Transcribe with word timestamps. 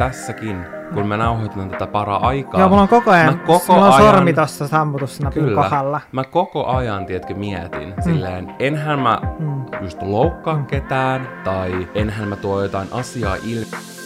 tässäkin, 0.00 0.66
kun 0.94 1.06
me 1.06 1.16
nauhoitetaan 1.16 1.70
tätä 1.70 1.86
para-aikaa. 1.86 2.60
Joo, 2.60 2.68
mulla 2.68 2.82
on 2.82 2.88
koko 2.88 3.10
ajan, 3.10 3.34
mä 3.34 3.38
koko 3.46 3.72
mulla 3.72 3.86
on 3.86 3.92
ajan, 3.92 4.14
sormi 4.14 4.32
tossa 4.32 4.68
sammutusnapin 4.68 5.44
Kyllä. 5.44 5.62
kohdalla. 5.62 6.00
Mä 6.12 6.24
koko 6.24 6.66
ajan, 6.66 7.06
tiedätkö, 7.06 7.34
mietin 7.34 7.88
mm. 7.88 8.02
silleen, 8.02 8.54
enhän 8.58 8.98
mä 8.98 9.20
Mm. 9.38 9.64
just 9.80 10.02
loukkaa 10.02 10.56
mm. 10.56 10.66
ketään, 10.66 11.28
tai 11.44 11.88
enhän 11.94 12.28
mä 12.28 12.36
tuo 12.36 12.62
jotain 12.62 12.88
asiaa 12.92 13.36
ilmi. 13.44 13.99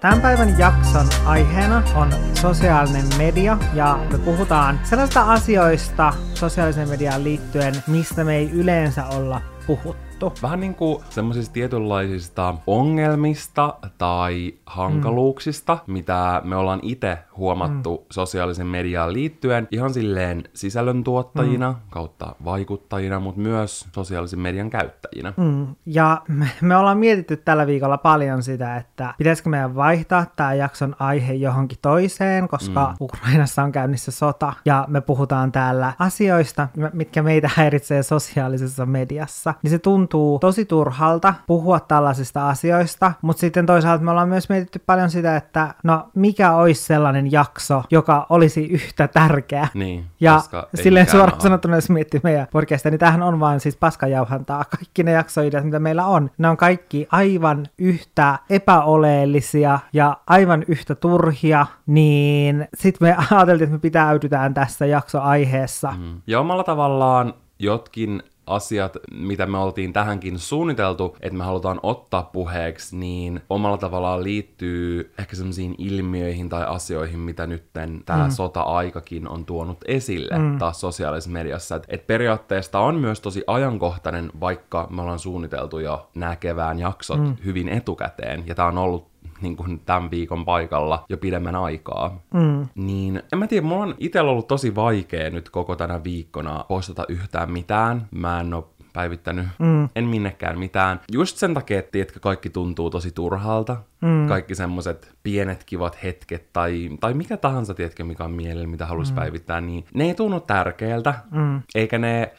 Tämän 0.00 0.20
päivän 0.20 0.58
jakson 0.58 1.06
aiheena 1.24 1.82
on 1.94 2.12
sosiaalinen 2.34 3.04
media 3.18 3.58
ja 3.74 4.00
me 4.12 4.18
puhutaan 4.18 4.80
sellaista 4.84 5.22
asioista 5.32 6.12
sosiaaliseen 6.34 6.88
mediaan 6.88 7.24
liittyen, 7.24 7.74
mistä 7.86 8.24
me 8.24 8.36
ei 8.36 8.50
yleensä 8.50 9.06
olla 9.06 9.40
puhuttu. 9.66 10.32
Vähän 10.42 10.60
niin 10.60 10.74
kuin 10.74 11.04
semmoisista 11.10 11.52
tietynlaisista 11.52 12.54
ongelmista 12.66 13.74
tai 13.98 14.54
hankaluuksista, 14.66 15.78
mm. 15.86 15.92
mitä 15.92 16.42
me 16.44 16.56
ollaan 16.56 16.80
itse 16.82 17.18
huomattu 17.38 17.96
mm. 17.96 18.06
sosiaalisen 18.10 18.66
mediaan 18.66 19.12
liittyen. 19.12 19.68
Ihan 19.70 19.94
silleen 19.94 20.44
sisällöntuottajina 20.54 21.72
mm. 21.72 21.78
kautta 21.90 22.34
vaikuttajina, 22.44 23.20
mutta 23.20 23.40
myös 23.40 23.88
sosiaalisen 23.92 24.40
median 24.40 24.70
käyttäjinä. 24.70 25.32
Mm. 25.36 25.66
Ja 25.86 26.22
me, 26.28 26.50
me 26.60 26.76
ollaan 26.76 26.98
mietitty 26.98 27.36
tällä 27.36 27.66
viikolla 27.66 27.98
paljon 27.98 28.42
sitä, 28.42 28.76
että 28.76 29.14
pitäisikö 29.18 29.48
meidän 29.48 29.74
vaihtaa 29.74 30.26
tämä 30.36 30.54
jakson 30.54 30.96
aihe 30.98 31.34
johonkin 31.34 31.78
toiseen, 31.82 32.48
koska 32.48 32.88
mm. 32.88 32.96
Ukrainassa 33.00 33.62
on 33.62 33.72
käynnissä 33.72 34.10
sota. 34.10 34.52
Ja 34.64 34.84
me 34.88 35.00
puhutaan 35.00 35.52
täällä 35.52 35.92
asioista, 35.98 36.68
mitkä 36.92 37.22
meitä 37.22 37.50
häiritsee 37.54 38.02
sosiaalisessa 38.02 38.86
mediassa. 38.86 39.54
Niin 39.62 39.70
se 39.70 39.78
tuntuu 39.78 40.38
tosi 40.38 40.64
turhalta 40.64 41.34
puhua 41.46 41.80
tällaisista 41.80 42.48
asioista, 42.48 43.12
mutta 43.22 43.40
sitten 43.40 43.66
toisaalta 43.66 44.04
me 44.04 44.10
ollaan 44.10 44.28
myös 44.28 44.48
mietitty 44.48 44.78
paljon 44.78 45.10
sitä, 45.10 45.36
että 45.36 45.74
no 45.84 46.08
mikä 46.14 46.52
olisi 46.52 46.82
sellainen 46.82 47.27
jakso, 47.32 47.82
joka 47.90 48.26
olisi 48.30 48.66
yhtä 48.66 49.08
tärkeä. 49.08 49.68
Niin, 49.74 50.04
Ja 50.20 50.40
silleen 50.74 51.10
suoraan 51.10 51.34
ole. 51.34 51.40
sanottuna, 51.42 51.74
jos 51.76 51.90
miettii 51.90 52.20
meidän 52.24 52.46
podcastia, 52.52 52.90
niin 52.90 52.98
tämähän 52.98 53.22
on 53.22 53.40
vain 53.40 53.60
siis 53.60 53.76
paskajauhantaa. 53.76 54.64
Kaikki 54.64 55.02
ne 55.02 55.12
jaksoideat, 55.12 55.64
mitä 55.64 55.78
meillä 55.78 56.06
on, 56.06 56.30
ne 56.38 56.48
on 56.48 56.56
kaikki 56.56 57.06
aivan 57.12 57.66
yhtä 57.78 58.38
epäoleellisia 58.50 59.78
ja 59.92 60.16
aivan 60.26 60.64
yhtä 60.68 60.94
turhia, 60.94 61.66
niin 61.86 62.68
sitten 62.74 63.08
me 63.08 63.16
ajateltiin, 63.30 63.64
että 63.64 63.76
me 63.76 63.80
pitäydytään 63.80 64.54
tässä 64.54 64.86
jaksoaiheessa. 64.86 65.94
Mm. 65.98 66.20
Ja 66.26 66.40
omalla 66.40 66.64
tavallaan 66.64 67.34
jotkin 67.58 68.22
asiat, 68.48 68.96
mitä 69.10 69.46
me 69.46 69.58
oltiin 69.58 69.92
tähänkin 69.92 70.38
suunniteltu, 70.38 71.16
että 71.20 71.38
me 71.38 71.44
halutaan 71.44 71.80
ottaa 71.82 72.22
puheeksi, 72.22 72.96
niin 72.96 73.40
omalla 73.50 73.76
tavallaan 73.76 74.24
liittyy 74.24 75.12
ehkä 75.18 75.36
semmoisiin 75.36 75.74
ilmiöihin 75.78 76.48
tai 76.48 76.64
asioihin, 76.66 77.20
mitä 77.20 77.46
nytten 77.46 78.02
tämä 78.06 78.24
mm. 78.24 78.30
sota-aikakin 78.30 79.28
on 79.28 79.44
tuonut 79.44 79.78
esille 79.86 80.38
mm. 80.38 80.58
taas 80.58 80.80
sosiaalisessa 80.80 81.30
mediassa. 81.30 81.76
Että 81.76 81.88
et 81.90 82.06
periaatteesta 82.06 82.80
on 82.80 82.94
myös 82.94 83.20
tosi 83.20 83.44
ajankohtainen, 83.46 84.30
vaikka 84.40 84.86
me 84.90 85.02
ollaan 85.02 85.18
suunniteltu 85.18 85.78
jo 85.78 86.10
nämä 86.14 86.36
kevään 86.36 86.78
jaksot 86.78 87.20
mm. 87.20 87.36
hyvin 87.44 87.68
etukäteen, 87.68 88.44
ja 88.46 88.54
tämä 88.54 88.68
on 88.68 88.78
ollut 88.78 89.17
niin 89.40 89.56
kuin 89.56 89.80
tämän 89.80 90.10
viikon 90.10 90.44
paikalla 90.44 91.04
jo 91.08 91.16
pidemmän 91.16 91.56
aikaa. 91.56 92.20
Mm. 92.34 92.66
Niin, 92.74 93.22
en 93.32 93.38
mä 93.38 93.46
tiedä, 93.46 93.66
mulla 93.66 93.82
on 93.82 93.94
itsellä 93.98 94.30
ollut 94.30 94.48
tosi 94.48 94.74
vaikea 94.74 95.30
nyt 95.30 95.50
koko 95.50 95.76
tänä 95.76 96.04
viikkona 96.04 96.64
postata 96.68 97.04
yhtään 97.08 97.52
mitään. 97.52 98.08
Mä 98.10 98.40
en 98.40 98.54
oo 98.54 98.74
päivittänyt, 98.92 99.46
mm. 99.58 99.88
en 99.96 100.04
minnekään 100.04 100.58
mitään. 100.58 101.00
Just 101.12 101.36
sen 101.36 101.54
takia, 101.54 101.78
että 101.78 101.90
tiedätkö, 101.90 102.20
kaikki 102.20 102.50
tuntuu 102.50 102.90
tosi 102.90 103.12
turhalta. 103.12 103.76
Mm. 104.00 104.28
Kaikki 104.28 104.54
semmoset 104.54 105.14
pienet 105.22 105.64
kivat 105.64 106.02
hetket 106.02 106.52
tai, 106.52 106.90
tai 107.00 107.14
mikä 107.14 107.36
tahansa, 107.36 107.74
tiedätkö, 107.74 108.04
mikä 108.04 108.24
on 108.24 108.30
mielellä, 108.30 108.66
mitä 108.66 108.86
haluaisi 108.86 109.12
mm. 109.12 109.16
päivittää, 109.16 109.60
niin 109.60 109.84
ne 109.94 110.04
ei 110.04 110.14
tunnu 110.14 110.40
tärkeältä. 110.40 111.14
Mm. 111.30 111.62
Eikä 111.74 111.98
ne 111.98 112.32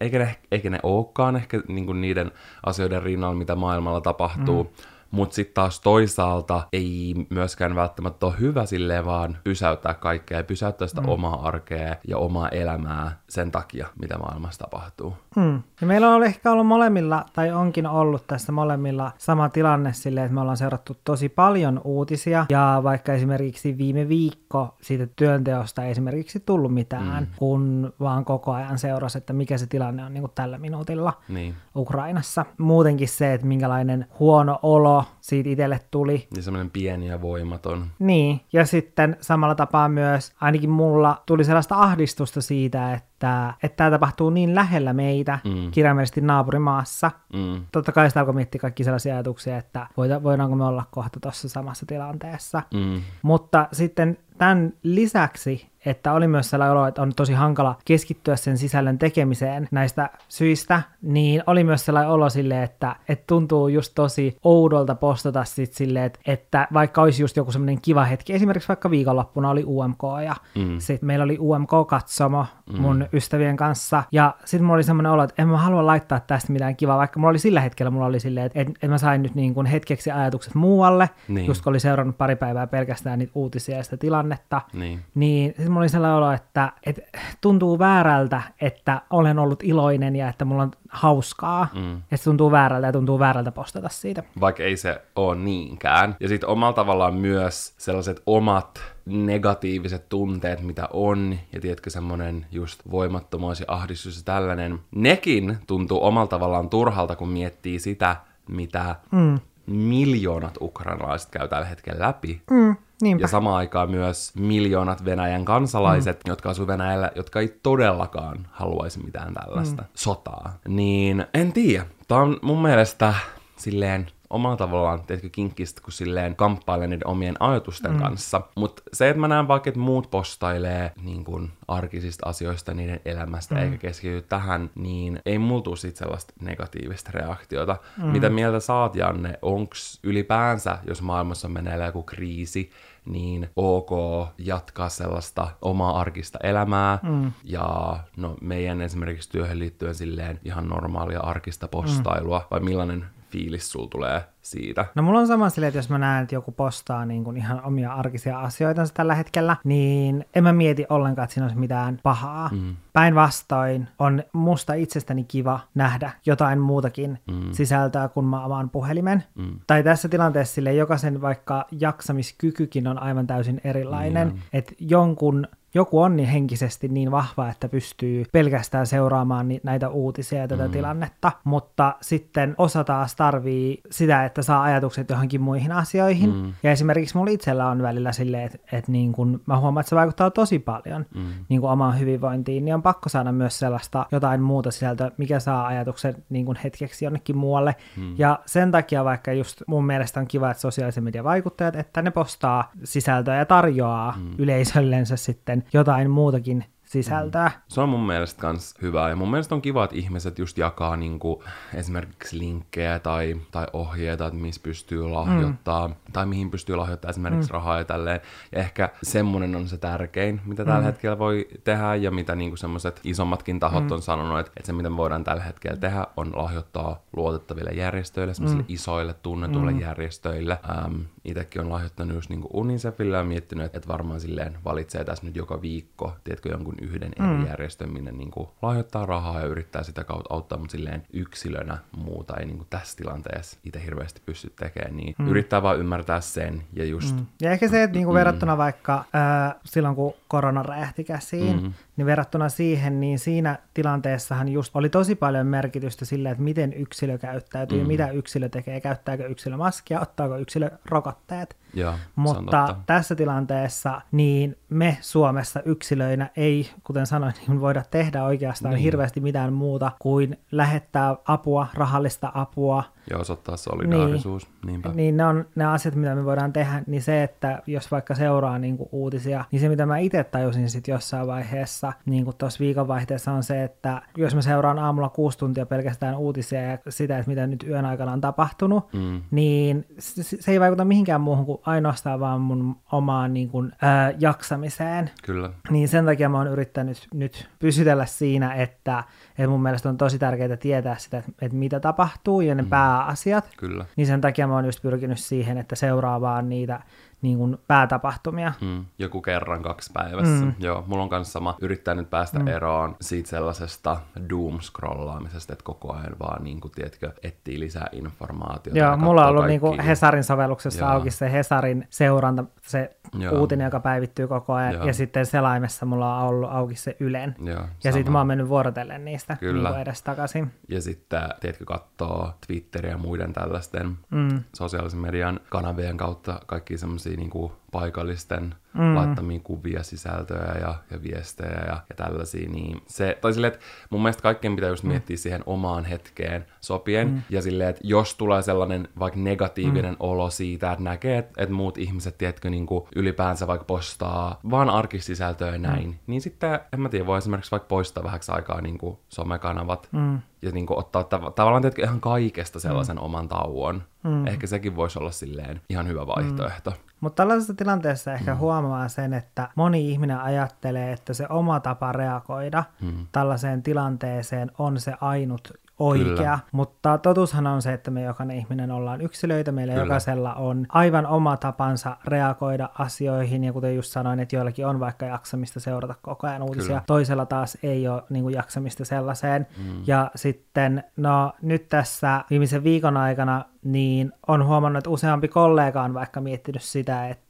eikä 0.00 0.18
ne, 0.18 0.36
eikä 0.50 0.70
ne 0.70 0.78
olekaan 0.82 1.36
ehkä 1.36 1.60
niinku 1.68 1.92
niiden 1.92 2.32
asioiden 2.66 3.02
rinnalla, 3.02 3.36
mitä 3.36 3.56
maailmalla 3.56 4.00
tapahtuu. 4.00 4.64
Mm. 4.64 4.70
Mutta 5.10 5.34
sitten 5.34 5.54
taas 5.54 5.80
toisaalta 5.80 6.62
ei 6.72 7.14
myöskään 7.30 7.74
välttämättä 7.74 8.26
ole 8.26 8.34
hyvä 8.40 8.66
silleen 8.66 9.04
vaan 9.04 9.36
pysäyttää 9.44 9.94
kaikkea 9.94 10.38
ja 10.38 10.44
pysäyttää 10.44 10.88
sitä 10.88 11.00
mm. 11.00 11.08
omaa 11.08 11.48
arkea 11.48 11.96
ja 12.08 12.18
omaa 12.18 12.48
elämää 12.48 13.20
sen 13.28 13.50
takia, 13.50 13.86
mitä 14.00 14.18
maailmassa 14.18 14.64
tapahtuu. 14.64 15.14
Mm. 15.36 15.62
Ja 15.80 15.86
meillä 15.86 16.08
on 16.08 16.24
ehkä 16.24 16.52
ollut 16.52 16.66
molemmilla, 16.66 17.24
tai 17.32 17.52
onkin 17.52 17.86
ollut 17.86 18.26
tässä 18.26 18.52
molemmilla 18.52 19.12
sama 19.18 19.48
tilanne 19.48 19.92
silleen, 19.92 20.24
että 20.26 20.34
me 20.34 20.40
ollaan 20.40 20.56
seurattu 20.56 20.96
tosi 21.04 21.28
paljon 21.28 21.80
uutisia, 21.84 22.46
ja 22.48 22.80
vaikka 22.82 23.12
esimerkiksi 23.12 23.78
viime 23.78 24.08
viikko 24.08 24.74
siitä 24.82 25.06
työnteosta 25.16 25.84
ei 25.84 25.90
esimerkiksi 25.90 26.40
tullut 26.40 26.74
mitään, 26.74 27.22
mm. 27.22 27.28
kun 27.36 27.92
vaan 28.00 28.24
koko 28.24 28.52
ajan 28.52 28.78
seurasi, 28.78 29.18
että 29.18 29.32
mikä 29.32 29.58
se 29.58 29.66
tilanne 29.66 30.04
on 30.04 30.14
niin 30.14 30.22
kuin 30.22 30.32
tällä 30.34 30.58
minuutilla 30.58 31.12
Niin. 31.28 31.54
Ukrainassa. 31.76 32.46
Muutenkin 32.58 33.08
se, 33.08 33.34
että 33.34 33.46
minkälainen 33.46 34.06
huono 34.18 34.58
olo 34.62 34.95
siitä 35.20 35.50
itselle 35.50 35.80
tuli, 35.90 36.28
Ja 36.36 36.42
semmoinen 36.42 36.70
pieni 36.70 37.08
ja 37.08 37.22
voimaton. 37.22 37.86
niin, 37.98 38.40
ja 38.52 38.66
sitten 38.66 39.16
samalla 39.20 39.54
tapaa 39.54 39.88
myös, 39.88 40.32
ainakin 40.40 40.70
mulla 40.70 41.22
tuli 41.26 41.44
sellaista 41.44 41.74
ahdistusta 41.74 42.40
siitä, 42.40 42.94
että, 42.94 43.54
että 43.62 43.76
tämä 43.76 43.90
tapahtuu 43.90 44.30
niin 44.30 44.54
lähellä 44.54 44.92
meitä, 44.92 45.38
mm. 45.44 45.70
kirjaimellisesti 45.70 46.20
naapurimaassa. 46.20 47.10
Mm. 47.32 47.66
Totta 47.72 47.92
kai 47.92 48.10
sitä 48.10 48.20
alkoi 48.20 48.34
miettiä 48.34 48.60
kaikki 48.60 48.84
sellaisia 48.84 49.14
ajatuksia, 49.14 49.58
että 49.58 49.86
voida, 49.96 50.22
voidaanko 50.22 50.56
me 50.56 50.64
olla 50.64 50.84
kohta 50.90 51.20
tuossa 51.20 51.48
samassa 51.48 51.86
tilanteessa. 51.86 52.62
Mm. 52.74 53.02
Mutta 53.22 53.68
sitten 53.72 54.18
tämän 54.38 54.72
lisäksi, 54.82 55.66
että 55.86 56.12
oli 56.12 56.28
myös 56.28 56.50
sellainen 56.50 56.76
olo, 56.76 56.86
että 56.86 57.02
on 57.02 57.12
tosi 57.16 57.32
hankala 57.32 57.78
keskittyä 57.84 58.36
sen 58.36 58.58
sisällön 58.58 58.98
tekemiseen 58.98 59.68
näistä 59.70 60.10
syistä, 60.28 60.82
niin 61.02 61.42
oli 61.46 61.64
myös 61.64 61.84
sellainen 61.84 62.12
olo 62.12 62.30
silleen, 62.30 62.62
että, 62.62 62.96
että 63.08 63.24
tuntuu 63.26 63.68
just 63.68 63.92
tosi 63.94 64.36
oudolta 64.44 64.94
postata 64.94 65.44
sit 65.44 65.72
silleen, 65.72 66.04
että, 66.04 66.20
että 66.26 66.68
vaikka 66.72 67.02
olisi 67.02 67.22
just 67.22 67.36
joku 67.36 67.52
semmoinen 67.52 67.80
kiva 67.80 68.04
hetki, 68.04 68.32
esimerkiksi 68.32 68.68
vaikka 68.68 68.90
viikonloppuna 68.90 69.50
oli 69.50 69.64
UMK 69.66 70.02
ja 70.24 70.36
mm. 70.54 70.78
sitten 70.78 71.06
meillä 71.06 71.22
oli 71.22 71.38
UMK-katsomo 71.40 72.46
mun 72.78 72.98
mm. 72.98 73.08
ystävien 73.12 73.56
kanssa 73.56 74.02
ja 74.12 74.34
sitten 74.44 74.64
mulla 74.64 74.74
oli 74.74 74.82
semmoinen 74.82 75.12
olo, 75.12 75.22
että 75.22 75.42
en 75.42 75.48
mä 75.48 75.58
halua 75.58 75.86
laittaa 75.86 76.20
tästä 76.20 76.52
mitään 76.52 76.76
kivaa, 76.76 76.98
vaikka 76.98 77.20
mulla 77.20 77.30
oli 77.30 77.38
sillä 77.38 77.60
hetkellä, 77.60 77.90
mulla 77.90 78.06
oli 78.06 78.20
silleen, 78.20 78.46
että, 78.46 78.60
että 78.60 78.88
mä 78.88 78.98
sain 78.98 79.22
nyt 79.22 79.34
niin 79.34 79.54
kuin 79.54 79.66
hetkeksi 79.66 80.10
ajatukset 80.10 80.54
muualle, 80.54 81.10
Niin. 81.28 81.46
just 81.46 81.62
kun 81.62 81.70
oli 81.70 81.80
seurannut 81.80 82.18
pari 82.18 82.36
päivää 82.36 82.66
pelkästään 82.66 83.18
niitä 83.18 83.32
uutisia 83.34 83.76
ja 83.76 83.84
sitä 83.84 83.96
tilannetta, 83.96 84.25
Niin. 84.72 85.04
niin 85.14 85.48
sitten 85.48 85.70
mulla 85.70 85.80
oli 85.80 85.88
sellainen 85.88 86.16
olo, 86.16 86.32
että, 86.32 86.72
että 86.86 87.02
tuntuu 87.40 87.78
väärältä, 87.78 88.42
että 88.60 89.02
olen 89.10 89.38
ollut 89.38 89.62
iloinen 89.62 90.16
ja 90.16 90.28
että 90.28 90.44
mulla 90.44 90.62
on 90.62 90.70
hauskaa. 90.88 91.68
Mm. 91.74 91.96
Että 91.96 92.16
se 92.16 92.24
tuntuu 92.24 92.50
väärältä 92.50 92.86
ja 92.86 92.92
tuntuu 92.92 93.18
väärältä 93.18 93.52
postata 93.52 93.88
siitä. 93.88 94.22
vaikka 94.40 94.62
ei 94.62 94.76
se 94.76 95.02
ole 95.16 95.36
niinkään. 95.36 96.16
Ja 96.20 96.28
sitten 96.28 96.48
omalla 96.48 96.72
tavallaan 96.72 97.14
myös 97.14 97.74
sellaiset 97.78 98.22
omat 98.26 98.80
negatiiviset 99.06 100.08
tunteet, 100.08 100.60
mitä 100.60 100.88
on, 100.92 101.38
ja 101.52 101.60
tiedätkö, 101.60 101.90
semmoinen 101.90 102.46
just 102.52 102.80
voimattomuus 102.90 103.60
ja 103.60 103.66
ahdistus 103.68 104.16
ja 104.16 104.22
tällainen, 104.24 104.78
nekin 104.94 105.58
tuntuu 105.66 106.04
omalla 106.04 106.26
tavallaan 106.26 106.68
turhalta, 106.68 107.16
kun 107.16 107.28
miettii 107.28 107.78
sitä, 107.78 108.16
mitä 108.48 108.96
mm. 109.10 109.38
Miljoonat 109.66 110.54
ukrainalaiset 110.60 111.30
käy 111.30 111.48
tällä 111.48 111.66
hetkellä 111.66 112.06
läpi. 112.06 112.42
Mm, 112.50 112.76
niinpä. 113.02 113.24
Ja 113.24 113.28
samaan 113.28 113.56
aikaan 113.56 113.90
myös 113.90 114.32
miljoonat 114.34 115.04
Venäjän 115.04 115.44
kansalaiset, 115.44 116.16
mm. 116.16 116.28
jotka 116.28 116.50
asuu 116.50 116.66
Venäjällä, 116.66 117.10
jotka 117.14 117.40
ei 117.40 117.58
todellakaan 117.62 118.48
haluaisi 118.50 119.04
mitään 119.04 119.34
tällaista 119.34 119.82
mm. 119.82 119.88
sotaa. 119.94 120.58
Niin 120.68 121.26
en 121.34 121.52
tiedä. 121.52 121.86
Tämä 122.08 122.20
on 122.20 122.38
mun 122.42 122.62
mielestä 122.62 123.14
silleen 123.56 124.06
omalla 124.30 124.56
tavallaan, 124.56 125.02
teetkö 125.06 125.28
kinkkistä, 125.28 125.80
kun 125.80 125.92
silleen 125.92 126.36
kamppailen 126.36 126.90
niiden 126.90 127.06
omien 127.06 127.34
ajatusten 127.40 127.92
mm. 127.92 127.98
kanssa. 127.98 128.40
Mutta 128.54 128.82
se, 128.92 129.08
että 129.08 129.20
mä 129.20 129.28
näen 129.28 129.48
vaikka, 129.48 129.70
että 129.70 129.80
muut 129.80 130.10
postailee 130.10 130.92
niin 131.02 131.24
kun 131.24 131.50
arkisista 131.68 132.28
asioista 132.28 132.74
niiden 132.74 133.00
elämästä, 133.04 133.54
mm. 133.54 133.60
eikä 133.60 133.76
keskity 133.76 134.22
tähän, 134.22 134.70
niin 134.74 135.20
ei 135.26 135.38
mulla 135.38 135.62
tuu 135.62 135.76
sit 135.76 135.96
sellaista 135.96 136.34
negatiivista 136.40 137.10
reaktiota. 137.14 137.76
Mm. 137.96 138.04
Mitä 138.04 138.30
mieltä 138.30 138.60
saat, 138.60 138.96
Janne? 138.96 139.38
Onks 139.42 140.00
ylipäänsä, 140.02 140.78
jos 140.88 141.02
maailmassa 141.02 141.48
menee 141.48 141.86
joku 141.86 142.02
kriisi, 142.02 142.70
niin 143.04 143.50
ok 143.56 143.90
jatkaa 144.38 144.88
sellaista 144.88 145.48
omaa 145.62 146.00
arkista 146.00 146.38
elämää 146.42 146.98
mm. 147.02 147.32
ja 147.44 147.98
no 148.16 148.36
meidän 148.40 148.80
esimerkiksi 148.80 149.30
työhön 149.30 149.58
liittyen 149.58 149.94
silleen 149.94 150.40
ihan 150.44 150.68
normaalia 150.68 151.20
arkista 151.20 151.68
postailua, 151.68 152.38
mm. 152.38 152.44
vai 152.50 152.60
millainen 152.60 153.06
fiilis 153.30 153.70
sul 153.72 153.86
tulee 153.86 154.24
siitä. 154.42 154.86
No 154.94 155.02
mulla 155.02 155.18
on 155.18 155.26
sama 155.26 155.50
silleen, 155.50 155.68
että 155.68 155.78
jos 155.78 155.90
mä 155.90 155.98
näen, 155.98 156.22
että 156.22 156.34
joku 156.34 156.52
postaa 156.52 157.06
niin 157.06 157.24
kuin 157.24 157.36
ihan 157.36 157.64
omia 157.64 157.92
arkisia 157.92 158.40
asioita 158.40 158.82
tällä 158.94 159.14
hetkellä, 159.14 159.56
niin 159.64 160.24
en 160.34 160.42
mä 160.42 160.52
mieti 160.52 160.86
ollenkaan, 160.88 161.24
että 161.24 161.34
siinä 161.34 161.44
olisi 161.44 161.58
mitään 161.58 162.00
pahaa. 162.02 162.50
Mm. 162.52 162.76
Päinvastoin 162.92 163.88
on 163.98 164.22
musta 164.32 164.74
itsestäni 164.74 165.24
kiva 165.24 165.60
nähdä 165.74 166.10
jotain 166.26 166.58
muutakin 166.58 167.18
mm. 167.30 167.52
sisältöä, 167.52 168.08
kun 168.08 168.24
mä 168.24 168.44
avaan 168.44 168.70
puhelimen. 168.70 169.24
Mm. 169.34 169.60
Tai 169.66 169.82
tässä 169.82 170.08
tilanteessa 170.08 170.54
sille 170.54 170.72
jokaisen 170.74 171.20
vaikka 171.20 171.66
jaksamiskykykin 171.70 172.88
on 172.88 172.98
aivan 172.98 173.26
täysin 173.26 173.60
erilainen. 173.64 174.28
Mm. 174.28 174.38
Että 174.52 174.72
jonkun 174.78 175.46
joku 175.76 176.00
on 176.00 176.16
niin 176.16 176.28
henkisesti 176.28 176.88
niin 176.88 177.10
vahva, 177.10 177.48
että 177.48 177.68
pystyy 177.68 178.24
pelkästään 178.32 178.86
seuraamaan 178.86 179.46
näitä 179.62 179.88
uutisia 179.88 180.38
ja 180.38 180.48
tätä 180.48 180.64
mm. 180.64 180.70
tilannetta, 180.70 181.32
mutta 181.44 181.94
sitten 182.00 182.54
osa 182.58 182.84
taas 182.84 183.16
tarvii 183.16 183.80
sitä, 183.90 184.24
että 184.24 184.42
saa 184.42 184.62
ajatukset 184.62 185.10
johonkin 185.10 185.40
muihin 185.40 185.72
asioihin. 185.72 186.34
Mm. 186.34 186.52
Ja 186.62 186.70
esimerkiksi 186.70 187.16
mulla 187.16 187.30
itsellä 187.30 187.68
on 187.68 187.82
välillä 187.82 188.12
silleen, 188.12 188.44
että, 188.44 188.58
että 188.72 188.92
niin 188.92 189.12
kun 189.12 189.40
mä 189.46 189.58
huomaan, 189.58 189.80
että 189.80 189.88
se 189.88 189.96
vaikuttaa 189.96 190.30
tosi 190.30 190.58
paljon 190.58 191.06
mm. 191.14 191.22
niin 191.48 191.62
omaan 191.62 192.00
hyvinvointiin, 192.00 192.64
niin 192.64 192.74
on 192.74 192.82
pakko 192.82 193.08
saada 193.08 193.32
myös 193.32 193.58
sellaista 193.58 194.06
jotain 194.12 194.42
muuta 194.42 194.70
sisältöä, 194.70 195.10
mikä 195.16 195.40
saa 195.40 195.66
ajatuksen 195.66 196.14
niin 196.30 196.46
kuin 196.46 196.58
hetkeksi 196.64 197.04
jonnekin 197.04 197.36
muualle. 197.36 197.76
Mm. 197.96 198.14
Ja 198.18 198.38
sen 198.46 198.72
takia 198.72 199.04
vaikka 199.04 199.32
just 199.32 199.62
mun 199.66 199.86
mielestä 199.86 200.20
on 200.20 200.26
kiva, 200.26 200.50
että 200.50 200.60
sosiaalisen 200.60 201.04
median 201.04 201.24
vaikuttajat, 201.24 201.76
että 201.76 202.02
ne 202.02 202.10
postaa 202.10 202.72
sisältöä 202.84 203.36
ja 203.36 203.44
tarjoaa 203.44 204.14
mm. 204.16 204.30
yleisöllensä 204.38 205.16
sitten 205.16 205.65
jotain 205.72 206.10
muutakin 206.10 206.64
sisältöä. 206.86 207.46
Mm. 207.48 207.60
Se 207.68 207.80
on 207.80 207.88
mun 207.88 208.06
mielestä 208.06 208.40
kans 208.40 208.74
hyvä. 208.82 209.08
Ja 209.08 209.16
mun 209.16 209.30
mielestä 209.30 209.54
on 209.54 209.62
kiva, 209.62 209.84
että 209.84 209.96
ihmiset 209.96 210.38
just 210.38 210.58
jakaa 210.58 210.96
niinku 210.96 211.44
esimerkiksi 211.74 212.38
linkkejä 212.38 212.98
tai, 212.98 213.36
tai 213.50 213.66
ohjeita, 213.72 214.26
että 214.26 214.38
missä 214.38 214.60
pystyy 214.62 215.02
lahjoittaa, 215.08 215.88
mm. 215.88 215.94
tai 216.12 216.26
mihin 216.26 216.50
pystyy 216.50 216.76
lahjoittamaan 216.76 217.10
esimerkiksi 217.10 217.50
mm. 217.50 217.54
rahaa 217.54 217.78
ja 217.78 217.84
tälleen. 217.84 218.20
Ja 218.52 218.58
ehkä 218.58 218.90
semmonen 219.02 219.56
on 219.56 219.68
se 219.68 219.78
tärkein, 219.78 220.40
mitä 220.44 220.64
tällä 220.64 220.80
mm. 220.80 220.84
hetkellä 220.84 221.18
voi 221.18 221.48
tehdä, 221.64 221.94
ja 221.94 222.10
mitä 222.10 222.34
niinku 222.34 222.56
semmoiset 222.56 223.00
isommatkin 223.04 223.60
tahot 223.60 223.84
mm. 223.84 223.92
on 223.92 224.02
sanonut, 224.02 224.38
että, 224.38 224.52
että 224.56 224.66
se 224.66 224.72
mitä 224.72 224.90
me 224.90 224.96
voidaan 224.96 225.24
tällä 225.24 225.42
hetkellä 225.42 225.76
tehdä, 225.76 226.06
on 226.16 226.32
lahjoittaa 226.36 227.02
luotettaville 227.16 227.70
järjestöille, 227.70 228.34
semmoisille 228.34 228.62
mm. 228.62 228.74
isoille 228.74 229.14
tunnetuille 229.14 229.72
mm. 229.72 229.80
järjestöille. 229.80 230.58
Ähm, 230.70 231.00
Itekin 231.24 231.62
on 231.62 231.70
lahjoittanut 231.70 232.14
just 232.14 232.30
niinku 232.30 232.48
Unicefille 232.52 233.16
ja 233.16 233.24
miettinyt, 233.24 233.76
että 233.76 233.88
varmaan 233.88 234.20
silleen 234.20 234.58
valitsee 234.64 235.04
tässä 235.04 235.26
nyt 235.26 235.36
joka 235.36 235.62
viikko, 235.62 236.16
tiedätkö, 236.24 236.48
jonkun 236.48 236.75
yhden 236.82 237.12
eri 237.18 237.36
mm. 237.36 237.46
järjestön, 237.46 237.92
minne 237.92 238.12
niin 238.12 238.30
kuin 238.30 238.48
lahjoittaa 238.62 239.06
rahaa 239.06 239.40
ja 239.40 239.46
yrittää 239.46 239.82
sitä 239.82 240.04
kautta 240.04 240.34
auttaa, 240.34 240.58
mutta 240.58 240.72
silleen 240.72 241.02
yksilönä 241.12 241.78
muuta 241.96 242.36
ei 242.36 242.46
niin 242.46 242.56
kuin 242.56 242.66
tässä 242.70 242.96
tilanteessa 242.96 243.58
itse 243.64 243.84
hirveästi 243.84 244.22
pysty 244.26 244.52
tekemään, 244.58 244.96
niin 244.96 245.14
mm. 245.18 245.28
yrittää 245.28 245.62
vaan 245.62 245.78
ymmärtää 245.78 246.20
sen 246.20 246.62
ja 246.72 246.84
just... 246.84 247.16
Mm. 247.16 247.26
Ja 247.40 247.50
ehkä 247.50 247.68
se, 247.68 247.82
että 247.82 247.96
niin 247.96 248.04
kuin 248.04 248.14
mm. 248.14 248.18
verrattuna 248.18 248.56
vaikka 248.56 248.94
äh, 248.98 249.54
silloin, 249.64 249.96
kun 249.96 250.14
korona 250.28 250.62
räjähti 250.62 251.04
käsiin, 251.04 251.62
mm 251.62 251.72
niin 251.96 252.06
verrattuna 252.06 252.48
siihen, 252.48 253.00
niin 253.00 253.18
siinä 253.18 253.58
tilanteessahan 253.74 254.48
just 254.48 254.76
oli 254.76 254.88
tosi 254.88 255.14
paljon 255.14 255.46
merkitystä 255.46 256.04
sille, 256.04 256.30
että 256.30 256.42
miten 256.42 256.72
yksilö 256.72 257.18
käyttäytyy, 257.18 257.82
mm. 257.82 257.88
mitä 257.88 258.10
yksilö 258.10 258.48
tekee, 258.48 258.80
käyttääkö 258.80 259.26
yksilö 259.26 259.56
maskia, 259.56 260.00
ottaako 260.00 260.36
yksilö 260.36 260.70
rokotteet. 260.84 261.56
Joo, 261.76 261.94
Mutta 262.16 262.76
tässä 262.86 263.14
tilanteessa 263.14 264.00
niin 264.12 264.56
me 264.68 264.98
Suomessa 265.00 265.62
yksilöinä 265.62 266.30
ei, 266.36 266.70
kuten 266.84 267.06
sanoin, 267.06 267.34
niin 267.48 267.60
voida 267.60 267.82
tehdä 267.90 268.24
oikeastaan 268.24 268.74
niin. 268.74 268.82
hirveästi 268.82 269.20
mitään 269.20 269.52
muuta 269.52 269.92
kuin 269.98 270.38
lähettää 270.52 271.16
apua, 271.24 271.66
rahallista 271.74 272.32
apua. 272.34 272.84
Ja 273.10 273.18
osoittaa 273.18 273.56
solidaarisuus. 273.56 274.46
Niin, 274.46 274.66
Niinpä. 274.66 274.90
niin 274.94 275.16
ne 275.16 275.24
on 275.24 275.44
ne 275.54 275.64
asiat, 275.64 275.94
mitä 275.94 276.14
me 276.14 276.24
voidaan 276.24 276.52
tehdä, 276.52 276.82
niin 276.86 277.02
se, 277.02 277.22
että 277.22 277.62
jos 277.66 277.90
vaikka 277.90 278.14
seuraa 278.14 278.58
niin 278.58 278.76
kuin 278.76 278.88
uutisia, 278.92 279.44
niin 279.52 279.60
se, 279.60 279.68
mitä 279.68 279.86
mä 279.86 279.98
itse 279.98 280.24
tajusin 280.24 280.70
sitten 280.70 280.92
jossain 280.92 281.26
vaiheessa, 281.26 281.92
niin 282.06 282.24
kuin 282.24 282.36
tuossa 282.36 282.60
viikonvaihteessa 282.60 283.32
on 283.32 283.42
se, 283.42 283.64
että 283.64 284.02
jos 284.16 284.34
mä 284.34 284.42
seuraan 284.42 284.78
aamulla 284.78 285.08
kuusi 285.08 285.38
tuntia 285.38 285.66
pelkästään 285.66 286.16
uutisia 286.16 286.62
ja 286.62 286.78
sitä, 286.88 287.18
että 287.18 287.30
mitä 287.30 287.46
nyt 287.46 287.64
yön 287.68 287.84
aikana 287.84 288.12
on 288.12 288.20
tapahtunut, 288.20 288.92
mm. 288.92 289.22
niin 289.30 289.86
se, 289.98 290.22
se 290.40 290.52
ei 290.52 290.60
vaikuta 290.60 290.84
mihinkään 290.84 291.20
muuhun 291.20 291.46
kuin 291.46 291.58
ainoastaan 291.62 292.20
vaan 292.20 292.40
mun 292.40 292.76
omaan 292.92 293.34
niin 293.34 293.48
kuin, 293.48 293.72
ää, 293.82 294.12
jaksamiseen. 294.18 295.10
Kyllä. 295.22 295.50
Niin 295.70 295.88
sen 295.88 296.04
takia 296.04 296.28
mä 296.28 296.38
oon 296.38 296.46
yrittänyt 296.46 297.08
nyt 297.14 297.48
pysytellä 297.58 298.06
siinä, 298.06 298.54
että, 298.54 299.04
että 299.38 299.48
mun 299.48 299.62
mielestä 299.62 299.88
on 299.88 299.96
tosi 299.96 300.18
tärkeää 300.18 300.56
tietää 300.56 300.96
sitä, 300.98 301.18
että, 301.18 301.56
mitä 301.56 301.80
tapahtuu 301.80 302.40
ja 302.40 302.54
ne 302.54 302.62
mm. 302.62 302.68
pääasiat. 302.68 303.48
Kyllä. 303.56 303.84
Niin 303.96 304.06
sen 304.06 304.20
takia 304.20 304.46
mä 304.46 304.54
oon 304.54 304.64
just 304.64 304.82
pyrkinyt 304.82 305.18
siihen, 305.18 305.58
että 305.58 305.76
seuraa 305.76 306.20
vaan 306.20 306.48
niitä 306.48 306.80
niin 307.26 307.38
kuin 307.38 307.58
päätapahtumia. 307.66 308.52
Mm, 308.60 308.84
joku 308.98 309.22
kerran 309.22 309.62
kaksi 309.62 309.90
päivässä. 309.92 310.44
Mm. 310.44 310.54
Joo, 310.58 310.84
mulla 310.86 311.02
on 311.02 311.08
kanssa 311.08 311.32
sama 311.32 311.56
yrittää 311.60 311.94
nyt 311.94 312.10
päästä 312.10 312.38
mm. 312.38 312.48
eroon 312.48 312.96
siitä 313.00 313.28
sellaisesta 313.28 313.96
doom-scrollaamisesta, 314.28 315.52
että 315.52 315.64
koko 315.64 315.92
ajan 315.92 316.16
vaan, 316.20 316.44
niin 316.44 316.60
kuin, 316.60 316.72
tiedätkö, 316.72 317.12
etsii 317.22 317.60
lisää 317.60 317.86
informaatiota. 317.92 318.78
Joo, 318.78 318.96
mulla 318.96 319.22
on 319.24 319.30
ollut 319.30 319.46
niin 319.46 319.60
kuin 319.60 319.80
Hesarin 319.80 320.24
sovelluksessa 320.24 320.84
Joo. 320.84 320.90
auki 320.90 321.10
se 321.10 321.32
Hesarin 321.32 321.86
seuranta, 321.90 322.44
se 322.62 322.96
Joo. 323.18 323.38
uutinen, 323.38 323.64
joka 323.64 323.80
päivittyy 323.80 324.28
koko 324.28 324.52
ajan, 324.52 324.74
Joo. 324.74 324.86
ja 324.86 324.92
sitten 324.92 325.26
selaimessa 325.26 325.86
mulla 325.86 326.16
on 326.16 326.28
ollut 326.28 326.50
auki 326.52 326.74
se 326.74 326.96
Ylen. 327.00 327.34
Joo, 327.44 327.62
ja 327.84 327.92
sitten 327.92 328.12
mä 328.12 328.18
oon 328.18 328.26
mennyt 328.26 328.48
vuorotellen 328.48 329.04
niistä 329.04 329.36
Kyllä. 329.40 329.70
Niin 329.70 329.80
edes 329.80 330.02
takaisin. 330.02 330.52
Ja 330.68 330.80
sitten, 330.80 331.22
tiedätkö, 331.40 331.64
katsoo 331.64 332.32
Twitteriä 332.46 332.90
ja 332.90 332.98
muiden 332.98 333.32
tällaisten 333.32 333.98
mm. 334.10 334.42
sosiaalisen 334.54 335.00
median 335.00 335.40
kanavien 335.48 335.96
kautta 335.96 336.40
kaikki 336.46 336.78
semmoisia 336.78 337.15
niin 337.16 337.30
kuin 337.30 337.52
paikallisten 337.76 338.54
mm. 338.74 338.94
laittamia 338.94 339.40
kuvia, 339.40 339.82
sisältöjä 339.82 340.54
ja, 340.60 340.74
ja 340.90 341.02
viestejä 341.02 341.64
ja, 341.66 341.82
ja 341.88 341.96
tällaisia, 341.96 342.48
niin 342.48 342.82
se, 342.86 343.18
tai 343.20 343.32
silleen, 343.32 343.52
että 343.52 343.64
mun 343.90 344.02
mielestä 344.02 344.22
kaikkien 344.22 344.56
pitää 344.56 344.70
just 344.70 344.84
mm. 344.84 344.88
miettiä 344.88 345.16
siihen 345.16 345.42
omaan 345.46 345.84
hetkeen 345.84 346.46
sopien, 346.60 347.08
mm. 347.08 347.22
ja 347.30 347.42
silleen, 347.42 347.70
että 347.70 347.80
jos 347.84 348.14
tulee 348.14 348.42
sellainen 348.42 348.88
vaikka 348.98 349.20
negatiivinen 349.20 349.90
mm. 349.90 349.96
olo 350.00 350.30
siitä, 350.30 350.72
että 350.72 350.84
näkee, 350.84 351.18
että, 351.18 351.42
että 351.42 351.54
muut 351.54 351.78
ihmiset, 351.78 352.18
tiedätkö, 352.18 352.50
niin 352.50 352.66
kuin 352.66 352.84
ylipäänsä 352.96 353.46
vaikka 353.46 353.64
postaa 353.64 354.40
vaan 354.50 354.70
arkisisältöä 354.70 355.52
ja 355.52 355.58
näin, 355.58 355.86
mm. 355.86 355.94
niin 356.06 356.20
sitten, 356.20 356.60
en 356.72 356.80
mä 356.80 356.88
tiedä, 356.88 357.06
voi 357.06 357.18
esimerkiksi 357.18 357.50
vaikka 357.50 357.68
poistaa 357.68 358.04
vähäksi 358.04 358.32
aikaa 358.32 358.60
niin 358.60 358.78
kuin 358.78 358.98
somekanavat, 359.08 359.88
mm 359.92 360.18
ja 360.42 360.52
niin 360.52 360.66
kuin 360.66 360.78
ottaa 360.78 361.02
tav- 361.02 361.32
tavallaan 361.32 361.62
tietenkin 361.62 361.84
ihan 361.84 362.00
kaikesta 362.00 362.60
sellaisen 362.60 362.96
mm. 362.96 363.02
oman 363.02 363.28
tauon. 363.28 363.82
Mm. 364.04 364.26
Ehkä 364.26 364.46
sekin 364.46 364.76
voisi 364.76 364.98
olla 364.98 365.10
silleen 365.10 365.60
ihan 365.68 365.88
hyvä 365.88 366.06
vaihtoehto. 366.06 366.70
Mm. 366.70 366.76
Mutta 367.00 367.22
tällaisessa 367.22 367.54
tilanteessa 367.66 368.12
ehkä 368.12 368.34
mm. 368.34 368.40
huomaa 368.40 368.88
sen, 368.88 369.14
että 369.14 369.48
moni 369.54 369.90
ihminen 369.90 370.20
ajattelee, 370.20 370.92
että 370.92 371.14
se 371.14 371.26
oma 371.28 371.60
tapa 371.60 371.92
reagoida 371.92 372.64
mm. 372.80 373.06
tällaiseen 373.12 373.62
tilanteeseen 373.62 374.50
on 374.58 374.80
se 374.80 374.94
ainut 375.00 375.52
oikea, 375.78 376.14
Kyllä. 376.14 376.38
mutta 376.52 376.98
totuushan 376.98 377.46
on 377.46 377.62
se, 377.62 377.72
että 377.72 377.90
me 377.90 378.02
jokainen 378.02 378.36
ihminen 378.36 378.70
ollaan 378.70 379.00
yksilöitä, 379.00 379.52
meillä 379.52 379.72
Kyllä. 379.72 379.84
jokaisella 379.84 380.34
on 380.34 380.66
aivan 380.68 381.06
oma 381.06 381.36
tapansa 381.36 381.96
reagoida 382.04 382.68
asioihin, 382.78 383.44
ja 383.44 383.52
kuten 383.52 383.76
just 383.76 383.92
sanoin, 383.92 384.20
että 384.20 384.36
joillakin 384.36 384.66
on 384.66 384.80
vaikka 384.80 385.06
jaksamista 385.06 385.60
seurata 385.60 385.94
koko 386.02 386.26
ajan 386.26 386.42
uutisia, 386.42 386.68
Kyllä. 386.68 386.82
toisella 386.86 387.26
taas 387.26 387.58
ei 387.62 387.88
ole 387.88 388.02
niin 388.10 388.22
kuin, 388.22 388.34
jaksamista 388.34 388.84
sellaiseen, 388.84 389.46
mm. 389.58 389.82
ja 389.86 390.10
sitten 390.14 390.84
no 390.96 391.32
nyt 391.42 391.68
tässä 391.68 392.24
viimeisen 392.30 392.64
viikon 392.64 392.96
aikana 392.96 393.44
niin 393.62 394.12
on 394.28 394.46
huomannut, 394.46 394.78
että 394.78 394.90
useampi 394.90 395.28
kollega 395.28 395.82
on 395.82 395.94
vaikka 395.94 396.20
miettinyt 396.20 396.62
sitä, 396.62 397.08
että, 397.08 397.25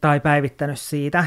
tai 0.00 0.20
päivittänyt 0.20 0.78
siitä, 0.78 1.24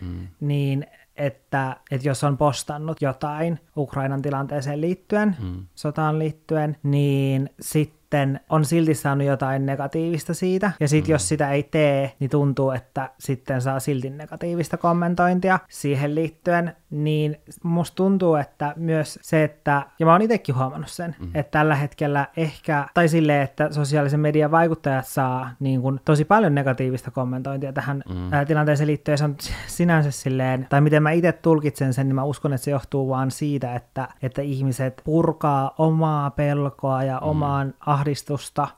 mm. 0.00 0.28
niin 0.40 0.86
että, 1.16 1.76
että 1.90 2.08
jos 2.08 2.24
on 2.24 2.36
postannut 2.36 3.02
jotain 3.02 3.60
Ukrainan 3.76 4.22
tilanteeseen 4.22 4.80
liittyen, 4.80 5.36
mm. 5.42 5.66
sotaan 5.74 6.18
liittyen, 6.18 6.76
niin 6.82 7.50
sitten 7.60 7.98
sitten 8.08 8.40
on 8.48 8.64
silti 8.64 8.94
saanut 8.94 9.26
jotain 9.26 9.66
negatiivista 9.66 10.34
siitä, 10.34 10.72
ja 10.80 10.88
sitten 10.88 11.10
mm. 11.10 11.12
jos 11.12 11.28
sitä 11.28 11.50
ei 11.50 11.62
tee, 11.62 12.12
niin 12.20 12.30
tuntuu, 12.30 12.70
että 12.70 13.10
sitten 13.18 13.62
saa 13.62 13.80
silti 13.80 14.10
negatiivista 14.10 14.76
kommentointia 14.76 15.58
siihen 15.68 16.14
liittyen, 16.14 16.76
niin 16.90 17.36
musta 17.62 17.94
tuntuu, 17.94 18.34
että 18.34 18.72
myös 18.76 19.18
se, 19.22 19.44
että, 19.44 19.86
ja 19.98 20.06
mä 20.06 20.12
oon 20.12 20.22
itsekin 20.22 20.54
huomannut 20.54 20.90
sen, 20.90 21.16
mm. 21.18 21.30
että 21.34 21.58
tällä 21.58 21.74
hetkellä 21.74 22.26
ehkä, 22.36 22.86
tai 22.94 23.08
silleen, 23.08 23.42
että 23.42 23.72
sosiaalisen 23.72 24.20
median 24.20 24.50
vaikuttajat 24.50 25.06
saa 25.06 25.50
niin 25.60 25.82
kun, 25.82 26.00
tosi 26.04 26.24
paljon 26.24 26.54
negatiivista 26.54 27.10
kommentointia 27.10 27.72
tähän 27.72 28.02
mm. 28.08 28.32
ää, 28.32 28.44
tilanteeseen 28.44 28.86
liittyen, 28.86 29.12
ja 29.12 29.16
se 29.16 29.24
on 29.24 29.36
sinänsä 29.66 30.10
silleen, 30.10 30.66
tai 30.70 30.80
miten 30.80 31.02
mä 31.02 31.10
itse 31.10 31.32
tulkitsen 31.32 31.94
sen, 31.94 32.08
niin 32.08 32.14
mä 32.14 32.24
uskon, 32.24 32.52
että 32.52 32.64
se 32.64 32.70
johtuu 32.70 33.08
vaan 33.08 33.30
siitä, 33.30 33.74
että, 33.74 34.08
että 34.22 34.42
ihmiset 34.42 35.02
purkaa 35.04 35.74
omaa 35.78 36.30
pelkoa 36.30 37.02
ja 37.04 37.20
mm. 37.22 37.28
omaan 37.28 37.74
ahdistusta 37.80 38.68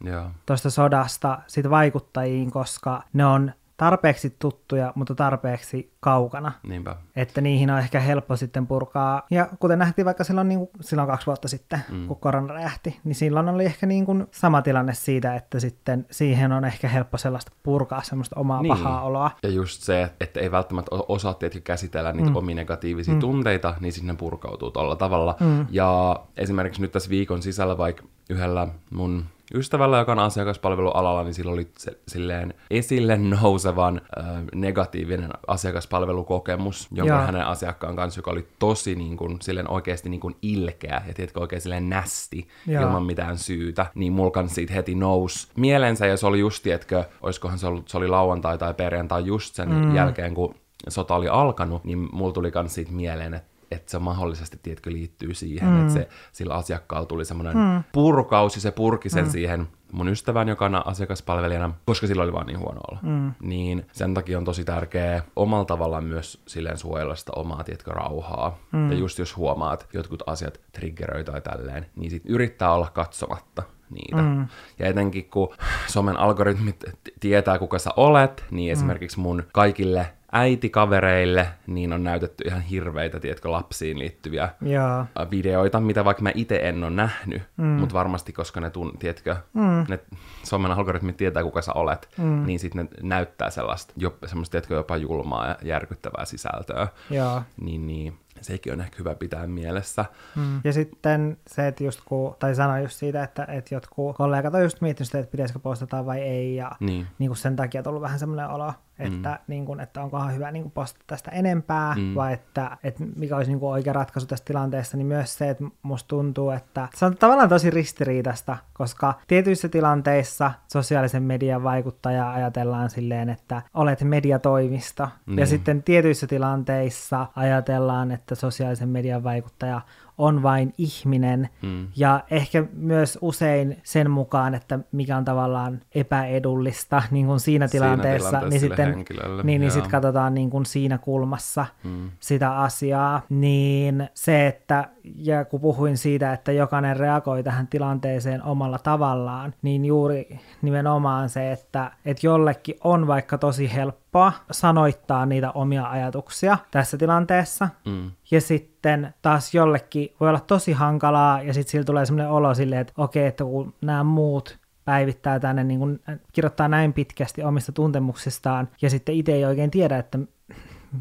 tuosta 0.46 0.70
sodasta 0.70 1.38
sit 1.46 1.70
vaikuttajiin, 1.70 2.50
koska 2.50 3.02
ne 3.12 3.26
on 3.26 3.52
tarpeeksi 3.80 4.36
tuttuja, 4.38 4.92
mutta 4.94 5.14
tarpeeksi 5.14 5.92
kaukana. 6.00 6.52
Niinpä. 6.68 6.96
Että 7.16 7.40
niihin 7.40 7.70
on 7.70 7.78
ehkä 7.78 8.00
helppo 8.00 8.36
sitten 8.36 8.66
purkaa. 8.66 9.26
Ja 9.30 9.48
kuten 9.60 9.78
nähtiin 9.78 10.04
vaikka 10.04 10.24
silloin, 10.24 10.48
niin 10.48 10.58
kuin, 10.58 10.70
silloin 10.80 11.08
kaksi 11.08 11.26
vuotta 11.26 11.48
sitten, 11.48 11.80
mm. 11.88 12.06
kun 12.06 12.16
korona 12.16 12.54
räjähti, 12.54 13.00
niin 13.04 13.14
silloin 13.14 13.48
oli 13.48 13.64
ehkä 13.64 13.86
niin 13.86 14.06
kuin 14.06 14.26
sama 14.30 14.62
tilanne 14.62 14.94
siitä, 14.94 15.34
että 15.34 15.60
sitten 15.60 16.06
siihen 16.10 16.52
on 16.52 16.64
ehkä 16.64 16.88
helppo 16.88 17.18
sellaista 17.18 17.52
purkaa 17.62 18.02
semmoista 18.02 18.40
omaa 18.40 18.62
niin. 18.62 18.68
pahaa 18.68 19.02
oloa. 19.02 19.30
Ja 19.42 19.48
just 19.48 19.82
se, 19.82 20.10
että 20.20 20.40
ei 20.40 20.50
välttämättä 20.50 20.90
osaa 21.08 21.34
tietysti 21.34 21.60
käsitellä 21.60 22.12
niitä 22.12 22.30
mm. 22.30 22.36
omia 22.36 22.56
negatiivisia 22.56 23.14
mm. 23.14 23.20
tunteita, 23.20 23.74
niin 23.80 23.92
sinne 23.92 24.14
purkautuu 24.14 24.70
tuolla 24.70 24.96
tavalla. 24.96 25.36
Mm. 25.40 25.66
Ja 25.70 26.20
esimerkiksi 26.36 26.82
nyt 26.82 26.92
tässä 26.92 27.10
viikon 27.10 27.42
sisällä 27.42 27.78
vaikka 27.78 28.02
yhdellä 28.30 28.68
mun 28.90 29.24
ystävällä, 29.54 29.98
joka 29.98 30.12
on 30.12 30.18
asiakaspalvelualalla, 30.18 31.24
niin 31.24 31.34
sillä 31.34 31.52
oli 31.52 31.68
se, 31.78 31.98
silleen 32.08 32.54
esille 32.70 33.16
nousevan 33.16 34.00
äh, 34.18 34.24
negatiivinen 34.54 35.30
asiakaspalvelukokemus, 35.46 36.88
jonka 36.92 37.14
Jaa. 37.14 37.26
hänen 37.26 37.46
asiakkaan 37.46 37.96
kanssa, 37.96 38.18
joka 38.18 38.30
oli 38.30 38.46
tosi 38.58 38.94
niin 38.94 39.16
kuin, 39.16 39.36
silleen 39.42 39.70
oikeasti 39.70 40.08
niin 40.08 40.20
kuin 40.20 40.36
ilkeä 40.42 41.02
ja 41.06 41.14
tiedätkö, 41.14 41.40
oikein 41.40 41.62
silleen 41.62 41.88
nästi 41.88 42.48
Jaa. 42.66 42.82
ilman 42.82 43.02
mitään 43.02 43.38
syytä, 43.38 43.86
niin 43.94 44.12
mulkan 44.12 44.48
siitä 44.48 44.74
heti 44.74 44.94
nousi 44.94 45.48
mielensä 45.56 46.06
ja 46.06 46.16
se 46.16 46.26
oli 46.26 46.40
just, 46.40 46.62
tiedätkö, 46.62 47.04
olisikohan 47.22 47.58
se 47.58 47.66
ollut, 47.66 47.88
se 47.88 47.96
oli 47.96 48.08
lauantai 48.08 48.58
tai 48.58 48.74
perjantai 48.74 49.26
just 49.26 49.54
sen 49.54 49.68
mm. 49.68 49.94
jälkeen, 49.94 50.34
kun 50.34 50.54
sota 50.88 51.14
oli 51.14 51.28
alkanut, 51.28 51.84
niin 51.84 52.08
mulla 52.12 52.32
tuli 52.32 52.52
myös 52.54 52.74
siitä 52.74 52.92
mieleen, 52.92 53.34
että 53.34 53.49
että 53.70 53.90
se 53.90 53.98
mahdollisesti, 53.98 54.58
tiedätkö, 54.62 54.92
liittyy 54.92 55.34
siihen, 55.34 55.68
mm. 55.68 55.80
että 55.80 55.92
se, 55.92 56.08
sillä 56.32 56.54
asiakkaalla 56.54 57.06
tuli 57.06 57.24
semmoinen 57.24 57.56
mm. 57.56 57.84
purkaus 57.92 58.54
ja 58.54 58.60
se 58.60 58.70
purki 58.70 59.10
sen 59.10 59.24
mm. 59.24 59.30
siihen 59.30 59.68
mun 59.92 60.08
ystävän, 60.08 60.48
joka 60.48 60.64
on 60.64 60.86
asiakaspalvelijana, 60.86 61.74
koska 61.84 62.06
sillä 62.06 62.22
oli 62.22 62.32
vaan 62.32 62.46
niin 62.46 62.58
huono 62.58 62.80
olla. 62.90 62.98
Mm. 63.02 63.32
Niin 63.42 63.86
sen 63.92 64.14
takia 64.14 64.38
on 64.38 64.44
tosi 64.44 64.64
tärkeää 64.64 65.22
omalla 65.36 65.64
tavallaan 65.64 66.04
myös 66.04 66.42
silleen 66.46 66.78
suojella 66.78 67.14
sitä 67.14 67.32
omaa, 67.36 67.64
tiedätkö, 67.64 67.90
rauhaa. 67.90 68.58
Mm. 68.72 68.92
Ja 68.92 68.98
just 68.98 69.18
jos 69.18 69.36
huomaat 69.36 69.88
jotkut 69.92 70.22
asiat 70.26 70.60
triggeröi 70.72 71.24
tai 71.24 71.40
tälleen, 71.40 71.86
niin 71.96 72.10
sit 72.10 72.22
yrittää 72.26 72.72
olla 72.72 72.90
katsomatta 72.94 73.62
niitä. 73.90 74.22
Mm. 74.22 74.46
Ja 74.78 74.86
etenkin 74.86 75.30
kun 75.30 75.54
somen 75.86 76.16
algoritmit 76.16 76.84
tietää, 77.20 77.58
kuka 77.58 77.78
sä 77.78 77.90
olet, 77.96 78.44
niin 78.50 78.70
mm. 78.70 78.72
esimerkiksi 78.72 79.20
mun 79.20 79.42
kaikille 79.52 80.06
äitikavereille, 80.32 81.48
niin 81.66 81.92
on 81.92 82.04
näytetty 82.04 82.44
ihan 82.46 82.60
hirveitä, 82.60 83.20
tiedätkö, 83.20 83.50
lapsiin 83.50 83.98
liittyviä 83.98 84.48
Jaa. 84.60 85.06
videoita, 85.30 85.80
mitä 85.80 86.04
vaikka 86.04 86.22
mä 86.22 86.32
itse 86.34 86.60
en 86.62 86.84
ole 86.84 86.90
nähnyt, 86.90 87.42
mm. 87.56 87.64
mutta 87.64 87.94
varmasti, 87.94 88.32
koska 88.32 88.60
ne, 88.60 88.70
tun, 88.70 88.98
tiedätkö, 88.98 89.36
mm. 89.54 89.84
ne 89.88 89.98
somen 90.42 90.70
algoritmit 90.70 91.16
tietää, 91.16 91.42
kuka 91.42 91.62
sä 91.62 91.72
olet, 91.72 92.08
mm. 92.18 92.46
niin 92.46 92.58
sitten 92.58 92.84
ne 92.84 93.08
näyttää 93.08 93.50
sellaista, 93.50 93.94
jo, 93.96 94.18
semmoista, 94.26 94.52
tiedätkö, 94.52 94.74
jopa 94.74 94.96
julmaa 94.96 95.46
ja 95.46 95.56
järkyttävää 95.62 96.24
sisältöä. 96.24 96.88
Jaa. 97.10 97.44
Niin, 97.60 97.86
niin 97.86 98.18
sekin 98.40 98.72
on 98.72 98.80
ehkä 98.80 98.96
hyvä 98.98 99.14
pitää 99.14 99.46
mielessä. 99.46 100.04
Mm. 100.36 100.60
Ja 100.64 100.72
sitten 100.72 101.36
se, 101.46 101.66
että 101.66 101.84
just 101.84 102.00
kun, 102.04 102.36
tai 102.38 102.54
sanoin 102.54 102.82
just 102.82 102.96
siitä, 102.96 103.22
että, 103.22 103.44
että 103.48 103.74
jotkut 103.74 104.16
kollegat 104.16 104.54
on 104.54 104.62
just 104.62 104.80
miettinyt 104.80 105.06
sitä, 105.06 105.18
että 105.18 105.30
pitäisikö 105.30 105.58
postata 105.58 106.06
vai 106.06 106.20
ei, 106.20 106.56
ja 106.56 106.70
niin. 106.80 107.06
Niin 107.18 107.28
kuin 107.28 107.36
sen 107.36 107.56
takia 107.56 107.80
on 107.80 107.84
tullut 107.84 108.02
vähän 108.02 108.18
semmoinen 108.18 108.48
olo, 108.48 108.72
että, 109.00 109.30
mm. 109.30 109.38
niin 109.46 109.66
kuin, 109.66 109.80
että 109.80 110.02
onkohan 110.02 110.34
hyvä 110.34 110.50
niin 110.50 110.62
kuin 110.62 110.72
postata 110.72 111.04
tästä 111.06 111.30
enempää, 111.30 111.94
mm. 111.94 112.14
vai 112.14 112.32
että, 112.32 112.76
että 112.84 113.04
mikä 113.16 113.36
olisi 113.36 113.50
niin 113.50 113.60
kuin 113.60 113.70
oikea 113.70 113.92
ratkaisu 113.92 114.26
tässä 114.26 114.44
tilanteessa, 114.44 114.96
niin 114.96 115.06
myös 115.06 115.38
se, 115.38 115.50
että 115.50 115.64
musta 115.82 116.08
tuntuu, 116.08 116.50
että 116.50 116.88
se 116.94 117.04
on 117.04 117.16
tavallaan 117.16 117.48
tosi 117.48 117.70
ristiriitasta, 117.70 118.56
koska 118.72 119.14
tietyissä 119.26 119.68
tilanteissa 119.68 120.52
sosiaalisen 120.72 121.22
median 121.22 121.62
vaikuttaja 121.62 122.32
ajatellaan 122.32 122.90
silleen, 122.90 123.28
että 123.28 123.62
olet 123.74 124.02
mediatoimisto, 124.02 125.04
mm. 125.04 125.32
ja 125.32 125.36
niin. 125.36 125.46
sitten 125.46 125.82
tietyissä 125.82 126.26
tilanteissa 126.26 127.26
ajatellaan, 127.36 128.10
että 128.10 128.34
sosiaalisen 128.34 128.88
median 128.88 129.24
vaikuttaja 129.24 129.80
on 130.20 130.42
vain 130.42 130.74
ihminen, 130.78 131.48
mm. 131.62 131.88
ja 131.96 132.24
ehkä 132.30 132.64
myös 132.72 133.18
usein 133.20 133.76
sen 133.82 134.10
mukaan, 134.10 134.54
että 134.54 134.78
mikä 134.92 135.16
on 135.16 135.24
tavallaan 135.24 135.80
epäedullista 135.94 137.02
niin 137.10 137.26
kuin 137.26 137.40
siinä 137.40 137.68
tilanteessa, 137.68 138.30
siinä 138.30 138.48
niin 138.48 138.60
sitten 138.60 139.04
niin, 139.42 139.60
niin 139.60 139.70
sit 139.70 139.86
katsotaan 139.86 140.34
niin 140.34 140.50
kuin 140.50 140.66
siinä 140.66 140.98
kulmassa 140.98 141.66
mm. 141.84 142.10
sitä 142.20 142.58
asiaa, 142.58 143.22
niin 143.28 144.08
se, 144.14 144.46
että 144.46 144.88
ja 145.14 145.44
kun 145.44 145.60
puhuin 145.60 145.98
siitä, 145.98 146.32
että 146.32 146.52
jokainen 146.52 146.96
reagoi 146.96 147.42
tähän 147.42 147.66
tilanteeseen 147.66 148.42
omalla 148.42 148.78
tavallaan, 148.78 149.54
niin 149.62 149.84
juuri 149.84 150.38
nimenomaan 150.62 151.28
se, 151.28 151.52
että, 151.52 151.92
että 152.04 152.26
jollekin 152.26 152.76
on 152.84 153.06
vaikka 153.06 153.38
tosi 153.38 153.74
helppoa 154.14 154.32
sanoittaa 154.50 155.26
niitä 155.26 155.50
omia 155.50 155.90
ajatuksia 155.90 156.58
tässä 156.70 156.98
tilanteessa, 156.98 157.68
mm. 157.86 158.10
ja 158.30 158.40
sitten 158.40 159.14
taas 159.22 159.54
jollekin 159.54 160.14
voi 160.20 160.28
olla 160.28 160.40
tosi 160.40 160.72
hankalaa, 160.72 161.42
ja 161.42 161.54
sitten 161.54 161.70
sillä 161.70 161.84
tulee 161.84 162.06
sellainen 162.06 162.32
olo 162.32 162.54
silleen, 162.54 162.80
että 162.80 162.92
okei, 162.96 163.26
että 163.26 163.44
kun 163.44 163.74
nämä 163.80 164.04
muut 164.04 164.58
päivittää 164.84 165.40
tänne, 165.40 165.64
niin 165.64 165.80
kun 165.80 166.00
kirjoittaa 166.32 166.68
näin 166.68 166.92
pitkästi 166.92 167.42
omista 167.42 167.72
tuntemuksistaan, 167.72 168.68
ja 168.82 168.90
sitten 168.90 169.14
itse 169.14 169.32
ei 169.32 169.44
oikein 169.44 169.70
tiedä, 169.70 169.98
että 169.98 170.18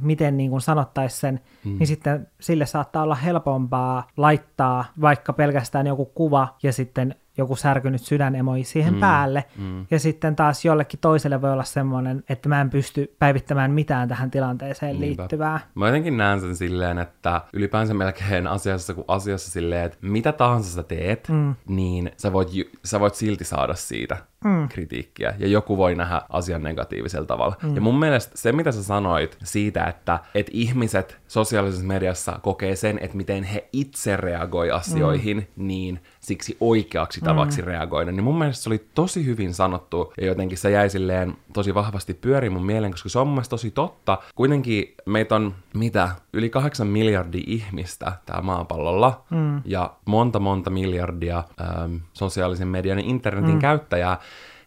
miten 0.01 0.37
niin 0.37 0.49
kuin 0.49 0.61
sanottaisi 0.61 1.17
sen, 1.17 1.39
mm. 1.65 1.77
niin 1.79 1.87
sitten 1.87 2.27
sille 2.39 2.65
saattaa 2.65 3.03
olla 3.03 3.15
helpompaa 3.15 4.07
laittaa 4.17 4.85
vaikka 5.01 5.33
pelkästään 5.33 5.87
joku 5.87 6.05
kuva 6.05 6.47
ja 6.63 6.73
sitten 6.73 7.15
joku 7.38 7.55
särkynyt 7.55 8.01
sydänemoi 8.01 8.63
siihen 8.63 8.93
mm, 8.93 9.00
päälle. 9.00 9.45
Mm. 9.57 9.86
Ja 9.91 10.00
sitten 10.00 10.36
taas 10.36 10.65
jollekin 10.65 11.00
toiselle 11.00 11.41
voi 11.41 11.51
olla 11.51 11.63
semmoinen, 11.63 12.24
että 12.29 12.50
mä 12.50 12.62
en 12.62 12.69
pysty 12.69 13.15
päivittämään 13.19 13.71
mitään 13.71 14.09
tähän 14.09 14.31
tilanteeseen 14.31 15.00
Niinpä. 15.00 15.21
liittyvää. 15.21 15.59
Mä 15.75 15.86
jotenkin 15.86 16.17
näen 16.17 16.41
sen 16.41 16.55
silleen, 16.55 17.00
että 17.00 17.41
ylipäänsä 17.53 17.93
melkein 17.93 18.48
asiassa 18.48 18.93
kuin 18.93 19.05
asiassa 19.07 19.51
silleen, 19.51 19.86
että 19.86 19.98
mitä 20.01 20.31
tahansa 20.31 20.71
sä 20.71 20.83
teet, 20.83 21.29
mm. 21.29 21.55
niin 21.67 22.12
sä 22.17 22.33
voit, 22.33 22.50
sä 22.86 23.00
voit 23.00 23.15
silti 23.15 23.43
saada 23.43 23.75
siitä 23.75 24.17
mm. 24.43 24.69
kritiikkiä. 24.69 25.34
Ja 25.39 25.48
joku 25.48 25.77
voi 25.77 25.96
nähdä 25.96 26.22
asian 26.29 26.63
negatiivisella 26.63 27.25
tavalla. 27.25 27.55
Mm. 27.63 27.75
Ja 27.75 27.81
mun 27.81 28.00
mielestä 28.00 28.38
se, 28.38 28.51
mitä 28.51 28.72
sä 28.72 28.84
sanoit 28.84 29.38
siitä, 29.43 29.86
että, 29.86 30.19
että 30.36 30.51
ihmiset 30.55 31.17
sosiaalisessa 31.27 31.86
mediassa 31.86 32.39
kokee 32.41 32.75
sen, 32.75 33.00
että 33.01 33.17
miten 33.17 33.43
he 33.43 33.69
itse 33.74 34.17
reagoi 34.17 34.72
asioihin, 34.72 35.38
mm. 35.38 35.67
niin 35.67 36.00
siksi 36.19 36.58
oikeaksi 36.60 37.22
tavaksi 37.22 37.62
mm. 37.62 37.67
reagoida, 37.67 38.12
niin 38.12 38.24
mun 38.24 38.38
mielestä 38.38 38.63
se 38.63 38.69
oli 38.69 38.86
tosi 38.96 39.25
hyvin 39.25 39.53
sanottu, 39.53 40.13
ja 40.22 40.27
jotenkin 40.27 40.58
se 40.58 40.72
jäi 40.72 40.89
silleen 40.89 41.34
tosi 41.53 41.74
vahvasti 41.74 42.13
pyöriin 42.13 42.53
mun 42.53 42.65
mieleen, 42.65 42.91
koska 42.91 43.10
se 43.10 43.19
on 43.19 43.27
mun 43.27 43.43
tosi 43.50 43.72
totta. 43.72 44.17
Kuitenkin 44.36 44.96
meitä 45.05 45.36
on, 45.36 45.55
mitä, 45.74 46.10
yli 46.34 46.50
kahdeksan 46.50 46.88
miljardia 46.88 47.43
ihmistä 47.48 48.12
täällä 48.25 48.43
maapallolla, 48.43 49.24
mm. 49.29 49.62
ja 49.65 49.93
monta 50.05 50.39
monta 50.39 50.69
miljardia 50.69 51.43
ähm, 51.62 51.96
sosiaalisen 52.13 52.67
median 52.67 53.00
ja 53.00 53.05
internetin 53.08 53.53
mm. 53.53 53.60
käyttäjää, 53.60 54.17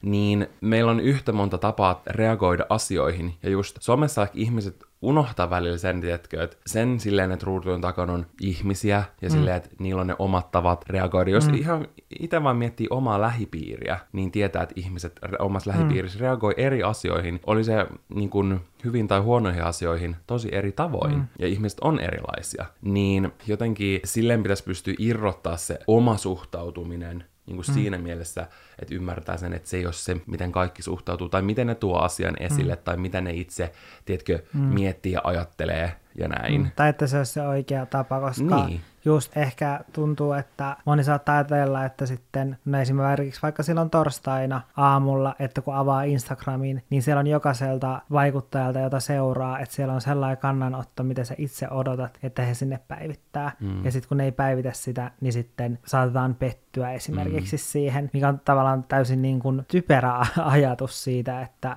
niin 0.02 0.47
meillä 0.61 0.90
on 0.90 1.00
yhtä 1.00 1.32
monta 1.32 1.59
tapaa 1.59 2.02
reagoida 2.06 2.66
asioihin. 2.68 3.35
Ja 3.42 3.50
just 3.50 3.76
somessa 3.80 4.26
ihmiset 4.35 4.85
unohtaa 5.02 5.50
välillä 5.50 5.78
sen, 5.78 6.00
tiedätkö, 6.00 6.42
että 6.42 6.56
sen 6.66 7.00
silleen, 7.00 7.32
että 7.32 7.47
ruutujen 7.47 7.80
takana 7.80 8.12
on 8.12 8.26
ihmisiä 8.40 9.04
ja 9.23 9.28
mm. 9.28 9.32
silleen, 9.32 9.56
että 9.56 9.71
niillä 9.78 10.00
on 10.00 10.06
ne 10.06 10.16
omat 10.18 10.50
tavat 10.50 10.85
reagoida. 10.88 11.30
Jos 11.30 11.49
mm. 11.49 11.54
ihan 11.54 11.87
itse 12.21 12.42
vaan 12.42 12.56
miettii 12.56 12.87
omaa 12.90 13.21
lähipiiriä, 13.21 13.99
niin 14.12 14.30
tietää, 14.30 14.62
että 14.62 14.75
ihmiset 14.78 15.21
omassa 15.38 15.71
mm. 15.73 15.76
lähipiirissä 15.76 16.18
mm. 16.18 16.23
reagoi 16.23 16.54
eri 16.56 16.82
asioihin. 16.82 17.40
Oli 17.47 17.64
se 17.64 17.87
niin 18.14 18.30
kuin, 18.30 18.61
hyvin 18.85 19.09
tai 19.09 19.21
huonoihin 19.21 19.64
asioihin 19.64 20.16
tosi 20.26 20.49
eri 20.52 20.73
tavoin. 20.73 21.14
Mm. 21.14 21.26
Ja 21.38 21.47
ihmiset 21.47 21.80
on 21.80 22.00
erilaisia. 22.00 22.64
Niin 22.82 23.32
jotenkin 23.47 24.00
silleen 24.04 24.42
pitäisi 24.42 24.64
pystyä 24.64 24.94
irrottaa 24.99 25.56
se 25.56 25.78
oma 25.87 26.16
suhtautuminen 26.16 27.25
niin 27.46 27.56
kuin 27.56 27.66
mm. 27.68 27.75
siinä 27.75 27.99
mielessä, 27.99 28.46
että 28.78 28.94
ymmärtää 28.94 29.37
sen, 29.37 29.52
että 29.52 29.68
se 29.68 29.76
ei 29.76 29.87
ole 29.87 29.92
se, 29.92 30.16
miten 30.26 30.52
kaikki 30.52 30.82
suhtautuu, 30.82 31.28
tai 31.28 31.42
miten 31.42 31.66
ne 31.66 31.75
tuo 31.75 31.99
asian 31.99 32.37
esille, 32.40 32.75
mm. 32.75 32.80
tai 32.84 32.96
mitä 32.96 33.20
ne 33.20 33.32
itse, 33.32 33.72
tiedätkö, 34.04 34.42
mm. 34.54 34.61
miettii 34.61 35.12
ja 35.12 35.20
ajattelee 35.25 35.92
ja 36.14 36.28
näin. 36.28 36.61
Mm. 36.61 36.70
Tai 36.76 36.88
että 36.88 37.06
se 37.06 37.18
olisi 37.18 37.32
se 37.32 37.42
oikea 37.42 37.87
tapa, 37.87 38.20
koska 38.20 38.66
niin 38.66 38.80
just 39.04 39.37
ehkä 39.37 39.80
tuntuu, 39.92 40.32
että 40.32 40.76
moni 40.85 41.04
saattaa 41.04 41.35
ajatella, 41.35 41.85
että 41.85 42.06
sitten 42.06 42.59
no 42.64 42.80
esimerkiksi 42.80 43.42
vaikka 43.42 43.62
silloin 43.62 43.90
torstaina 43.90 44.61
aamulla, 44.76 45.35
että 45.38 45.62
kun 45.62 45.75
avaa 45.75 46.02
Instagramin, 46.02 46.82
niin 46.90 47.02
siellä 47.02 47.21
on 47.21 47.26
jokaiselta 47.26 48.02
vaikuttajalta, 48.12 48.78
jota 48.78 49.00
seuraa, 49.00 49.59
että 49.59 49.75
siellä 49.75 49.94
on 49.94 50.00
sellainen 50.00 50.38
kannanotto, 50.38 51.02
mitä 51.02 51.25
sä 51.25 51.35
itse 51.38 51.68
odotat, 51.71 52.18
että 52.23 52.42
he 52.42 52.54
sinne 52.54 52.80
päivittää. 52.88 53.52
Mm. 53.61 53.85
Ja 53.85 53.92
sitten 53.92 54.09
kun 54.09 54.16
ne 54.16 54.25
ei 54.25 54.32
päivitä 54.32 54.73
sitä, 54.73 55.11
niin 55.21 55.32
sitten 55.32 55.78
saatetaan 55.87 56.35
pettyä 56.35 56.92
esimerkiksi 56.92 57.56
mm. 57.56 57.61
siihen, 57.61 58.11
mikä 58.12 58.28
on 58.28 58.40
tavallaan 58.44 58.85
täysin 58.85 59.23
niin 59.23 59.40
kuin 59.40 59.64
typerä 59.68 60.26
ajatus 60.44 61.04
siitä, 61.04 61.40
että 61.40 61.76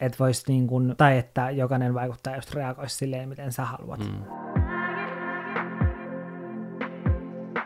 et 0.00 0.20
vois 0.20 0.48
niin 0.48 0.66
kuin, 0.66 0.94
tai 0.96 1.18
että 1.18 1.50
jokainen 1.50 1.94
vaikuttaja 1.94 2.36
just 2.36 2.54
reagoisi 2.54 2.96
silleen, 2.96 3.28
miten 3.28 3.52
sä 3.52 3.64
haluat. 3.64 4.00
Mm. 4.00 4.63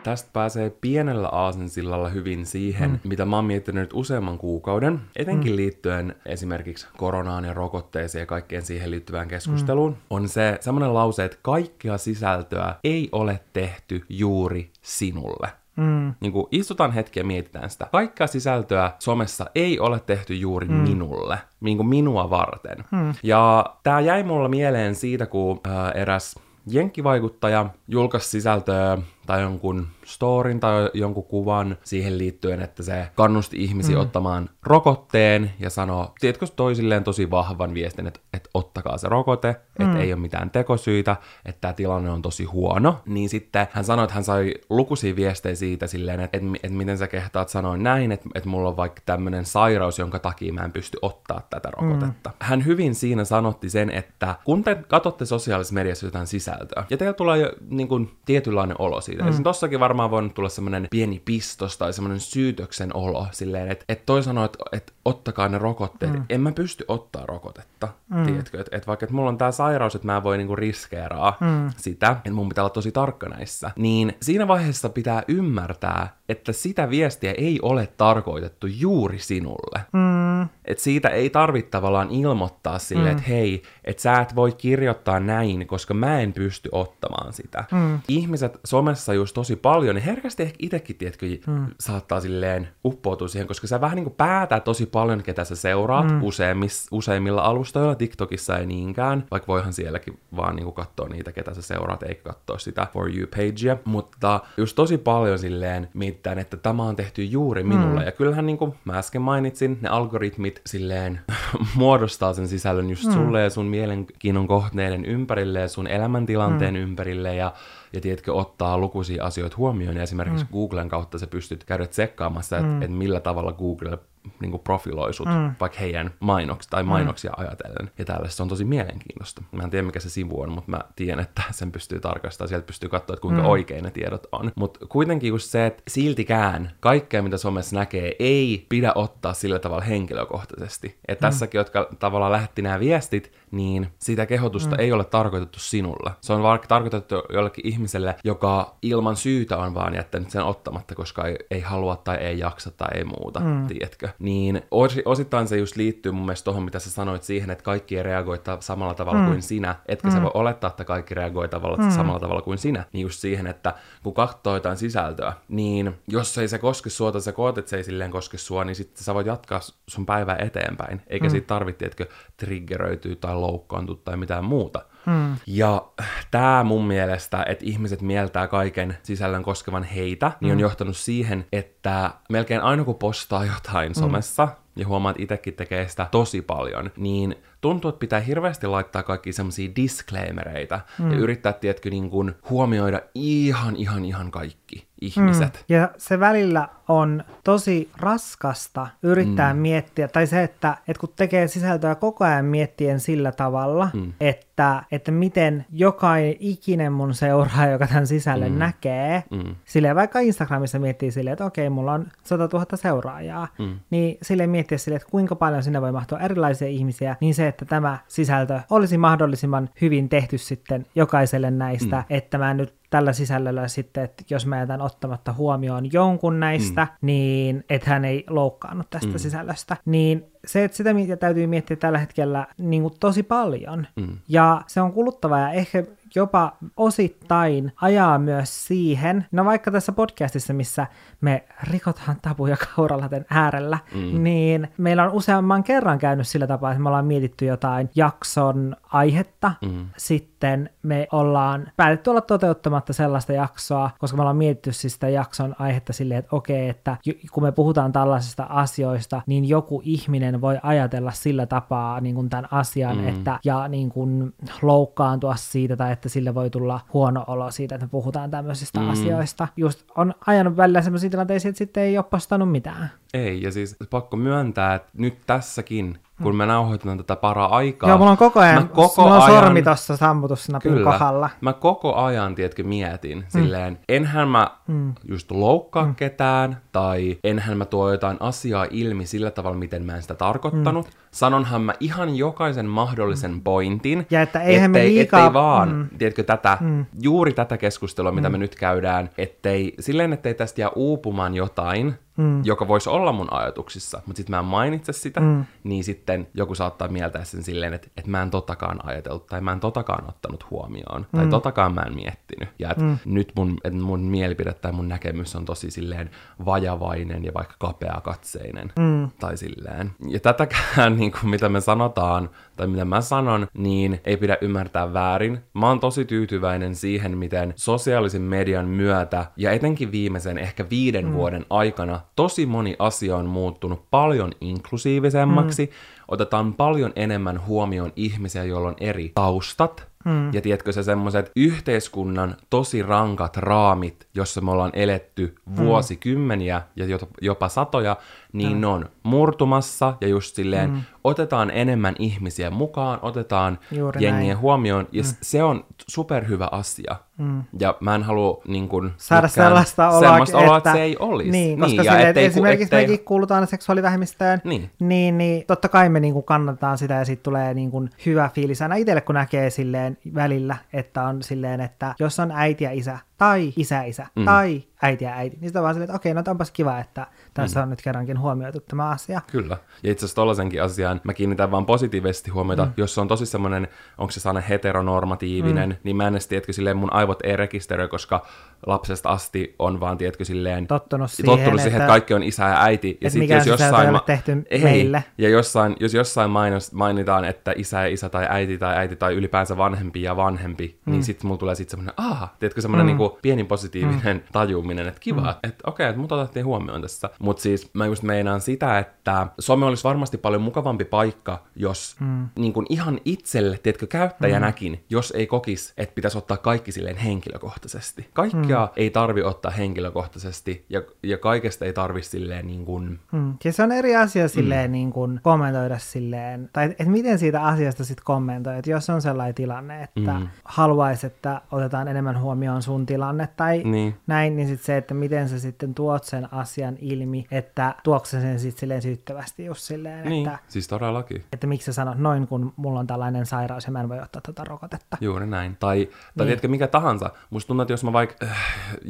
Tästä 0.03 0.29
pääsee 0.33 0.69
pienellä 0.69 1.27
aasensillalla 1.27 2.09
hyvin 2.09 2.45
siihen, 2.45 2.89
mm. 2.91 2.99
mitä 3.03 3.25
mä 3.25 3.35
oon 3.35 3.45
miettinyt 3.45 3.81
nyt 3.81 3.93
useamman 3.93 4.37
kuukauden, 4.37 5.01
etenkin 5.15 5.51
mm. 5.51 5.55
liittyen 5.55 6.15
esimerkiksi 6.25 6.87
koronaan 6.97 7.45
ja 7.45 7.53
rokotteeseen 7.53 8.21
ja 8.21 8.25
kaikkeen 8.25 8.61
siihen 8.61 8.91
liittyvään 8.91 9.27
keskusteluun, 9.27 9.91
mm. 9.91 9.97
on 10.09 10.29
se 10.29 10.57
semmoinen 10.61 10.93
lause, 10.93 11.25
että 11.25 11.37
kaikkea 11.41 11.97
sisältöä 11.97 12.75
ei 12.83 13.09
ole 13.11 13.39
tehty 13.53 14.05
juuri 14.09 14.71
sinulle. 14.81 15.47
Mm. 15.75 16.13
Niin 16.19 16.31
kuin 16.31 16.47
istutaan 16.51 16.91
hetki 16.91 17.19
ja 17.19 17.23
mietitään 17.23 17.69
sitä. 17.69 17.87
Kaikkea 17.91 18.27
sisältöä 18.27 18.91
somessa 18.99 19.45
ei 19.55 19.79
ole 19.79 19.99
tehty 19.99 20.35
juuri 20.35 20.67
mm. 20.67 20.73
minulle, 20.73 21.37
niin 21.61 21.77
kuin 21.77 21.87
minua 21.87 22.29
varten. 22.29 22.77
Mm. 22.91 23.13
Ja 23.23 23.65
tämä 23.83 23.99
jäi 23.99 24.23
mulla 24.23 24.49
mieleen 24.49 24.95
siitä, 24.95 25.25
kun 25.25 25.59
äh, 25.67 26.01
eräs 26.01 26.35
jenkkivaikuttaja 26.67 27.69
julkaisi 27.87 28.29
sisältöä 28.29 28.97
tai 29.29 29.41
jonkun 29.41 29.87
storin 30.05 30.59
tai 30.59 30.89
jonkun 30.93 31.23
kuvan 31.23 31.77
siihen 31.83 32.17
liittyen, 32.17 32.61
että 32.61 32.83
se 32.83 33.07
kannusti 33.15 33.63
ihmisiä 33.63 33.95
mm. 33.95 34.01
ottamaan 34.01 34.49
rokotteen 34.63 35.51
ja 35.59 35.69
sanoi, 35.69 36.07
tiedätkö 36.19 36.45
toisilleen 36.55 37.03
tosi 37.03 37.31
vahvan 37.31 37.73
viestin, 37.73 38.07
että, 38.07 38.19
että 38.33 38.49
ottakaa 38.53 38.97
se 38.97 39.09
rokote, 39.09 39.55
mm. 39.79 39.85
että 39.85 39.99
ei 39.99 40.13
ole 40.13 40.21
mitään 40.21 40.49
tekosyitä, 40.49 41.15
että 41.45 41.61
tämä 41.61 41.73
tilanne 41.73 42.09
on 42.09 42.21
tosi 42.21 42.43
huono. 42.43 42.99
Niin 43.05 43.29
sitten 43.29 43.67
hän 43.71 43.85
sanoi, 43.85 44.03
että 44.03 44.13
hän 44.13 44.23
sai 44.23 44.53
lukuisia 44.69 45.15
viestejä 45.15 45.55
siitä 45.55 45.87
silleen, 45.87 46.19
että, 46.19 46.37
että, 46.37 46.49
että 46.63 46.77
miten 46.77 46.97
sä 46.97 47.07
kehtaat 47.07 47.49
sanoa 47.49 47.77
näin, 47.77 48.11
että, 48.11 48.29
että 48.35 48.49
mulla 48.49 48.69
on 48.69 48.77
vaikka 48.77 49.01
tämmöinen 49.05 49.45
sairaus, 49.45 49.99
jonka 49.99 50.19
takia 50.19 50.53
mä 50.53 50.61
en 50.61 50.71
pysty 50.71 50.97
ottaa 51.01 51.41
tätä 51.49 51.71
rokotetta. 51.71 52.29
Mm. 52.29 52.35
Hän 52.39 52.65
hyvin 52.65 52.95
siinä 52.95 53.23
sanotti 53.23 53.69
sen, 53.69 53.89
että 53.89 54.35
kun 54.43 54.63
te 54.63 54.75
katsotte 54.87 55.25
sosiaalisessa 55.25 55.75
mediassa 55.75 56.07
jotain 56.07 56.27
sisältöä, 56.27 56.83
ja 56.89 56.97
teillä 56.97 57.13
tulee 57.13 57.37
jo 57.37 57.51
niin 57.69 57.87
kuin, 57.87 58.11
tietynlainen 58.25 58.75
olo 58.79 59.01
siitä, 59.01 59.18
siitä. 59.23 59.39
Mm. 59.39 59.43
tossakin 59.43 59.79
varmaan 59.79 60.11
voinut 60.11 60.33
tulla 60.33 60.49
semmoinen 60.49 60.87
pieni 60.91 61.21
pistos 61.25 61.77
tai 61.77 61.93
semmoinen 61.93 62.19
syytöksen 62.19 62.95
olo 62.95 63.27
silleen, 63.31 63.71
että, 63.71 63.85
että 63.89 64.05
toi 64.05 64.23
sanoo, 64.23 64.45
että, 64.45 64.57
että 64.71 64.93
ottakaa 65.05 65.49
ne 65.49 65.57
rokotteet. 65.57 66.13
Mm. 66.13 66.25
En 66.29 66.41
mä 66.41 66.51
pysty 66.51 66.85
ottaa 66.87 67.25
rokotetta, 67.25 67.87
mm. 68.09 68.25
tiedätkö? 68.25 68.59
Että, 68.59 68.77
että 68.77 68.87
vaikka 68.87 69.03
että 69.03 69.15
mulla 69.15 69.29
on 69.29 69.37
tää 69.37 69.51
sairaus, 69.51 69.95
että 69.95 70.05
mä 70.05 70.17
en 70.17 70.23
voi 70.23 70.37
niinku 70.37 70.55
riskeeraa 70.55 71.37
mm. 71.39 71.71
sitä, 71.77 72.11
että 72.11 72.31
mun 72.31 72.49
pitää 72.49 72.63
olla 72.63 72.69
tosi 72.69 72.91
tarkka 72.91 73.29
näissä, 73.29 73.71
niin 73.75 74.13
siinä 74.21 74.47
vaiheessa 74.47 74.89
pitää 74.89 75.23
ymmärtää, 75.27 76.17
että 76.29 76.51
sitä 76.51 76.89
viestiä 76.89 77.33
ei 77.37 77.59
ole 77.61 77.87
tarkoitettu 77.97 78.67
juuri 78.67 79.19
sinulle. 79.19 79.79
Mm. 79.93 80.41
Että 80.65 80.83
siitä 80.83 81.09
ei 81.09 81.29
tarvitse 81.29 81.69
tavallaan 81.69 82.11
ilmoittaa 82.11 82.79
silleen, 82.79 83.15
mm. 83.15 83.17
että 83.17 83.29
hei, 83.29 83.63
että 83.89 84.01
sä 84.01 84.19
et 84.19 84.35
voi 84.35 84.51
kirjoittaa 84.51 85.19
näin, 85.19 85.67
koska 85.67 85.93
mä 85.93 86.19
en 86.19 86.33
pysty 86.33 86.69
ottamaan 86.71 87.33
sitä. 87.33 87.63
Mm. 87.71 87.99
Ihmiset 88.07 88.59
somessa 88.65 89.13
just 89.13 89.33
tosi 89.33 89.55
paljon, 89.55 89.95
niin 89.95 90.05
herkästi 90.05 90.43
ehkä 90.43 90.55
itsekin, 90.59 90.95
tiedätkö, 90.95 91.25
mm. 91.47 91.65
saattaa 91.79 92.21
silleen 92.21 92.67
uppoutua 92.85 93.27
siihen, 93.27 93.47
koska 93.47 93.67
sä 93.67 93.81
vähän 93.81 93.95
niin 93.95 94.03
kuin 94.03 94.15
päätät 94.15 94.63
tosi 94.63 94.85
paljon, 94.85 95.23
ketä 95.23 95.43
sä 95.43 95.55
seuraat 95.55 96.11
mm. 96.11 96.23
useimmis, 96.23 96.87
useimmilla 96.91 97.41
alustoilla, 97.41 97.95
TikTokissa 97.95 98.57
ei 98.57 98.65
niinkään, 98.65 99.25
vaikka 99.31 99.47
voihan 99.47 99.73
sielläkin 99.73 100.19
vaan 100.35 100.55
niin 100.55 100.63
kuin 100.63 100.75
katsoa 100.75 101.09
niitä, 101.09 101.31
ketä 101.31 101.53
sä 101.53 101.61
seuraat, 101.61 102.03
eikä 102.03 102.21
katsoa 102.23 102.57
sitä 102.57 102.87
For 102.93 103.09
You-pagea, 103.09 103.77
mutta 103.85 104.39
just 104.57 104.75
tosi 104.75 104.97
paljon 104.97 105.39
silleen 105.39 105.89
mittään, 105.93 106.39
että 106.39 106.57
tämä 106.57 106.83
on 106.83 106.95
tehty 106.95 107.23
juuri 107.23 107.63
minulle, 107.63 107.99
mm. 107.99 108.05
ja 108.05 108.11
kyllähän 108.11 108.45
niin 108.45 108.57
kuin 108.57 108.75
mä 108.85 108.97
äsken 108.97 109.21
mainitsin, 109.21 109.77
ne 109.81 109.89
algoritmit 109.89 110.61
silleen 110.65 111.19
muodostaa 111.75 112.33
sen 112.33 112.47
sisällön 112.47 112.89
just 112.89 113.05
mm. 113.05 113.13
sulle 113.13 113.41
ja 113.41 113.49
sun 113.49 113.65
mielenkiinnon 113.79 114.47
kohteiden 114.47 115.05
ympärille 115.05 115.59
ja 115.59 115.67
sun 115.67 115.87
elämäntilanteen 115.87 116.73
mm. 116.73 116.79
ympärille, 116.79 117.35
ja 117.35 117.53
ja 117.93 118.01
tiedätkö, 118.01 118.33
ottaa 118.33 118.77
lukuisia 118.77 119.25
asioita 119.25 119.57
huomioon, 119.57 119.95
ja 119.95 120.03
esimerkiksi 120.03 120.45
mm. 120.45 120.51
Googlen 120.51 120.89
kautta 120.89 121.19
sä 121.19 121.27
pystyt 121.27 121.63
käydä 121.63 121.87
tsekkaamassa, 121.87 122.57
että 122.57 122.69
mm. 122.69 122.81
et 122.81 122.91
millä 122.91 123.19
tavalla 123.19 123.51
Google 123.51 123.97
niin 124.39 124.51
kuin 124.51 124.63
profiloi 124.63 125.13
sut, 125.13 125.27
mm. 125.27 125.51
vaikka 125.59 125.79
heidän 125.79 126.11
mainoksia 126.19 126.69
tai 126.69 126.83
mm. 126.83 126.89
mainoksia 126.89 127.31
mm. 127.37 127.43
ajatellen. 127.43 127.91
Ja 127.97 128.05
tällaista 128.05 128.37
se 128.37 128.43
on 128.43 128.49
tosi 128.49 128.65
mielenkiintoista. 128.65 129.41
Mä 129.51 129.63
en 129.63 129.69
tiedä, 129.69 129.85
mikä 129.85 129.99
se 129.99 130.09
sivu 130.09 130.41
on, 130.41 130.51
mutta 130.51 130.71
mä 130.71 130.79
tiedän, 130.95 131.19
että 131.19 131.41
sen 131.51 131.71
pystyy 131.71 131.99
tarkastamaan. 131.99 132.49
Sieltä 132.49 132.65
pystyy 132.65 132.89
katsoa, 132.89 133.13
että 133.13 133.21
kuinka 133.21 133.41
mm. 133.41 133.47
oikein 133.47 133.83
ne 133.83 133.91
tiedot 133.91 134.27
on. 134.31 134.51
Mutta 134.55 134.85
kuitenkin 134.85 135.27
just 135.27 135.49
se, 135.49 135.65
että 135.65 135.83
siltikään 135.87 136.71
kaikkea, 136.79 137.21
mitä 137.21 137.37
somessa 137.37 137.75
näkee, 137.75 138.15
ei 138.19 138.65
pidä 138.69 138.91
ottaa 138.95 139.33
sillä 139.33 139.59
tavalla 139.59 139.83
henkilökohtaisesti. 139.83 140.99
Että 141.07 141.27
mm. 141.27 141.29
tässäkin, 141.29 141.59
jotka 141.59 141.89
tavallaan 141.99 142.31
lähetti 142.31 142.61
nämä 142.61 142.79
viestit, 142.79 143.38
niin 143.51 143.87
sitä 143.99 144.25
kehotusta 144.25 144.75
mm. 144.75 144.79
ei 144.79 144.91
ole 144.91 145.05
tarkoitettu 145.05 145.59
sinulle. 145.59 146.11
Se 146.21 146.33
on 146.33 146.43
vaikka 146.43 146.67
tarkoitettu 146.67 147.15
jollekin 147.33 147.67
ihmiselle, 147.67 148.15
joka 148.23 148.75
ilman 148.81 149.15
syytä 149.15 149.57
on 149.57 149.73
vaan 149.73 149.95
jättänyt 149.95 150.29
sen 150.29 150.43
ottamatta, 150.43 150.95
koska 150.95 151.27
ei, 151.27 151.37
ei 151.51 151.61
halua 151.61 151.95
tai 151.95 152.17
ei 152.17 152.39
jaksa 152.39 152.71
tai 152.71 152.87
ei 152.93 153.03
muuta, 153.03 153.39
mm. 153.39 153.67
tiedätkö? 153.67 154.09
Niin 154.19 154.61
os, 154.71 154.97
osittain 155.05 155.47
se 155.47 155.57
just 155.57 155.75
liittyy 155.75 156.11
mun 156.11 156.25
mielestä 156.25 156.45
tuohon, 156.45 156.63
mitä 156.63 156.79
sä 156.79 156.89
sanoit 156.89 157.23
siihen, 157.23 157.49
että 157.49 157.63
kaikki 157.63 157.97
ei 157.97 158.03
reagoi 158.03 158.41
samalla 158.59 158.93
tavalla 158.93 159.19
mm. 159.19 159.27
kuin 159.27 159.41
sinä, 159.41 159.75
etkä 159.87 160.07
mm. 160.07 160.13
sä 160.13 160.21
voi 160.21 160.31
olettaa, 160.33 160.69
että 160.69 160.85
kaikki 160.85 161.15
reagoi 161.15 161.47
tavalla, 161.47 161.77
mm. 161.77 161.91
samalla 161.91 162.19
tavalla 162.19 162.41
kuin 162.41 162.57
sinä. 162.57 162.85
Niin 162.93 163.01
just 163.01 163.19
siihen, 163.19 163.47
että 163.47 163.73
kun 164.03 164.13
katsoo 164.13 164.53
jotain 164.53 164.77
sisältöä, 164.77 165.33
niin 165.47 165.95
jos 166.07 166.37
ei 166.37 166.47
se 166.47 166.57
koske 166.57 166.89
sua 166.89 167.11
tai 167.11 167.21
sä 167.21 167.31
koet, 167.31 167.57
että 167.57 167.69
se 167.69 167.77
ei 167.77 167.83
silleen 167.83 168.11
koske 168.11 168.37
sua, 168.37 168.63
niin 168.63 168.75
sitten 168.75 169.03
sä 169.03 169.13
voit 169.13 169.27
jatkaa 169.27 169.59
sun 169.87 170.05
päivää 170.05 170.37
eteenpäin, 170.39 171.01
eikä 171.07 171.25
mm. 171.25 171.31
siitä 171.31 171.47
tarvitse, 171.47 171.85
että 171.85 172.05
triggeröityy 172.37 173.15
tai 173.15 173.35
loukkaantu 173.41 173.95
tai 173.95 174.17
mitään 174.17 174.45
muuta. 174.45 174.85
Hmm. 175.05 175.35
Ja 175.47 175.85
tämä 176.31 176.63
mun 176.63 176.87
mielestä, 176.87 177.45
että 177.49 177.65
ihmiset 177.65 178.01
mieltää 178.01 178.47
kaiken 178.47 178.97
sisällön 179.03 179.43
koskevan 179.43 179.83
heitä, 179.83 180.31
niin 180.39 180.51
on 180.51 180.57
hmm. 180.57 180.61
johtanut 180.61 180.97
siihen, 180.97 181.45
että 181.51 182.11
melkein 182.29 182.61
aina 182.61 182.83
kun 182.83 182.95
postaa 182.95 183.45
jotain 183.45 183.91
hmm. 183.95 183.99
somessa, 184.01 184.47
ja 184.75 184.87
huomaat, 184.87 185.15
että 185.15 185.23
itsekin 185.23 185.53
tekee 185.53 185.87
sitä 185.87 186.07
tosi 186.11 186.41
paljon, 186.41 186.91
niin 186.97 187.35
tuntuu, 187.61 187.89
että 187.89 187.99
pitää 187.99 188.19
hirveästi 188.19 188.67
laittaa 188.67 189.03
kaikki 189.03 189.33
semmoisia 189.33 189.69
disclaimereita 189.75 190.79
mm. 190.99 191.11
ja 191.11 191.17
yrittää, 191.17 191.53
tiedätkö, 191.53 191.89
niin 191.89 192.09
kuin 192.09 192.33
huomioida 192.49 193.01
ihan, 193.15 193.75
ihan, 193.75 194.05
ihan 194.05 194.31
kaikki 194.31 194.89
ihmiset. 195.01 195.53
Mm. 195.53 195.75
Ja 195.75 195.91
se 195.97 196.19
välillä 196.19 196.67
on 196.87 197.23
tosi 197.43 197.89
raskasta 197.97 198.87
yrittää 199.03 199.53
mm. 199.53 199.59
miettiä, 199.59 200.07
tai 200.07 200.27
se, 200.27 200.43
että, 200.43 200.77
että 200.87 200.99
kun 200.99 201.09
tekee 201.15 201.47
sisältöä 201.47 201.95
koko 201.95 202.25
ajan 202.25 202.45
miettien 202.45 202.99
sillä 202.99 203.31
tavalla, 203.31 203.89
mm. 203.93 204.13
että, 204.19 204.83
että 204.91 205.11
miten 205.11 205.65
jokainen 205.71 206.35
ikinen 206.39 206.93
mun 206.93 207.13
seuraaja, 207.13 207.71
joka 207.71 207.87
tämän 207.87 208.07
sisällön 208.07 208.51
mm. 208.51 208.57
näkee, 208.57 209.23
mm. 209.31 209.55
silleen 209.65 209.95
vaikka 209.95 210.19
Instagramissa 210.19 210.79
miettii 210.79 211.11
silleen, 211.11 211.33
että 211.33 211.45
okei, 211.45 211.69
mulla 211.69 211.93
on 211.93 212.07
100 212.23 212.49
000 212.53 212.65
seuraajaa, 212.75 213.47
mm. 213.59 213.79
niin 213.89 214.17
silleen 214.21 214.49
miettiä 214.49 214.77
silleen, 214.77 215.01
että 215.01 215.11
kuinka 215.11 215.35
paljon 215.35 215.63
sinne 215.63 215.81
voi 215.81 215.91
mahtua 215.91 216.19
erilaisia 216.19 216.67
ihmisiä, 216.67 217.15
niin 217.21 217.35
se, 217.35 217.47
että 217.49 217.65
tämä 217.65 217.97
sisältö 218.07 218.59
olisi 218.69 218.97
mahdollisimman 218.97 219.69
hyvin 219.81 220.09
tehty 220.09 220.37
sitten 220.37 220.85
jokaiselle 220.95 221.51
näistä, 221.51 221.95
mm. 221.95 222.03
että 222.09 222.37
mä 222.37 222.53
nyt 222.53 222.73
tällä 222.89 223.13
sisällöllä 223.13 223.67
sitten, 223.67 224.03
että 224.03 224.23
jos 224.29 224.45
mä 224.45 224.59
jätän 224.59 224.81
ottamatta 224.81 225.33
huomioon 225.33 225.93
jonkun 225.93 226.39
näistä, 226.39 226.83
mm. 226.83 227.05
niin 227.05 227.63
että 227.69 227.89
hän 227.89 228.05
ei 228.05 228.25
loukkaannut 228.29 228.89
tästä 228.89 229.11
mm. 229.11 229.17
sisällöstä. 229.17 229.77
Niin 229.85 230.25
se, 230.45 230.63
että 230.63 230.77
sitä 230.77 230.89
täytyy 231.19 231.47
miettiä 231.47 231.77
tällä 231.77 231.97
hetkellä 231.97 232.47
niin 232.57 232.81
kuin 232.81 232.93
tosi 232.99 233.23
paljon. 233.23 233.87
Mm. 233.95 234.17
Ja 234.27 234.61
se 234.67 234.81
on 234.81 234.93
kuluttavaa 234.93 235.39
ja 235.39 235.51
ehkä 235.51 235.83
jopa 236.15 236.57
osittain 236.77 237.71
ajaa 237.81 238.19
myös 238.19 238.67
siihen, 238.67 239.25
no 239.31 239.45
vaikka 239.45 239.71
tässä 239.71 239.91
podcastissa, 239.91 240.53
missä 240.53 240.87
me 241.21 241.43
rikotaan 241.63 242.17
tabuja 242.21 242.57
kauralaten 242.75 243.25
äärellä, 243.29 243.79
mm. 243.95 244.23
niin 244.23 244.67
meillä 244.77 245.03
on 245.03 245.11
useamman 245.11 245.63
kerran 245.63 245.99
käynyt 245.99 246.27
sillä 246.27 246.47
tapaa, 246.47 246.71
että 246.71 246.83
me 246.83 246.89
ollaan 246.89 247.05
mietitty 247.05 247.45
jotain 247.45 247.89
jakson 247.95 248.75
aihetta, 248.83 249.51
mm. 249.65 249.89
sitten 249.97 250.69
me 250.83 251.07
ollaan 251.11 251.71
päätetty 251.77 252.09
olla 252.09 252.21
toteuttamatta 252.21 252.93
sellaista 252.93 253.33
jaksoa, 253.33 253.89
koska 253.99 254.17
me 254.17 254.21
ollaan 254.21 254.37
mietitty 254.37 254.71
siis 254.73 254.93
sitä 254.93 255.09
jakson 255.09 255.55
aihetta 255.59 255.93
silleen, 255.93 256.19
että 256.19 256.35
okei, 256.35 256.69
että 256.69 256.97
kun 257.31 257.43
me 257.43 257.51
puhutaan 257.51 257.91
tällaisista 257.91 258.43
asioista, 258.43 259.21
niin 259.25 259.49
joku 259.49 259.81
ihminen 259.85 260.41
voi 260.41 260.59
ajatella 260.63 261.11
sillä 261.11 261.45
tapaa 261.45 262.01
niin 262.01 262.15
kuin 262.15 262.29
tämän 262.29 262.47
asian, 262.51 262.97
mm. 262.97 263.07
että 263.07 263.39
ja 263.45 263.67
niin 263.67 263.89
kuin 263.89 264.33
loukkaantua 264.61 265.35
siitä 265.35 265.75
tai 265.75 265.91
että 265.99 266.09
sille 266.09 266.35
voi 266.35 266.49
tulla 266.49 266.79
huono 266.93 267.23
olo 267.27 267.51
siitä, 267.51 267.75
että 267.75 267.85
me 267.85 267.89
puhutaan 267.89 268.31
tämmöisistä 268.31 268.79
mm. 268.79 268.89
asioista. 268.89 269.47
Just 269.57 269.83
on 269.95 270.13
ajanut 270.27 270.57
välillä 270.57 270.81
sellaisia 270.81 271.09
tilanteisiin, 271.09 271.49
että 271.49 271.57
sitten 271.57 271.83
ei 271.83 271.97
ole 271.97 272.05
postannut 272.09 272.51
mitään. 272.51 272.91
Ei, 273.13 273.41
ja 273.41 273.51
siis 273.51 273.75
pakko 273.89 274.17
myöntää, 274.17 274.75
että 274.75 274.89
nyt 274.97 275.17
tässäkin 275.27 275.97
kun 276.23 276.35
me 276.35 276.45
nauhoitetaan 276.45 276.97
tätä 276.97 277.15
para-aikaa. 277.15 277.89
Joo, 277.89 277.97
mulla 277.97 278.11
on 278.11 278.17
koko 278.17 278.39
ajan, 278.39 278.61
mä 278.61 278.67
koko 278.67 279.01
mulla 279.01 279.15
on 279.15 279.21
ajan, 279.21 279.43
sormi 279.43 279.61
tuossa 279.61 279.97
sammutusnapin 279.97 280.73
Kyllä. 280.73 280.91
kohdalla. 280.91 281.29
Mä 281.41 281.53
koko 281.53 281.95
ajan, 281.95 282.35
tiedätkö, 282.35 282.63
mietin 282.63 283.17
mm. 283.17 283.23
silleen, 283.27 283.79
enhän 283.89 284.27
mä 284.27 284.51
mm. 284.67 284.93
just 285.07 285.31
loukkaa 285.31 285.85
mm. 285.85 285.95
ketään, 285.95 286.57
tai 286.71 287.17
enhän 287.23 287.57
mä 287.57 287.65
tuo 287.65 287.91
jotain 287.91 288.17
asiaa 288.19 288.67
ilmi 288.69 289.05
sillä 289.05 289.31
tavalla, 289.31 289.57
miten 289.57 289.85
mä 289.85 289.95
en 289.95 290.01
sitä 290.01 290.15
tarkoittanut. 290.15 290.85
Mm. 290.85 290.91
Sanonhan 291.11 291.61
mä 291.61 291.73
ihan 291.79 292.15
jokaisen 292.15 292.65
mahdollisen 292.65 293.31
mm. 293.31 293.41
pointin. 293.41 294.07
Ja 294.09 294.21
että 294.21 294.41
eihän 294.41 294.71
me 294.71 294.77
ettei, 294.79 294.95
liikaa- 294.95 295.19
ettei 295.19 295.33
vaan, 295.33 295.69
mm. 295.69 295.87
tiedätkö, 295.97 296.23
tätä, 296.23 296.57
mm. 296.61 296.85
juuri 297.01 297.33
tätä 297.33 297.57
keskustelua, 297.57 298.11
mitä 298.11 298.29
mm. 298.29 298.31
me 298.31 298.37
nyt 298.37 298.55
käydään, 298.55 299.09
ettei, 299.17 299.73
silleen, 299.79 300.13
ettei 300.13 300.33
tästä 300.33 300.61
jää 300.61 300.69
uupumaan 300.75 301.35
jotain, 301.35 301.95
mm. 302.19 302.41
joka 302.45 302.67
voisi 302.67 302.89
olla 302.89 303.11
mun 303.11 303.33
ajatuksissa, 303.33 304.01
mutta 304.05 304.17
sitten 304.17 304.35
mä 304.35 304.39
en 304.39 304.45
mainitse 304.45 304.93
sitä, 304.93 305.19
mm. 305.19 305.45
niin 305.63 305.83
sitten 305.83 306.27
joku 306.33 306.55
saattaa 306.55 306.87
mieltää 306.87 307.23
sen 307.23 307.43
silleen, 307.43 307.73
että, 307.73 307.87
että 307.97 308.11
mä 308.11 308.21
en 308.21 308.29
totakaan 308.31 308.85
ajatellut, 308.85 309.27
tai 309.27 309.41
mä 309.41 309.51
en 309.51 309.59
totakaan 309.59 310.09
ottanut 310.09 310.49
huomioon, 310.51 311.05
tai 311.15 311.25
Mm. 311.25 311.29
totakaan 311.29 311.73
mä 311.73 311.81
en 311.81 311.95
miettinyt. 311.95 312.49
Ja 312.59 312.71
että 312.71 312.83
mm. 312.83 312.97
nyt 313.05 313.31
mun, 313.35 313.57
että 313.63 313.79
mun 313.79 313.99
mielipide 313.99 314.53
tai 314.53 314.71
mun 314.71 314.87
näkemys 314.89 315.35
on 315.35 315.45
tosi 315.45 315.71
silleen 315.71 316.09
vajavainen 316.45 317.23
ja 317.25 317.33
vaikka 317.33 317.55
kapeakatseinen, 317.59 318.73
mm. 318.79 319.09
tai 319.19 319.37
silleen. 319.37 319.91
Ja 320.07 320.19
tätäkään, 320.19 320.95
niin 320.99 321.11
kuin 321.11 321.29
mitä 321.29 321.49
me 321.49 321.61
sanotaan, 321.61 322.29
tai 322.59 322.67
mitä 322.67 322.85
mä 322.85 323.01
sanon, 323.01 323.47
niin 323.53 323.99
ei 324.05 324.17
pidä 324.17 324.37
ymmärtää 324.41 324.93
väärin. 324.93 325.39
Mä 325.53 325.67
oon 325.67 325.79
tosi 325.79 326.05
tyytyväinen 326.05 326.75
siihen, 326.75 327.17
miten 327.17 327.53
sosiaalisen 327.55 328.21
median 328.21 328.65
myötä, 328.67 329.25
ja 329.37 329.51
etenkin 329.51 329.91
viimeisen 329.91 330.37
ehkä 330.37 330.65
viiden 330.69 331.05
mm. 331.05 331.13
vuoden 331.13 331.45
aikana, 331.49 332.01
tosi 332.15 332.45
moni 332.45 332.75
asia 332.79 333.17
on 333.17 333.25
muuttunut 333.25 333.85
paljon 333.91 334.31
inklusiivisemmaksi. 334.41 335.65
Mm. 335.65 335.71
Otetaan 336.07 336.53
paljon 336.53 336.93
enemmän 336.95 337.45
huomioon 337.45 337.93
ihmisiä, 337.95 338.43
joilla 338.43 338.67
on 338.67 338.75
eri 338.79 339.11
taustat. 339.15 339.87
Mm. 340.05 340.33
Ja 340.33 340.41
tiedätkö 340.41 340.71
se 340.71 340.83
semmoiset 340.83 341.31
yhteiskunnan 341.35 342.35
tosi 342.49 342.83
rankat 342.83 343.37
raamit, 343.37 344.07
jossa 344.15 344.41
me 344.41 344.51
ollaan 344.51 344.71
eletty 344.73 345.35
vuosikymmeniä 345.55 346.61
ja 346.75 346.85
jopa- 347.21 347.49
satoja, 347.49 347.97
niin 348.33 348.53
mm. 348.53 348.61
ne 348.61 348.67
on 348.67 348.89
murtumassa 349.03 349.93
ja 350.01 350.07
just 350.07 350.35
silleen 350.35 350.69
mm. 350.69 350.81
otetaan 351.03 351.51
enemmän 351.51 351.95
ihmisiä 351.99 352.49
mukaan, 352.49 352.99
otetaan 353.01 353.59
Juuri 353.71 354.03
jengiä 354.03 354.27
näin. 354.33 354.37
huomioon 354.39 354.87
ja 354.91 355.03
mm. 355.03 355.09
se 355.21 355.43
on 355.43 355.65
superhyvä 355.87 356.47
asia. 356.51 356.95
Mm. 357.17 357.43
Ja 357.59 357.75
mä 357.79 357.95
en 357.95 358.03
halua 358.03 358.41
niin 358.47 358.69
kun, 358.69 358.91
Saada 358.97 359.27
sellaista 359.27 359.89
oloa, 359.89 359.99
semmoista 360.09 360.37
oloa, 360.37 360.57
että 360.57 360.71
se 360.71 360.81
ei 360.81 360.95
olisi. 360.99 361.29
Niin, 361.31 361.59
koska 361.59 361.75
ja 361.75 361.83
silleen, 361.83 361.99
että 361.99 362.09
ettei 362.09 362.25
esimerkiksi 362.25 362.63
ettei- 362.63 362.87
mekin 362.87 363.05
kuulutaan 363.05 363.47
seksuaalivähemmistöön, 363.47 364.41
Niin. 364.43 364.69
niin, 364.79 365.17
niin 365.17 365.43
totta 365.47 365.69
kai 365.69 365.89
me 365.89 365.99
niin 365.99 366.13
kuin 366.13 366.25
kannataan 366.25 366.77
sitä 366.77 366.93
ja 366.93 367.05
siitä 367.05 367.23
tulee 367.23 367.53
niin 367.53 367.71
kuin 367.71 367.89
hyvä 368.05 368.29
fiilis 368.33 368.61
aina 368.61 368.75
itselle, 368.75 369.01
kun 369.01 369.15
näkee 369.15 369.49
silleen 369.49 369.88
välillä, 370.15 370.57
että 370.73 371.03
on 371.03 371.23
silleen, 371.23 371.61
että 371.61 371.95
jos 371.99 372.19
on 372.19 372.31
äiti 372.31 372.63
ja 372.63 372.71
isä, 372.71 372.99
tai 373.17 373.53
isä 373.57 373.83
isä, 373.83 374.07
mm. 374.15 374.25
tai 374.25 374.63
äiti 374.81 375.05
ja 375.05 375.13
äiti, 375.13 375.37
niin 375.41 375.49
sitä 375.49 375.61
vaan 375.61 375.73
silleen, 375.73 375.89
että 375.89 375.95
okei, 375.95 376.13
no 376.13 376.23
onpas 376.27 376.51
kiva, 376.51 376.79
että 376.79 377.07
tässä 377.33 377.59
mm. 377.59 377.63
on 377.63 377.69
nyt 377.69 377.81
kerrankin 377.81 378.19
huomioitu 378.19 378.59
tämä 378.59 378.89
asia. 378.89 379.21
Kyllä. 379.31 379.57
Ja 379.83 379.91
itse 379.91 380.05
asiassa 380.05 380.15
tollasenkin 380.15 380.63
asiaan 380.63 381.01
mä 381.03 381.13
kiinnitän 381.13 381.51
vaan 381.51 381.65
positiivisesti 381.65 382.31
huomiota, 382.31 382.65
mm. 382.65 382.71
jos 382.77 382.93
se 382.93 383.01
on 383.01 383.07
tosi 383.07 383.25
semmoinen, 383.25 383.67
onko 383.97 384.11
se 384.11 384.19
sana 384.19 384.39
heteronormatiivinen, 384.39 385.69
mm. 385.69 385.75
niin 385.83 385.95
mä 385.95 386.07
en 386.07 386.13
edes, 386.13 386.27
tiedätkö, 386.27 386.53
silleen 386.53 386.77
mun 386.77 386.93
aivot 386.93 387.19
ei 387.23 387.35
rekisteröi, 387.35 387.87
koska 387.87 388.25
lapsesta 388.65 389.09
asti 389.09 389.55
on 389.59 389.79
vaan, 389.79 389.97
tiedätkö, 389.97 390.25
silleen... 390.25 390.67
Tottunut 390.67 391.11
siihen, 391.11 391.35
tottunut 391.35 391.61
siihen 391.61 391.81
että, 391.81 391.83
että- 391.83 391.91
kaikki 391.91 392.13
on 392.13 392.23
isä 392.23 392.43
ja 392.43 392.63
äiti. 392.63 392.87
Ja 392.87 392.93
että 392.93 393.09
sit 393.09 393.19
mikään 393.19 393.37
jos 393.37 393.47
jossain... 393.47 393.87
ei 393.87 393.89
ole 393.89 394.01
tehty 394.05 394.45
meille. 394.63 395.03
Ja 395.17 395.29
jossain, 395.29 395.75
jos 395.79 395.93
jossain 395.93 396.29
mainos, 396.29 396.73
mainitaan, 396.73 397.25
että 397.25 397.53
isä 397.55 397.81
ja 397.81 397.87
isä 397.87 398.09
tai 398.09 398.25
äiti 398.29 398.57
tai 398.57 398.77
äiti 398.77 398.95
tai 398.95 399.13
ylipäänsä 399.13 399.57
vanhempi 399.57 400.01
ja 400.01 400.15
vanhempi, 400.15 400.79
mm. 400.85 400.91
niin 400.91 401.03
sitten 401.03 401.27
mulla 401.27 401.39
tulee 401.39 401.55
sitten 401.55 401.71
semmoinen, 401.71 401.93
aha, 401.97 402.27
tiedätkö, 402.39 402.61
semmoinen 402.61 402.85
mm. 402.85 402.87
niinku 402.87 403.19
pieni 403.21 403.43
positiivinen 403.43 404.17
mm. 404.17 404.23
Tajuminen, 404.69 404.87
että 404.87 404.99
kiva, 404.99 405.21
mm. 405.21 405.49
että 405.49 405.63
okei, 405.67 405.89
että 405.89 406.01
mut 406.01 406.11
otettiin 406.11 406.45
huomioon 406.45 406.81
tässä. 406.81 407.09
Mutta 407.19 407.41
siis 407.41 407.69
mä 407.73 407.85
just 407.85 408.03
meinaan 408.03 408.41
sitä, 408.41 408.79
että 408.79 409.27
some 409.39 409.65
olisi 409.65 409.83
varmasti 409.83 410.17
paljon 410.17 410.41
mukavampi 410.41 410.85
paikka, 410.85 411.43
jos 411.55 411.95
mm. 411.99 412.29
niin 412.35 412.53
kuin 412.53 412.65
ihan 412.69 412.99
itselle, 413.05 413.57
tiedätkö, 413.57 413.87
käyttäjänäkin, 413.87 414.71
mm. 414.73 414.79
jos 414.89 415.13
ei 415.15 415.27
kokisi, 415.27 415.73
että 415.77 415.95
pitäisi 415.95 416.17
ottaa 416.17 416.37
kaikki 416.37 416.71
silleen 416.71 416.97
henkilökohtaisesti. 416.97 418.07
Kaikkea 418.13 418.65
mm. 418.65 418.71
ei 418.75 418.89
tarvi 418.89 419.21
ottaa 419.21 419.51
henkilökohtaisesti 419.51 420.65
ja, 420.69 420.81
ja 421.03 421.17
kaikesta 421.17 421.65
ei 421.65 421.73
tarvi 421.73 422.01
silleen 422.01 422.47
niin 422.47 422.65
kuin, 422.65 422.99
Mm. 423.11 423.33
Ja 423.43 423.53
se 423.53 423.63
on 423.63 423.71
eri 423.71 423.95
asia 423.95 424.27
silleen 424.27 424.69
mm. 424.69 424.71
niin 424.71 424.91
kuin 424.91 425.19
kommentoida 425.23 425.77
silleen, 425.77 426.49
tai 426.53 426.65
että 426.65 426.85
miten 426.85 427.19
siitä 427.19 427.43
asiasta 427.43 427.83
sitten 427.83 428.03
kommentoi, 428.05 428.57
että 428.57 428.71
jos 428.71 428.89
on 428.89 429.01
sellainen 429.01 429.35
tilanne, 429.35 429.83
että 429.83 430.13
mm. 430.19 430.27
haluaisi, 430.43 431.07
että 431.07 431.41
otetaan 431.51 431.87
enemmän 431.87 432.21
huomioon 432.21 432.61
sun 432.61 432.85
tilanne 432.85 433.27
tai 433.37 433.63
Niin. 433.63 433.95
näin, 434.07 434.35
niin 434.37 434.47
sitten 434.59 434.73
se, 434.73 434.77
että 434.77 434.93
miten 434.93 435.29
sä 435.29 435.39
sitten 435.39 435.75
tuot 435.75 436.03
sen 436.03 436.33
asian 436.33 436.77
ilmi, 436.81 437.25
että 437.31 437.75
tuokse 437.83 438.21
sen 438.21 438.39
sitten 438.39 438.59
silleen 438.59 438.81
syyttävästi 438.81 439.45
just 439.45 439.61
silleen, 439.61 440.09
niin, 440.09 440.27
että, 440.27 440.39
siis 440.47 440.67
todellakin. 440.67 441.23
että 441.33 441.47
miksi 441.47 441.65
sä 441.65 441.73
sanot 441.73 441.97
noin, 441.97 442.27
kun 442.27 442.53
mulla 442.55 442.79
on 442.79 442.87
tällainen 442.87 443.25
sairaus 443.25 443.65
ja 443.65 443.71
mä 443.71 443.79
en 443.81 443.89
voi 443.89 443.99
ottaa 443.99 444.21
tätä 444.25 444.43
rokotetta. 444.43 444.97
Juuri 445.01 445.27
näin. 445.27 445.57
Tai, 445.59 445.85
tai 445.85 445.95
Niin. 446.15 446.27
tiedätkö, 446.27 446.47
mikä 446.47 446.67
tahansa. 446.67 447.09
Musta 447.29 447.47
tuntuu, 447.47 447.61
että 447.61 447.73
jos 447.73 447.83
mä 447.83 447.93
vaikka 447.93 448.25
äh, 448.25 448.37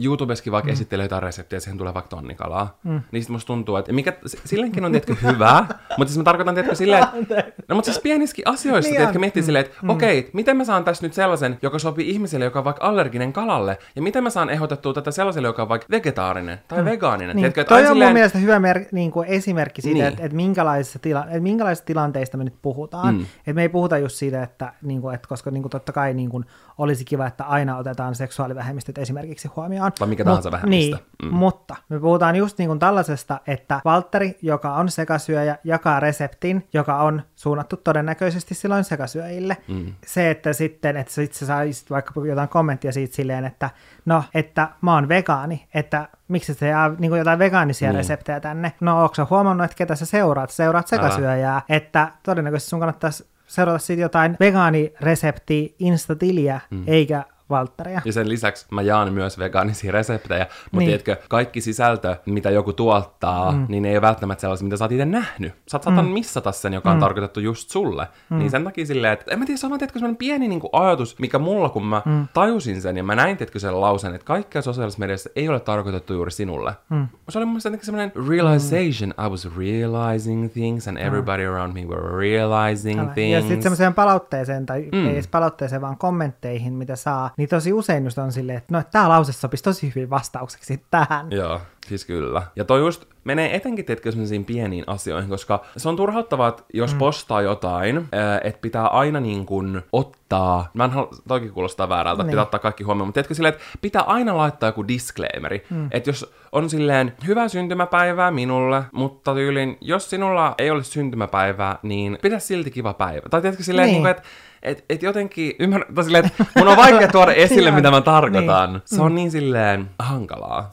YouTubeskin 0.04 0.52
vaikka 0.52 0.70
mm. 0.70 0.74
esittelen 0.74 1.04
jotain 1.04 1.24
reseptiä 1.24 1.58
ja 1.58 1.62
siihen 1.62 1.78
tulee 1.78 1.94
vaikka 1.94 2.10
tonnikalaa, 2.10 2.78
mm. 2.84 3.02
niin 3.12 3.24
sit 3.24 3.30
musta 3.30 3.48
tuntuu, 3.48 3.76
että 3.76 3.94
mikä, 3.94 4.14
silleenkin 4.46 4.86
on 4.86 4.92
tiedätkö 4.92 5.16
hyvää, 5.24 5.66
mutta 5.98 6.10
siis 6.10 6.18
mä 6.18 6.24
tarkoitan 6.24 6.56
tiedätkö 6.56 6.76
silleen, 6.76 7.08
että, 7.14 7.44
no 7.68 7.76
mutta 7.76 7.92
siis 7.92 8.04
pienissäkin 8.04 8.48
asioissa, 8.48 8.90
Niin 8.90 8.96
tiedätkö, 8.98 9.18
on. 9.18 9.22
miettii 9.22 9.44
silleen, 9.44 9.66
että 9.66 9.78
mm. 9.82 9.90
okei, 9.90 10.30
miten 10.34 10.58
mä 10.58 10.64
saan 10.64 10.84
tästä 10.84 11.06
nyt 11.06 11.14
sellaisen, 11.14 11.58
joka 11.62 11.80
sopii 11.80 12.10
ihmiselle, 12.10 12.46
joka 12.46 12.60
on 12.60 12.66
vaikka 12.66 12.86
allerginen 12.88 13.34
kalalle, 13.34 13.78
ja 13.96 14.02
miten 14.02 14.24
mä 14.24 14.30
saan 14.30 14.50
ehdotettua 14.50 14.94
tätä 14.94 15.12
sellaiselle, 15.12 15.48
joka 15.48 15.59
on 15.62 15.70
vaikka 15.70 15.88
vegetaarinen 15.92 16.60
tai 16.68 16.86
vegaaninen. 16.86 17.36
Niin, 17.36 17.42
Tiedätkö, 17.54 17.64
toi 17.64 17.82
on 17.82 17.88
silleen, 17.88 18.08
mun 18.10 18.14
mielestä 18.14 18.38
hyvä 18.38 18.60
mer- 18.60 18.86
niin 18.92 19.12
kuin 19.12 19.28
esimerkki 19.28 19.82
siitä, 19.82 19.94
Niin. 19.94 20.06
että, 20.06 20.24
että, 20.24 20.36
minkälaisista 20.36 21.00
tila- 21.00 21.26
että 21.28 21.40
minkälaisista 21.40 21.86
tilanteista 21.86 22.38
me 22.38 22.44
nyt 22.44 22.56
puhutaan. 22.62 23.16
Mm. 23.16 23.22
Että 23.38 23.54
me 23.54 23.62
ei 23.62 23.70
puhuta 23.70 23.98
just 23.98 24.16
siitä, 24.16 24.44
että, 24.44 24.74
niin 24.82 25.02
kuin, 25.02 25.16
että 25.16 25.28
koska 25.28 25.52
niin 25.52 25.64
kuin, 25.64 25.70
totta 25.72 25.92
kai 25.92 26.14
niin 26.14 26.30
kuin, 26.30 26.46
olisi 26.78 27.06
kiva, 27.06 27.28
että 27.28 27.44
aina 27.44 27.78
otetaan 27.78 28.16
seksuaalivähemmistöt 28.16 28.98
esimerkiksi 28.98 29.48
huomioon. 29.56 29.92
Tai 30.00 30.08
mikä 30.08 30.24
tahansa 30.24 30.52
vähemmistö. 30.52 30.96
Niin, 30.96 31.06
Mm. 31.24 31.38
mutta 31.38 31.76
me 31.90 32.00
puhutaan 32.00 32.36
just 32.36 32.58
niin 32.58 32.68
kuin 32.68 32.80
tällaisesta, 32.80 33.40
että 33.48 33.82
Valtteri, 33.86 34.38
joka 34.42 34.74
on 34.74 34.90
sekasyöjä, 34.90 35.58
jakaa 35.64 36.00
reseptin, 36.00 36.68
joka 36.74 36.96
on 37.02 37.22
suunnattu 37.36 37.78
todennäköisesti 37.78 38.56
silloin 38.56 38.84
sekasyöjille. 38.84 39.58
Mm. 39.68 39.94
Se, 40.06 40.30
että 40.32 40.54
sitten, 40.54 40.98
että 40.98 41.14
sit 41.14 41.34
sä 41.34 41.46
saisit 41.46 41.90
vaikka 41.90 42.26
jotain 42.26 42.50
kommenttia 42.50 42.92
siitä 42.92 43.16
silleen, 43.16 43.46
että 43.46 43.70
no, 44.06 44.24
että 44.34 44.68
mä 44.82 44.94
oon 44.94 45.10
vegaani, 45.10 45.49
että 45.74 46.08
miksi 46.28 46.54
se 46.54 46.68
jää 46.68 46.90
niin 47.00 47.12
kuin 47.12 47.20
jotain 47.20 47.40
vegaanisia 47.40 47.90
Niin. 47.90 47.98
reseptejä 47.98 48.40
tänne. 48.40 48.74
No, 48.82 49.04
onko 49.04 49.16
sä 49.16 49.28
huomannut, 49.30 49.66
että 49.66 49.78
ketä 49.78 49.96
sä 49.96 50.06
seuraat? 50.06 50.50
Seuraat 50.50 50.88
sekasyöjää, 50.88 51.62
että 51.70 52.12
todennäköisesti 52.24 52.70
sun 52.70 52.80
kannattaisi 52.80 53.28
seurata 53.48 53.78
siitä 53.80 54.02
jotain 54.02 54.38
vegaanireseptiä 54.40 55.70
Insta-tiliä, 55.80 56.60
mm. 56.70 56.84
eikä 56.88 57.24
Valtteria. 57.50 58.02
Ja 58.06 58.14
sen 58.14 58.30
lisäksi 58.30 58.66
mä 58.72 58.82
jaan 58.82 59.14
myös 59.14 59.40
vegaanisia 59.40 59.92
reseptejä, 59.92 60.44
mutta 60.46 60.56
Niin. 60.72 60.80
niin. 60.80 60.88
tiedätkö, 60.88 61.28
kaikki 61.30 61.62
sisältö, 61.62 62.16
mitä 62.26 62.50
joku 62.50 62.74
tuottaa, 62.74 63.52
mm. 63.52 63.66
niin 63.70 63.86
ei 63.86 63.96
ole 63.96 64.02
välttämättä 64.02 64.42
sellaisia, 64.42 64.64
mitä 64.64 64.78
sä 64.78 64.84
oot 64.84 64.92
itse 64.92 65.06
nähnyt. 65.06 65.54
Sä 65.68 65.78
oot 65.78 65.84
saatan 65.84 66.06
mm. 66.06 66.12
missata 66.12 66.52
sen, 66.52 66.74
joka 66.74 66.90
on 66.92 66.96
mm. 66.98 67.00
tarkoitettu 67.00 67.40
just 67.40 67.70
sulle. 67.70 68.08
Mm. 68.30 68.38
Niin 68.38 68.52
sen 68.52 68.64
takia 68.64 68.86
silleen, 68.86 69.14
että 69.14 69.26
en 69.32 69.40
mä 69.40 69.46
tiedä, 69.46 69.58
se 69.58 69.66
on 69.66 69.70
vaan, 69.70 69.80
tiedätkö, 69.80 70.00
semmoinen 70.00 70.18
pieni 70.18 70.48
niin 70.48 70.60
kuin, 70.60 70.70
ajatus, 70.74 71.20
mikä 71.20 71.40
mulla, 71.40 71.70
kun 71.70 71.86
mä 71.86 72.02
mm. 72.06 72.28
tajusin 72.34 72.82
sen 72.82 72.98
ja 72.98 73.04
mä 73.04 73.16
näin, 73.16 73.38
tiedätkö, 73.38 73.60
sen 73.60 73.82
lausen, 73.82 74.16
että 74.16 74.26
kaikkea 74.26 74.62
sosiaalisessa 74.62 75.00
mediassa 75.00 75.30
ei 75.36 75.50
ole 75.50 75.60
tarkoitettu 75.60 76.14
juuri 76.14 76.32
sinulle. 76.32 76.74
Mm. 76.90 77.08
Se 77.30 77.38
oli 77.38 77.46
mun 77.46 77.54
mielestä 77.54 77.86
semmoinen 77.86 78.12
realization. 78.30 79.14
Mm. 79.18 79.26
I 79.26 79.30
was 79.30 79.58
realizing 79.58 80.54
things 80.54 80.88
and 80.88 80.98
everybody 80.98 81.44
mm. 81.48 81.54
around 81.54 81.74
me 81.74 81.86
were 81.86 82.18
realizing 82.18 83.00
Älä. 83.00 83.10
things. 83.14 83.34
Ja 83.34 83.42
sitten 83.42 83.62
semmoiseen 83.62 83.94
palautteeseen, 83.94 84.66
tai 84.66 84.90
mm. 84.92 85.06
ei 85.08 85.14
edes 85.14 85.28
palautteeseen, 85.28 85.82
vaan 85.82 85.98
kommentteihin, 85.98 86.74
mitä 86.74 86.96
saa, 86.96 87.30
niin 87.40 87.50
tosi 87.50 87.74
usein 87.74 88.04
just 88.04 88.18
on 88.18 88.32
silleen, 88.32 88.58
että 88.58 88.74
no, 88.78 88.84
tämä 88.92 89.10
lause 89.10 89.34
sopisi 89.34 89.64
tosi 89.64 89.92
hyvin 89.96 90.10
vastaukseksi 90.10 90.84
tähän. 90.92 91.32
Joo, 91.32 91.62
siis 91.88 92.06
kyllä. 92.06 92.44
Ja 92.56 92.66
toi 92.66 92.80
just 92.80 93.06
menee 93.24 93.56
etenkin, 93.56 93.86
tiedätkö, 93.86 94.12
sellaisiin 94.12 94.46
pieniin 94.46 94.84
asioihin, 94.88 95.30
koska 95.30 95.66
se 95.78 95.90
on 95.90 95.96
turhauttavaa, 95.96 96.48
että 96.48 96.64
jos 96.74 96.94
mm. 96.94 97.00
postaa 97.00 97.42
jotain, 97.42 98.08
että 98.44 98.62
pitää 98.62 98.88
aina 98.88 99.20
niin 99.20 99.46
kuin 99.46 99.82
ottaa, 99.92 100.70
mä 100.74 100.86
en 100.86 100.92
halua, 100.92 101.10
toikin 101.28 101.52
kuulostaa 101.52 101.90
väärältä, 101.90 102.24
niin. 102.24 102.30
pitää 102.30 102.44
ottaa 102.44 102.60
kaikki 102.60 102.84
huomioon, 102.84 103.08
mutta 103.08 103.14
tiedätkö 103.14 103.34
silleen, 103.34 103.54
että 103.54 103.66
pitää 103.82 104.02
aina 104.02 104.38
laittaa 104.38 104.70
joku 104.70 104.88
disclaimeri, 104.88 105.66
mm. 105.70 105.88
että 105.92 106.10
jos 106.10 106.34
on 106.52 106.70
silleen, 106.70 107.14
hyvää 107.28 107.48
syntymäpäivää 107.48 108.32
minulle, 108.32 108.84
mutta 108.92 109.34
tyylin, 109.34 109.78
jos 109.82 110.10
sinulla 110.10 110.56
ei 110.58 110.72
ole 110.72 110.84
syntymäpäivää, 110.84 111.80
niin 111.84 112.18
pidä 112.22 112.40
silti 112.40 112.72
kiva 112.72 112.94
päivä. 112.94 113.30
Tai 113.30 113.42
tiedätkö 113.42 113.64
silleen, 113.64 113.88
Niin. 113.88 114.04
niin. 114.04 114.12
että 114.12 114.24
et, 114.64 114.86
et 114.90 115.04
jotenkin 115.04 115.54
ymmärrän, 115.60 115.96
tai 115.96 116.04
silleen, 116.04 116.26
että 116.26 116.46
mun 116.56 116.68
on 116.68 116.78
vaikea 116.78 117.08
tuoda 117.08 117.34
esille, 117.46 117.72
Niin 117.72 117.76
mitä 117.76 117.92
mä 117.92 118.02
tarkoitan. 118.02 118.74
Niin. 118.74 118.82
Se 118.86 119.02
on 119.02 119.16
niin 119.16 119.32
silleen 119.32 119.90
hankalaa. 120.00 120.72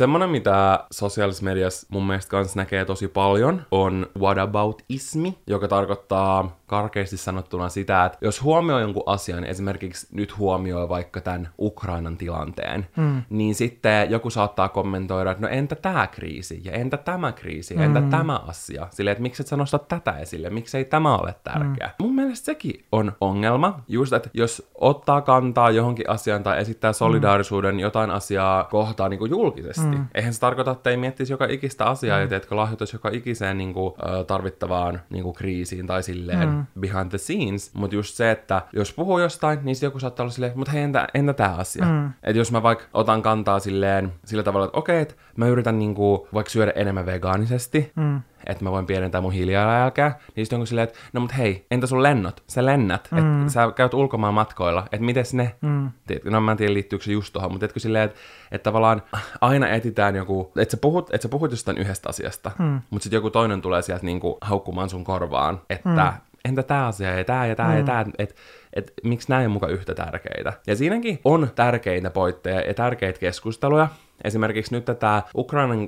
Semmoinen, 0.00 0.30
mitä 0.30 0.84
sosiaalisessa 0.90 1.44
mediassa 1.44 1.86
mun 1.90 2.06
mielestä 2.06 2.30
kanssa 2.30 2.60
näkee 2.60 2.84
tosi 2.84 3.08
paljon, 3.08 3.62
on 3.70 4.06
whataboutismi, 4.18 5.38
joka 5.46 5.68
tarkoittaa 5.68 6.60
karkeasti 6.66 7.16
sanottuna 7.16 7.68
sitä, 7.68 8.04
että 8.04 8.18
jos 8.20 8.42
huomioi 8.42 8.80
jonkun 8.80 9.02
asian, 9.06 9.44
esimerkiksi 9.44 10.06
nyt 10.12 10.38
huomioi 10.38 10.88
vaikka 10.88 11.20
tämän 11.20 11.48
Ukrainan 11.58 12.16
tilanteen, 12.16 12.86
mm. 12.96 13.22
niin 13.30 13.54
sitten 13.54 14.10
joku 14.10 14.30
saattaa 14.30 14.68
kommentoida, 14.68 15.30
että 15.30 15.42
no 15.42 15.48
entä 15.48 15.74
tämä 15.74 16.06
kriisi, 16.06 16.60
ja 16.64 16.72
entä 16.72 16.96
tämä 16.96 17.32
kriisi, 17.32 17.74
ja 17.74 17.82
entä 17.84 18.00
mm. 18.00 18.10
tämä 18.10 18.36
asia, 18.36 18.86
silleen, 18.90 19.12
että 19.12 19.22
miksi 19.22 19.42
et 19.42 19.46
sä 19.46 19.56
nosta 19.56 19.78
tätä 19.78 20.12
esille, 20.12 20.50
miksi 20.50 20.78
ei 20.78 20.84
tämä 20.84 21.16
ole 21.16 21.34
tärkeä. 21.44 21.86
Mm. 21.86 22.04
Mun 22.06 22.14
mielestä 22.14 22.44
sekin 22.44 22.84
on 22.92 23.12
ongelma, 23.20 23.80
just 23.88 24.12
että 24.12 24.30
jos 24.34 24.70
ottaa 24.74 25.20
kantaa 25.20 25.70
johonkin 25.70 26.10
asiaan 26.10 26.42
tai 26.42 26.60
esittää 26.60 26.92
solidaarisuuden 26.92 27.74
mm. 27.74 27.78
jotain 27.78 28.10
asiaa 28.10 28.64
kohtaan 28.64 29.10
niin 29.10 29.18
kuin 29.18 29.30
julkisesti, 29.30 29.89
mm. 29.98 30.06
eihän 30.14 30.34
se 30.34 30.40
tarkoita, 30.40 30.70
että 30.70 30.90
ei 30.90 30.96
miettisi 30.96 31.32
joka 31.32 31.46
ikistä 31.46 31.84
asiaa 31.84 32.18
mm. 32.18 32.22
ja 32.22 32.28
teetkö 32.28 32.56
lahjoitus 32.56 32.92
joka 32.92 33.08
ikiseen 33.12 33.58
niin 33.58 33.74
kuin, 33.74 33.94
tarvittavaan 34.26 35.00
niin 35.10 35.22
kuin 35.22 35.34
kriisiin 35.34 35.86
tai 35.86 36.02
silleen, 36.02 36.48
mm 36.48 36.66
behind 36.80 37.10
the 37.10 37.18
scenes, 37.18 37.74
mutta 37.74 37.96
just 37.96 38.14
se, 38.14 38.30
että 38.30 38.62
jos 38.72 38.92
puhuu 38.92 39.18
jostain, 39.18 39.58
niin 39.62 39.76
joku 39.82 39.98
saattaa 39.98 40.24
olla 40.24 40.32
silleen, 40.32 40.52
mutta 40.56 40.72
hei, 40.72 40.82
entä, 40.82 41.08
entä 41.14 41.32
tämä 41.32 41.54
asia? 41.54 41.84
Mm. 41.84 42.06
Että 42.22 42.38
jos 42.38 42.52
mä 42.52 42.62
vaikka 42.62 42.84
otan 42.94 43.22
kantaa 43.22 43.58
silleen, 43.58 44.12
sillä 44.24 44.42
tavalla, 44.42 44.66
että 44.66 44.78
okei, 44.78 44.94
okay, 44.94 45.02
että 45.02 45.14
mä 45.36 45.46
yritän 45.46 45.78
niinku 45.78 46.28
vaikka 46.34 46.50
syödä 46.50 46.72
enemmän 46.74 47.06
vegaanisesti, 47.06 47.92
mm 47.96 48.20
että 48.46 48.64
mä 48.64 48.70
voin 48.70 48.86
pienentää 48.86 49.20
mun 49.20 49.32
hiilijalanjälkeä, 49.32 50.12
niin 50.36 50.46
sitten 50.46 50.56
onko 50.56 50.66
silleen, 50.66 50.88
että 50.88 50.98
no 51.12 51.20
mut 51.20 51.38
hei, 51.38 51.66
entä 51.70 51.86
sun 51.86 52.02
lennot? 52.02 52.42
Sä 52.46 52.66
lennät, 52.66 53.08
mm. 53.10 53.40
että 53.40 53.52
sä 53.52 53.72
käyt 53.76 53.94
ulkomaan 53.94 54.34
matkoilla, 54.34 54.86
että 54.92 55.04
miten 55.04 55.24
ne, 55.32 55.54
mm. 55.60 55.90
tiedätkö, 56.06 56.30
no 56.30 56.40
mä 56.40 56.50
en 56.50 56.56
tiedä 56.56 56.74
liittyykö 56.74 57.04
se 57.04 57.12
just 57.12 57.32
tuohon, 57.32 57.52
mutta 57.52 57.66
etkö 57.66 57.80
silleen, 57.80 58.04
että, 58.04 58.18
että 58.52 58.64
tavallaan 58.64 59.02
aina 59.40 59.68
etitään 59.68 60.16
joku, 60.16 60.52
että 60.56 60.70
sä 60.70 60.76
puhut, 60.76 61.14
että 61.14 61.22
sä 61.22 61.28
puhut 61.28 61.50
jostain 61.50 61.78
yhdestä 61.78 62.08
asiasta, 62.08 62.50
mm. 62.58 62.80
mutta 62.90 63.02
sitten 63.02 63.16
joku 63.16 63.30
toinen 63.30 63.62
tulee 63.62 63.82
sieltä 63.82 64.06
niinku 64.06 64.38
haukkumaan 64.40 64.90
sun 64.90 65.04
korvaan, 65.04 65.60
että 65.70 65.88
mm 65.88 66.30
entä 66.44 66.62
tämä 66.62 66.86
asia 66.86 67.18
ja 67.18 67.24
tämä 67.24 67.46
ja 67.46 67.56
tämä 67.56 67.68
mm. 67.68 67.78
ja 67.78 67.84
tämä, 67.84 68.04
että 68.18 68.34
et, 68.72 68.92
miksi 69.04 69.28
näin 69.28 69.46
on 69.46 69.52
muka 69.52 69.66
yhtä 69.66 69.94
tärkeitä. 69.94 70.52
Ja 70.66 70.76
siinäkin 70.76 71.20
on 71.24 71.48
tärkeitä 71.54 72.10
poitteja 72.10 72.60
ja 72.60 72.74
tärkeitä 72.74 73.20
keskusteluja, 73.20 73.88
Esimerkiksi 74.24 74.74
nyt 74.74 74.84
tämä 74.98 75.22
Ukrainan 75.34 75.80
ö, 75.82 75.86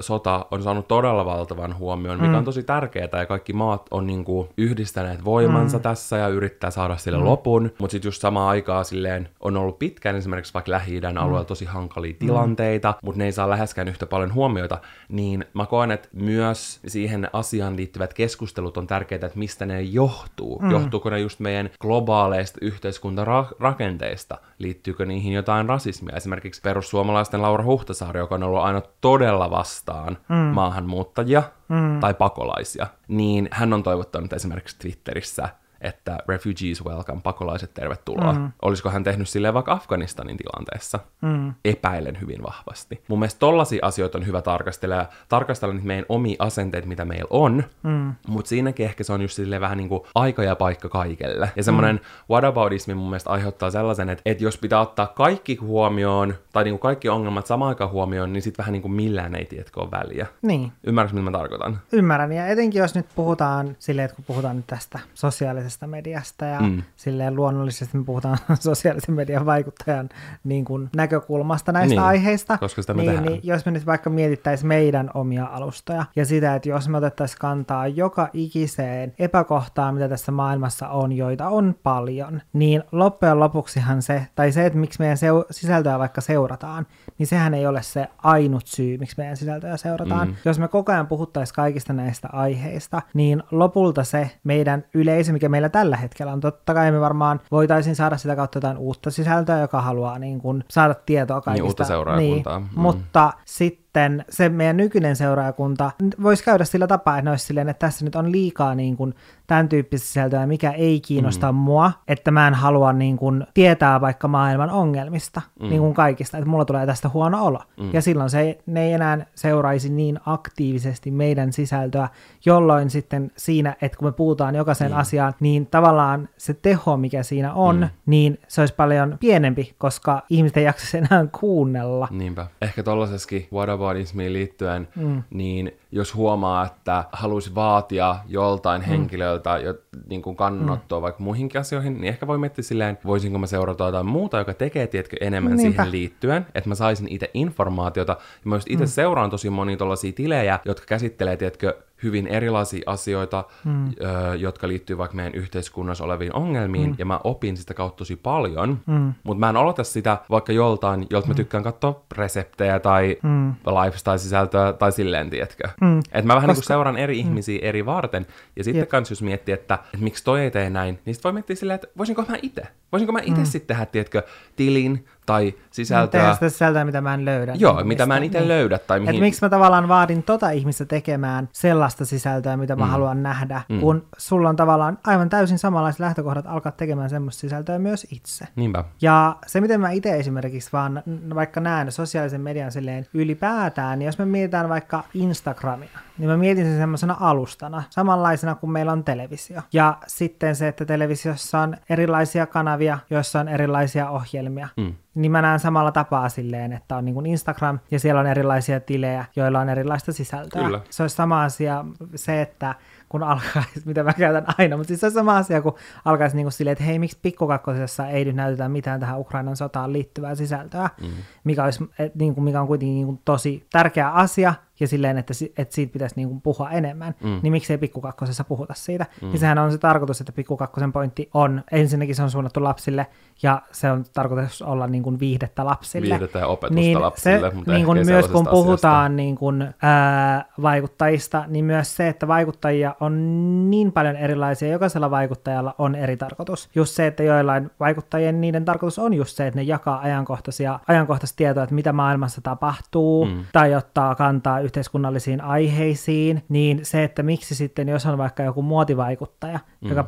sota 0.00 0.46
on 0.50 0.62
saanut 0.62 0.88
todella 0.88 1.24
valtavan 1.24 1.78
huomioon, 1.78 2.20
mikä 2.20 2.32
mm. 2.32 2.38
on 2.38 2.44
tosi 2.44 2.62
tärkeää, 2.62 3.08
ja 3.12 3.26
kaikki 3.26 3.52
maat 3.52 3.86
on 3.90 4.06
niinku 4.06 4.48
yhdistäneet 4.56 5.24
voimansa 5.24 5.76
mm. 5.76 5.82
tässä 5.82 6.16
ja 6.16 6.28
yrittää 6.28 6.70
saada 6.70 6.96
sille 6.96 7.18
mm. 7.18 7.24
lopun, 7.24 7.70
mutta 7.78 7.92
sitten 7.92 8.08
just 8.08 8.20
samaan 8.20 8.48
aikaan 8.48 8.84
silleen 8.84 9.28
on 9.40 9.56
ollut 9.56 9.78
pitkään 9.78 10.16
esimerkiksi 10.16 10.54
vaikka 10.54 10.72
Lähi-idän 10.72 11.14
mm. 11.14 11.20
alueella 11.20 11.44
tosi 11.44 11.64
hankalia 11.64 12.12
mm. 12.12 12.18
tilanteita, 12.18 12.90
mm. 12.92 12.98
mutta 13.02 13.18
ne 13.18 13.24
ei 13.24 13.32
saa 13.32 13.50
läheskään 13.50 13.88
yhtä 13.88 14.06
paljon 14.06 14.34
huomioita, 14.34 14.78
niin 15.08 15.44
mä 15.54 15.66
koen, 15.66 15.90
että 15.90 16.08
myös 16.12 16.80
siihen 16.86 17.28
asiaan 17.32 17.76
liittyvät 17.76 18.14
keskustelut 18.14 18.76
on 18.76 18.86
tärkeitä, 18.86 19.26
että 19.26 19.38
mistä 19.38 19.66
ne 19.66 19.82
johtuu. 19.82 20.58
Mm. 20.62 20.70
Johtuuko 20.70 21.10
ne 21.10 21.20
just 21.20 21.40
meidän 21.40 21.70
globaaleista 21.80 22.58
yhteiskuntarakenteista? 22.62 24.38
Liittyykö 24.58 25.06
niihin 25.06 25.32
jotain 25.32 25.68
rasismia? 25.68 26.16
Esimerkiksi 26.16 26.60
perussuomalaisten 26.60 27.42
Laura 27.42 27.64
Huhtasaari, 27.66 28.20
joka 28.20 28.34
on 28.34 28.42
ollut 28.42 28.62
aina 28.62 28.82
todella 29.00 29.50
vastaan 29.50 30.18
mm. 30.28 30.36
maahanmuuttajia 30.36 31.42
mm. 31.68 32.00
tai 32.00 32.14
pakolaisia, 32.14 32.86
niin 33.08 33.48
hän 33.50 33.72
on 33.72 33.82
toivottanut 33.82 34.32
esimerkiksi 34.32 34.78
Twitterissä 34.78 35.48
että 35.80 36.18
refugees 36.28 36.84
welcome, 36.84 37.20
pakolaiset 37.20 37.74
tervetuloa. 37.74 38.32
Mm. 38.32 38.52
Olisiko 38.62 38.90
hän 38.90 39.04
tehnyt 39.04 39.28
silleen 39.28 39.54
vaikka 39.54 39.72
Afganistanin 39.72 40.36
tilanteessa? 40.36 40.98
Mm. 41.22 41.54
Epäilen 41.64 42.20
hyvin 42.20 42.42
vahvasti. 42.42 43.02
Mun 43.08 43.18
mielestä 43.18 43.38
tollaisia 43.38 43.86
asioita 43.86 44.18
on 44.18 44.26
hyvä 44.26 44.42
tarkastella 44.42 44.94
ja 44.94 45.06
tarkastella 45.28 45.74
niitä 45.74 45.86
meidän 45.86 46.06
omia 46.08 46.36
asenteita, 46.38 46.88
mitä 46.88 47.04
meillä 47.04 47.26
on, 47.30 47.64
mm. 47.82 48.14
mutta 48.28 48.48
siinäkin 48.48 48.86
ehkä 48.86 49.04
se 49.04 49.12
on 49.12 49.22
just 49.22 49.34
silleen 49.34 49.60
vähän 49.60 49.78
niin 49.78 49.88
kuin 49.88 50.00
aika 50.14 50.42
ja 50.42 50.56
paikka 50.56 50.88
kaikelle. 50.88 51.50
Ja 51.56 51.62
semmoinen 51.62 51.96
mm. 51.96 52.34
whataboutismi 52.34 52.94
mun 52.94 53.10
mielestä 53.10 53.30
aiheuttaa 53.30 53.70
sellaisen, 53.70 54.08
että, 54.08 54.22
että 54.26 54.44
jos 54.44 54.58
pitää 54.58 54.80
ottaa 54.80 55.06
kaikki 55.06 55.54
huomioon, 55.54 56.34
tai 56.52 56.64
niin 56.64 56.72
kuin 56.72 56.80
kaikki 56.80 57.08
ongelmat 57.08 57.46
samaan 57.46 57.68
aikaan 57.68 57.90
huomioon, 57.90 58.32
niin 58.32 58.42
sitten 58.42 58.62
vähän 58.62 58.72
niin 58.72 58.82
kuin 58.82 58.92
millään 58.92 59.34
ei 59.34 59.44
tiedätkö 59.44 59.80
ole 59.80 59.90
väliä. 59.90 60.26
Niin. 60.42 60.72
Ymmärrätkö, 60.84 61.14
mitä 61.14 61.30
mä 61.30 61.38
tarkoitan? 61.38 61.80
Ymmärrän, 61.92 62.32
ja 62.32 62.46
etenkin 62.46 62.78
jos 62.78 62.94
nyt 62.94 63.06
puhutaan 63.14 63.76
silleen, 63.78 64.04
että 64.04 64.16
kun 64.16 64.24
puhutaan 64.24 64.56
nyt 64.56 64.66
tästä 64.66 64.98
sosiaalisesta 65.14 65.65
sosiaalisesta 65.70 65.86
mediasta 65.86 66.44
ja 66.44 66.60
mm. 66.60 66.82
silleen 66.96 67.36
luonnollisesti 67.36 67.98
me 67.98 68.04
puhutaan 68.04 68.38
sosiaalisen 68.60 69.14
median 69.14 69.46
vaikuttajan 69.46 70.08
niin 70.44 70.64
kuin 70.64 70.90
näkökulmasta 70.96 71.72
näistä 71.72 71.94
niin, 71.94 72.02
aiheista. 72.02 72.58
Koska 72.58 72.82
sitä 72.82 72.94
me 72.94 73.02
niin, 73.02 73.22
niin, 73.22 73.40
jos 73.42 73.66
me 73.66 73.72
nyt 73.72 73.86
vaikka 73.86 74.10
mietittäisiin 74.10 74.68
meidän 74.68 75.10
omia 75.14 75.44
alustoja 75.44 76.04
ja 76.16 76.24
sitä, 76.24 76.54
että 76.54 76.68
jos 76.68 76.88
me 76.88 76.96
otettaisiin 76.96 77.38
kantaa 77.38 77.86
joka 77.86 78.28
ikiseen 78.32 79.14
epäkohtaan, 79.18 79.94
mitä 79.94 80.08
tässä 80.08 80.32
maailmassa 80.32 80.88
on, 80.88 81.12
joita 81.12 81.48
on 81.48 81.74
paljon, 81.82 82.42
niin 82.52 82.82
loppujen 82.92 83.40
lopuksihan 83.40 84.02
se, 84.02 84.26
tai 84.34 84.52
se, 84.52 84.66
että 84.66 84.78
miksi 84.78 84.98
meidän 84.98 85.16
seu- 85.16 85.46
sisältöä 85.50 85.98
vaikka 85.98 86.20
seurataan, 86.20 86.86
niin 87.18 87.26
sehän 87.26 87.54
ei 87.54 87.66
ole 87.66 87.82
se 87.82 88.08
ainut 88.18 88.66
syy, 88.66 88.98
miksi 88.98 89.16
meidän 89.18 89.36
sisältöä 89.36 89.76
seurataan. 89.76 90.28
Mm. 90.28 90.34
Jos 90.44 90.58
me 90.58 90.68
koko 90.68 90.92
ajan 90.92 91.06
puhuttaisiin 91.06 91.54
kaikista 91.54 91.92
näistä 91.92 92.28
aiheista, 92.32 93.02
niin 93.14 93.42
lopulta 93.50 94.04
se 94.04 94.30
meidän 94.44 94.84
yleisö, 94.94 95.32
mikä 95.32 95.48
meillä 95.56 95.68
tällä 95.68 95.96
hetkellä 95.96 96.32
on, 96.32 96.40
totta 96.40 96.74
kai 96.74 96.92
me 96.92 97.00
varmaan 97.00 97.40
voitaisiin 97.50 97.96
saada 97.96 98.16
sitä 98.16 98.36
kautta 98.36 98.56
jotain 98.56 98.78
uutta 98.78 99.10
sisältöä, 99.10 99.60
joka 99.60 99.80
haluaa 99.80 100.18
niin 100.18 100.40
kuin 100.40 100.64
saada 100.70 100.94
tietoa 100.94 101.40
kaikista. 101.40 101.62
Niin, 101.62 101.68
uutta 101.68 101.84
seuraajakuntaa. 101.84 102.58
Niin, 102.58 102.70
mm. 102.76 102.80
Mutta 102.80 103.32
sitten 103.44 103.85
sitten 103.96 104.24
se 104.28 104.48
meidän 104.48 104.76
nykyinen 104.76 105.16
seuraajakunta 105.16 105.90
voisi 106.22 106.44
käydä 106.44 106.64
sillä 106.64 106.86
tapaa, 106.86 107.18
että 107.18 107.24
ne 107.24 107.30
olisi 107.30 107.46
silleen, 107.46 107.68
että 107.68 107.86
tässä 107.86 108.04
nyt 108.04 108.14
on 108.16 108.32
liikaa 108.32 108.74
niin 108.74 108.96
kuin 108.96 109.14
tämän 109.46 109.68
tyyppistä 109.68 110.06
sisältöä, 110.06 110.46
mikä 110.46 110.70
ei 110.70 111.00
kiinnosta 111.00 111.52
mm. 111.52 111.58
mua, 111.58 111.92
että 112.08 112.30
mä 112.30 112.48
en 112.48 112.54
halua 112.54 112.92
niin 112.92 113.16
kuin 113.16 113.46
tietää 113.54 114.00
vaikka 114.00 114.28
maailman 114.28 114.70
ongelmista, 114.70 115.42
mm. 115.60 115.68
niin 115.68 115.80
kuin 115.80 115.94
kaikista, 115.94 116.38
että 116.38 116.50
mulla 116.50 116.64
tulee 116.64 116.86
tästä 116.86 117.08
huono 117.08 117.44
olo. 117.44 117.60
Mm. 117.80 117.90
Ja 117.92 118.02
silloin 118.02 118.30
se, 118.30 118.58
ne 118.66 118.86
ei 118.86 118.92
enää 118.92 119.26
seuraisi 119.34 119.88
niin 119.88 120.20
aktiivisesti 120.26 121.10
meidän 121.10 121.52
sisältöä, 121.52 122.08
jolloin 122.44 122.90
sitten 122.90 123.32
siinä, 123.36 123.76
että 123.82 123.98
kun 123.98 124.08
me 124.08 124.12
puhutaan 124.12 124.54
jokaisen 124.54 124.92
mm. 124.92 124.98
asiaan, 124.98 125.34
niin 125.40 125.66
tavallaan 125.66 126.28
se 126.36 126.54
teho, 126.54 126.96
mikä 126.96 127.22
siinä 127.22 127.54
on, 127.54 127.76
mm. 127.76 127.88
niin 128.06 128.38
se 128.48 128.60
olisi 128.60 128.74
paljon 128.74 129.16
pienempi, 129.20 129.74
koska 129.78 130.22
ihmiset 130.30 130.56
ei 130.56 130.64
jaksa 130.64 130.98
enää 130.98 131.26
kuunnella. 131.40 132.08
Niinpä. 132.10 132.46
Ehkä 132.62 132.82
tollaisessakin 132.82 133.48
What 133.52 133.68
About 133.68 133.85
urbanismiin 133.86 134.32
liittyen, 134.32 134.88
mm. 134.96 135.22
niin 135.30 135.72
jos 135.92 136.14
huomaa, 136.14 136.66
että 136.66 137.04
haluaisi 137.12 137.54
vaatia 137.54 138.16
joltain 138.28 138.82
mm. 138.82 138.86
henkilöltä 138.86 139.58
jo, 139.58 139.74
niin 140.08 140.22
kuin 140.22 140.36
kannattua 140.36 140.98
mm. 140.98 141.02
vaikka 141.02 141.22
muihinkin 141.22 141.60
asioihin, 141.60 141.94
niin 141.94 142.04
ehkä 142.04 142.26
voi 142.26 142.38
miettiä 142.38 142.62
silleen, 142.62 142.98
voisinko 143.06 143.38
mä 143.38 143.46
seurata 143.46 143.84
jotain 143.84 144.06
muuta, 144.06 144.38
joka 144.38 144.54
tekee, 144.54 144.86
tiedätkö, 144.86 145.16
enemmän 145.20 145.56
Niinpä. 145.56 145.82
siihen 145.82 145.92
liittyen, 145.92 146.46
että 146.54 146.68
mä 146.68 146.74
saisin 146.74 147.08
itse 147.10 147.30
informaatiota. 147.34 148.12
Ja 148.12 148.40
mä 148.44 148.56
just 148.56 148.70
itse 148.70 148.84
mm. 148.84 148.88
seuraan 148.88 149.30
tosi 149.30 149.50
monia 149.50 149.76
tällaisia 149.76 150.12
tilejä, 150.12 150.58
jotka 150.64 150.86
käsittelee, 150.86 151.36
tiedätkö, 151.36 151.76
hyvin 152.02 152.26
erilaisia 152.26 152.82
asioita, 152.86 153.44
mm. 153.64 153.86
ö, 153.86 154.34
jotka 154.36 154.68
liittyy 154.68 154.98
vaikka 154.98 155.16
meidän 155.16 155.34
yhteiskunnassa 155.34 156.04
oleviin 156.04 156.34
ongelmiin, 156.34 156.90
mm. 156.90 156.96
ja 156.98 157.06
mä 157.06 157.20
opin 157.24 157.56
sitä 157.56 157.74
kautta 157.74 157.98
tosi 157.98 158.16
paljon, 158.16 158.80
mm. 158.86 159.14
mutta 159.22 159.40
mä 159.40 159.48
en 159.48 159.56
oleta 159.56 159.84
sitä 159.84 160.18
vaikka 160.30 160.52
joltain, 160.52 161.06
jolta 161.10 161.26
mm. 161.26 161.30
mä 161.30 161.34
tykkään 161.34 161.64
katsoa 161.64 162.02
reseptejä 162.12 162.78
tai 162.78 163.16
mm. 163.22 163.54
lifestyle-sisältöä 163.66 164.72
tai 164.72 164.92
silleen, 164.92 165.30
tiedätkö. 165.30 165.68
Mm. 165.80 165.98
Että 165.98 166.22
mä 166.22 166.34
vähän 166.34 166.48
Koska... 166.48 166.60
niin 166.60 166.66
seuraan 166.66 166.96
eri 166.96 167.14
mm. 167.14 167.20
ihmisiä 167.20 167.58
eri 167.62 167.86
varten, 167.86 168.26
ja 168.56 168.64
sitten 168.64 168.80
yep. 168.80 168.88
kans 168.88 169.10
jos 169.10 169.22
miettii, 169.22 169.52
että, 169.52 169.74
että 169.74 169.98
miksi 169.98 170.24
toi 170.24 170.40
ei 170.40 170.50
tee 170.50 170.70
näin, 170.70 170.98
niin 171.04 171.14
sitten 171.14 171.28
voi 171.28 171.32
miettiä 171.32 171.56
silleen, 171.56 171.74
että 171.74 171.88
voisinko 171.98 172.24
mä 172.28 172.36
itse, 172.42 172.62
voisinko 172.92 173.12
mä 173.12 173.20
itse 173.22 173.40
mm. 173.40 173.46
sitten 173.46 173.76
tehdä, 173.76 173.86
tiedätkö, 173.86 174.22
tilin 174.56 175.06
tai 175.26 175.54
sisältöä. 175.70 176.20
Tehdä 176.20 176.34
sitä 176.34 176.48
sisältöä, 176.48 176.84
mitä 176.84 177.00
mä 177.00 177.14
en 177.14 177.24
löydä. 177.24 177.54
Joo, 177.54 177.84
mitä 177.84 178.06
mä 178.06 178.16
en 178.16 178.24
itse 178.24 178.38
niin. 178.38 178.48
löydä. 178.48 178.78
Tai 178.78 179.00
mihin... 179.00 179.14
Et 179.14 179.20
miksi 179.20 179.44
mä 179.44 179.48
tavallaan 179.48 179.88
vaadin 179.88 180.22
tota 180.22 180.50
ihmistä 180.50 180.84
tekemään 180.84 181.48
sellaista 181.52 182.04
sisältöä, 182.04 182.56
mitä 182.56 182.76
mä 182.76 182.84
mm. 182.84 182.90
haluan 182.90 183.22
nähdä, 183.22 183.62
mm. 183.68 183.80
kun 183.80 184.06
sulla 184.18 184.48
on 184.48 184.56
tavallaan 184.56 184.98
aivan 185.06 185.28
täysin 185.28 185.58
samanlaiset 185.58 186.00
lähtökohdat 186.00 186.46
alkaa 186.46 186.72
tekemään 186.72 187.10
semmoista 187.10 187.40
sisältöä 187.40 187.78
myös 187.78 188.06
itse. 188.10 188.48
Niinpä. 188.56 188.84
Ja 189.02 189.36
se, 189.46 189.60
miten 189.60 189.80
mä 189.80 189.90
itse 189.90 190.16
esimerkiksi 190.16 190.72
vaan 190.72 191.02
vaikka 191.34 191.60
näen 191.60 191.92
sosiaalisen 191.92 192.40
median 192.40 192.72
silleen 192.72 193.06
ylipäätään, 193.14 193.98
niin 193.98 194.06
jos 194.06 194.18
me 194.18 194.24
mietitään 194.24 194.68
vaikka 194.68 195.04
Instagramia, 195.14 195.98
niin 196.18 196.30
mä 196.30 196.36
mietin 196.36 196.64
sen 196.64 196.78
semmoisena 196.78 197.16
alustana, 197.20 197.82
samanlaisena 197.90 198.54
kuin 198.54 198.70
meillä 198.70 198.92
on 198.92 199.04
televisio. 199.04 199.62
Ja 199.72 199.98
sitten 200.06 200.56
se, 200.56 200.68
että 200.68 200.84
televisiossa 200.84 201.60
on 201.60 201.76
erilaisia 201.90 202.46
kanavia, 202.46 202.98
joissa 203.10 203.40
on 203.40 203.48
erilaisia 203.48 204.10
ohjelmia. 204.10 204.68
Mm 204.76 204.94
niin 205.16 205.32
mä 205.32 205.42
näen 205.42 205.60
samalla 205.60 205.92
tapaa 205.92 206.28
silleen, 206.28 206.72
että 206.72 206.96
on 206.96 207.04
niin 207.04 207.14
kuin 207.14 207.26
Instagram 207.26 207.78
ja 207.90 208.00
siellä 208.00 208.20
on 208.20 208.26
erilaisia 208.26 208.80
tilejä, 208.80 209.24
joilla 209.36 209.60
on 209.60 209.68
erilaista 209.68 210.12
sisältöä. 210.12 210.64
Kyllä. 210.64 210.80
Se 210.90 211.02
olisi 211.02 211.16
sama 211.16 211.42
asia 211.42 211.84
se, 212.14 212.42
että 212.42 212.74
kun 213.08 213.22
alkaisi, 213.22 213.82
mitä 213.86 214.02
mä 214.02 214.12
käytän 214.12 214.44
aina, 214.58 214.76
mutta 214.76 214.88
siis 214.88 215.00
se 215.00 215.06
on 215.06 215.12
sama 215.12 215.36
asia, 215.36 215.62
kun 215.62 215.74
alkaisi 216.04 216.36
niin 216.36 216.44
kuin 216.44 216.52
silleen, 216.52 216.72
että 216.72 216.84
hei, 216.84 216.98
miksi 216.98 217.18
pikkukakkosessa 217.22 218.08
ei 218.08 218.24
nyt 218.24 218.36
näytetä 218.36 218.68
mitään 218.68 219.00
tähän 219.00 219.20
Ukrainan 219.20 219.56
sotaan 219.56 219.92
liittyvää 219.92 220.34
sisältöä, 220.34 220.90
mm. 221.02 221.08
mikä, 221.44 221.64
olisi, 221.64 221.84
et, 221.98 222.14
niin 222.14 222.34
kuin, 222.34 222.44
mikä 222.44 222.60
on 222.60 222.66
kuitenkin 222.66 222.94
niin 222.94 223.06
kuin 223.06 223.20
tosi 223.24 223.66
tärkeä 223.72 224.10
asia, 224.10 224.54
ja 224.80 224.88
silleen, 224.88 225.18
että, 225.18 225.34
että 225.58 225.74
siitä 225.74 225.92
pitäisi 225.92 226.16
niin 226.16 226.28
kuin 226.28 226.40
puhua 226.40 226.70
enemmän, 226.70 227.14
mm. 227.22 227.40
niin 227.42 227.52
miksei 227.52 227.78
pikkukakkosessa 227.78 228.44
puhuta 228.44 228.74
siitä. 228.74 229.06
Mm. 229.22 229.32
Ja 229.32 229.38
sehän 229.38 229.58
on 229.58 229.72
se 229.72 229.78
tarkoitus, 229.78 230.20
että 230.20 230.32
pikkukakkosen 230.32 230.92
pointti 230.92 231.30
on, 231.34 231.62
ensinnäkin 231.72 232.14
se 232.14 232.22
on 232.22 232.30
suunnattu 232.30 232.64
lapsille, 232.64 233.06
ja 233.42 233.62
se 233.72 233.90
on 233.90 234.04
tarkoitus 234.14 234.62
olla 234.62 234.86
niin 234.86 235.02
kuin 235.02 235.20
viihdettä 235.20 235.64
lapsille. 235.64 236.08
Viihdettä 236.08 236.38
ja 236.38 236.46
opetusta 236.46 236.74
niin 236.80 237.00
lapsille, 237.00 237.50
se, 237.50 237.56
mutta 237.56 237.72
niin 237.72 237.86
kuin 237.86 238.06
myös 238.06 238.28
kun 238.28 238.46
puhutaan 238.46 239.04
asiasta. 239.04 239.16
niin 239.16 239.36
kuin, 239.36 239.74
ää, 239.82 240.44
vaikuttajista, 240.62 241.44
niin 241.48 241.64
myös 241.64 241.96
se, 241.96 242.08
että 242.08 242.28
vaikuttajia 242.28 242.94
on 243.00 243.70
niin 243.70 243.92
paljon 243.92 244.16
erilaisia, 244.16 244.68
jokaisella 244.68 245.10
vaikuttajalla 245.10 245.74
on 245.78 245.94
eri 245.94 246.16
tarkoitus. 246.16 246.68
Just 246.74 246.94
se, 246.94 247.06
että 247.06 247.22
joillain 247.22 247.70
vaikuttajien 247.80 248.40
niiden 248.40 248.64
tarkoitus 248.64 248.98
on 248.98 249.14
just 249.14 249.36
se, 249.36 249.46
että 249.46 249.60
ne 249.60 249.62
jakaa 249.62 250.00
ajankohtaisia, 250.00 250.80
ajankohtaista 250.88 251.36
tietoa, 251.36 251.62
että 251.62 251.74
mitä 251.74 251.92
maailmassa 251.92 252.40
tapahtuu, 252.40 253.26
mm. 253.26 253.44
tai 253.52 253.74
ottaa 253.74 254.14
kantaa 254.14 254.60
yhteiskunnallisiin 254.66 255.40
aiheisiin, 255.40 256.42
niin 256.48 256.80
se, 256.82 257.04
että 257.04 257.22
miksi 257.22 257.54
sitten, 257.54 257.88
jos 257.88 258.06
on 258.06 258.18
vaikka 258.18 258.42
joku 258.42 258.62
muotivaikuttaja, 258.62 259.60
mm. 259.80 259.88
joka 259.88 260.04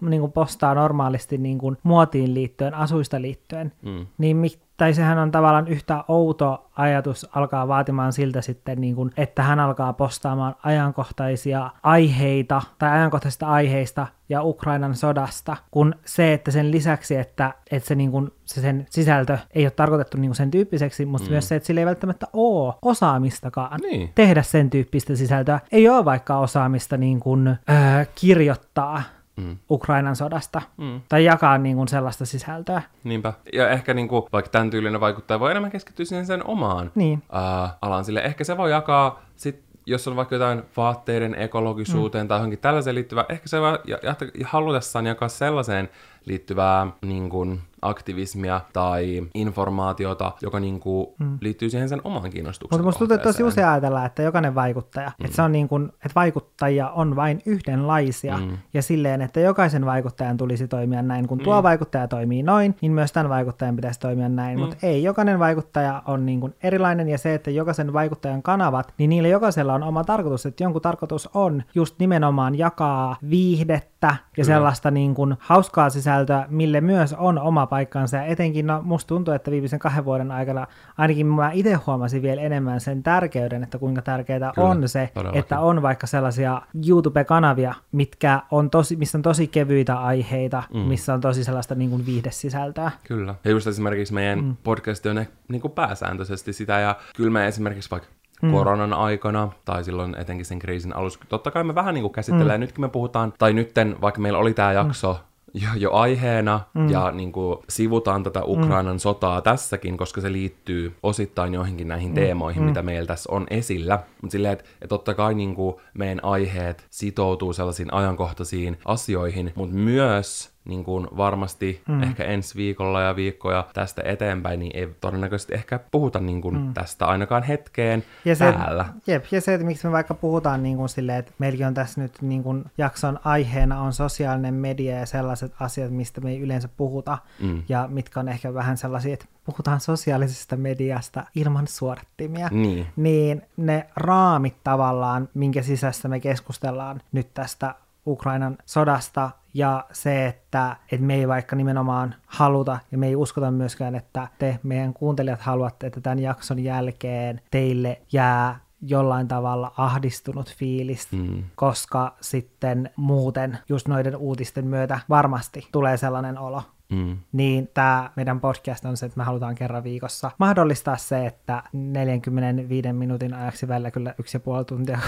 niin 0.00 0.20
kuin 0.20 0.32
postaa 0.32 0.74
normaalisti 0.74 1.38
niin 1.38 1.58
kuin 1.58 1.76
muotiin 1.82 2.34
liittyen, 2.34 2.74
asuista 2.74 3.22
liittyen, 3.22 3.72
mm. 3.82 4.06
niin 4.18 4.36
tai 4.76 4.94
sehän 4.94 5.18
on 5.18 5.30
tavallaan 5.30 5.68
yhtä 5.68 6.04
outo 6.08 6.70
ajatus 6.76 7.28
alkaa 7.34 7.68
vaatimaan 7.68 8.12
siltä 8.12 8.42
sitten, 8.42 8.80
niin 8.80 8.94
kuin, 8.94 9.10
että 9.16 9.42
hän 9.42 9.60
alkaa 9.60 9.92
postaamaan 9.92 10.54
ajankohtaisia 10.62 11.70
aiheita 11.82 12.62
tai 12.78 12.90
ajankohtaisista 12.90 13.46
aiheista 13.46 14.06
ja 14.28 14.42
Ukrainan 14.42 14.94
sodasta, 14.94 15.56
kun 15.70 15.94
se, 16.04 16.32
että 16.32 16.50
sen 16.50 16.70
lisäksi, 16.70 17.16
että, 17.16 17.54
että 17.70 17.88
se, 17.88 17.94
niin 17.94 18.10
kuin, 18.10 18.30
se 18.44 18.60
sen 18.60 18.86
sisältö 18.90 19.38
ei 19.50 19.64
ole 19.64 19.70
tarkoitettu 19.70 20.16
niin 20.16 20.28
kuin 20.28 20.36
sen 20.36 20.50
tyyppiseksi, 20.50 21.06
mutta 21.06 21.26
mm. 21.28 21.32
myös 21.32 21.48
se, 21.48 21.56
että 21.56 21.66
sillä 21.66 21.80
ei 21.80 21.86
välttämättä 21.86 22.26
ole 22.32 22.74
osaamistakaan 22.82 23.80
niin. 23.80 24.10
tehdä 24.14 24.42
sen 24.42 24.70
tyyppistä 24.70 25.16
sisältöä. 25.16 25.60
Ei 25.72 25.88
ole 25.88 26.04
vaikka 26.04 26.38
osaamista 26.38 26.96
niin 26.96 27.20
kuin, 27.20 27.48
äh, 27.48 28.08
kirjoittaa 28.14 29.02
mm. 29.36 29.56
Ukrainan 29.70 30.16
sodasta 30.16 30.62
mm. 30.76 31.00
tai 31.08 31.24
jakaa 31.24 31.58
niin 31.58 31.76
kuin 31.76 31.88
sellaista 31.88 32.26
sisältöä. 32.26 32.82
Niinpä. 33.04 33.32
Ja 33.52 33.70
ehkä 33.70 33.94
niin 33.94 34.08
kuin, 34.08 34.22
vaikka 34.32 34.50
tämän 34.50 34.70
tyylinen 34.70 35.00
vaikuttaja 35.00 35.40
voi 35.40 35.50
enemmän 35.50 35.70
keskittyä 35.70 36.06
siihen 36.06 36.26
sen 36.26 36.46
omaan 36.46 36.90
niin. 36.94 37.22
uh, 37.32 37.70
alaan 37.82 38.04
sille. 38.04 38.20
Ehkä 38.20 38.44
se 38.44 38.56
voi 38.56 38.70
jakaa 38.70 39.22
sit 39.36 39.66
jos 39.86 40.08
on 40.08 40.16
vaikka 40.16 40.34
jotain 40.34 40.62
vaatteiden 40.76 41.34
ekologisuuteen 41.34 42.24
mm. 42.24 42.28
tai 42.28 42.38
johonkin 42.38 42.58
tällaiseen 42.58 42.94
liittyvää, 42.94 43.24
ehkä 43.28 43.48
se 43.48 43.60
voi 43.60 43.78
ja, 43.84 43.98
ja, 44.02 44.14
halutessaan 44.44 45.06
jakaa 45.06 45.28
sellaiseen 45.28 45.88
liittyvää 46.24 46.86
niin 47.02 47.30
kuin, 47.30 47.60
aktivismia 47.88 48.60
tai 48.72 49.26
informaatiota, 49.34 50.32
joka 50.42 50.60
niin 50.60 50.80
kuin, 50.80 51.06
mm. 51.18 51.38
liittyy 51.40 51.70
siihen 51.70 51.88
sen 51.88 52.00
omaan 52.04 52.30
kiinnostukseen. 52.30 52.78
Mutta 52.78 52.86
musta 52.86 52.98
tuntuu, 52.98 53.14
että 53.14 53.28
tosi 53.28 53.42
usein 53.42 53.68
ajatellaan, 53.68 54.06
että 54.06 54.22
jokainen 54.22 54.54
vaikuttaja, 54.54 55.12
mm. 55.18 55.24
että, 55.24 55.36
se 55.36 55.42
on 55.42 55.52
niin 55.52 55.68
kuin, 55.68 55.84
että 55.88 56.14
vaikuttajia 56.14 56.90
on 56.90 57.16
vain 57.16 57.42
yhdenlaisia 57.46 58.36
mm. 58.36 58.58
ja 58.74 58.82
silleen, 58.82 59.22
että 59.22 59.40
jokaisen 59.40 59.86
vaikuttajan 59.86 60.36
tulisi 60.36 60.68
toimia 60.68 61.02
näin. 61.02 61.28
Kun 61.28 61.38
mm. 61.38 61.44
tuo 61.44 61.62
vaikuttaja 61.62 62.08
toimii 62.08 62.42
noin, 62.42 62.76
niin 62.80 62.92
myös 62.92 63.12
tämän 63.12 63.28
vaikuttajan 63.28 63.76
pitäisi 63.76 64.00
toimia 64.00 64.28
näin, 64.28 64.58
mm. 64.58 64.60
mutta 64.60 64.76
ei, 64.82 65.02
jokainen 65.02 65.38
vaikuttaja 65.38 66.02
on 66.06 66.26
niin 66.26 66.40
kuin 66.40 66.54
erilainen 66.62 67.08
ja 67.08 67.18
se, 67.18 67.34
että 67.34 67.50
jokaisen 67.50 67.92
vaikuttajan 67.92 68.42
kanavat, 68.42 68.94
niin 68.98 69.10
niillä 69.10 69.28
jokaisella 69.28 69.74
on 69.74 69.82
oma 69.82 70.04
tarkoitus, 70.04 70.46
että 70.46 70.62
jonkun 70.62 70.82
tarkoitus 70.82 71.28
on 71.34 71.62
just 71.74 71.98
nimenomaan 71.98 72.58
jakaa 72.58 73.16
viihdettä 73.30 74.06
ja 74.06 74.16
Kyllä. 74.34 74.46
sellaista 74.46 74.90
niin 74.90 75.14
kuin 75.14 75.36
hauskaa 75.38 75.90
sisältöä, 75.90 76.46
mille 76.48 76.80
myös 76.80 77.12
on 77.12 77.38
oma 77.38 77.66
paikkansa. 77.76 78.16
Ja 78.16 78.24
etenkin, 78.24 78.66
no 78.66 78.82
musta 78.82 79.08
tuntuu, 79.08 79.34
että 79.34 79.50
viimeisen 79.50 79.78
kahden 79.78 80.04
vuoden 80.04 80.30
aikana 80.30 80.66
ainakin 80.98 81.26
mä 81.26 81.50
itse 81.52 81.74
huomasin 81.74 82.22
vielä 82.22 82.42
enemmän 82.42 82.80
sen 82.80 83.02
tärkeyden, 83.02 83.62
että 83.62 83.78
kuinka 83.78 84.02
tärkeää 84.02 84.52
Kyllä, 84.54 84.68
on 84.68 84.88
se, 84.88 85.10
todellakin. 85.14 85.40
että 85.40 85.60
on 85.60 85.82
vaikka 85.82 86.06
sellaisia 86.06 86.62
YouTube-kanavia, 86.88 87.74
mitkä 87.92 88.42
on 88.50 88.70
tosi, 88.70 88.96
missä 88.96 89.18
on 89.18 89.22
tosi 89.22 89.46
kevyitä 89.46 89.98
aiheita, 89.98 90.62
mm. 90.74 90.78
missä 90.80 91.14
on 91.14 91.20
tosi 91.20 91.44
sellaista 91.44 91.74
niin 91.74 91.90
kuin 91.90 92.06
viihdesisältöä. 92.06 92.90
Kyllä. 93.04 93.34
Ja 93.44 93.50
just 93.50 93.66
esimerkiksi 93.66 94.14
meidän 94.14 94.44
mm. 94.44 94.56
podcast 94.64 95.06
on 95.06 95.24
niin 95.48 95.60
kuin 95.60 95.72
pääsääntöisesti 95.72 96.52
sitä, 96.52 96.78
ja 96.78 96.96
kyllä 97.16 97.30
me 97.30 97.46
esimerkiksi 97.46 97.90
vaikka 97.90 98.08
mm. 98.42 98.52
koronan 98.52 98.92
aikana, 98.92 99.48
tai 99.64 99.84
silloin 99.84 100.14
etenkin 100.18 100.46
sen 100.46 100.58
kriisin 100.58 100.96
alussa. 100.96 101.20
Totta 101.28 101.50
kai 101.50 101.64
me 101.64 101.74
vähän 101.74 101.94
niin 101.94 102.02
kuin 102.02 102.12
käsitellään, 102.12 102.60
mm. 102.60 102.62
nytkin 102.62 102.80
me 102.80 102.88
puhutaan, 102.88 103.32
tai 103.38 103.52
nytten, 103.52 103.96
vaikka 104.00 104.20
meillä 104.20 104.38
oli 104.38 104.54
tämä 104.54 104.72
jakso, 104.72 105.12
mm 105.12 105.35
jo, 105.62 105.68
jo 105.76 105.92
aiheena 105.92 106.60
mm. 106.74 106.90
ja 106.90 107.10
niin 107.10 107.32
kuin, 107.32 107.58
sivutaan 107.68 108.22
tätä 108.22 108.42
Ukrainan 108.44 108.96
mm. 108.96 108.98
sotaa 108.98 109.40
tässäkin, 109.40 109.96
koska 109.96 110.20
se 110.20 110.32
liittyy 110.32 110.96
osittain 111.02 111.54
joihinkin 111.54 111.88
näihin 111.88 112.10
mm. 112.10 112.14
teemoihin, 112.14 112.62
mm. 112.62 112.68
mitä 112.68 112.82
meillä 112.82 113.06
tässä 113.06 113.32
on 113.32 113.46
esillä. 113.50 113.98
Mutta 114.22 114.32
silleen, 114.32 114.52
että 114.52 114.64
et 114.82 114.88
totta 114.88 115.14
kai 115.14 115.34
niin 115.34 115.54
kuin, 115.54 115.76
meidän 115.94 116.20
aiheet 116.22 116.86
sitoutuu 116.90 117.52
sellaisiin 117.52 117.94
ajankohtaisiin 117.94 118.78
asioihin, 118.84 119.52
mutta 119.54 119.76
myös 119.76 120.55
niin 120.66 120.84
kuin 120.84 121.08
varmasti 121.16 121.82
mm. 121.88 122.02
ehkä 122.02 122.24
ensi 122.24 122.56
viikolla 122.56 123.00
ja 123.00 123.16
viikkoja 123.16 123.66
tästä 123.74 124.02
eteenpäin, 124.04 124.60
niin 124.60 124.70
ei 124.74 124.88
todennäköisesti 125.00 125.54
ehkä 125.54 125.80
puhuta 125.90 126.20
niin 126.20 126.42
kuin 126.42 126.58
mm. 126.58 126.74
tästä 126.74 127.06
ainakaan 127.06 127.42
hetkeen 127.42 128.04
ja 128.24 128.36
se, 128.36 128.52
täällä. 128.52 128.84
Jep, 129.06 129.24
ja 129.30 129.40
se, 129.40 129.54
että 129.54 129.66
miksi 129.66 129.86
me 129.86 129.92
vaikka 129.92 130.14
puhutaan 130.14 130.62
niin 130.62 130.76
kuin 130.76 130.88
silleen, 130.88 131.18
että 131.18 131.32
meilläkin 131.38 131.66
on 131.66 131.74
tässä 131.74 132.00
nyt 132.00 132.22
niin 132.22 132.42
kuin 132.42 132.64
jakson 132.78 133.18
aiheena 133.24 133.80
on 133.80 133.92
sosiaalinen 133.92 134.54
media 134.54 134.98
ja 134.98 135.06
sellaiset 135.06 135.52
asiat, 135.60 135.90
mistä 135.90 136.20
me 136.20 136.30
ei 136.30 136.40
yleensä 136.40 136.68
puhuta, 136.76 137.18
mm. 137.40 137.62
ja 137.68 137.88
mitkä 137.92 138.20
on 138.20 138.28
ehkä 138.28 138.54
vähän 138.54 138.76
sellaisia, 138.76 139.14
että 139.14 139.26
puhutaan 139.44 139.80
sosiaalisesta 139.80 140.56
mediasta 140.56 141.24
ilman 141.34 141.66
suorattimia, 141.66 142.48
niin. 142.50 142.86
niin 142.96 143.42
ne 143.56 143.86
raamit 143.96 144.56
tavallaan, 144.64 145.28
minkä 145.34 145.62
sisässä 145.62 146.08
me 146.08 146.20
keskustellaan 146.20 147.02
nyt 147.12 147.34
tästä 147.34 147.74
Ukrainan 148.06 148.58
sodasta 148.66 149.30
ja 149.54 149.84
se, 149.92 150.26
että, 150.26 150.76
että 150.92 151.06
me 151.06 151.14
ei 151.14 151.28
vaikka 151.28 151.56
nimenomaan 151.56 152.14
haluta 152.26 152.78
ja 152.92 152.98
me 152.98 153.06
ei 153.06 153.16
uskota 153.16 153.50
myöskään, 153.50 153.94
että 153.94 154.28
te 154.38 154.58
meidän 154.62 154.94
kuuntelijat 154.94 155.40
haluatte, 155.40 155.86
että 155.86 156.00
tämän 156.00 156.18
jakson 156.18 156.58
jälkeen 156.58 157.40
teille 157.50 158.02
jää 158.12 158.60
jollain 158.82 159.28
tavalla 159.28 159.72
ahdistunut 159.76 160.54
fiilis, 160.54 161.12
mm. 161.12 161.44
koska 161.54 162.16
sitten 162.20 162.90
muuten 162.96 163.58
just 163.68 163.88
noiden 163.88 164.16
uutisten 164.16 164.66
myötä 164.66 165.00
varmasti 165.08 165.68
tulee 165.72 165.96
sellainen 165.96 166.38
olo, 166.38 166.62
Mm. 166.88 167.18
Niin 167.32 167.70
tämä 167.74 168.10
meidän 168.16 168.40
podcast 168.40 168.84
on 168.84 168.96
se, 168.96 169.06
että 169.06 169.18
me 169.18 169.24
halutaan 169.24 169.54
kerran 169.54 169.84
viikossa 169.84 170.30
mahdollistaa 170.38 170.96
se, 170.96 171.26
että 171.26 171.62
45 171.72 172.92
minuutin 172.92 173.34
ajaksi 173.34 173.68
välillä 173.68 173.90
kyllä 173.90 174.14
yksi 174.18 174.36
ja 174.36 174.40
puoli 174.40 174.64
tuntia 174.64 174.98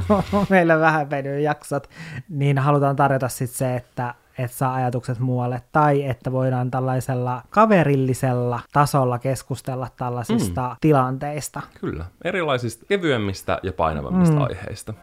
meillä 0.50 0.80
vähän 0.80 1.10
venyy 1.10 1.40
jaksot, 1.40 1.90
niin 2.28 2.58
halutaan 2.58 2.96
tarjota 2.96 3.28
sitten 3.28 3.58
se, 3.58 3.76
että 3.76 4.14
että 4.38 4.56
saa 4.56 4.74
ajatukset 4.74 5.18
muualle, 5.18 5.62
tai 5.72 6.04
että 6.04 6.32
voidaan 6.32 6.70
tällaisella 6.70 7.42
kaverillisella 7.50 8.60
tasolla 8.72 9.18
keskustella 9.18 9.88
tällaisista 9.96 10.68
mm. 10.68 10.76
tilanteista. 10.80 11.62
Kyllä, 11.80 12.04
erilaisista 12.24 12.86
kevyemmistä 12.88 13.58
ja 13.62 13.72
painavammista 13.72 14.36
mm. 14.36 14.42
aiheista. 14.42 14.94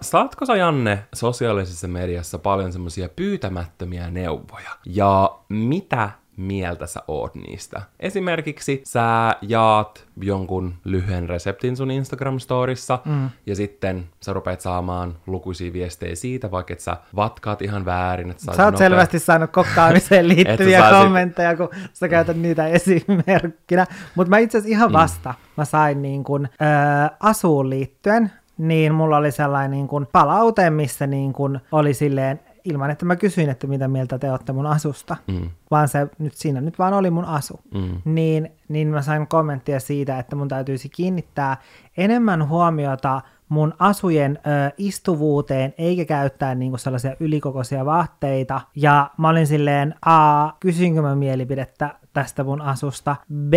Saatko 0.00 0.46
sä, 0.46 0.56
Janne, 0.56 1.04
sosiaalisessa 1.14 1.88
mediassa 1.88 2.38
paljon 2.38 2.72
semmoisia 2.72 3.08
pyytämättömiä 3.08 4.10
neuvoja? 4.10 4.70
Ja 4.86 5.38
mitä 5.48 6.10
mieltä 6.36 6.86
sä 6.86 7.00
oot 7.08 7.34
niistä. 7.34 7.82
Esimerkiksi 8.00 8.82
sä 8.84 9.34
jaat 9.42 10.06
jonkun 10.20 10.74
lyhyen 10.84 11.28
reseptin 11.28 11.76
sun 11.76 11.90
Instagram-storissa, 11.90 12.98
mm. 13.04 13.30
ja 13.46 13.56
sitten 13.56 14.08
sä 14.20 14.32
rupeat 14.32 14.60
saamaan 14.60 15.16
lukuisia 15.26 15.72
viestejä 15.72 16.14
siitä, 16.14 16.50
vaikka 16.50 16.72
et 16.72 16.80
sä 16.80 16.96
vatkaat 17.16 17.62
ihan 17.62 17.84
väärin. 17.84 18.30
Että 18.30 18.44
sä 18.44 18.50
oot 18.50 18.58
nopea... 18.58 18.78
selvästi 18.78 19.18
saanut 19.18 19.50
kokkaamiseen 19.50 20.28
liittyviä 20.34 20.90
kommentteja, 20.90 21.56
kun 21.56 21.68
sä 21.92 22.08
käytät 22.08 22.36
niitä 22.36 22.66
esimerkkinä. 22.66 23.86
Mutta 24.14 24.30
mä 24.30 24.38
itse 24.38 24.58
asiassa 24.58 24.76
ihan 24.76 24.90
mm. 24.90 24.92
vasta, 24.92 25.30
mm. 25.30 25.36
mä 25.56 25.64
sain 25.64 26.02
niin 26.02 26.24
kun, 26.24 26.48
äh, 26.62 27.10
asuun 27.20 27.70
liittyen, 27.70 28.32
niin 28.60 28.94
mulla 28.94 29.16
oli 29.16 29.32
sellainen 29.32 29.70
niin 29.70 29.88
kuin 29.88 30.06
palaute, 30.12 30.70
missä 30.70 31.06
niin 31.06 31.32
kuin 31.32 31.60
oli 31.72 31.94
silleen, 31.94 32.40
ilman 32.64 32.90
että 32.90 33.04
mä 33.04 33.16
kysyin, 33.16 33.50
että 33.50 33.66
mitä 33.66 33.88
mieltä 33.88 34.18
te 34.18 34.30
olette 34.30 34.52
mun 34.52 34.66
asusta, 34.66 35.16
mm. 35.26 35.50
vaan 35.70 35.88
se 35.88 36.08
nyt 36.18 36.34
siinä 36.34 36.60
nyt 36.60 36.78
vaan 36.78 36.94
oli 36.94 37.10
mun 37.10 37.24
asu, 37.24 37.60
mm. 37.74 38.02
niin, 38.04 38.52
niin 38.68 38.88
mä 38.88 39.02
sain 39.02 39.26
kommenttia 39.26 39.80
siitä, 39.80 40.18
että 40.18 40.36
mun 40.36 40.48
täytyisi 40.48 40.88
kiinnittää 40.88 41.56
enemmän 41.96 42.48
huomiota 42.48 43.20
mun 43.48 43.74
asujen 43.78 44.38
ö, 44.38 44.74
istuvuuteen, 44.78 45.74
eikä 45.78 46.04
käyttää 46.04 46.54
niinku 46.54 46.78
sellaisia 46.78 47.16
ylikokoisia 47.20 47.84
vaatteita. 47.84 48.60
Ja 48.76 49.10
mä 49.16 49.28
olin 49.28 49.46
silleen, 49.46 49.94
a, 50.06 50.48
kysynkö 50.60 51.02
mä 51.02 51.14
mielipidettä 51.14 51.94
tästä 52.12 52.44
mun 52.44 52.60
asusta. 52.62 53.16
B, 53.32 53.54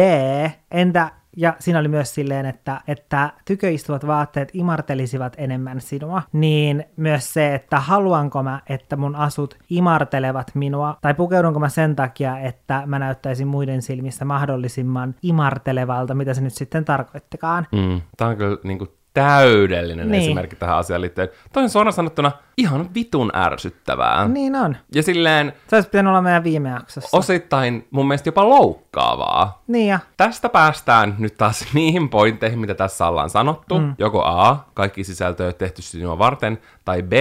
entä 0.72 1.12
ja 1.38 1.56
siinä 1.60 1.80
oli 1.80 1.88
myös 1.88 2.16
silleen, 2.16 2.46
että, 2.46 2.82
että 2.88 3.30
tyköistuvat 3.46 4.08
vaatteet 4.08 4.50
imartelisivat 4.54 5.34
enemmän 5.38 5.82
sinua, 5.82 6.22
niin 6.34 6.86
myös 6.98 7.34
se, 7.34 7.56
että 7.56 7.80
haluanko 7.80 8.44
mä, 8.44 8.62
että 8.70 8.96
mun 8.96 9.16
asut 9.16 9.58
imartelevat 9.70 10.52
minua, 10.56 10.98
tai 11.02 11.14
pukeudunko 11.14 11.60
mä 11.60 11.70
sen 11.70 11.96
takia, 11.96 12.40
että 12.40 12.84
mä 12.86 13.00
näyttäisin 13.00 13.48
muiden 13.48 13.82
silmissä 13.82 14.26
mahdollisimman 14.26 15.16
imartelevalta, 15.22 16.16
mitä 16.16 16.34
se 16.34 16.42
nyt 16.42 16.54
sitten 16.54 16.86
tarkoittikaan. 16.86 17.68
Mm. 17.72 18.02
Tämä 18.18 18.32
on 18.32 18.38
kyllä 18.38 18.58
niin 18.64 18.78
kuin 18.78 18.90
täydellinen 19.14 20.12
Niin. 20.12 20.24
esimerkki 20.24 20.56
tähän 20.56 20.78
asiaan 20.78 21.02
liittyen. 21.02 21.30
Toi 21.54 21.64
on 21.64 21.70
suoraan 21.70 21.94
sanottuna 21.94 22.32
ihan 22.58 22.90
vitun 22.94 23.32
ärsyttävää. 23.36 24.28
Niin 24.28 24.56
on. 24.56 24.78
Ja 24.96 25.04
silleen 25.04 25.54
Se 25.68 25.76
olisi 25.76 25.90
pitänyt 25.90 26.10
olla 26.10 26.22
meidän 26.22 26.44
viime 26.44 26.70
jaksossa. 26.70 27.18
osittain 27.18 27.88
mun 27.92 28.08
mielestä 28.08 28.28
jopa 28.28 28.50
loukkaavaa. 28.50 29.62
niin 29.68 29.88
ja, 29.88 30.00
Tästä 30.18 30.50
päästään 30.50 31.16
nyt 31.20 31.38
taas 31.38 31.66
niihin 31.74 32.10
pointteihin, 32.10 32.60
mitä 32.60 32.76
tässä 32.76 33.08
ollaan 33.08 33.30
sanottu. 33.30 33.80
Mm. 33.80 33.96
Joko 33.98 34.24
A, 34.26 34.58
kaikki 34.74 35.04
sisältö 35.04 35.46
on 35.48 35.54
tehty 35.56 35.82
sinua 35.82 36.18
varten, 36.20 36.60
tai 36.86 37.04
B, 37.04 37.14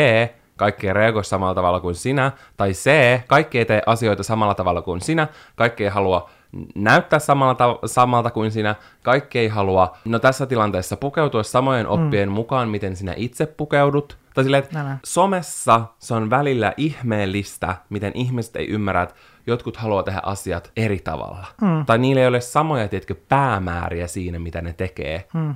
kaikki 0.57 0.87
ei 0.87 0.93
reagoi 0.93 1.25
samalla 1.25 1.55
tavalla 1.55 1.81
kuin 1.81 1.95
sinä, 1.95 2.33
tai 2.57 2.73
C, 2.73 2.91
kaikki 3.27 3.59
ei 3.59 3.65
tee 3.65 3.83
asioita 3.87 4.23
samalla 4.23 4.55
tavalla 4.55 4.83
kuin 4.83 5.01
sinä, 5.01 5.29
kaikki 5.57 5.85
ei 5.85 5.91
halua 5.91 6.31
näyttää 6.75 7.19
samalla 7.19 7.55
ta- 7.55 7.79
samalta 7.87 8.31
kuin 8.31 8.51
sinä, 8.51 8.75
kaikki 9.03 9.39
ei 9.39 9.49
halua, 9.49 9.97
no 10.05 10.19
tässä 10.19 10.47
tilanteessa 10.47 10.97
pukeutua 10.97 11.43
samojen 11.43 11.87
oppien 11.87 12.29
mm. 12.29 12.35
mukaan, 12.35 12.69
miten 12.69 12.97
sinä 12.97 13.15
itse 13.17 13.47
pukeudut. 13.47 14.19
Tai 14.35 14.45
silleen, 14.45 14.63
että 14.63 14.81
Älä. 14.81 14.97
somessa 15.05 15.85
se 15.99 16.15
on 16.15 16.31
välillä 16.31 16.73
ihmeellistä, 16.77 17.77
miten 17.91 18.13
ihmiset 18.15 18.57
ei 18.57 18.69
ymmärrä, 18.69 19.03
että 19.03 19.15
jotkut 19.47 19.77
haluaa 19.77 20.03
tehdä 20.03 20.21
asiat 20.23 20.73
eri 20.77 20.99
tavalla. 20.99 21.47
Mm. 21.61 21.87
Tai 21.87 21.99
niillä 21.99 22.21
ei 22.23 22.29
ole 22.29 22.41
samoja, 22.41 22.89
tiedätkö, 22.89 23.15
päämääriä 23.29 24.07
siinä, 24.07 24.39
mitä 24.39 24.61
ne 24.61 24.73
tekee. 24.73 25.29
Mm 25.35 25.55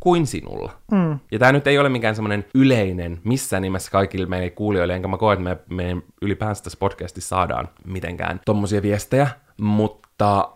kuin 0.00 0.26
sinulla. 0.26 0.72
Mm. 0.92 1.18
Ja 1.30 1.38
tämä 1.38 1.52
nyt 1.52 1.66
ei 1.66 1.78
ole 1.78 1.88
mikään 1.88 2.14
semmoinen 2.14 2.44
yleinen 2.54 3.20
missään 3.24 3.62
nimessä 3.62 3.90
kaikille 3.90 4.26
meille 4.26 4.50
kuulijoille, 4.50 4.94
enkä 4.94 5.08
mä 5.08 5.16
koe, 5.16 5.32
että 5.32 5.44
me, 5.44 5.58
me 5.70 6.02
ylipäänsä 6.22 6.64
tässä 6.64 6.78
podcastissa 6.78 7.28
saadaan 7.28 7.68
mitenkään 7.84 8.40
tommosia 8.44 8.82
viestejä, 8.82 9.28
mutta 9.60 10.05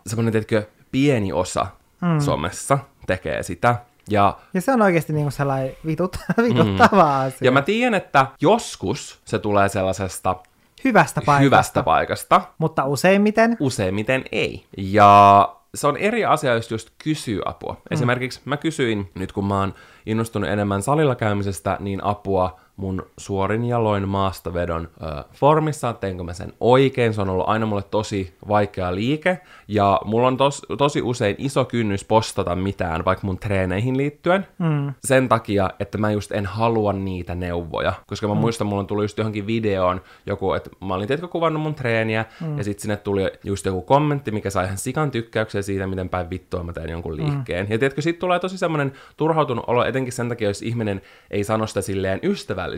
semmoinen, 0.07 0.33
tiedätkö, 0.33 0.63
pieni 0.91 1.33
osa 1.33 1.67
mm. 2.01 2.21
somessa 2.21 2.79
tekee 3.07 3.43
sitä. 3.43 3.77
Ja 4.11 4.39
ja 4.55 4.61
se 4.61 4.73
on 4.73 4.83
oikeasti 4.83 5.13
niinku 5.13 5.31
sellainen 5.31 5.73
vitut, 5.87 6.17
vituttava 6.49 7.21
asia. 7.21 7.39
ja 7.41 7.51
mä 7.51 7.63
tiedän, 7.63 7.95
että 7.95 8.27
joskus 8.41 9.21
se 9.25 9.39
tulee 9.39 9.69
sellaisesta 9.69 10.37
hyvästä 10.85 11.21
paikasta. 11.27 11.45
hyvästä 11.45 11.83
paikasta, 11.83 12.41
Mutta 12.59 12.85
useimmiten, 12.85 13.57
useimmiten 13.61 14.25
ei. 14.33 14.65
Ja 14.77 15.49
se 15.75 15.87
on 15.87 15.97
eri 15.97 16.25
asia, 16.25 16.55
jos 16.55 16.71
just 16.71 16.91
kysyy 17.05 17.41
apua. 17.45 17.73
Mm. 17.73 17.81
Esimerkiksi 17.91 18.41
mä 18.45 18.57
kysyin, 18.57 19.11
nyt 19.15 19.33
kun 19.33 19.45
mä 19.45 19.61
oon 19.61 19.75
innostunut 20.07 20.51
enemmän 20.51 20.83
salilla 20.83 21.15
käymisestä, 21.15 21.77
niin 21.81 22.05
apua 22.05 22.61
mun 22.77 23.07
suorin 23.17 23.65
jaloin 23.65 24.09
maastavedon 24.09 24.89
ö, 25.03 25.25
formissa, 25.33 25.93
teinkö 25.93 26.23
mä 26.23 26.33
sen 26.33 26.53
oikein, 26.61 27.15
se 27.15 27.21
on 27.21 27.29
ollut 27.29 27.49
aina 27.49 27.67
mulle 27.67 27.83
tosi 27.83 28.35
vaikea 28.49 28.95
liike, 28.95 29.39
ja 29.69 30.01
mulla 30.05 30.27
on 30.27 30.37
tos, 30.37 30.63
tosi 30.79 31.03
usein 31.03 31.35
iso 31.39 31.65
kynnys 31.65 32.05
postata 32.05 32.57
mitään, 32.57 33.05
vaikka 33.05 33.27
mun 33.27 33.39
treeneihin 33.39 33.97
liittyen, 33.97 34.47
mm. 34.59 34.95
sen 35.05 35.29
takia, 35.29 35.71
että 35.79 35.99
mä 35.99 36.11
just 36.11 36.33
en 36.33 36.47
halua 36.47 36.93
niitä 36.93 37.35
neuvoja, 37.35 37.93
koska 38.07 38.29
mä 38.29 38.35
mm. 38.35 38.41
muistan, 38.41 38.67
mulla 38.67 38.81
on 38.81 38.87
tullut 38.87 39.05
just 39.05 39.19
johonkin 39.19 39.47
videoon 39.47 40.01
joku, 40.27 40.53
että 40.53 40.71
mä 40.81 40.95
olin 40.95 41.07
tiedätkö 41.07 41.29
kuvannut 41.29 41.63
mun 41.63 41.75
treeniä, 41.75 42.25
mm. 42.41 42.59
ja 42.59 42.65
sitten 42.65 42.83
sinne 42.83 42.97
tuli 42.97 43.31
just 43.45 43.67
joku 43.67 43.83
kommentti, 43.83 44.31
mikä 44.31 44.51
sai 44.51 44.65
ihan 44.65 44.79
sikan 44.79 45.11
tykkäyksiä 45.11 45.63
siitä, 45.63 45.87
miten 45.87 46.09
päin 46.09 46.31
vittua 46.31 46.63
mä 46.63 46.73
teen 46.73 46.91
jonkun 46.91 47.17
liikkeen. 47.17 47.67
Mm. 47.67 47.73
Ja 47.73 47.79
tiedätkö, 47.79 48.03
sit 48.03 48.19
tulee 48.19 48.39
tosi 48.39 48.59
semmoinen 48.59 48.93
turhautunut 49.17 49.65
olo, 49.67 49.85
etenkin 49.85 50.13
sen 50.13 50.29
takia, 50.29 50.49
jos 50.49 50.63
ihminen 50.63 51.03
ei 51.31 51.45
sano 51.45 51.67
sitä 51.67 51.81
silleen 51.81 52.21
ystävällisesti, 52.23 52.70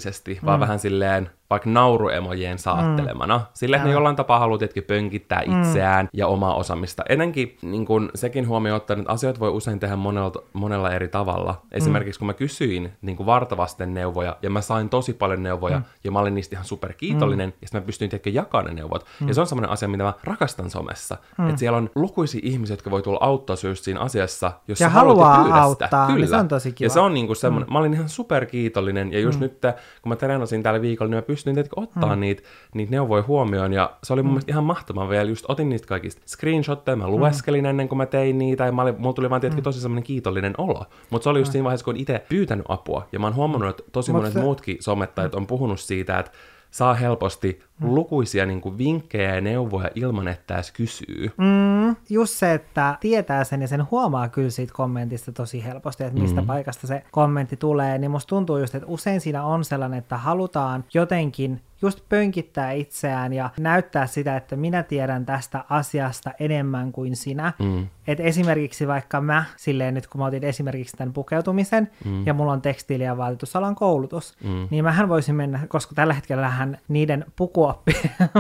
mm. 0.42 0.46
vaan 0.46 0.60
vähän 0.60 0.78
silleen 0.78 1.30
vaikka 1.52 1.70
nauruemojien 1.70 2.58
saattelemana. 2.58 3.38
Mm. 3.38 3.44
Silleen, 3.54 3.78
että 3.78 3.88
ne 3.88 3.94
jollain 3.94 4.16
tapaa 4.16 4.38
haluaa 4.38 4.58
tietenkin 4.58 4.84
pönkittää 4.84 5.42
itseään 5.46 6.08
ja 6.12 6.26
omaa 6.26 6.54
osaamista. 6.54 7.02
Ennenkin 7.08 7.56
niin 7.62 7.86
kun 7.86 8.10
sekin 8.14 8.48
huomioon 8.48 8.76
ottaen, 8.76 9.00
että 9.00 9.12
asioita 9.12 9.40
voi 9.40 9.50
usein 9.50 9.80
tehdä 9.80 9.96
monella, 9.96 10.32
monella 10.52 10.90
eri 10.90 11.08
tavalla. 11.08 11.60
Esimerkiksi 11.72 12.18
kun 12.18 12.26
mä 12.26 12.34
kysyin 12.34 12.92
niin 13.02 13.16
kuin 13.16 13.26
vartavasten 13.26 13.94
neuvoja, 13.94 14.36
ja 14.42 14.50
mä 14.50 14.60
sain 14.60 14.88
tosi 14.88 15.12
paljon 15.12 15.42
neuvoja, 15.42 15.78
mm. 15.78 15.84
ja 16.04 16.10
mä 16.10 16.18
olin 16.18 16.34
niistä 16.34 16.56
ihan 16.56 16.64
superkiitollinen, 16.64 17.48
mm. 17.48 17.54
ja 17.60 17.68
sitten 17.68 17.82
mä 17.82 17.86
pystyin 17.86 18.10
tietenkin 18.10 18.34
jakamaan 18.34 18.66
ne 18.66 18.72
neuvot. 18.74 19.06
Mm. 19.20 19.28
Ja 19.28 19.34
se 19.34 19.40
on 19.40 19.46
semmoinen 19.46 19.70
asia, 19.70 19.88
mitä 19.88 20.04
mä 20.04 20.12
rakastan 20.24 20.70
somessa. 20.70 21.16
Mm. 21.38 21.48
Että 21.48 21.58
siellä 21.58 21.78
on 21.78 21.90
lukuisia 21.94 22.40
ihmisiä, 22.44 22.72
jotka 22.74 22.90
voi 22.90 23.02
tulla 23.02 23.18
auttaa 23.20 23.56
just 23.68 23.84
siinä 23.84 24.00
asiassa, 24.00 24.52
jos 24.68 24.80
Ja 24.80 24.88
haluaa 24.88 25.62
auttaa, 25.62 25.88
sitä. 25.88 26.06
niin 26.06 26.14
Kyllä. 26.14 26.26
se 26.26 26.36
on 26.36 26.48
tosi 26.48 26.72
kiva. 26.72 26.86
Ja 26.86 26.90
se 26.90 27.00
on 27.00 27.14
niinku 27.14 27.34
semmoinen, 27.34 27.68
mm. 27.68 27.72
mä 27.72 27.78
olin 27.78 27.94
ihan 27.94 28.08
superkiitollinen, 28.08 29.12
ja 29.12 29.20
just 29.20 29.38
mm. 29.38 29.42
nyt, 29.42 29.60
kun 30.02 30.10
mä 30.10 30.16
treenasin 30.16 30.62
tällä 30.62 30.80
viikolla, 30.80 31.10
niin 31.10 31.18
mä 31.18 31.22
pystyin 31.22 31.41
tietenkin 31.44 31.82
ottaa 31.82 32.16
mm. 32.16 32.20
niitä, 32.20 32.42
niitä 32.74 32.90
neuvoja 32.90 33.24
huomioon, 33.26 33.72
ja 33.72 33.96
se 34.02 34.12
oli 34.12 34.22
mun 34.22 34.30
mm. 34.30 34.32
mielestä 34.32 34.52
ihan 34.52 34.64
mahtavaa 34.64 35.08
vielä, 35.08 35.28
just 35.28 35.44
otin 35.48 35.68
niistä 35.68 35.88
kaikista 35.88 36.22
screenshotteja, 36.26 36.96
mä 36.96 37.08
lueskelin 37.08 37.64
mm. 37.64 37.70
ennen 37.70 37.88
kuin 37.88 37.96
mä 37.96 38.06
tein 38.06 38.38
niitä, 38.38 38.66
ja 38.66 38.72
mä 38.72 38.82
olin, 38.82 38.94
mulla 38.98 39.14
tuli 39.14 39.30
vaan 39.30 39.40
tietenkin 39.40 39.64
tosi 39.64 39.80
semmoinen 39.80 40.04
kiitollinen 40.04 40.54
olo. 40.58 40.84
Mutta 41.10 41.22
se 41.24 41.30
oli 41.30 41.38
just 41.38 41.52
siinä 41.52 41.64
vaiheessa, 41.64 41.84
kun 41.84 41.96
itse 41.96 42.24
pyytänyt 42.28 42.66
apua, 42.68 43.08
ja 43.12 43.18
mä 43.18 43.26
oon 43.26 43.34
huomannut, 43.34 43.70
että 43.70 43.82
tosi 43.92 44.12
Mut 44.12 44.20
monet 44.20 44.32
se- 44.32 44.40
muutkin 44.40 44.76
somettajat 44.80 45.34
on 45.34 45.46
puhunut 45.46 45.80
siitä, 45.80 46.18
että 46.18 46.32
saa 46.72 46.94
helposti 46.94 47.62
lukuisia 47.80 48.46
niin 48.46 48.60
kuin, 48.60 48.78
vinkkejä 48.78 49.34
ja 49.34 49.40
neuvoja 49.40 49.90
ilman, 49.94 50.28
että 50.28 50.54
edes 50.54 50.72
kysyy. 50.72 51.30
Mm, 51.36 51.96
just 52.10 52.34
se, 52.34 52.52
että 52.52 52.96
tietää 53.00 53.44
sen 53.44 53.60
ja 53.60 53.68
sen 53.68 53.90
huomaa 53.90 54.28
kyllä 54.28 54.50
siitä 54.50 54.72
kommentista 54.76 55.32
tosi 55.32 55.64
helposti, 55.64 56.04
että 56.04 56.20
mistä 56.20 56.40
mm. 56.40 56.46
paikasta 56.46 56.86
se 56.86 57.02
kommentti 57.10 57.56
tulee, 57.56 57.98
niin 57.98 58.10
musta 58.10 58.28
tuntuu 58.28 58.58
just, 58.58 58.74
että 58.74 58.88
usein 58.88 59.20
siinä 59.20 59.44
on 59.44 59.64
sellainen, 59.64 59.98
että 59.98 60.16
halutaan 60.16 60.84
jotenkin 60.94 61.60
just 61.82 62.00
pönkittää 62.08 62.72
itseään 62.72 63.32
ja 63.32 63.50
näyttää 63.58 64.06
sitä, 64.06 64.36
että 64.36 64.56
minä 64.56 64.82
tiedän 64.82 65.26
tästä 65.26 65.64
asiasta 65.68 66.30
enemmän 66.40 66.92
kuin 66.92 67.16
sinä. 67.16 67.52
Mm. 67.58 67.86
Et 68.06 68.20
esimerkiksi 68.20 68.88
vaikka 68.88 69.20
mä, 69.20 69.44
silleen 69.56 69.94
nyt 69.94 70.06
kun 70.06 70.18
mä 70.18 70.24
otin 70.24 70.44
esimerkiksi 70.44 70.96
tämän 70.96 71.12
pukeutumisen, 71.12 71.90
mm. 72.04 72.26
ja 72.26 72.34
mulla 72.34 72.52
on 72.52 72.62
tekstiili- 72.62 73.04
ja 73.04 73.16
vaatetusalan 73.16 73.74
koulutus, 73.74 74.36
mm. 74.44 74.68
niin 74.70 74.84
mähän 74.84 75.08
voisin 75.08 75.34
mennä, 75.34 75.60
koska 75.68 75.94
tällä 75.94 76.14
hetkellähän 76.14 76.78
niiden 76.88 77.24
pukuoppi 77.36 77.92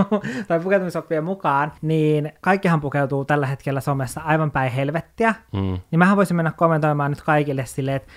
tai 0.48 0.60
pukeutumisoppien 0.60 1.24
mukaan, 1.24 1.72
niin 1.82 2.32
kaikkihan 2.40 2.80
pukeutuu 2.80 3.24
tällä 3.24 3.46
hetkellä 3.46 3.80
somessa 3.80 4.20
aivan 4.20 4.50
päin 4.50 4.72
helvettiä, 4.72 5.34
mm. 5.52 5.78
niin 5.90 5.98
mähän 5.98 6.16
voisin 6.16 6.36
mennä 6.36 6.52
kommentoimaan 6.56 7.10
nyt 7.10 7.22
kaikille 7.22 7.66
silleen, 7.66 7.96
että 7.96 8.12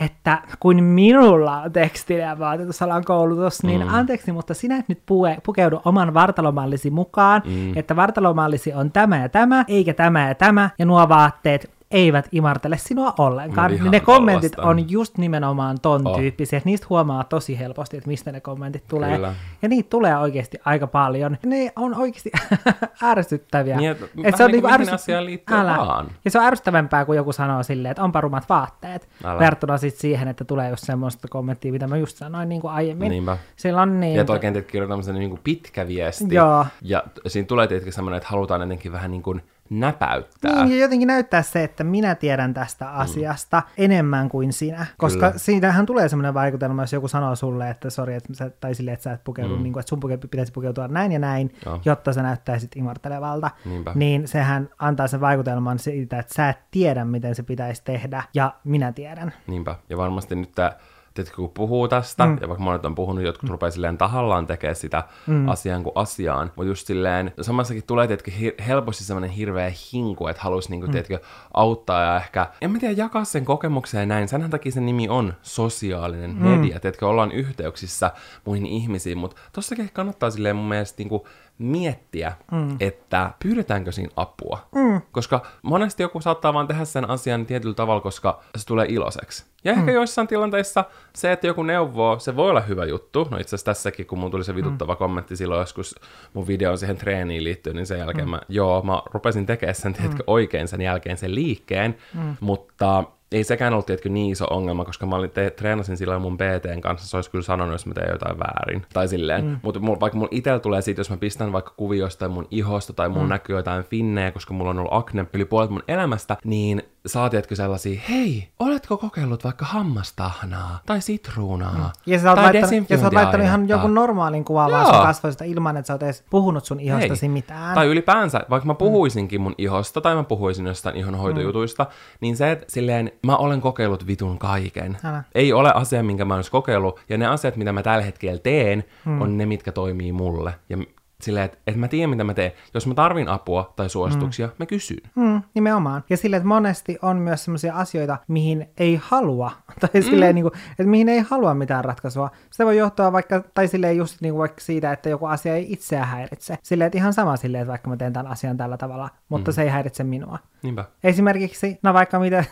että 0.00 0.38
kun 0.60 0.82
minulla 0.82 1.62
on 1.62 1.72
ja 2.18 2.38
vaatetusalan 2.38 3.04
koulutus, 3.04 3.62
niin 3.62 3.82
mm. 3.82 3.94
anteeksi, 3.94 4.32
mutta 4.32 4.54
sinä 4.54 4.76
et 4.76 4.88
nyt 4.88 5.02
pue, 5.06 5.36
pukeudu 5.42 5.80
oman 5.84 6.14
vartalomallisi 6.14 6.90
mukaan, 6.90 7.42
mm. 7.44 7.76
että 7.76 7.96
vartalomallisi 7.96 8.72
on 8.72 8.92
tämä 8.92 9.18
ja 9.22 9.28
tämä, 9.28 9.64
eikä 9.68 9.94
tämä 9.94 10.28
ja 10.28 10.34
tämä, 10.34 10.70
ja 10.78 10.86
nuo 10.86 11.08
vaatteet 11.08 11.75
eivät 11.90 12.28
imartele 12.32 12.78
sinua 12.78 13.14
ollenkaan. 13.18 13.78
No 13.80 13.90
ne 13.90 14.00
kommentit 14.00 14.52
tollasta. 14.52 14.70
on 14.70 14.90
just 14.90 15.18
nimenomaan 15.18 15.76
ton 15.82 16.06
Oh. 16.06 16.16
tyyppisiä, 16.18 16.56
että 16.56 16.68
niistä 16.68 16.86
huomaa 16.90 17.24
tosi 17.24 17.58
helposti, 17.58 17.96
että 17.96 18.08
mistä 18.08 18.32
ne 18.32 18.40
kommentit 18.40 18.84
tulee. 18.88 19.14
Kyllä. 19.14 19.34
Ja 19.62 19.68
niitä 19.68 19.90
tulee 19.90 20.16
oikeasti 20.18 20.58
aika 20.64 20.86
paljon. 20.86 21.36
Ne 21.46 21.72
on 21.76 21.94
oikeasti 21.94 22.30
ärsyttäviä. 23.02 23.76
Niin, 23.76 23.90
että 23.90 24.04
Et 24.24 24.38
vähän 24.38 24.50
niin 24.52 24.60
kuin 24.62 24.72
mihin 24.72 24.80
ärsyt- 24.88 24.94
asiaan 24.94 25.24
liittyy 25.24 25.56
vaan. 25.56 26.06
Ja 26.24 26.30
se 26.30 26.38
on 26.38 26.44
ärsyttävämpää, 26.44 27.04
kun 27.04 27.16
joku 27.16 27.32
sanoo 27.32 27.62
silleen, 27.62 27.90
että 27.90 28.02
onpa 28.04 28.20
rumat 28.20 28.48
vaatteet. 28.48 29.08
Älä. 29.24 29.38
Verrattuna 29.38 29.78
sitten 29.78 30.00
siihen, 30.00 30.28
että 30.28 30.44
tulee 30.44 30.70
just 30.70 30.84
semmoista 30.84 31.28
kommenttia, 31.28 31.72
mitä 31.72 31.86
mä 31.86 31.96
just 31.96 32.16
sanoin 32.16 32.48
niin 32.48 32.60
kuin 32.60 32.72
aiemmin. 32.72 33.08
Niinpä. 33.10 33.38
Sillä 33.56 33.82
on 33.82 34.00
niin... 34.00 34.14
Ja 34.14 34.20
että 34.20 34.32
oikein 34.32 34.52
teet 34.52 34.66
kirjoittaa 34.70 35.12
niin 35.12 35.30
kuin 35.30 35.40
pitkä 35.44 35.88
viesti. 35.88 36.34
Joo. 36.34 36.66
Ja 36.82 37.02
siinä 37.26 37.46
tulee 37.46 37.66
tietenkin 37.66 37.92
semmoinen, 37.92 38.16
että 38.16 38.28
halutaan 38.28 38.60
jotenkin 38.60 38.92
vähän 38.92 39.10
niin 39.10 39.22
kuin 39.22 39.42
näpäyttää. 39.70 40.64
Niin, 40.64 40.76
ja 40.76 40.84
jotenkin 40.84 41.06
näyttää 41.06 41.42
se, 41.42 41.64
että 41.64 41.84
minä 41.84 42.14
tiedän 42.14 42.54
tästä 42.54 42.90
asiasta 42.90 43.62
mm. 43.66 43.84
enemmän 43.84 44.28
kuin 44.28 44.52
sinä. 44.52 44.86
Koska 44.96 45.26
Kyllä. 45.26 45.38
siinähän 45.38 45.86
tulee 45.86 46.08
semmoinen 46.08 46.34
vaikutelma, 46.34 46.82
jos 46.82 46.92
joku 46.92 47.08
sanoo 47.08 47.36
sulle, 47.36 47.70
että 47.70 47.90
sori, 47.90 48.14
että 48.14 48.34
sä, 48.34 48.50
tai 48.50 48.74
sille, 48.74 48.92
että 48.92 49.04
sä 49.04 49.12
et 49.12 49.24
pukeudu, 49.24 49.56
mm. 49.56 49.62
niin 49.62 49.72
kuin, 49.72 49.80
että 49.80 49.88
sun 49.88 50.00
puke- 50.00 50.28
pitäisi 50.30 50.52
pukeutua 50.52 50.88
näin 50.88 51.12
ja 51.12 51.18
näin, 51.18 51.54
Joo. 51.66 51.80
jotta 51.84 52.12
sä 52.12 52.22
näyttäisit 52.22 52.76
imartelevalta. 52.76 53.50
Niinpä. 53.64 53.92
Niin 53.94 54.28
sehän 54.28 54.68
antaa 54.78 55.06
sen 55.06 55.20
vaikutelman 55.20 55.78
siitä, 55.78 56.18
että 56.18 56.34
sä 56.34 56.48
et 56.48 56.58
tiedä, 56.70 57.04
miten 57.04 57.34
se 57.34 57.42
pitäisi 57.42 57.82
tehdä, 57.84 58.22
ja 58.34 58.54
minä 58.64 58.92
tiedän. 58.92 59.32
Niinpä. 59.46 59.76
Ja 59.90 59.96
varmasti 59.96 60.34
nyt 60.34 60.52
tämä 60.54 60.72
tiedätkö, 61.16 61.36
kun 61.36 61.50
puhuu 61.54 61.88
tästä, 61.88 62.26
mm. 62.26 62.38
ja 62.40 62.48
vaikka 62.48 62.64
monet 62.64 62.84
on 62.84 62.94
puhunut, 62.94 63.24
jotkut 63.24 63.48
mm. 63.48 63.52
rupeaa 63.52 63.70
silleen 63.70 63.98
tahallaan 63.98 64.46
tekemään 64.46 64.76
sitä 64.76 65.04
mm. 65.26 65.48
asian 65.48 65.82
kuin 65.82 65.92
asiaan, 65.94 66.52
mutta 66.56 66.68
just 66.68 66.86
silleen, 66.86 67.32
samassakin 67.40 67.82
tulee, 67.86 68.06
tiedätkö, 68.06 68.30
hir- 68.30 68.62
helposti 68.62 69.04
semmoinen 69.04 69.30
hirveä 69.30 69.72
hinku, 69.92 70.26
että 70.26 70.42
haluaisi, 70.42 70.70
niin 70.70 70.80
kuin, 70.80 70.88
mm. 70.88 70.92
tiedätkö, 70.92 71.18
auttaa 71.54 72.02
ja 72.02 72.16
ehkä, 72.16 72.46
en 72.60 72.70
mä 72.70 72.78
tiedä, 72.78 72.94
jakaa 72.96 73.24
sen 73.24 73.44
kokemukseen 73.44 74.08
näin, 74.08 74.28
senhän 74.28 74.50
takia 74.50 74.72
sen 74.72 74.86
nimi 74.86 75.08
on 75.08 75.34
sosiaalinen 75.42 76.30
mm. 76.30 76.48
media, 76.48 76.80
tiedätkö, 76.80 77.08
ollaan 77.08 77.32
yhteyksissä 77.32 78.10
muihin 78.44 78.66
ihmisiin, 78.66 79.18
mutta 79.18 79.36
tossakin 79.52 79.90
kannattaa 79.92 80.30
silleen 80.30 80.56
mun 80.56 80.68
mielestä 80.68 80.98
niin 80.98 81.08
kuin, 81.08 81.22
miettiä, 81.58 82.32
mm. 82.52 82.76
että 82.80 83.30
pyydetäänkö 83.42 83.92
siinä 83.92 84.12
apua. 84.16 84.58
Mm. 84.74 85.00
Koska 85.12 85.42
monesti 85.62 86.02
joku 86.02 86.20
saattaa 86.20 86.54
vaan 86.54 86.66
tehdä 86.66 86.84
sen 86.84 87.10
asian 87.10 87.46
tietyllä 87.46 87.74
tavalla, 87.74 88.00
koska 88.00 88.40
se 88.56 88.66
tulee 88.66 88.86
iloiseksi. 88.88 89.44
Ja 89.64 89.72
ehkä 89.72 89.82
mm. 89.82 89.94
joissain 89.94 90.28
tilanteissa 90.28 90.84
se, 91.14 91.32
että 91.32 91.46
joku 91.46 91.62
neuvoo, 91.62 92.18
se 92.18 92.36
voi 92.36 92.50
olla 92.50 92.60
hyvä 92.60 92.84
juttu. 92.84 93.28
No 93.30 93.36
itse 93.36 93.48
asiassa 93.48 93.64
tässäkin, 93.64 94.06
kun 94.06 94.18
mun 94.18 94.30
tuli 94.30 94.44
se 94.44 94.54
vituttava 94.54 94.92
mm. 94.92 94.98
kommentti 94.98 95.36
silloin 95.36 95.60
joskus 95.60 95.94
mun 96.34 96.46
videon 96.46 96.78
siihen 96.78 96.96
treeniin 96.96 97.44
liittyen, 97.44 97.76
niin 97.76 97.86
sen 97.86 97.98
jälkeen 97.98 98.28
mm. 98.28 98.30
mä, 98.30 98.40
joo, 98.48 98.82
mä 98.82 99.02
rupesin 99.12 99.46
tekemään 99.46 99.74
sen, 99.74 99.92
tiedätkö, 99.92 100.22
mm. 100.22 100.32
oikein 100.32 100.68
sen 100.68 100.80
jälkeen 100.80 101.16
sen 101.16 101.34
liikkeen, 101.34 101.96
mm. 102.14 102.36
mutta 102.40 103.04
ei 103.32 103.44
sekään 103.44 103.72
ollut 103.72 103.86
tietenkin 103.86 104.14
niin 104.14 104.32
iso 104.32 104.46
ongelma, 104.50 104.84
koska 104.84 105.06
mä 105.06 105.16
olin 105.16 105.30
te- 105.30 105.50
treenasin 105.50 105.96
silloin 105.96 106.22
mun 106.22 106.36
PTn 106.36 106.80
kanssa, 106.80 107.08
se 107.08 107.16
olisi 107.16 107.30
kyllä 107.30 107.44
sanonut, 107.44 107.72
jos 107.72 107.86
mä 107.86 107.94
teen 107.94 108.12
jotain 108.12 108.38
väärin. 108.38 108.82
Tai 108.92 109.08
silleen, 109.08 109.44
mm. 109.44 109.60
mutta 109.62 109.80
mul, 109.80 110.00
vaikka 110.00 110.18
mun 110.18 110.28
itsellä 110.30 110.58
tulee 110.58 110.82
siitä, 110.82 111.00
jos 111.00 111.10
mä 111.10 111.16
pistän 111.16 111.52
vaikka 111.52 111.74
kuviosta 111.76 112.18
tai 112.18 112.28
mun 112.28 112.48
ihosta 112.50 112.92
tai 112.92 113.08
mun 113.08 113.22
mm. 113.22 113.28
näkyy 113.28 113.56
jotain 113.56 113.84
finnejä, 113.84 114.30
koska 114.30 114.54
mulla 114.54 114.70
on 114.70 114.78
ollut 114.78 114.92
akne 114.94 115.26
yli 115.32 115.44
puolet 115.44 115.70
mun 115.70 115.82
elämästä, 115.88 116.36
niin 116.44 116.82
saa 117.06 117.30
tietkö 117.30 117.56
sellaisia, 117.56 118.00
hei, 118.08 118.48
oletko 118.58 118.96
kokeillut 118.96 119.44
vaikka 119.44 119.64
hammastahnaa 119.64 120.80
tai 120.86 121.00
sitruunaa 121.00 121.74
mm. 121.74 122.12
ja 122.12 122.18
sä 122.18 122.34
tai 122.34 122.44
laittanut, 122.44 122.90
ja 122.90 122.98
sä 122.98 123.04
oot 123.04 123.12
laittanut 123.12 123.46
ihan 123.46 123.68
joku 123.68 123.88
normaalin 123.88 124.44
kuva 124.44 124.70
vaan 124.70 124.86
sun 124.86 125.02
kasvoista 125.02 125.44
ilman, 125.44 125.76
että 125.76 125.86
sä 125.86 125.92
oot 125.92 126.02
edes 126.02 126.24
puhunut 126.30 126.64
sun 126.64 126.80
ihostasi 126.80 127.22
hei. 127.22 127.28
mitään. 127.28 127.74
Tai 127.74 127.86
ylipäänsä, 127.86 128.40
vaikka 128.50 128.66
mä 128.66 128.72
mm. 128.72 128.76
puhuisinkin 128.76 129.40
mun 129.40 129.54
ihosta 129.58 130.00
tai 130.00 130.14
mä 130.14 130.22
puhuisin 130.22 130.66
jostain 130.66 130.96
ihonhoitojutuista, 130.96 131.84
mm. 131.84 131.90
niin 132.20 132.36
se, 132.36 132.52
että 132.52 132.66
silleen 132.68 133.12
mä 133.26 133.36
olen 133.36 133.60
kokeillut 133.60 134.06
vitun 134.06 134.38
kaiken. 134.38 134.96
Älä. 135.04 135.22
Ei 135.34 135.52
ole 135.52 135.72
asia, 135.74 136.02
minkä 136.02 136.24
mä 136.24 136.34
olisin 136.34 136.52
kokeillut, 136.52 137.00
ja 137.08 137.18
ne 137.18 137.26
asiat, 137.26 137.56
mitä 137.56 137.72
mä 137.72 137.82
tällä 137.82 138.04
hetkellä 138.04 138.38
teen, 138.38 138.84
mm. 139.04 139.20
on 139.20 139.38
ne, 139.38 139.46
mitkä 139.46 139.72
toimii 139.72 140.12
mulle. 140.12 140.54
Ja 140.68 140.76
Silleen, 141.20 141.44
että, 141.44 141.58
että 141.66 141.80
mä 141.80 141.88
tiedän, 141.88 142.10
mitä 142.10 142.24
mä 142.24 142.34
teen. 142.34 142.52
Jos 142.74 142.86
mä 142.86 142.94
tarvin 142.94 143.28
apua 143.28 143.72
tai 143.76 143.88
suosituksia, 143.88 144.46
mm. 144.46 144.52
mä 144.58 144.66
kysyn. 144.66 144.96
Mm, 145.14 145.42
nimenomaan. 145.54 146.04
Ja 146.10 146.16
silleen, 146.16 146.38
että 146.38 146.48
monesti 146.48 146.98
on 147.02 147.16
myös 147.16 147.44
sellaisia 147.44 147.74
asioita, 147.74 148.18
mihin 148.28 148.68
ei 148.76 149.00
halua. 149.02 149.50
Tai 149.80 149.90
mm. 149.94 150.02
silleen, 150.02 150.34
niin 150.34 150.42
kuin, 150.42 150.52
että 150.70 150.90
mihin 150.90 151.08
ei 151.08 151.20
halua 151.20 151.54
mitään 151.54 151.84
ratkaisua. 151.84 152.30
Se 152.50 152.64
voi 152.64 152.76
johtua 152.76 153.12
vaikka, 153.12 153.42
tai 153.54 153.68
silleen 153.68 153.96
just 153.96 154.20
niin 154.20 154.32
kuin 154.32 154.38
vaikka 154.38 154.60
siitä, 154.60 154.92
että 154.92 155.08
joku 155.08 155.26
asia 155.26 155.54
ei 155.54 155.72
itseä 155.72 156.04
häiritse. 156.04 156.58
Silleen, 156.62 156.86
että 156.86 156.98
ihan 156.98 157.12
sama 157.12 157.36
silleen, 157.36 157.62
että 157.62 157.70
vaikka 157.70 157.90
mä 157.90 157.96
teen 157.96 158.12
tämän 158.12 158.32
asian 158.32 158.56
tällä 158.56 158.76
tavalla, 158.76 159.10
mutta 159.28 159.50
mm. 159.50 159.54
se 159.54 159.62
ei 159.62 159.68
häiritse 159.68 160.04
minua. 160.04 160.38
Niinpä. 160.62 160.84
Esimerkiksi, 161.04 161.78
no 161.82 161.94
vaikka 161.94 162.18
mitä, 162.18 162.44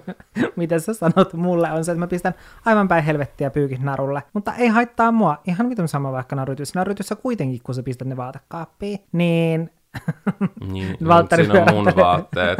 mitä 0.56 0.78
sä 0.78 0.94
sanot 0.94 1.32
mulle, 1.32 1.72
on 1.72 1.84
se, 1.84 1.92
että 1.92 2.00
mä 2.00 2.06
pistän 2.06 2.34
aivan 2.64 2.88
päin 2.88 3.04
helvettiä 3.04 3.50
pyykit 3.50 3.80
narulle. 3.80 4.22
Mutta 4.32 4.54
ei 4.54 4.68
haittaa 4.68 5.12
mua. 5.12 5.38
Ihan 5.46 5.66
mitä 5.66 5.86
sama 5.86 6.12
vaikka 6.12 6.36
narutus. 6.36 6.74
Narutussa 6.74 7.16
kuitenkin, 7.16 7.60
kun 7.62 7.74
sä 7.74 7.82
pistät 7.82 8.08
ne 8.08 8.16
vaatekaappiin, 8.16 8.98
niin 9.12 9.70
niin, 10.72 10.96
Valtteri 11.08 11.44
siinä 11.44 11.64
on 11.64 11.74
mun 11.74 11.92
vaatteet. 11.96 12.58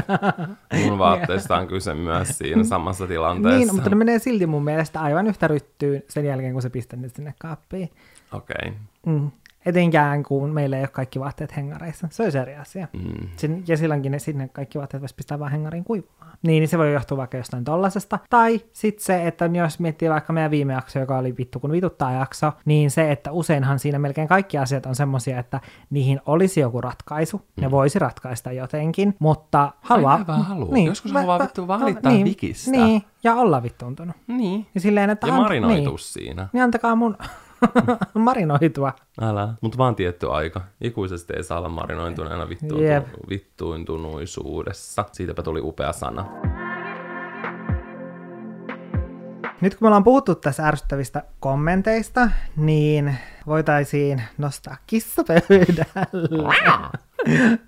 Mun 0.85 0.99
vaatteista 0.99 1.57
on 1.57 1.67
kyse 1.67 1.95
myös 1.95 2.29
siinä 2.39 2.65
samassa 2.65 3.07
tilanteessa. 3.07 3.59
Niin, 3.59 3.75
mutta 3.75 3.91
ne 3.91 3.97
menee 3.97 4.19
silti 4.19 4.47
mun 4.47 4.65
mielestä 4.65 5.01
aivan 5.01 5.27
yhtä 5.27 5.49
ryttyyn 5.49 6.03
sen 6.09 6.25
jälkeen, 6.25 6.53
kun 6.53 6.63
se 6.63 6.71
pistät 6.71 7.01
ne 7.01 7.09
sinne 7.09 7.35
kaappiin. 7.39 7.91
Okei. 8.33 8.57
Okay. 8.69 8.73
Mm. 9.07 9.31
Etenkään 9.67 10.23
kun 10.23 10.51
meillä 10.51 10.77
ei 10.77 10.83
ole 10.83 10.89
kaikki 10.89 11.21
vaatteet 11.21 11.57
hengareissa. 11.57 12.09
Se 12.11 12.23
olisi 12.23 12.39
eri 12.39 12.57
asia. 12.57 12.89
Mm. 12.93 13.29
Sin, 13.37 13.65
ja 13.69 13.77
silloinkin 13.77 14.13
ne, 14.13 14.19
sinne 14.19 14.49
kaikki 14.49 14.79
vaatteet 14.79 15.01
voisi 15.01 15.15
pistää 15.15 15.39
vaan 15.39 15.51
hengariin 15.51 15.85
kuivumaan. 15.85 16.39
Niin, 16.43 16.61
niin 16.61 16.69
se 16.69 16.79
voi 16.79 16.93
johtua 16.93 17.19
vaikka 17.19 17.37
jostain 17.37 17.65
tollasesta. 17.65 18.19
Tai 18.31 18.61
sitten 18.73 19.05
se, 19.05 19.27
että 19.27 19.51
jos 19.53 19.79
miettii 19.79 20.11
vaikka 20.11 20.33
meidän 20.33 20.51
viime 20.51 20.73
jakso, 20.73 20.99
joka 20.99 21.19
oli 21.19 21.37
vittu 21.37 21.61
kun 21.61 21.73
vituttaa 21.73 22.13
jakso, 22.13 22.53
niin 22.65 22.91
se, 22.91 23.13
että 23.13 23.33
useinhan 23.33 23.79
siinä 23.79 23.99
melkein 23.99 24.29
kaikki 24.29 24.59
asiat 24.59 24.87
on 24.87 24.95
semmoisia, 24.95 25.39
että 25.39 25.61
niihin 25.91 26.21
olisi 26.27 26.61
joku 26.61 26.81
ratkaisu. 26.81 27.37
Mm. 27.37 27.61
Ne 27.61 27.71
voisi 27.71 27.99
ratkaista 27.99 28.53
jotenkin, 28.53 29.15
mutta 29.19 29.73
haluaa... 29.81 30.15
Aina 30.15 30.35
halua. 30.35 30.75
Niin, 30.75 30.87
Joskus 30.87 31.13
mä, 31.13 31.19
haluaa 31.19 31.39
vittu 31.39 31.69
valittaa 31.69 32.13
niin, 32.13 32.25
vikistä. 32.25 32.71
Niin, 32.71 33.03
ja 33.25 33.35
olla 33.35 33.63
vittuuntunut. 33.63 34.17
Niin. 34.27 34.67
Ja, 34.75 34.81
silleen, 34.81 35.11
että 35.11 35.27
ja 35.27 35.33
marinoitu 35.33 35.91
niin, 35.91 35.99
siinä. 35.99 36.49
Niin 36.53 36.63
antakaa 36.63 36.97
mun 36.97 37.17
marinoitua. 38.15 38.93
Älä, 39.21 39.55
mutta 39.61 39.79
vaan 39.79 39.95
tietty 39.95 40.31
aika. 40.31 40.61
Ikuisesti 40.81 41.33
ei 41.37 41.45
saa 41.45 41.59
olla 41.59 41.69
marinointuneena 41.69 42.49
vittuuntu- 42.49 42.83
yep. 42.83 43.07
vittuintunuisuudessa. 43.29 45.05
Siitäpä 45.13 45.43
tuli 45.43 45.61
upea 45.63 45.93
sana. 45.93 46.27
Nyt 49.61 49.75
kun 49.75 49.85
me 49.85 49.87
ollaan 49.87 50.05
puhuttu 50.05 50.35
tässä 50.35 50.69
ärsyttävistä 50.69 51.23
kommenteista, 51.41 52.31
niin 52.57 53.17
voitaisiin 53.47 54.23
nostaa 54.39 54.77
kissa 54.87 55.23
pöydälle. 55.25 56.25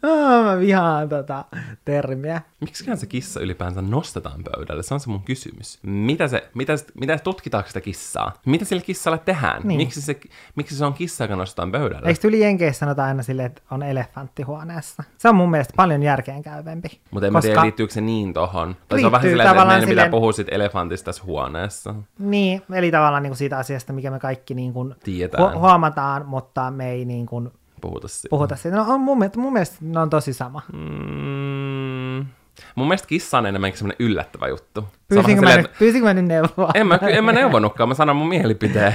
oh, 0.02 0.44
mä 0.44 0.58
vihaan 0.58 1.08
tota 1.08 1.44
termiä. 1.84 2.42
Miksi 2.60 2.84
se 2.94 3.06
kissa 3.06 3.40
ylipäänsä 3.40 3.82
nostetaan 3.82 4.40
pöydälle? 4.44 4.82
Se 4.82 4.94
on 4.94 5.00
se 5.00 5.10
mun 5.10 5.22
kysymys. 5.22 5.78
Mitä 5.82 6.28
se, 6.28 6.50
mitä, 6.54 6.72
mitä 7.00 7.18
tutkitaanko 7.18 7.68
sitä 7.68 7.80
kissaa? 7.80 8.32
Mitä 8.46 8.64
sille 8.64 8.82
kissalle 8.82 9.18
tehdään? 9.18 9.62
Niin. 9.64 9.78
Miksi, 9.78 10.02
se, 10.02 10.20
miksi 10.54 10.76
se 10.76 10.84
on 10.84 10.94
kissa, 10.94 11.24
joka 11.24 11.36
nostetaan 11.36 11.72
pöydälle? 11.72 12.08
Eikö 12.08 12.28
yli 12.28 12.40
Jenkeissä 12.40 12.78
sanota 12.78 13.04
aina 13.04 13.22
silleen, 13.22 13.46
että 13.46 13.62
on 13.70 13.82
elefanttihuoneessa? 13.82 15.02
Se 15.18 15.28
on 15.28 15.36
mun 15.36 15.50
mielestä 15.50 15.74
paljon 15.76 16.02
järkeenkäyvempi. 16.02 17.00
Mutta 17.10 17.26
en 17.26 17.32
koska... 17.32 17.48
tiedä, 17.48 17.62
liittyykö 17.62 17.92
se 17.92 18.00
niin 18.00 18.32
tohon. 18.32 18.76
Tai 18.88 19.00
se 19.00 19.06
on 19.06 19.12
vähän 19.12 19.28
silleen, 19.28 19.48
että 19.48 19.64
meidän 19.64 19.80
silleen... 19.80 20.06
pitää 20.06 20.10
puhua 20.10 20.32
siitä 20.32 20.54
elefantista 20.54 21.04
tässä 21.04 21.22
huoneessa. 21.24 21.94
Niin, 22.18 22.62
eli 22.72 22.90
tavallaan 22.90 23.22
niin 23.22 23.30
kuin 23.30 23.38
siitä 23.38 23.58
asiasta, 23.58 23.92
mikä 23.92 24.10
me 24.10 24.18
kaikki 24.18 24.54
niin 24.54 24.72
kuin 24.72 24.92
hu- 24.92 25.65
huomataan, 25.66 26.26
mutta 26.26 26.70
me 26.70 26.90
ei 26.90 27.04
niin 27.04 27.26
kuin 27.26 27.50
puhuta 27.80 28.08
siitä. 28.08 28.28
Puhuta 28.30 28.56
siitä. 28.56 28.76
No, 28.76 28.84
on 28.88 29.00
mun, 29.00 29.18
mielestä, 29.18 29.38
mun 29.38 29.52
mielestä 29.52 29.76
ne 29.80 30.00
on 30.00 30.10
tosi 30.10 30.32
sama. 30.32 30.62
Mm, 30.72 32.26
mun 32.74 32.88
mielestä 32.88 33.08
kissa 33.08 33.38
on 33.38 33.46
enemmänkin 33.46 33.78
semmoinen 33.78 34.06
yllättävä 34.06 34.48
juttu. 34.48 34.88
Pyysinkö 35.08 35.42
mä, 35.42 35.48
silleen, 35.50 35.68
nyt, 35.80 36.02
mä 36.02 36.14
nyt 36.14 36.24
neuvoa? 36.24 36.70
En 36.74 36.86
mä, 36.86 36.98
en 37.02 37.24
mä 37.24 37.32
neuvonutkaan, 37.32 37.88
mä 37.88 37.94
sanon 37.94 38.16
mun 38.16 38.28
mielipiteen. 38.28 38.92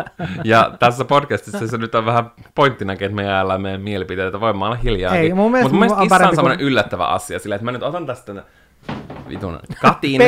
ja 0.44 0.76
tässä 0.78 1.04
podcastissa 1.04 1.66
se 1.66 1.78
nyt 1.78 1.94
on 1.94 2.06
vähän 2.06 2.30
pointtinakin, 2.54 3.04
että 3.04 3.16
me 3.16 3.22
jäällä 3.22 3.58
meidän 3.58 3.80
mielipiteitä, 3.80 4.40
voin 4.40 4.58
mä 4.58 4.66
olla 4.66 4.76
hiljaa. 4.76 5.16
Ei, 5.16 5.34
mun 5.34 5.50
mielestä, 5.50 5.74
Mutta 5.74 5.94
mun 5.94 5.98
mielestä 5.98 6.16
kissa 6.16 6.28
on 6.28 6.34
semmoinen 6.34 6.58
kun... 6.58 6.66
yllättävä 6.66 7.06
asia, 7.06 7.38
silleen, 7.38 7.56
että 7.56 7.64
mä 7.64 7.72
nyt 7.72 7.82
otan 7.82 8.06
tästä 8.06 8.44
vitun 9.34 9.58
katin. 9.80 10.20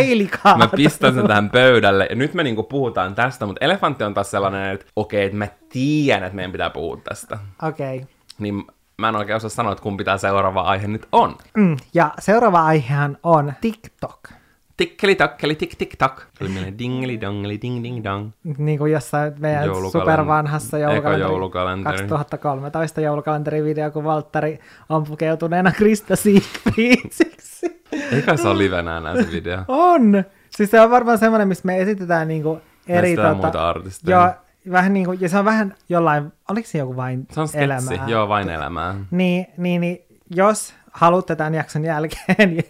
Mä 0.58 0.68
pistän 0.76 1.14
sen 1.14 1.26
tähän 1.26 1.50
pöydälle. 1.50 2.06
Ja 2.10 2.16
nyt 2.16 2.34
me 2.34 2.42
niinku 2.42 2.62
puhutaan 2.62 3.14
tästä, 3.14 3.46
mutta 3.46 3.64
elefantti 3.64 4.04
on 4.04 4.14
taas 4.14 4.30
sellainen, 4.30 4.74
että 4.74 4.86
okei, 4.96 5.18
okay, 5.18 5.26
että 5.26 5.38
mä 5.38 5.48
tiedän, 5.68 6.24
että 6.24 6.36
meidän 6.36 6.52
pitää 6.52 6.70
puhua 6.70 6.98
tästä. 7.08 7.38
Okei. 7.62 7.96
Okay. 7.96 8.08
Niin 8.38 8.64
mä 8.98 9.08
en 9.08 9.16
oikein 9.16 9.36
osaa 9.36 9.50
sanoa, 9.50 9.72
että 9.72 9.82
kumpi 9.82 10.04
tämä 10.04 10.18
seuraava 10.18 10.60
aihe 10.60 10.88
nyt 10.88 11.08
on. 11.12 11.36
Mm, 11.56 11.76
ja 11.94 12.10
seuraava 12.18 12.64
aihehan 12.64 13.18
on 13.22 13.52
TikTok. 13.60 14.28
Tikkeli 14.76 15.14
takkeli 15.14 15.54
tik 15.54 15.74
tik 15.78 15.96
tak. 15.98 16.22
Oli 16.40 16.48
meille 16.48 16.74
dingeli 16.78 17.20
dongeli 17.20 17.58
ding 17.62 17.82
ding 17.82 18.04
dong. 18.04 18.30
Niin 18.58 18.78
kuin 18.78 18.92
jossain 18.92 19.32
meidän 19.38 19.68
supervanhassa 19.92 20.78
joulukalenteri. 20.78 22.08
2013 22.08 23.00
joulukalenterivideo, 23.00 23.90
kun 23.90 24.04
Valtteri 24.04 24.58
on 24.88 25.04
pukeutuneena 25.04 25.72
Krista 25.72 26.16
Siegfriediksi. 26.16 27.82
Eikä 28.12 28.36
se 28.36 28.48
ole 28.48 28.58
livenä 28.58 28.98
enää 28.98 29.22
se 29.22 29.32
video. 29.32 29.64
On! 29.68 30.24
Siis 30.50 30.70
se 30.70 30.80
on 30.80 30.90
varmaan 30.90 31.18
semmoinen, 31.18 31.48
missä 31.48 31.66
me 31.66 31.80
esitetään 31.80 32.28
niinku 32.28 32.60
eri... 32.88 33.16
tota, 33.16 33.34
muita 33.34 33.68
artisteja. 33.68 34.16
Joo, 34.16 34.34
vähän 34.72 34.92
niin 34.92 35.06
kuin, 35.06 35.20
ja 35.20 35.28
se 35.28 35.38
on 35.38 35.44
vähän 35.44 35.74
jollain, 35.88 36.32
oliko 36.50 36.68
se 36.68 36.78
joku 36.78 36.96
vain 36.96 37.26
se 37.30 37.40
on 37.40 37.48
sketsi, 37.48 37.64
elämää? 37.64 38.08
joo, 38.08 38.28
vain 38.28 38.48
elämää. 38.48 38.94
Niin, 39.10 39.46
niin, 39.56 39.80
niin 39.80 39.98
jos 40.30 40.74
haluatte 40.94 41.36
tämän 41.36 41.54
jakson 41.54 41.84
jälkeen 41.84 42.64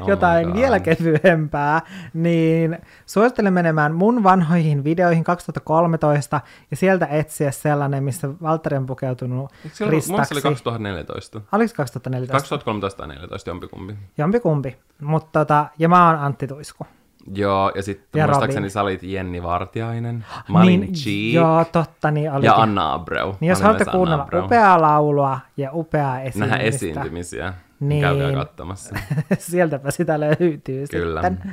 oh 0.00 0.08
jotain 0.08 0.54
vielä 0.54 0.80
kevyempää, 0.80 1.80
niin 2.14 2.78
suosittelen 3.06 3.52
menemään 3.52 3.94
mun 3.94 4.22
vanhoihin 4.22 4.84
videoihin 4.84 5.24
2013 5.24 6.40
ja 6.70 6.76
sieltä 6.76 7.06
etsiä 7.06 7.50
sellainen, 7.50 8.04
missä 8.04 8.28
Valtteri 8.42 8.76
on 8.76 8.86
pukeutunut 8.86 9.52
ristaksi. 9.88 10.12
Mun 10.12 10.20
oli 10.32 10.42
2014. 10.42 11.40
Oliko 11.52 11.74
2014? 11.76 12.32
2013 12.32 12.96
tai 12.96 13.06
2014, 13.06 13.50
jompikumpi. 13.50 13.94
Jompikumpi. 14.18 14.76
Mutta 15.00 15.40
tota, 15.40 15.66
ja 15.78 15.88
mä 15.88 16.06
oon 16.06 16.18
Antti 16.18 16.46
Tuisku. 16.46 16.86
Joo, 17.34 17.72
ja 17.74 17.82
sitten 17.82 18.20
ja 18.20 18.26
muistaakseni 18.26 18.60
Robin. 18.60 18.70
sä 18.70 18.82
olit 18.82 19.02
Jenni 19.02 19.42
Vartiainen, 19.42 20.24
Malin 20.48 20.80
niin, 20.80 20.92
Cheek, 20.92 21.34
joo, 21.34 21.64
totta, 21.64 22.10
niin 22.10 22.32
oli. 22.32 22.46
ja 22.46 22.54
Anna 22.54 22.92
Abreu. 22.92 23.34
Niin 23.40 23.48
jos 23.48 23.60
haluatte 23.62 23.84
kuunnella 23.84 24.28
upeaa 24.44 24.82
laulua 24.82 25.38
ja 25.56 25.70
upeaa 25.72 26.20
esiintymistä. 26.20 26.56
Nähdä 26.56 26.68
esiintymisiä, 26.68 27.54
niin 27.80 28.00
käykää 28.00 28.32
katsomassa. 28.32 28.94
sieltäpä 29.38 29.90
sitä 29.90 30.20
löytyy 30.20 30.86
Kyllä. 30.90 31.22
sitten. 31.22 31.52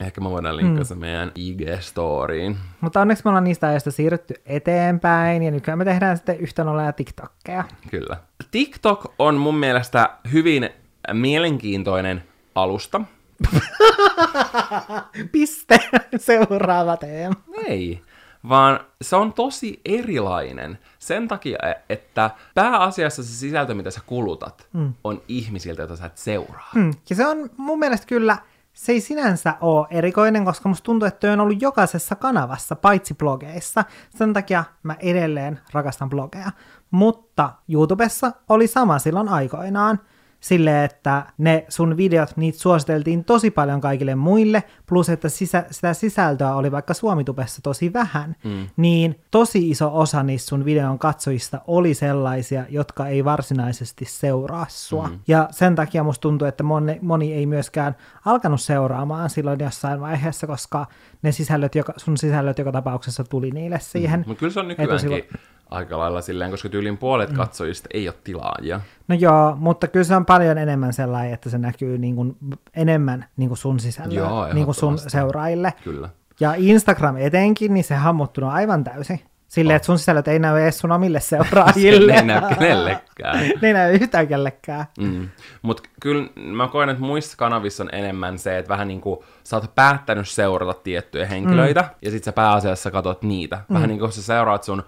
Ehkä 0.00 0.20
me 0.20 0.30
voidaan 0.30 0.56
linkkaa 0.56 0.84
se 0.84 0.94
meidän 0.94 1.32
IG-storiin. 1.34 2.56
Mutta 2.80 3.00
onneksi 3.00 3.24
me 3.24 3.28
ollaan 3.28 3.44
niistä 3.44 3.68
ajasta 3.68 3.90
siirrytty 3.90 4.34
eteenpäin, 4.46 5.42
ja 5.42 5.50
nykyään 5.50 5.78
me 5.78 5.84
tehdään 5.84 6.16
sitten 6.16 6.38
yhtä 6.38 6.64
nolla 6.64 6.92
TikTokkeja. 6.92 7.64
Kyllä. 7.90 8.16
TikTok 8.50 9.14
on 9.18 9.34
mun 9.34 9.54
mielestä 9.54 10.10
hyvin 10.32 10.70
mielenkiintoinen 11.12 12.22
alusta. 12.54 13.00
Piste. 15.32 15.78
Seuraava 16.16 16.96
teema. 16.96 17.34
Ei, 17.66 18.02
vaan 18.48 18.80
se 19.02 19.16
on 19.16 19.32
tosi 19.32 19.80
erilainen 19.84 20.78
sen 20.98 21.28
takia, 21.28 21.58
että 21.88 22.30
pääasiassa 22.54 23.22
se 23.22 23.32
sisältö, 23.32 23.74
mitä 23.74 23.90
sä 23.90 24.00
kulutat, 24.06 24.68
mm. 24.72 24.92
on 25.04 25.22
ihmisiltä, 25.28 25.82
joita 25.82 25.96
sä 25.96 26.06
et 26.06 26.18
seuraa. 26.18 26.70
Mm. 26.74 26.92
Ja 27.10 27.16
se 27.16 27.26
on 27.26 27.50
mun 27.56 27.78
mielestä 27.78 28.06
kyllä, 28.06 28.36
se 28.72 28.92
ei 28.92 29.00
sinänsä 29.00 29.54
ole 29.60 29.86
erikoinen, 29.90 30.44
koska 30.44 30.68
musta 30.68 30.84
tuntuu, 30.84 31.08
että 31.08 31.32
on 31.32 31.40
ollut 31.40 31.62
jokaisessa 31.62 32.16
kanavassa, 32.16 32.76
paitsi 32.76 33.14
blogeissa. 33.14 33.84
Sen 34.10 34.32
takia 34.32 34.64
mä 34.82 34.96
edelleen 35.00 35.60
rakastan 35.72 36.10
blogeja. 36.10 36.50
Mutta 36.90 37.52
YouTubessa 37.68 38.32
oli 38.48 38.66
sama 38.66 38.98
silloin 38.98 39.28
aikoinaan 39.28 40.00
sille, 40.40 40.84
että 40.84 41.26
ne 41.38 41.64
sun 41.68 41.96
videot, 41.96 42.36
niitä 42.36 42.58
suositeltiin 42.58 43.24
tosi 43.24 43.50
paljon 43.50 43.80
kaikille 43.80 44.14
muille, 44.14 44.62
plus 44.86 45.08
että 45.08 45.28
sisä, 45.28 45.64
sitä 45.70 45.94
sisältöä 45.94 46.54
oli 46.54 46.72
vaikka 46.72 46.94
Suomitubessa 46.94 47.62
tosi 47.62 47.92
vähän, 47.92 48.36
mm. 48.44 48.68
niin 48.76 49.20
tosi 49.30 49.70
iso 49.70 49.90
osa 49.98 50.22
niistä 50.22 50.48
sun 50.48 50.64
videon 50.64 50.98
katsojista 50.98 51.60
oli 51.66 51.94
sellaisia, 51.94 52.64
jotka 52.68 53.06
ei 53.06 53.24
varsinaisesti 53.24 54.04
seuraa 54.04 54.66
sua. 54.68 55.08
Mm. 55.08 55.18
Ja 55.28 55.48
sen 55.50 55.74
takia 55.74 56.04
musta 56.04 56.22
tuntuu, 56.22 56.48
että 56.48 56.62
moni, 56.62 56.98
moni 57.02 57.32
ei 57.32 57.46
myöskään 57.46 57.96
alkanut 58.24 58.60
seuraamaan 58.60 59.30
silloin 59.30 59.60
jossain 59.60 60.00
vaiheessa, 60.00 60.46
koska 60.46 60.86
ne 61.22 61.32
sisällöt, 61.32 61.74
joka, 61.74 61.92
sun 61.96 62.16
sisällöt 62.16 62.58
joka 62.58 62.72
tapauksessa 62.72 63.24
tuli 63.24 63.50
niille 63.50 63.78
siihen. 63.82 64.20
Mm. 64.20 64.24
Mutta 64.26 64.40
kyllä 64.40 64.52
se 64.52 64.60
on 64.60 64.68
nykyäänkin 64.68 65.24
aika 65.70 65.98
lailla 65.98 66.20
silleen, 66.20 66.50
koska 66.50 66.68
tyylin 66.68 66.98
puolet 66.98 67.30
mm. 67.30 67.36
katsojista 67.36 67.88
ei 67.94 68.08
ole 68.08 68.14
tilaajia. 68.24 68.80
No 69.08 69.14
joo, 69.14 69.56
mutta 69.56 69.88
kyllä 69.88 70.04
se 70.04 70.16
on 70.16 70.26
paljon 70.26 70.58
enemmän 70.58 70.92
sellainen, 70.92 71.34
että 71.34 71.50
se 71.50 71.58
näkyy 71.58 71.98
niin 71.98 72.16
kuin 72.16 72.36
enemmän 72.76 73.24
niin 73.36 73.48
kuin 73.48 73.58
sun 73.58 73.80
sisällä, 73.80 74.14
joo, 74.14 74.52
niin 74.52 74.64
kuin 74.64 74.74
sun 74.74 74.98
seuraajille. 74.98 75.74
Kyllä. 75.84 76.08
Ja 76.40 76.54
Instagram 76.56 77.16
etenkin, 77.16 77.74
niin 77.74 77.84
se 77.84 77.94
hammuttunut 77.94 78.50
aivan 78.50 78.84
täysin. 78.84 79.20
Silleen, 79.48 79.74
oh. 79.74 79.76
että 79.76 79.86
sun 79.86 79.98
sisällöt 79.98 80.28
ei 80.28 80.38
näy 80.38 80.62
edes 80.62 80.78
sun 80.78 80.92
omille 80.92 81.20
seuraajille. 81.30 82.12
ne 82.12 82.18
ei 82.18 82.26
näy 82.26 82.40
kenellekään. 82.54 83.38
ne 83.38 83.54
ei 83.68 83.72
näy 83.72 83.94
yhtään 83.94 84.28
kellekään. 84.28 84.84
Mm. 84.98 85.28
Mutta 85.62 85.82
kyllä 86.00 86.28
mä 86.36 86.68
koen, 86.68 86.88
että 86.88 87.02
muissa 87.02 87.36
kanavissa 87.36 87.82
on 87.82 87.88
enemmän 87.92 88.38
se, 88.38 88.58
että 88.58 88.68
vähän 88.68 88.88
niin 88.88 89.00
kuin 89.00 89.20
sä 89.44 89.56
oot 89.56 89.74
päättänyt 89.74 90.28
seurata 90.28 90.80
tiettyjä 90.82 91.26
henkilöitä, 91.26 91.80
mm. 91.80 91.88
ja 92.02 92.10
sit 92.10 92.24
sä 92.24 92.32
pääasiassa 92.32 92.90
katsot 92.90 93.22
niitä. 93.22 93.56
Mm. 93.68 93.74
Vähän 93.74 93.88
niin 93.88 93.98
kuin 93.98 94.12
sä 94.12 94.22
seuraat 94.22 94.64
sun 94.64 94.82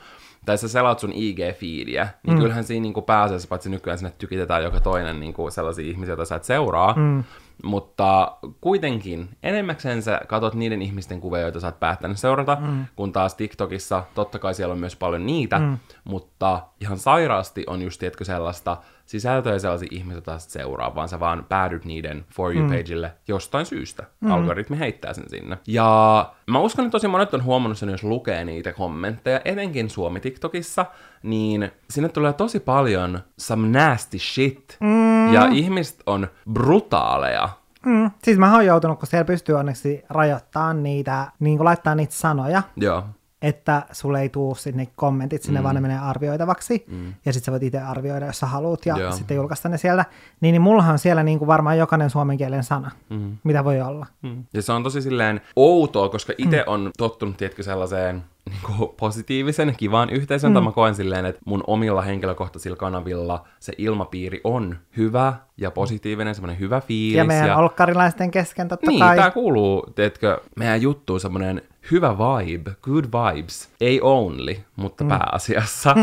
tai 0.51 0.59
sä 0.59 0.68
selaat 0.68 0.98
sun 0.98 1.12
IG-fiidiä, 1.12 2.09
niin 2.22 2.36
mm. 2.36 2.40
kyllähän 2.40 2.64
siinä 2.64 2.82
niin 2.82 3.05
pääasiassa, 3.07 3.48
paitsi 3.48 3.70
nykyään 3.70 3.98
sinne 3.98 4.12
tykitetään 4.18 4.62
joka 4.62 4.80
toinen 4.80 5.20
niin 5.20 5.32
kuin 5.32 5.53
sellaisia 5.53 5.90
ihmisiä, 5.90 6.11
joita 6.11 6.24
sä 6.24 6.34
et 6.34 6.44
seuraa, 6.44 6.94
mm. 6.96 7.24
mutta 7.64 8.36
kuitenkin 8.61 9.28
enemmäkseen 9.42 10.03
sä 10.03 10.20
katot 10.28 10.55
niiden 10.55 10.82
ihmisten 10.82 11.20
kuvia, 11.20 11.40
joita 11.40 11.61
sä 11.61 11.66
oot 11.66 11.80
päättänyt 11.80 12.18
seurata, 12.18 12.57
mm. 12.61 12.86
kun 12.96 13.12
taas 13.12 13.34
TikTokissa, 13.34 14.05
totta 14.14 14.38
kai 14.38 14.55
siellä 14.55 14.72
on 14.72 14.78
myös 14.78 14.96
paljon 14.96 15.26
niitä, 15.26 15.59
mm. 15.59 15.78
mutta 16.05 16.62
ihan 16.80 16.98
sairaasti 16.98 17.64
on 17.66 17.82
just, 17.82 17.98
tiedätkö, 17.98 18.24
sellaista 18.24 18.76
sisältöjä 19.11 19.58
sellaisia 19.58 19.88
ihmisiä, 19.90 20.16
joita 20.16 20.38
seuraa, 20.38 20.94
vaan 20.94 21.08
sä 21.08 21.20
vaan 21.20 21.46
päädyt 21.48 21.84
niiden 21.84 22.24
For 22.34 22.56
You-pageille 22.56 23.06
mm. 23.06 23.14
jostain 23.28 23.66
syystä. 23.66 24.04
Mm. 24.20 24.30
Algoritmi 24.30 24.78
heittää 24.78 25.12
sen 25.12 25.28
sinne. 25.28 25.58
Ja 25.66 26.32
mä 26.46 26.58
uskon, 26.58 26.84
että 26.84 26.92
tosi 26.92 27.08
monet 27.08 27.34
on 27.34 27.44
huomannut 27.44 27.78
sen, 27.78 27.88
jos 27.88 28.04
lukee 28.04 28.44
niitä 28.44 28.72
kommentteja, 28.72 29.40
etenkin 29.44 29.90
Suomi-TikTokissa, 29.90 30.86
niin 31.22 31.70
sinne 31.90 32.08
tulee 32.08 32.32
tosi 32.32 32.61
paljon 32.61 33.20
some 33.38 33.78
nasty 33.78 34.18
shit. 34.18 34.76
Mm. 34.80 35.32
Ja 35.32 35.48
ihmiset 35.52 36.02
on 36.06 36.28
brutaaleja. 36.52 37.48
Mm. 37.86 38.11
Siis 38.24 38.38
mä 38.38 38.54
oon 38.54 38.66
joutunut, 38.66 38.98
kun 38.98 39.08
siellä 39.08 39.24
pystyy 39.24 39.54
onneksi 39.54 40.02
rajoittamaan 40.08 40.82
niitä, 40.82 41.32
niin 41.40 41.56
kuin 41.56 41.64
laittaa 41.64 41.94
niitä 41.94 42.14
sanoja. 42.14 42.62
Joo 42.76 43.04
että 43.43 43.82
sulle 43.93 44.20
ei 44.20 44.28
tuu 44.28 44.55
sinne 44.55 44.88
kommentit, 44.97 45.43
sinne 45.43 45.61
mm. 45.61 45.64
vaan 45.64 45.74
ne 45.74 45.80
menee 45.80 45.99
arvioitavaksi, 45.99 46.84
mm. 46.88 47.14
ja 47.24 47.32
sitten 47.32 47.47
sä 47.47 47.53
voit 47.53 47.62
itse 47.62 47.80
arvioida, 47.80 48.26
jos 48.26 48.38
sä 48.38 48.47
haluat, 48.47 48.86
ja 48.86 48.99
Joo. 48.99 49.12
sitten 49.12 49.34
julkaista 49.34 49.68
ne 49.68 49.78
sieltä. 49.78 50.05
Niin, 50.41 50.53
niin 50.53 50.62
mullahan 50.62 50.93
on 50.93 50.99
siellä 50.99 51.22
niin 51.22 51.38
kuin 51.38 51.47
varmaan 51.47 51.78
jokainen 51.78 52.11
suomen 52.11 52.36
kielen 52.38 52.64
sana, 52.64 52.91
mm. 53.11 53.36
mitä 53.45 53.64
voi 53.64 53.80
olla. 53.80 54.07
Mm. 54.22 54.45
Ja 54.55 54.62
se 54.62 54.72
on 54.72 54.82
tosi 54.82 55.03
silleen 55.03 55.41
outoa, 55.57 56.09
koska 56.09 56.32
itse 56.38 56.57
mm. 56.57 56.72
on 56.72 56.91
tottunut, 56.99 57.36
tietkö 57.36 57.62
sellaiseen 57.62 58.24
niin 58.51 58.76
kuin 58.76 58.90
positiivisen, 58.96 59.74
kivaan 59.76 60.11
yhteisön, 60.11 60.53
mm. 60.53 60.64
mä 60.64 60.72
koen 60.72 60.94
silleen, 60.94 61.24
että 61.24 61.42
mun 61.44 61.64
omilla 61.66 62.03
henkilökohtaisilla 62.03 62.76
kanavilla 62.76 63.46
se 63.61 63.72
ilmapiiri 63.78 64.40
on 64.44 64.78
hyvä 64.96 65.34
ja 65.57 65.70
positiivinen, 65.70 66.34
semmoinen 66.34 66.61
hyvä 66.61 66.80
fiilis. 66.80 67.16
Ja 67.16 67.24
meidän 67.24 67.48
ja... 67.48 67.57
olkkarilaisten 67.57 68.30
kesken 68.30 68.68
totta 68.68 68.90
niin, 68.90 69.01
kai. 69.01 69.16
tää 69.16 69.30
kuuluu, 69.30 69.86
teetkö, 69.94 70.40
meidän 70.57 70.82
juttuun 70.82 71.20
semmoinen 71.20 71.62
hyvä 71.90 72.18
vibe, 72.18 72.70
good 72.82 73.05
vibes, 73.05 73.68
ei 73.80 74.01
only, 74.03 74.57
mutta 74.76 75.05
mm. 75.05 75.09
pääasiassa. 75.09 75.94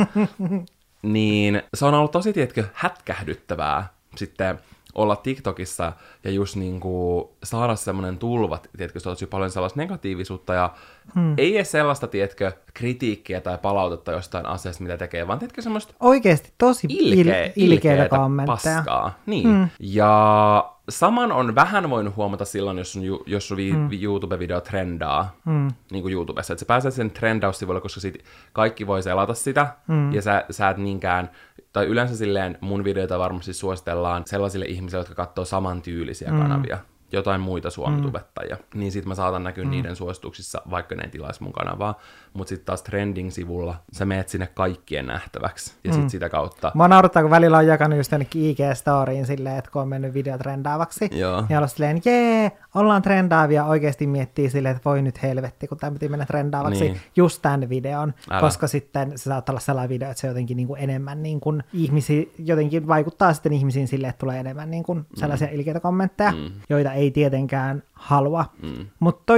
niin 1.02 1.62
se 1.74 1.86
on 1.86 1.94
ollut 1.94 2.12
tosi, 2.12 2.34
tiedätkö, 2.34 2.64
hätkähdyttävää 2.74 3.88
sitten 4.16 4.60
olla 4.98 5.16
TikTokissa 5.16 5.94
ja 6.24 6.32
just 6.32 6.56
niin 6.56 6.80
kuin 6.80 7.28
saada 7.44 7.76
semmoinen 7.76 8.18
tulva, 8.18 8.60
tiedätkö, 8.78 9.00
se 9.00 9.10
on 9.10 9.16
paljon 9.30 9.52
sellaista 9.52 9.80
negatiivisuutta 9.80 10.54
ja 10.54 10.74
hmm. 11.16 11.34
ei 11.38 11.56
edes 11.56 11.72
sellaista, 11.72 12.08
tiedätkö, 12.08 12.52
kritiikkiä 12.74 13.42
tai 13.42 13.58
palautetta 13.58 14.12
jostain 14.12 14.46
asiasta, 14.46 14.84
mitä 14.84 14.98
tekee, 14.98 15.28
vaan 15.28 15.40
tiedätkö 15.40 15.62
semmoista 15.62 15.94
Oikeasti 16.00 16.54
tosi 16.58 16.88
ilkeä, 16.90 17.48
il- 17.48 17.52
ilkeitä 17.56 18.10
kommentteja. 18.10 18.76
paskaa. 18.76 19.20
Niin. 19.26 19.48
Hmm. 19.48 19.70
Ja 19.80 20.77
saman 20.90 21.32
on 21.32 21.56
vähän 21.56 21.90
voinut 21.90 22.16
huomata 22.16 22.46
silloin, 22.46 22.78
jos 22.78 22.94
sun, 22.94 23.04
jos 23.26 23.48
sun 23.48 23.58
vi- 23.58 23.74
mm. 23.74 23.90
YouTube-video 23.92 24.62
trendaa, 24.62 25.36
mm. 25.46 25.68
niin 25.92 26.02
kuin 26.02 26.14
YouTubessa, 26.14 26.54
että 26.54 26.60
se 26.60 26.66
pääsee 26.66 26.92
sen 26.92 27.12
trendaussivuille, 27.12 27.82
koska 27.82 28.00
sit 28.00 28.24
kaikki 28.54 28.88
voi 28.88 29.04
selata 29.04 29.34
sitä, 29.34 29.68
mm. 29.88 30.14
ja 30.14 30.22
sä, 30.22 30.46
sä 30.50 30.70
et 30.70 30.78
niinkään, 30.78 31.30
tai 31.74 31.86
yleensä 31.86 32.18
silleen 32.18 32.58
mun 32.62 32.84
videoita 32.84 33.20
varmasti 33.20 33.54
suositellaan 33.54 34.24
sellaisille 34.26 34.66
ihmisille, 34.66 35.02
jotka 35.02 35.16
katsoo 35.16 35.46
samantyylisiä 35.46 36.32
mm. 36.32 36.42
kanavia 36.42 36.78
jotain 37.12 37.42
muita 37.42 37.70
suomitubettajia, 37.70 38.56
mm. 38.56 38.80
niin 38.80 38.92
sitten 38.92 39.08
mä 39.08 39.16
saatan 39.16 39.44
näkyä 39.44 39.64
mm. 39.64 39.70
niiden 39.70 39.96
suosituksissa, 39.96 40.62
vaikka 40.72 40.96
ne 40.96 41.04
ei 41.04 41.10
tilaisi 41.10 41.44
mun 41.44 41.54
kanavaa. 41.54 42.00
Mutta 42.34 42.50
sitten 42.50 42.66
taas 42.66 42.84
trending-sivulla 42.84 43.76
sä 43.92 44.06
meet 44.06 44.30
sinne 44.30 44.48
kaikkien 44.48 45.06
nähtäväksi, 45.06 45.74
ja 45.84 45.92
sitten 45.92 46.06
mm. 46.06 46.10
sitä 46.10 46.30
kautta... 46.30 46.72
Mä 46.76 46.88
naurattaa, 46.88 47.22
kun 47.22 47.32
välillä 47.32 47.58
on 47.58 47.68
jakanut 47.68 47.98
just 47.98 48.12
jonnekin 48.12 48.42
IG-storiin 48.42 49.26
silleen, 49.26 49.58
että 49.58 49.72
kun 49.72 49.82
on 49.82 49.88
mennyt 49.88 50.14
video 50.14 50.38
trendaavaksi, 50.38 51.10
Joo. 51.12 51.46
niin 51.50 51.60
on 51.60 51.70
silleen, 51.70 52.02
jee, 52.06 52.52
ollaan 52.76 53.02
trendaavia, 53.02 53.66
oikeasti 53.66 54.08
miettii 54.08 54.50
silleen, 54.50 54.76
että 54.76 54.90
voi 54.90 55.02
nyt 55.02 55.24
helvetti, 55.24 55.68
kun 55.68 55.78
tämä 55.78 55.92
piti 55.92 56.10
mennä 56.10 56.26
trendaavaksi 56.26 56.84
niin. 56.84 57.02
just 57.16 57.42
tämän 57.42 57.70
videon, 57.70 58.14
Älä. 58.30 58.42
koska 58.42 58.68
sitten 58.68 59.18
se 59.18 59.24
saattaa 59.24 59.54
olla 59.54 59.60
sellainen 59.60 59.90
video, 59.90 60.10
että 60.10 60.22
se 60.22 60.28
jotenkin 60.28 60.58
niin 60.58 60.68
kuin 60.68 60.82
enemmän 60.82 61.24
niin 61.24 61.40
kuin 61.40 61.64
ihmisi, 61.74 62.34
jotenkin 62.38 62.88
vaikuttaa 62.88 63.34
sitten 63.34 63.54
ihmisiin 63.54 63.88
silleen, 63.88 64.10
että 64.10 64.20
tulee 64.20 64.40
enemmän 64.40 64.72
niin 64.72 64.84
kuin 64.84 65.06
sellaisia 65.16 65.48
mm. 65.48 65.54
ilkeitä 65.54 65.80
kommentteja, 65.80 66.32
mm. 66.32 66.52
joita 66.70 66.94
ei 66.98 67.12
tietenkään 67.12 67.84
halua. 67.94 68.46
Mm. 68.62 68.88
Mutta 69.00 69.34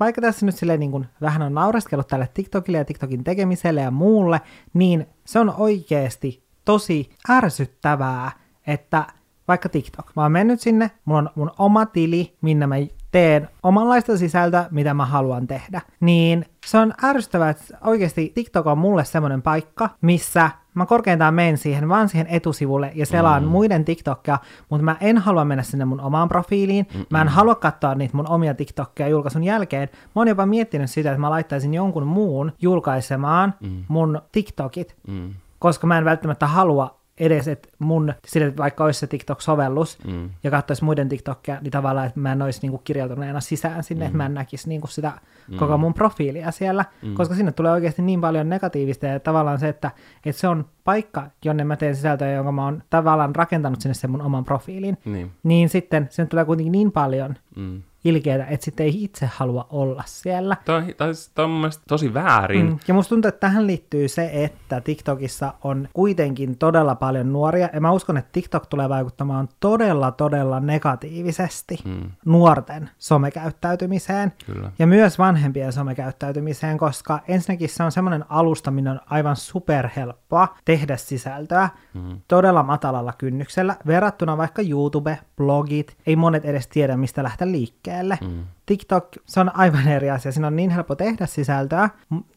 vaikka 0.00 0.20
tässä 0.20 0.46
nyt 0.46 0.54
silleen 0.54 0.80
niin 0.80 0.90
kuin 0.90 1.06
vähän 1.20 1.42
on 1.42 1.54
naureskellut 1.54 2.08
tälle 2.08 2.28
TikTokille 2.34 2.78
ja 2.78 2.84
TikTokin 2.84 3.24
tekemiselle 3.24 3.80
ja 3.80 3.90
muulle, 3.90 4.40
niin 4.74 5.06
se 5.24 5.38
on 5.38 5.54
oikeasti 5.56 6.46
tosi 6.64 7.10
ärsyttävää, 7.30 8.30
että 8.66 9.04
vaikka 9.48 9.68
TikTok. 9.68 10.12
Mä 10.16 10.22
oon 10.22 10.32
mennyt 10.32 10.60
sinne, 10.60 10.90
mulla 11.04 11.20
on 11.20 11.30
mun 11.34 11.50
oma 11.58 11.86
tili, 11.86 12.36
minne 12.40 12.66
mä 12.66 12.74
teen 13.10 13.48
omanlaista 13.62 14.16
sisältöä, 14.16 14.68
mitä 14.70 14.94
mä 14.94 15.06
haluan 15.06 15.46
tehdä. 15.46 15.80
Niin 16.00 16.44
se 16.66 16.78
on 16.78 16.94
ärsyttävää, 17.04 17.50
että 17.50 17.78
oikeasti 17.84 18.32
TikTok 18.34 18.66
on 18.66 18.78
mulle 18.78 19.04
semmoinen 19.04 19.42
paikka, 19.42 19.90
missä 20.00 20.50
mä 20.74 20.86
korkeintaan 20.86 21.34
menen 21.34 21.58
siihen 21.58 21.88
vaan 21.88 22.08
siihen 22.08 22.26
etusivulle 22.26 22.92
ja 22.94 23.06
selaan 23.06 23.42
mm. 23.42 23.48
muiden 23.48 23.84
TikTokia, 23.84 24.38
mutta 24.68 24.84
mä 24.84 24.96
en 25.00 25.18
halua 25.18 25.44
mennä 25.44 25.62
sinne 25.62 25.84
mun 25.84 26.00
omaan 26.00 26.28
profiiliin. 26.28 26.86
Mm-mm. 26.94 27.06
Mä 27.10 27.20
en 27.20 27.28
halua 27.28 27.54
katsoa 27.54 27.94
niitä 27.94 28.16
mun 28.16 28.28
omia 28.28 28.54
TikTokia 28.54 29.08
julkaisun 29.08 29.44
jälkeen. 29.44 29.88
Mä 29.92 30.20
oon 30.20 30.28
jopa 30.28 30.46
miettinyt 30.46 30.90
sitä, 30.90 31.10
että 31.10 31.20
mä 31.20 31.30
laittaisin 31.30 31.74
jonkun 31.74 32.06
muun 32.06 32.52
julkaisemaan 32.60 33.54
mm. 33.60 33.84
mun 33.88 34.22
TikTokit, 34.32 34.96
mm. 35.08 35.34
koska 35.58 35.86
mä 35.86 35.98
en 35.98 36.04
välttämättä 36.04 36.46
halua 36.46 37.01
edes, 37.18 37.48
että 37.48 37.68
mun, 37.78 38.14
sille, 38.26 38.46
että 38.46 38.62
vaikka 38.62 38.84
olisi 38.84 39.00
se 39.00 39.06
TikTok-sovellus 39.06 39.98
mm. 40.06 40.30
ja 40.42 40.50
katsoisi 40.50 40.84
muiden 40.84 41.08
TikTokia, 41.08 41.58
niin 41.60 41.70
tavallaan, 41.70 42.06
että 42.06 42.20
mä 42.20 42.32
en 42.32 42.42
olisi 42.42 42.60
niinku 42.62 42.78
kirjautuneena 42.78 43.40
sisään 43.40 43.82
sinne, 43.82 44.04
mm. 44.04 44.06
että 44.06 44.16
mä 44.16 44.26
en 44.26 44.34
näkisi 44.34 44.68
niinku 44.68 44.86
sitä 44.86 45.12
mm. 45.48 45.56
koko 45.56 45.78
mun 45.78 45.94
profiilia 45.94 46.50
siellä, 46.50 46.84
mm. 47.02 47.14
koska 47.14 47.34
sinne 47.34 47.52
tulee 47.52 47.72
oikeasti 47.72 48.02
niin 48.02 48.20
paljon 48.20 48.48
negatiivista 48.48 49.06
ja 49.06 49.20
tavallaan 49.20 49.58
se, 49.58 49.68
että, 49.68 49.90
että 50.26 50.40
se 50.40 50.48
on 50.48 50.64
paikka, 50.84 51.30
jonne 51.44 51.64
mä 51.64 51.76
teen 51.76 51.96
sisältöä, 51.96 52.32
jonka 52.32 52.52
mä 52.52 52.64
oon 52.64 52.82
tavallaan 52.90 53.34
rakentanut 53.34 53.80
sinne 53.80 53.94
sen 53.94 54.10
mun 54.10 54.22
oman 54.22 54.44
profiilin, 54.44 54.98
niin, 55.04 55.30
niin 55.42 55.68
sitten 55.68 56.08
sinne 56.10 56.28
tulee 56.28 56.44
kuitenkin 56.44 56.72
niin 56.72 56.92
paljon 56.92 57.36
mm 57.56 57.82
ilkeitä, 58.04 58.46
että 58.46 58.64
sitten 58.64 58.86
ei 58.86 59.04
itse 59.04 59.30
halua 59.34 59.66
olla 59.70 60.02
siellä. 60.06 60.56
Toi, 60.64 60.94
toi, 60.94 61.12
toi 61.34 61.44
on 61.44 61.50
mun 61.50 61.60
mielestä 61.60 61.82
tosi 61.88 62.14
väärin. 62.14 62.66
Mm. 62.66 62.78
Ja 62.88 62.94
musta 62.94 63.08
tuntuu, 63.08 63.28
että 63.28 63.40
tähän 63.40 63.66
liittyy 63.66 64.08
se, 64.08 64.30
että 64.32 64.80
TikTokissa 64.80 65.54
on 65.64 65.88
kuitenkin 65.92 66.58
todella 66.58 66.94
paljon 66.94 67.32
nuoria, 67.32 67.68
ja 67.72 67.80
mä 67.80 67.92
uskon, 67.92 68.16
että 68.16 68.32
TikTok 68.32 68.66
tulee 68.66 68.88
vaikuttamaan 68.88 69.48
todella, 69.60 70.10
todella 70.10 70.60
negatiivisesti 70.60 71.78
mm. 71.84 72.10
nuorten 72.24 72.90
somekäyttäytymiseen, 72.98 74.32
Kyllä. 74.46 74.72
ja 74.78 74.86
myös 74.86 75.18
vanhempien 75.18 75.72
somekäyttäytymiseen, 75.72 76.78
koska 76.78 77.20
ensinnäkin 77.28 77.68
se 77.68 77.82
on 77.82 77.92
semmoinen 77.92 78.24
alusta, 78.28 78.70
minne 78.70 78.90
on 78.90 79.00
aivan 79.06 79.36
superhelppoa 79.36 80.56
tehdä 80.64 80.96
sisältöä 80.96 81.68
mm. 81.94 82.20
todella 82.28 82.62
matalalla 82.62 83.12
kynnyksellä, 83.18 83.76
verrattuna 83.86 84.36
vaikka 84.36 84.62
YouTube, 84.62 85.18
blogit, 85.36 85.96
ei 86.06 86.16
monet 86.16 86.44
edes 86.44 86.68
tiedä, 86.68 86.96
mistä 86.96 87.22
lähteä 87.22 87.52
liikkeelle. 87.52 87.91
Mm. 88.20 88.44
TikTok, 88.66 89.08
se 89.26 89.40
on 89.40 89.56
aivan 89.56 89.88
eri 89.88 90.10
asia. 90.10 90.32
Siinä 90.32 90.46
on 90.46 90.56
niin 90.56 90.70
helppo 90.70 90.94
tehdä 90.94 91.26
sisältöä. 91.26 91.90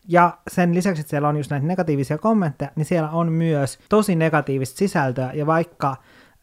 Ja 0.07 0.37
sen 0.47 0.75
lisäksi, 0.75 0.99
että 0.99 1.09
siellä 1.09 1.27
on 1.27 1.37
just 1.37 1.51
näitä 1.51 1.67
negatiivisia 1.67 2.17
kommentteja, 2.17 2.71
niin 2.75 2.85
siellä 2.85 3.09
on 3.09 3.31
myös 3.31 3.79
tosi 3.89 4.15
negatiivista 4.15 4.77
sisältöä. 4.77 5.31
Ja 5.33 5.45
vaikka 5.45 5.95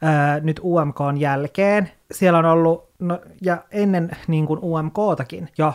ää, 0.03 0.41
nyt 0.41 0.61
UMK 0.63 0.99
jälkeen, 1.19 1.91
siellä 2.13 2.39
on 2.39 2.45
ollut, 2.45 2.89
no, 2.99 3.21
ja 3.43 3.65
ennen 3.71 4.11
niin 4.27 4.47
kuin 4.47 4.61
UMKtakin 4.63 5.49
jo 5.59 5.75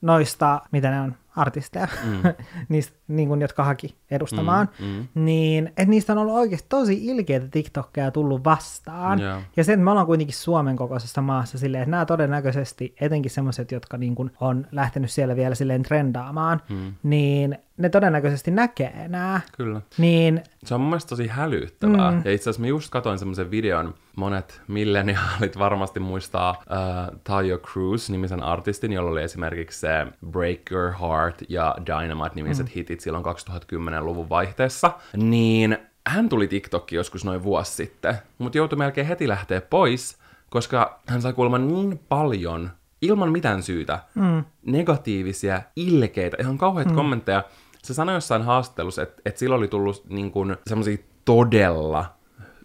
noista, 0.00 0.60
mitä 0.72 0.90
ne 0.90 1.00
on, 1.00 1.14
artisteja, 1.36 1.88
mm. 2.04 2.22
niistä, 2.68 2.98
niin 3.08 3.28
kuin, 3.28 3.40
jotka 3.40 3.64
haki 3.64 3.96
edustamaan, 4.10 4.68
mm, 4.80 4.86
mm. 4.86 5.06
niin 5.14 5.66
että 5.66 5.84
niistä 5.84 6.12
on 6.12 6.18
ollut 6.18 6.34
oikeasti 6.34 6.66
tosi 6.68 7.06
ilkeitä 7.06 7.48
TikTokkeja 7.48 8.10
tullut 8.10 8.44
vastaan. 8.44 9.20
Yeah. 9.20 9.42
Ja 9.56 9.64
sen, 9.64 9.80
me 9.80 9.90
ollaan 9.90 10.06
kuitenkin 10.06 10.36
Suomen 10.36 10.76
kokoisessa 10.76 11.22
maassa 11.22 11.58
silleen, 11.58 11.82
että 11.82 11.90
nämä 11.90 12.04
todennäköisesti, 12.04 12.94
etenkin 13.00 13.30
semmoiset, 13.30 13.72
jotka 13.72 13.98
niin 13.98 14.14
kuin, 14.14 14.30
on 14.40 14.66
lähtenyt 14.72 15.10
siellä 15.10 15.36
vielä 15.36 15.54
silleen 15.54 15.82
trendaamaan, 15.82 16.62
mm. 16.68 16.94
niin 17.02 17.58
ne 17.76 17.88
todennäköisesti 17.88 18.50
näkee 18.50 19.08
nämä. 19.08 19.40
Kyllä. 19.56 19.80
Niin, 19.98 20.42
se 20.64 20.74
on 20.74 20.80
mun 20.80 20.90
mielestä 20.90 21.08
tosi 21.08 21.26
hälyttävää. 21.26 22.10
Mm. 22.10 22.22
Ja 22.24 22.32
itse 22.32 22.42
asiassa 22.42 22.60
mä 22.60 22.66
just 22.66 22.90
katsoin 22.90 23.18
semmoisen 23.18 23.50
videon, 23.50 23.94
monet 24.16 24.62
milleniaalit 24.68 25.58
varmasti 25.58 26.00
muistaa 26.00 26.50
uh, 26.50 27.18
Tayo 27.24 27.58
Cruz-nimisen 27.58 28.42
artistin, 28.42 28.92
jolla 28.92 29.10
oli 29.10 29.22
esimerkiksi 29.22 29.80
se 29.80 30.06
Break 30.30 30.60
Your 30.70 30.92
Heart 30.92 31.42
ja 31.48 31.74
Dynamite-nimiset 31.86 32.66
mm. 32.66 32.72
hitit 32.76 33.00
silloin 33.00 33.24
2010-luvun 33.24 34.28
vaihteessa. 34.28 34.90
Niin 35.16 35.78
hän 36.06 36.28
tuli 36.28 36.48
TikTokki 36.48 36.96
joskus 36.96 37.24
noin 37.24 37.42
vuosi 37.42 37.72
sitten, 37.72 38.14
mutta 38.38 38.58
joutui 38.58 38.78
melkein 38.78 39.06
heti 39.06 39.28
lähteä 39.28 39.60
pois, 39.60 40.18
koska 40.50 41.00
hän 41.06 41.22
sai 41.22 41.32
kuulemma 41.32 41.58
niin 41.58 42.00
paljon 42.08 42.70
ilman 43.02 43.32
mitään 43.32 43.62
syytä 43.62 43.98
mm. 44.14 44.44
negatiivisia, 44.66 45.62
ilkeitä, 45.76 46.36
ihan 46.40 46.58
kauheita 46.58 46.90
mm. 46.90 46.96
kommentteja. 46.96 47.44
Se 47.82 47.94
sanoi 47.94 48.14
jossain 48.14 48.42
haastattelussa, 48.42 49.02
että, 49.02 49.22
että 49.24 49.38
sillä 49.38 49.56
oli 49.56 49.68
tullut 49.68 50.04
niin 50.08 50.32
semmoisia 50.66 50.96
todella 51.24 52.14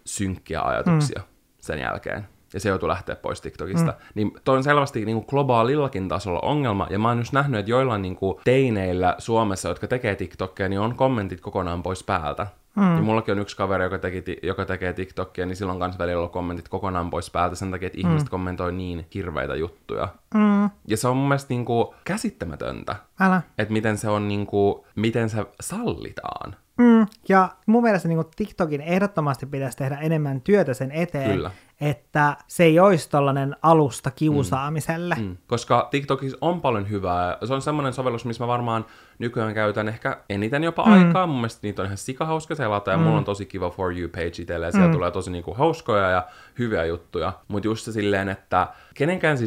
synkkiä 0.04 0.62
ajatuksia 0.62 1.20
mm. 1.20 1.37
Sen 1.68 1.78
jälkeen 1.78 2.26
ja 2.54 2.60
se 2.60 2.68
joutui 2.68 2.88
lähteä 2.88 3.16
pois 3.16 3.40
TikTokista. 3.40 3.90
Mm. 3.90 3.96
Niin 4.14 4.32
toi 4.44 4.56
on 4.56 4.64
selvästi 4.64 5.04
niin 5.04 5.16
kuin 5.16 5.26
globaalillakin 5.28 6.08
tasolla 6.08 6.40
ongelma, 6.40 6.86
ja 6.90 6.98
mä 6.98 7.08
oon 7.08 7.18
just 7.18 7.32
nähnyt, 7.32 7.60
että 7.60 7.70
joillain 7.70 8.02
niin 8.02 8.16
kuin 8.16 8.40
teineillä 8.44 9.14
Suomessa, 9.18 9.68
jotka 9.68 9.86
tekee 9.86 10.14
TikTokia, 10.14 10.68
niin 10.68 10.80
on 10.80 10.94
kommentit 10.94 11.40
kokonaan 11.40 11.82
pois 11.82 12.04
päältä. 12.04 12.46
Mm. 12.76 12.96
Ja 12.96 13.02
mullakin 13.02 13.32
on 13.32 13.38
yksi 13.38 13.56
kaveri, 13.56 13.84
joka, 13.84 13.98
teki, 13.98 14.36
joka 14.42 14.64
tekee 14.64 14.92
TikTokia, 14.92 15.46
niin 15.46 15.56
silloin 15.56 15.78
kanssa 15.78 15.98
välillä 15.98 16.22
on 16.22 16.30
kommentit 16.30 16.68
kokonaan 16.68 17.10
pois 17.10 17.30
päältä 17.30 17.56
sen 17.56 17.70
takia, 17.70 17.86
että 17.86 17.98
mm. 17.98 18.08
ihmiset 18.08 18.28
kommentoi 18.28 18.72
niin 18.72 19.06
hirveitä 19.14 19.54
juttuja. 19.54 20.08
Mm. 20.34 20.70
Ja 20.88 20.96
se 20.96 21.08
on 21.08 21.16
mun 21.16 21.28
mielestä 21.28 21.54
niin 21.54 21.64
kuin 21.64 21.86
käsittämätöntä, 22.04 22.96
Älä. 23.20 23.42
että 23.58 23.72
miten 23.72 23.98
se 23.98 24.08
on 24.08 24.28
niin 24.28 24.46
kuin, 24.46 24.84
miten 24.94 25.30
se 25.30 25.46
sallitaan. 25.60 26.56
Mm, 26.78 27.06
ja 27.28 27.48
mun 27.66 27.82
mielestä 27.82 28.08
niin 28.08 28.24
TikTokin 28.36 28.80
ehdottomasti 28.80 29.46
pitäisi 29.46 29.76
tehdä 29.76 29.96
enemmän 29.96 30.40
työtä 30.40 30.74
sen 30.74 30.92
eteen, 30.92 31.30
Kyllä. 31.30 31.50
että 31.80 32.36
se 32.46 32.64
ei 32.64 32.80
olisi 32.80 33.10
tällainen 33.10 33.56
alusta 33.62 34.10
kiusaamiselle. 34.10 35.14
Mm. 35.14 35.22
Mm. 35.22 35.36
Koska 35.46 35.88
TikTokissa 35.90 36.38
on 36.40 36.60
paljon 36.60 36.90
hyvää. 36.90 37.38
Se 37.44 37.54
on 37.54 37.62
semmoinen 37.62 37.92
sovellus, 37.92 38.24
missä 38.24 38.44
mä 38.44 38.48
varmaan 38.48 38.84
nykyään 39.18 39.54
käytän 39.54 39.88
ehkä 39.88 40.20
eniten 40.28 40.64
jopa 40.64 40.86
mm. 40.86 40.92
aikaa. 40.92 41.26
Mun 41.26 41.36
mielestä 41.36 41.60
niitä 41.62 41.82
on 41.82 41.86
ihan 41.86 41.98
sikahauska 41.98 42.54
selata, 42.54 42.90
ja 42.90 42.96
mm. 42.96 43.02
mulla 43.02 43.18
on 43.18 43.24
tosi 43.24 43.46
kiva 43.46 43.70
For 43.70 43.98
You-page 43.98 44.42
itselle, 44.42 44.66
ja 44.66 44.72
siellä 44.72 44.88
mm. 44.88 44.94
tulee 44.94 45.10
tosi 45.10 45.30
niinku 45.30 45.54
hauskoja 45.54 46.10
ja 46.10 46.26
hyviä 46.58 46.84
juttuja. 46.84 47.32
Mutta 47.48 47.66
just 47.66 47.84
se 47.84 47.92
silleen, 47.92 48.28
että 48.28 48.68
kenenkään 48.94 49.38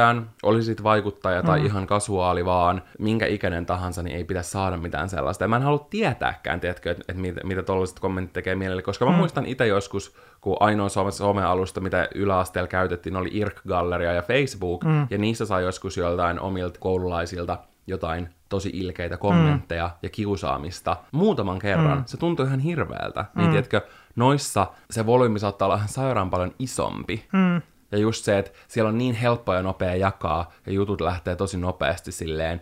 sisällöntuottajan, 0.00 0.30
olisit 0.42 0.82
vaikuttaja 0.82 1.42
tai 1.42 1.60
mm. 1.60 1.66
ihan 1.66 1.86
kasuaali 1.86 2.44
vaan, 2.44 2.82
minkä 2.98 3.26
ikäinen 3.26 3.66
tahansa, 3.66 4.02
niin 4.02 4.16
ei 4.16 4.24
pitäisi 4.24 4.50
saada 4.50 4.76
mitään 4.76 5.08
sellaista. 5.08 5.44
Ja 5.44 5.48
mä 5.48 5.56
en 5.56 5.62
halua 5.62 5.86
tietääkään, 5.90 6.60
tiedätkö, 6.60 6.90
että 6.90 7.04
et 7.08 7.16
mitä, 7.16 7.40
mitä 7.44 7.62
tollaiset 7.62 8.00
kommentit 8.00 8.32
tekee 8.32 8.54
mielelle, 8.54 8.82
koska 8.82 9.04
mä 9.04 9.10
mm. 9.10 9.16
muistan 9.16 9.46
itse 9.46 9.66
joskus, 9.66 10.16
kun 10.40 10.56
ainoa 10.60 10.88
some-alusta, 10.88 11.80
mitä 11.80 12.08
yläasteella 12.14 12.68
käytettiin, 12.68 13.16
oli 13.16 13.28
IRC-galleria 13.32 14.12
ja 14.12 14.22
Facebook, 14.22 14.84
mm. 14.84 15.06
ja 15.10 15.18
niissä 15.18 15.46
sai 15.46 15.62
joskus 15.62 15.96
joltain 15.96 16.40
omilta 16.40 16.80
koululaisilta 16.80 17.58
jotain 17.86 18.28
tosi 18.48 18.70
ilkeitä 18.74 19.16
kommentteja 19.16 19.86
mm. 19.86 19.98
ja 20.02 20.08
kiusaamista 20.08 20.96
muutaman 21.12 21.58
kerran. 21.58 21.98
Mm. 21.98 22.04
Se 22.06 22.16
tuntui 22.16 22.46
ihan 22.46 22.60
hirveältä. 22.60 23.20
Niin 23.20 23.30
mm. 23.34 23.40
Niin 23.40 23.50
tiedätkö, 23.50 23.80
noissa 24.16 24.66
se 24.90 25.06
volyymi 25.06 25.38
saattaa 25.38 25.66
olla 25.66 25.76
ihan 25.76 25.88
sairaan 25.88 26.30
paljon 26.30 26.52
isompi. 26.58 27.24
Mm. 27.32 27.62
Ja 27.92 27.98
just 27.98 28.24
se, 28.24 28.38
että 28.38 28.50
siellä 28.68 28.88
on 28.88 28.98
niin 28.98 29.14
helppo 29.14 29.54
ja 29.54 29.62
nopea 29.62 29.94
jakaa, 29.94 30.52
ja 30.66 30.72
jutut 30.72 31.00
lähtee 31.00 31.36
tosi 31.36 31.58
nopeasti 31.58 32.12
silleen 32.12 32.60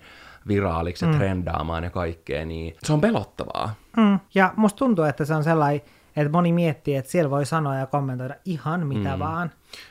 viraaliksi 0.48 1.04
ja 1.04 1.12
mm. 1.12 1.18
trendaamaan 1.18 1.84
ja 1.84 1.90
kaikkea, 1.90 2.44
niin 2.44 2.76
se 2.82 2.92
on 2.92 3.00
pelottavaa. 3.00 3.74
Mm. 3.96 4.18
Ja 4.34 4.52
musta 4.56 4.78
tuntuu, 4.78 5.04
että 5.04 5.24
se 5.24 5.34
on 5.34 5.44
sellainen, 5.44 5.82
että 6.16 6.32
moni 6.32 6.52
miettii, 6.52 6.96
että 6.96 7.10
siellä 7.10 7.30
voi 7.30 7.46
sanoa 7.46 7.74
ja 7.74 7.86
kommentoida 7.86 8.34
ihan 8.44 8.86
mitä 8.86 9.12
mm. 9.16 9.18
vaan. 9.18 9.50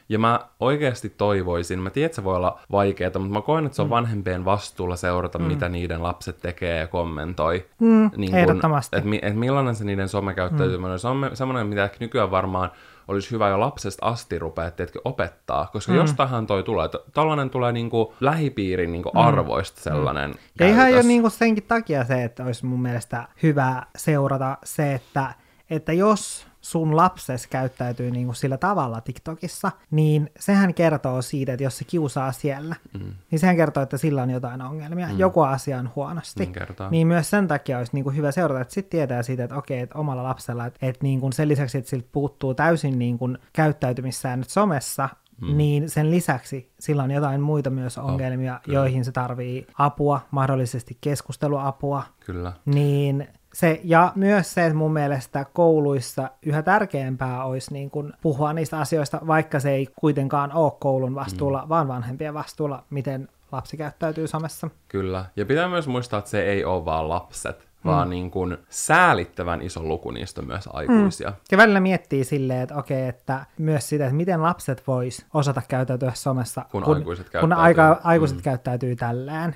Ja 0.10 0.20
mä 0.20 0.40
oikeasti 0.60 1.10
toivoisin, 1.10 1.80
mä 1.80 1.90
tiedän, 1.90 2.06
että 2.06 2.16
se 2.16 2.24
voi 2.24 2.36
olla 2.36 2.60
vaikeaa, 2.72 3.12
mutta 3.20 3.34
mä 3.34 3.42
koen, 3.42 3.66
että 3.66 3.76
se 3.76 3.82
on 3.82 3.88
mm. 3.88 3.92
vanhempien 3.92 4.46
vastuulla 4.46 4.96
seurata, 4.96 5.40
mm. 5.40 5.46
mitä 5.46 5.70
niiden 5.70 6.04
lapset 6.04 6.38
tekee 6.42 6.80
ja 6.80 6.88
kommentoi. 6.88 7.66
Mm, 7.80 8.10
niin 8.18 8.32
kun, 8.32 8.40
ehdottomasti. 8.40 8.98
Että 8.98 9.10
et 9.22 9.36
millainen 9.36 9.76
se 9.76 9.86
niiden 9.86 10.10
somekäyttäytyminen 10.10 10.92
mm. 10.92 10.98
Se 10.98 11.08
on 11.08 11.30
semmoinen, 11.34 11.68
mitä 11.68 11.90
nykyään 12.00 12.32
varmaan 12.32 12.72
olisi 13.08 13.32
hyvä 13.32 13.50
jo 13.50 13.60
lapsesta 13.60 14.06
asti 14.06 14.40
rupea 14.40 14.72
teetkö, 14.72 15.00
opettaa, 15.06 15.70
koska 15.74 15.92
mm. 15.92 15.98
jostahan 15.98 16.48
toi 16.48 16.64
tulee. 16.64 16.90
Tällainen 17.14 17.50
tulee 17.50 17.72
niinku 17.72 18.14
lähipiirin 18.20 18.92
niinku 18.92 19.10
mm. 19.10 19.20
arvoista 19.20 19.82
sellainen 19.82 20.30
mm. 20.32 20.38
Ja 20.60 20.68
ihan 20.68 20.92
jo 20.92 21.02
niinku 21.02 21.30
senkin 21.30 21.64
takia 21.64 22.04
se, 22.06 22.24
että 22.24 22.44
olisi 22.44 22.66
mun 22.66 22.82
mielestä 22.82 23.28
hyvä 23.44 23.84
seurata 23.98 24.58
se, 24.64 24.94
että, 24.94 25.34
että 25.70 25.94
jos 25.94 26.47
sun 26.62 26.96
lapses 26.96 27.48
käyttäytyy 27.48 28.12
niin 28.12 28.26
kuin 28.26 28.36
sillä 28.36 28.58
tavalla 28.58 29.02
TikTokissa, 29.02 29.72
niin 29.92 30.30
sehän 30.40 30.74
kertoo 30.74 31.22
siitä, 31.22 31.54
että 31.54 31.64
jos 31.64 31.78
se 31.78 31.86
kiusaa 31.86 32.32
siellä, 32.32 32.76
mm. 32.94 33.14
niin 33.32 33.40
sehän 33.40 33.56
kertoo, 33.56 33.84
että 33.84 33.98
sillä 33.98 34.24
on 34.24 34.30
jotain 34.30 34.62
ongelmia. 34.62 35.08
Mm. 35.08 35.20
Joku 35.20 35.42
asia 35.42 35.80
on 35.80 35.90
huonosti. 35.96 36.46
Niin, 36.46 36.56
niin 36.92 37.08
myös 37.08 37.30
sen 37.30 37.48
takia 37.48 37.78
olisi 37.78 37.92
niin 37.94 38.04
kuin 38.04 38.16
hyvä 38.16 38.32
seurata, 38.32 38.62
että 38.62 38.74
sitten 38.74 38.92
tietää 38.92 39.24
siitä, 39.24 39.44
että 39.44 39.56
okei, 39.56 39.80
että 39.80 39.98
omalla 39.98 40.24
lapsella, 40.24 40.66
että, 40.66 40.80
että 40.88 41.04
niin 41.04 41.20
kuin 41.20 41.34
sen 41.34 41.48
lisäksi, 41.48 41.78
että 41.78 41.90
siltä 41.90 42.08
puuttuu 42.12 42.54
täysin 42.54 43.00
niin 43.00 43.18
kuin 43.18 43.38
käyttäytymissäännöt 43.54 44.50
somessa, 44.50 45.10
Mm. 45.42 45.58
niin 45.58 45.90
sen 45.90 46.12
lisäksi 46.12 46.72
sillä 46.80 47.04
on 47.04 47.12
jotain 47.12 47.42
muita 47.42 47.70
myös 47.70 47.98
ongelmia, 47.98 48.54
oh, 48.68 48.74
joihin 48.74 49.06
se 49.06 49.12
tarvii 49.12 49.68
apua, 49.78 50.22
mahdollisesti 50.32 50.98
keskusteluapua. 51.02 52.04
Kyllä. 52.26 52.54
Niin 52.66 53.28
se, 53.58 53.82
ja 53.84 54.12
myös 54.16 54.54
se, 54.54 54.66
että 54.66 54.78
mun 54.78 54.94
mielestä 54.94 55.46
kouluissa 55.54 56.30
yhä 56.46 56.62
tärkeämpää 56.62 57.44
olisi 57.44 57.74
niin 57.74 57.90
kuin 57.90 58.14
puhua 58.22 58.54
niistä 58.54 58.80
asioista, 58.80 59.20
vaikka 59.28 59.60
se 59.60 59.72
ei 59.72 59.88
kuitenkaan 59.96 60.52
ole 60.52 60.72
koulun 60.80 61.16
vastuulla, 61.16 61.62
mm. 61.62 61.70
vaan 61.70 61.88
vanhempien 61.88 62.34
vastuulla, 62.34 62.84
miten 62.90 63.30
lapsi 63.52 63.78
käyttäytyy 63.78 64.28
somessa. 64.28 64.70
Kyllä, 64.88 65.26
ja 65.36 65.46
pitää 65.46 65.70
myös 65.70 65.88
muistaa, 65.88 66.20
että 66.20 66.32
se 66.32 66.44
ei 66.44 66.66
ole 66.66 66.86
vaan 66.86 67.10
lapset, 67.10 67.60
mm. 67.60 67.90
vaan 67.90 68.10
niin 68.10 68.32
kuin 68.32 68.58
säälittävän 68.70 69.62
iso 69.62 69.84
luku 69.84 70.12
niistä 70.12 70.42
myös 70.42 70.70
aikuisia. 70.74 71.30
Mm. 71.30 71.36
Ja 71.52 71.58
välillä 71.58 71.80
miettii 71.80 72.24
silleen, 72.24 72.62
että 72.62 72.76
okei, 72.76 73.08
että 73.08 73.46
myös 73.58 73.90
sitä, 73.90 74.06
että 74.06 74.16
miten 74.16 74.44
lapset 74.44 74.88
vois 74.88 75.26
osata 75.34 75.62
käyttäytyä 75.68 76.12
somessa, 76.14 76.66
kun, 76.72 76.84
kun 76.84 76.96
aikuiset 76.96 77.30
käyttäytyy, 77.30 77.56
kun 77.56 77.64
aika, 77.64 78.02
aikuiset 78.04 78.38
mm. 78.38 78.44
käyttäytyy 78.44 78.96
tälleen. 78.96 79.56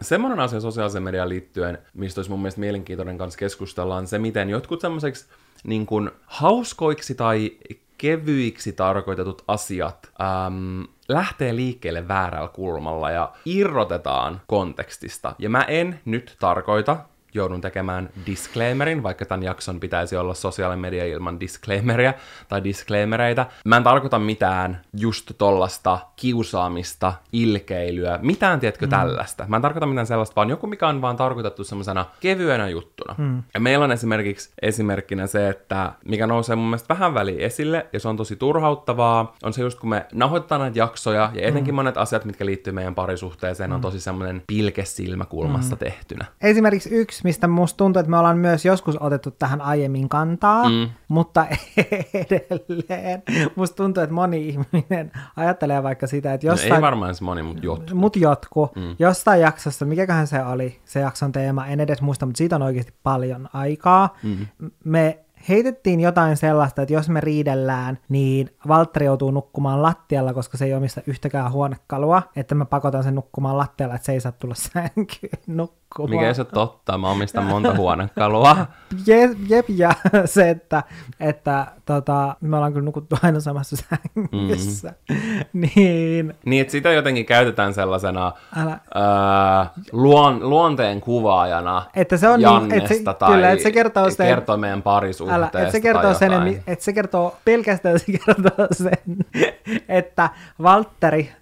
Semmoinen 0.00 0.40
asia 0.40 0.60
sosiaalisen 0.60 1.02
mediaan 1.02 1.28
liittyen, 1.28 1.78
mistä 1.94 2.18
olisi 2.18 2.30
mun 2.30 2.40
mielestä 2.40 2.60
mielenkiintoinen 2.60 3.18
kanssa 3.18 3.38
keskustella, 3.38 3.96
on 3.96 4.06
se, 4.06 4.18
miten 4.18 4.50
jotkut 4.50 4.80
semmoiseksi 4.80 5.26
niin 5.64 5.86
kuin, 5.86 6.10
hauskoiksi 6.26 7.14
tai 7.14 7.50
kevyiksi 7.98 8.72
tarkoitetut 8.72 9.44
asiat 9.48 10.10
äm, 10.20 10.86
lähtee 11.08 11.56
liikkeelle 11.56 12.08
väärällä 12.08 12.48
kulmalla 12.48 13.10
ja 13.10 13.32
irrotetaan 13.44 14.40
kontekstista. 14.46 15.34
Ja 15.38 15.50
mä 15.50 15.62
en 15.62 16.00
nyt 16.04 16.36
tarkoita 16.40 16.96
joudun 17.34 17.60
tekemään 17.60 18.10
disclaimerin, 18.26 19.02
vaikka 19.02 19.24
tämän 19.24 19.42
jakson 19.42 19.80
pitäisi 19.80 20.16
olla 20.16 20.34
sosiaalinen 20.34 20.78
media 20.80 21.04
ilman 21.04 21.40
disclaimeria 21.40 22.14
tai 22.48 22.64
disclaimereita. 22.64 23.46
Mä 23.64 23.76
en 23.76 23.82
tarkoita 23.82 24.18
mitään 24.18 24.80
just 24.96 25.32
tollasta 25.38 25.98
kiusaamista, 26.16 27.12
ilkeilyä, 27.32 28.18
mitään, 28.22 28.60
tiedätkö, 28.60 28.86
mm. 28.86 28.90
tällaista. 28.90 29.44
Mä 29.48 29.56
en 29.56 29.62
tarkoita 29.62 29.86
mitään 29.86 30.06
sellaista, 30.06 30.36
vaan 30.36 30.50
joku, 30.50 30.66
mikä 30.66 30.88
on 30.88 31.02
vaan 31.02 31.16
tarkoitettu 31.16 31.64
semmoisena 31.64 32.06
kevyenä 32.20 32.68
juttuna. 32.68 33.14
Mm. 33.18 33.42
Ja 33.54 33.60
meillä 33.60 33.84
on 33.84 33.92
esimerkiksi 33.92 34.50
esimerkkinä 34.62 35.26
se, 35.26 35.48
että 35.48 35.92
mikä 36.04 36.26
nousee 36.26 36.56
mun 36.56 36.66
mielestä 36.66 36.94
vähän 36.94 37.14
väliin 37.14 37.40
esille, 37.40 37.86
ja 37.92 38.00
se 38.00 38.08
on 38.08 38.16
tosi 38.16 38.36
turhauttavaa, 38.36 39.36
on 39.42 39.52
se 39.52 39.62
just 39.62 39.78
kun 39.78 39.90
me 39.90 40.06
nahoitetaan 40.12 40.60
näitä 40.60 40.78
jaksoja, 40.78 41.30
ja 41.34 41.48
etenkin 41.48 41.74
mm. 41.74 41.76
monet 41.76 41.96
asiat, 41.96 42.24
mitkä 42.24 42.46
liittyy 42.46 42.72
meidän 42.72 42.94
parisuhteeseen, 42.94 43.70
mm. 43.70 43.74
on 43.74 43.80
tosi 43.80 44.00
semmoinen 44.00 44.42
pilke 44.46 44.84
silmäkulmasta 44.84 45.74
mm. 45.74 45.78
tehtynä. 45.78 46.26
Esimerkiksi 46.40 46.90
yksi, 46.90 47.17
mistä 47.24 47.48
musta 47.48 47.76
tuntuu, 47.76 48.00
että 48.00 48.10
me 48.10 48.18
ollaan 48.18 48.38
myös 48.38 48.64
joskus 48.64 48.96
otettu 49.00 49.30
tähän 49.30 49.60
aiemmin 49.60 50.08
kantaa, 50.08 50.68
mm. 50.68 50.88
mutta 51.08 51.46
edelleen 52.14 53.22
musta 53.56 53.76
tuntuu, 53.76 54.02
että 54.02 54.14
moni 54.14 54.48
ihminen 54.48 55.12
ajattelee 55.36 55.82
vaikka 55.82 56.06
sitä, 56.06 56.34
että 56.34 56.46
jostain... 56.46 56.70
No 56.70 56.76
ei 56.76 56.82
varmaan 56.82 57.14
se 57.14 57.24
moni, 57.24 57.42
mutta 57.42 57.66
jotkut. 57.66 57.92
Mut 57.92 58.16
jotkut. 58.16 58.76
Mm. 58.76 58.96
Jostain 58.98 59.40
jaksossa, 59.40 59.84
mikäköhän 59.84 60.26
se 60.26 60.42
oli, 60.44 60.80
se 60.84 61.00
jakson 61.00 61.32
teema, 61.32 61.66
en 61.66 61.80
edes 61.80 62.02
muista, 62.02 62.26
mutta 62.26 62.38
siitä 62.38 62.56
on 62.56 62.62
oikeasti 62.62 62.92
paljon 63.02 63.48
aikaa. 63.52 64.16
Mm. 64.22 64.46
Me 64.84 65.18
heitettiin 65.48 66.00
jotain 66.00 66.36
sellaista, 66.36 66.82
että 66.82 66.94
jos 66.94 67.08
me 67.08 67.20
riidellään, 67.20 67.98
niin 68.08 68.50
Valtteri 68.68 69.06
joutuu 69.06 69.30
nukkumaan 69.30 69.82
lattialla, 69.82 70.34
koska 70.34 70.56
se 70.58 70.64
ei 70.64 70.74
omista 70.74 71.00
yhtäkään 71.06 71.52
huonekalua, 71.52 72.22
että 72.36 72.54
mä 72.54 72.64
pakotan 72.64 73.02
sen 73.02 73.14
nukkumaan 73.14 73.58
lattialla, 73.58 73.94
että 73.94 74.06
se 74.06 74.12
ei 74.12 74.20
saa 74.20 74.32
tulla 74.32 74.54
sänkyyn 74.54 75.30
nukkumaan. 75.46 76.10
Mikä 76.10 76.28
ei 76.28 76.34
se 76.34 76.44
totta, 76.44 76.98
mä 76.98 77.10
omistan 77.10 77.44
monta 77.44 77.74
huonekalua. 77.76 78.56
jep, 79.06 79.30
jep, 79.48 79.66
ja 79.68 79.90
se, 80.24 80.50
että, 80.50 80.82
että 81.20 81.66
tota, 81.86 82.36
me 82.40 82.56
ollaan 82.56 82.72
kyllä 82.72 82.84
nukuttu 82.84 83.16
aina 83.22 83.40
samassa 83.40 83.76
sängyssä. 83.76 84.94
Mm. 85.08 85.16
niin. 85.76 86.34
Niin, 86.44 86.60
että 86.60 86.72
sitä 86.72 86.92
jotenkin 86.92 87.26
käytetään 87.26 87.74
sellaisena 87.74 88.32
Älä... 88.56 88.78
öö, 88.96 89.84
luon, 89.92 90.50
luonteen 90.50 91.00
kuvaajana 91.00 91.82
että 91.94 92.16
se 92.16 92.28
on 92.28 92.40
Jannesta 92.40 92.74
niin, 92.74 92.82
että 92.82 92.94
se, 93.12 93.18
tai 93.18 93.32
kyllä, 93.32 93.50
että 93.50 93.62
se 93.62 93.72
kertoo, 93.72 94.10
sen, 94.10 94.26
kertoo 94.26 94.56
meidän 94.56 94.82
parisuhteesta 94.82 95.37
Älä, 95.38 95.46
että 95.46 95.70
se 95.70 95.80
kertoo 95.80 96.14
sen, 96.14 96.32
että 96.66 96.84
se 96.84 96.92
kertoo 96.92 97.36
pelkästään 97.44 97.98
se 97.98 98.04
kertoo 98.12 98.66
sen, 98.72 99.16
että 99.88 100.30
Valtteri 100.62 101.32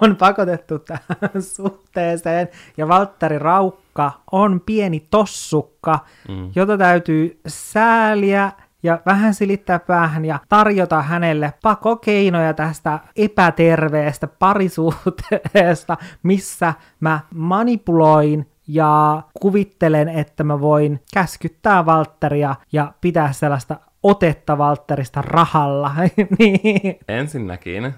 on 0.00 0.16
pakotettu 0.16 0.78
tähän 0.78 1.42
suhteeseen, 1.56 2.48
ja 2.76 2.88
Valtteri 2.88 3.38
Raukka 3.38 4.12
on 4.32 4.60
pieni 4.66 5.06
tossukka, 5.10 5.98
mm. 6.28 6.50
jota 6.54 6.78
täytyy 6.78 7.40
sääliä 7.46 8.52
ja 8.82 8.98
vähän 9.06 9.34
silittää 9.34 9.78
päähän 9.78 10.24
ja 10.24 10.38
tarjota 10.48 11.02
hänelle 11.02 11.52
pakokeinoja 11.62 12.54
tästä 12.54 12.98
epäterveestä 13.16 14.26
parisuhteesta, 14.26 15.96
missä 16.22 16.74
mä 17.00 17.20
manipuloin 17.34 18.46
ja 18.68 19.22
kuvittelen, 19.40 20.08
että 20.08 20.44
mä 20.44 20.60
voin 20.60 21.00
käskyttää 21.14 21.86
Valtteria 21.86 22.54
ja 22.72 22.92
pitää 23.00 23.32
sellaista 23.32 23.76
otetta 24.02 24.58
Valtterista 24.58 25.22
rahalla. 25.22 25.90
niin. 26.38 26.98
Ensinnäkin 27.08 27.94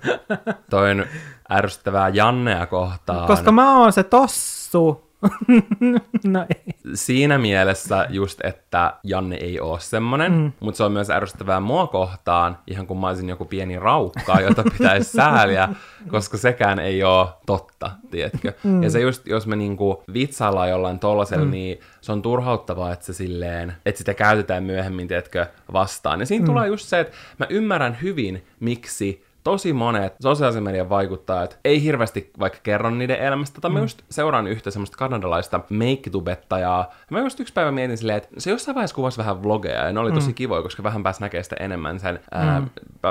toin 0.70 1.04
ärsyttävää 1.52 2.08
Jannea 2.08 2.66
kohtaan. 2.66 3.26
Koska 3.26 3.52
mä 3.52 3.78
oon 3.78 3.92
se 3.92 4.02
tossu. 4.02 5.05
no 6.24 6.46
ei. 6.48 6.74
Siinä 6.94 7.38
mielessä 7.38 8.06
just, 8.10 8.40
että 8.44 8.94
Janne 9.04 9.36
ei 9.36 9.60
ole 9.60 9.80
semmonen, 9.80 10.32
mm. 10.32 10.52
mutta 10.60 10.76
se 10.76 10.84
on 10.84 10.92
myös 10.92 11.10
ärsyttävää 11.10 11.60
mua 11.60 11.86
kohtaan, 11.86 12.58
ihan 12.66 12.86
kun 12.86 13.00
mä 13.00 13.08
olisin 13.08 13.28
joku 13.28 13.44
pieni 13.44 13.78
raukka, 13.78 14.40
jota 14.40 14.64
pitäisi 14.78 15.10
sääliä, 15.10 15.68
koska 16.08 16.36
sekään 16.36 16.78
ei 16.78 17.04
ole 17.04 17.28
totta, 17.46 17.90
tiedätkö? 18.10 18.52
Mm. 18.64 18.82
Ja 18.82 18.90
se 18.90 19.00
just, 19.00 19.26
jos 19.26 19.46
me 19.46 19.56
niinku 19.56 20.02
vitsaillaan 20.12 20.70
jollain 20.70 20.98
tollasella, 20.98 21.44
mm. 21.44 21.50
niin 21.50 21.80
se 22.00 22.12
on 22.12 22.22
turhauttavaa, 22.22 22.92
että 22.92 23.06
se 23.06 23.12
silleen, 23.12 23.72
että 23.86 23.98
sitä 23.98 24.14
käytetään 24.14 24.64
myöhemmin, 24.64 25.08
tiedätkö, 25.08 25.46
vastaan. 25.72 26.20
Ja 26.20 26.26
siinä 26.26 26.42
mm. 26.42 26.46
tulee 26.46 26.68
just 26.68 26.88
se, 26.88 27.00
että 27.00 27.16
mä 27.38 27.46
ymmärrän 27.50 27.98
hyvin, 28.02 28.46
miksi 28.60 29.25
tosi 29.46 29.72
monet 29.72 30.14
sosiaalisen 30.22 30.62
median 30.62 30.88
vaikuttajat 30.88 31.58
ei 31.64 31.82
hirveästi 31.82 32.30
vaikka 32.38 32.58
kerro 32.62 32.90
niiden 32.90 33.18
elämästä, 33.18 33.60
tai 33.60 33.70
mm. 33.70 33.74
mä 33.74 33.80
just 33.80 34.02
seuraan 34.10 34.46
yhtä 34.46 34.70
semmoista 34.70 34.96
kanadalaista 34.96 35.60
meikkitubettajaa. 35.70 36.94
Mä 37.10 37.20
just 37.20 37.40
yksi 37.40 37.52
päivä 37.52 37.72
mietin 37.72 37.98
silleen, 37.98 38.16
että 38.16 38.28
se 38.38 38.50
jossain 38.50 38.74
vaiheessa 38.74 38.94
kuvasi 38.94 39.18
vähän 39.18 39.42
vlogeja, 39.42 39.86
ja 39.86 39.92
ne 39.92 40.00
oli 40.00 40.12
tosi 40.12 40.28
mm. 40.28 40.34
kivoja, 40.34 40.62
koska 40.62 40.82
vähän 40.82 41.02
pääsi 41.02 41.20
näkemään 41.20 41.44
sitä 41.44 41.56
enemmän 41.60 42.00
sen, 42.00 42.14
mm. 42.14 42.38
ää, 42.38 42.62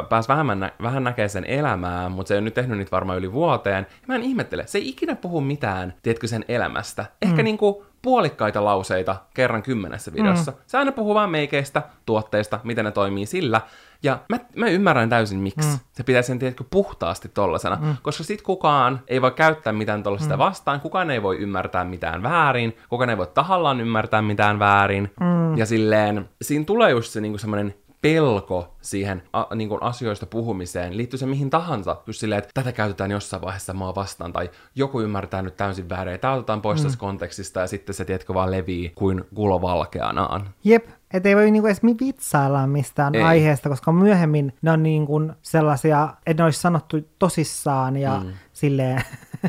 pääsi 0.09 0.27
vähän, 0.27 0.59
nä- 0.59 0.71
vähän 0.81 1.03
näkemään 1.03 1.29
sen 1.29 1.45
elämää, 1.45 2.09
mutta 2.09 2.27
se 2.27 2.33
ei 2.33 2.38
ole 2.38 2.43
nyt 2.43 2.53
tehnyt 2.53 2.77
niitä 2.77 2.91
varmaan 2.91 3.17
yli 3.17 3.31
vuoteen. 3.31 3.88
Ja 3.89 4.07
mä 4.07 4.15
en 4.15 4.23
ihmettele, 4.23 4.67
se 4.67 4.77
ei 4.77 4.89
ikinä 4.89 5.15
puhu 5.15 5.41
mitään, 5.41 5.93
tiedätkö, 6.03 6.27
sen 6.27 6.45
elämästä. 6.47 7.05
Ehkä 7.21 7.41
mm. 7.41 7.43
niinku 7.43 7.86
puolikkaita 8.06 8.66
lauseita 8.66 9.16
kerran 9.34 9.64
kymmenessä 9.64 10.14
videossa. 10.14 10.51
Mm. 10.51 10.58
Se 10.68 10.78
aina 10.78 10.91
puhuu 10.91 11.14
vaan 11.14 11.30
meikeistä, 11.30 11.82
tuotteista, 12.06 12.60
miten 12.64 12.86
ne 12.86 12.91
toimii 12.91 13.26
sillä. 13.26 13.62
Ja 14.03 14.20
mä, 14.30 14.39
mä 14.56 14.68
ymmärrän 14.68 15.10
täysin, 15.10 15.39
miksi. 15.39 15.70
Mm. 15.70 15.80
Se 15.91 16.03
pitäisi 16.03 16.28
sen 16.28 16.39
tiedätkö, 16.39 16.64
puhtaasti 16.70 17.30
tollasena, 17.30 17.78
mm. 17.82 17.95
koska 18.01 18.24
sit 18.24 18.41
kukaan 18.41 19.01
ei 19.08 19.22
voi 19.22 19.32
käyttää 19.32 19.74
mitään 19.74 20.03
tollaista 20.03 20.36
mm. 20.36 20.39
vastaan, 20.39 20.82
kukaan 20.82 21.12
ei 21.12 21.24
voi 21.24 21.38
ymmärtää 21.38 21.84
mitään 21.84 22.24
väärin, 22.24 22.78
kukaan 22.89 23.10
ei 23.10 23.18
voi 23.18 23.28
tahallaan 23.28 23.82
ymmärtää 23.82 24.22
mitään 24.22 24.60
väärin. 24.60 25.12
Mm. 25.20 25.58
Ja 25.58 25.66
silleen, 25.66 26.30
siinä 26.41 26.66
tulee 26.66 26.91
just 26.91 27.12
se 27.12 27.22
niinku 27.22 27.38
semmoinen 27.38 27.76
pelko 28.06 28.76
siihen 28.82 29.24
a, 29.34 29.56
niin 29.56 29.70
kuin 29.70 29.84
asioista 29.84 30.26
puhumiseen, 30.26 30.97
liittyy 30.97 31.20
se 31.20 31.26
mihin 31.26 31.49
tahansa, 31.49 31.97
just 32.08 32.20
silleen, 32.20 32.39
että 32.39 32.51
tätä 32.53 32.72
käytetään 32.72 33.12
jossain 33.12 33.41
vaiheessa 33.41 33.74
maa 33.74 33.95
vastaan, 33.95 34.34
tai 34.34 34.49
joku 34.76 35.01
ymmärtää 35.01 35.41
nyt 35.41 35.58
täysin 35.58 35.89
väärin, 35.89 36.12
ja 36.12 36.18
tämä 36.18 36.34
otetaan 36.34 36.62
pois 36.62 36.80
mm. 36.80 36.84
tästä 36.84 36.99
kontekstista, 36.99 37.60
ja 37.60 37.68
sitten 37.68 37.95
se, 37.95 38.06
tiedätkö, 38.06 38.34
vaan 38.34 38.51
levii 38.51 38.91
kuin 38.95 39.24
kulo 39.36 39.62
valkeanaan. 39.62 40.49
Jep, 40.64 40.88
että 41.14 41.30
ei 41.30 41.36
voi 41.36 41.51
niinku 41.51 41.68
edes 41.68 41.82
vitsailla 41.84 42.68
mistään 42.68 43.16
ei. 43.16 43.22
aiheesta, 43.22 43.70
koska 43.70 43.91
myöhemmin 43.91 44.53
ne 44.62 44.72
on 44.72 44.84
niinku 44.84 45.22
sellaisia, 45.41 46.14
että 46.26 46.43
ne 46.43 46.45
olisi 46.45 46.62
sanottu 46.62 46.97
tosissaan 47.20 47.97
ja 47.97 48.22
mm. 48.24 48.34
Silleen, 48.56 49.01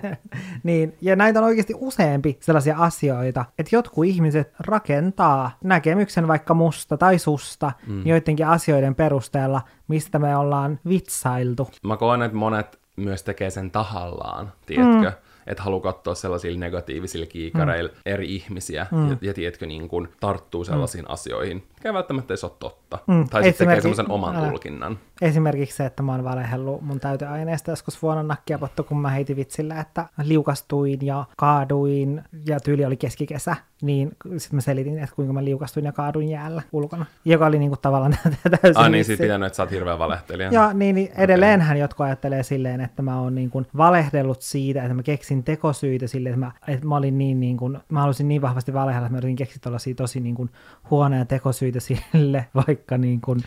niin, 0.62 0.96
ja 1.00 1.16
näitä 1.16 1.38
on 1.38 1.44
oikeasti 1.44 1.74
useampi 1.76 2.36
sellaisia 2.40 2.76
asioita, 2.78 3.44
että 3.58 3.76
jotkut 3.76 4.04
ihmiset 4.04 4.52
rakentaa 4.58 5.58
näkemyksen 5.64 6.28
vaikka 6.28 6.54
musta 6.54 6.96
tai 6.96 7.18
susta 7.18 7.72
mm. 7.86 8.06
joidenkin 8.06 8.46
asioiden 8.46 8.94
perusteella, 8.94 9.62
mistä 9.88 10.18
me 10.18 10.36
ollaan 10.36 10.80
vitsailtu. 10.88 11.70
Mä 11.82 11.96
koen, 11.96 12.22
että 12.22 12.36
monet 12.36 12.78
myös 12.96 13.22
tekee 13.22 13.50
sen 13.50 13.70
tahallaan, 13.70 14.52
tiedätkö? 14.66 15.10
Mm 15.10 15.26
että 15.46 15.62
haluaa 15.62 15.82
katsoa 15.82 16.14
sellaisilla 16.14 16.58
negatiivisilla 16.58 17.26
kiikareilla 17.26 17.90
mm. 17.90 17.96
eri 18.06 18.34
ihmisiä 18.34 18.86
mm. 18.90 19.10
ja, 19.10 19.16
ja 19.20 19.34
tiedätkö, 19.34 19.66
niin 19.66 19.88
kun 19.88 20.08
tarttuu 20.20 20.64
sellaisiin 20.64 21.04
mm. 21.04 21.10
asioihin, 21.12 21.64
mikä 21.86 21.94
välttämättä 21.94 22.34
ei 22.34 22.38
ole 22.42 22.52
totta. 22.58 22.98
Mm. 23.06 23.28
Tai 23.28 23.44
sitten 23.44 23.68
tekee 23.68 23.80
semmoisen 23.80 24.10
oman 24.10 24.36
älä. 24.36 24.48
tulkinnan. 24.48 24.98
Esimerkiksi 25.20 25.76
se, 25.76 25.86
että 25.86 26.02
mä 26.02 26.12
oon 26.12 26.24
valehellut 26.24 26.82
mun 26.82 27.00
täyteaineesta 27.00 27.70
joskus 27.70 28.02
vuonna 28.02 28.22
nakkiapottu, 28.22 28.84
kun 28.84 29.00
mä 29.00 29.10
heitin 29.10 29.36
vitsillä, 29.36 29.80
että 29.80 30.08
liukastuin 30.22 31.06
ja 31.06 31.24
kaaduin 31.36 32.22
ja 32.46 32.60
tyyli 32.60 32.84
oli 32.84 32.96
keskikesä, 32.96 33.56
niin 33.82 34.16
sitten 34.36 34.56
mä 34.56 34.60
selitin, 34.60 34.98
että 34.98 35.16
kuinka 35.16 35.32
mä 35.32 35.44
liukastuin 35.44 35.86
ja 35.86 35.92
kaaduin 35.92 36.28
jäällä 36.28 36.62
ulkona, 36.72 37.06
joka 37.24 37.46
oli 37.46 37.58
niinku 37.58 37.76
tavallaan 37.76 38.12
täysin 38.62 38.82
Ah 38.82 38.90
niin, 38.90 39.04
sit 39.04 39.18
pitänyt, 39.18 39.46
että 39.46 39.56
sä 39.56 39.62
oot 39.62 39.70
hirveän 39.70 39.98
valehtelija. 39.98 40.50
Ja 40.52 40.72
niin, 40.72 40.94
niin 40.94 41.12
edelleenhän 41.16 41.76
okay. 41.76 41.80
jotkut 41.80 42.06
ajattelee 42.06 42.42
silleen, 42.42 42.80
että 42.80 43.02
mä 43.02 43.20
oon 43.20 43.34
niin 43.34 43.50
kuin 43.50 43.66
valehdellut 43.76 44.42
siitä, 44.42 44.82
että 44.82 44.94
mä 44.94 45.02
keksin 45.02 45.44
tekosyitä 45.44 46.06
sille, 46.06 46.28
että 46.28 46.40
mä, 46.40 46.52
että 46.68 46.86
mä 46.86 46.96
olin 46.96 47.18
niin, 47.18 47.40
niin 47.40 47.56
kuin, 47.56 47.78
mä 47.88 48.00
halusin 48.00 48.28
niin 48.28 48.42
vahvasti 48.42 48.72
valehella, 48.74 49.06
että 49.06 49.12
mä 49.12 49.18
yritin 49.18 49.36
keksiä 49.36 49.62
tosi 49.96 50.20
niin 50.20 50.34
kuin 50.34 50.50
huonoja 50.90 51.24
tekosyitä 51.24 51.75
sille, 51.80 52.46
vaikka 52.66 52.98
niin 52.98 53.20
kuin 53.20 53.40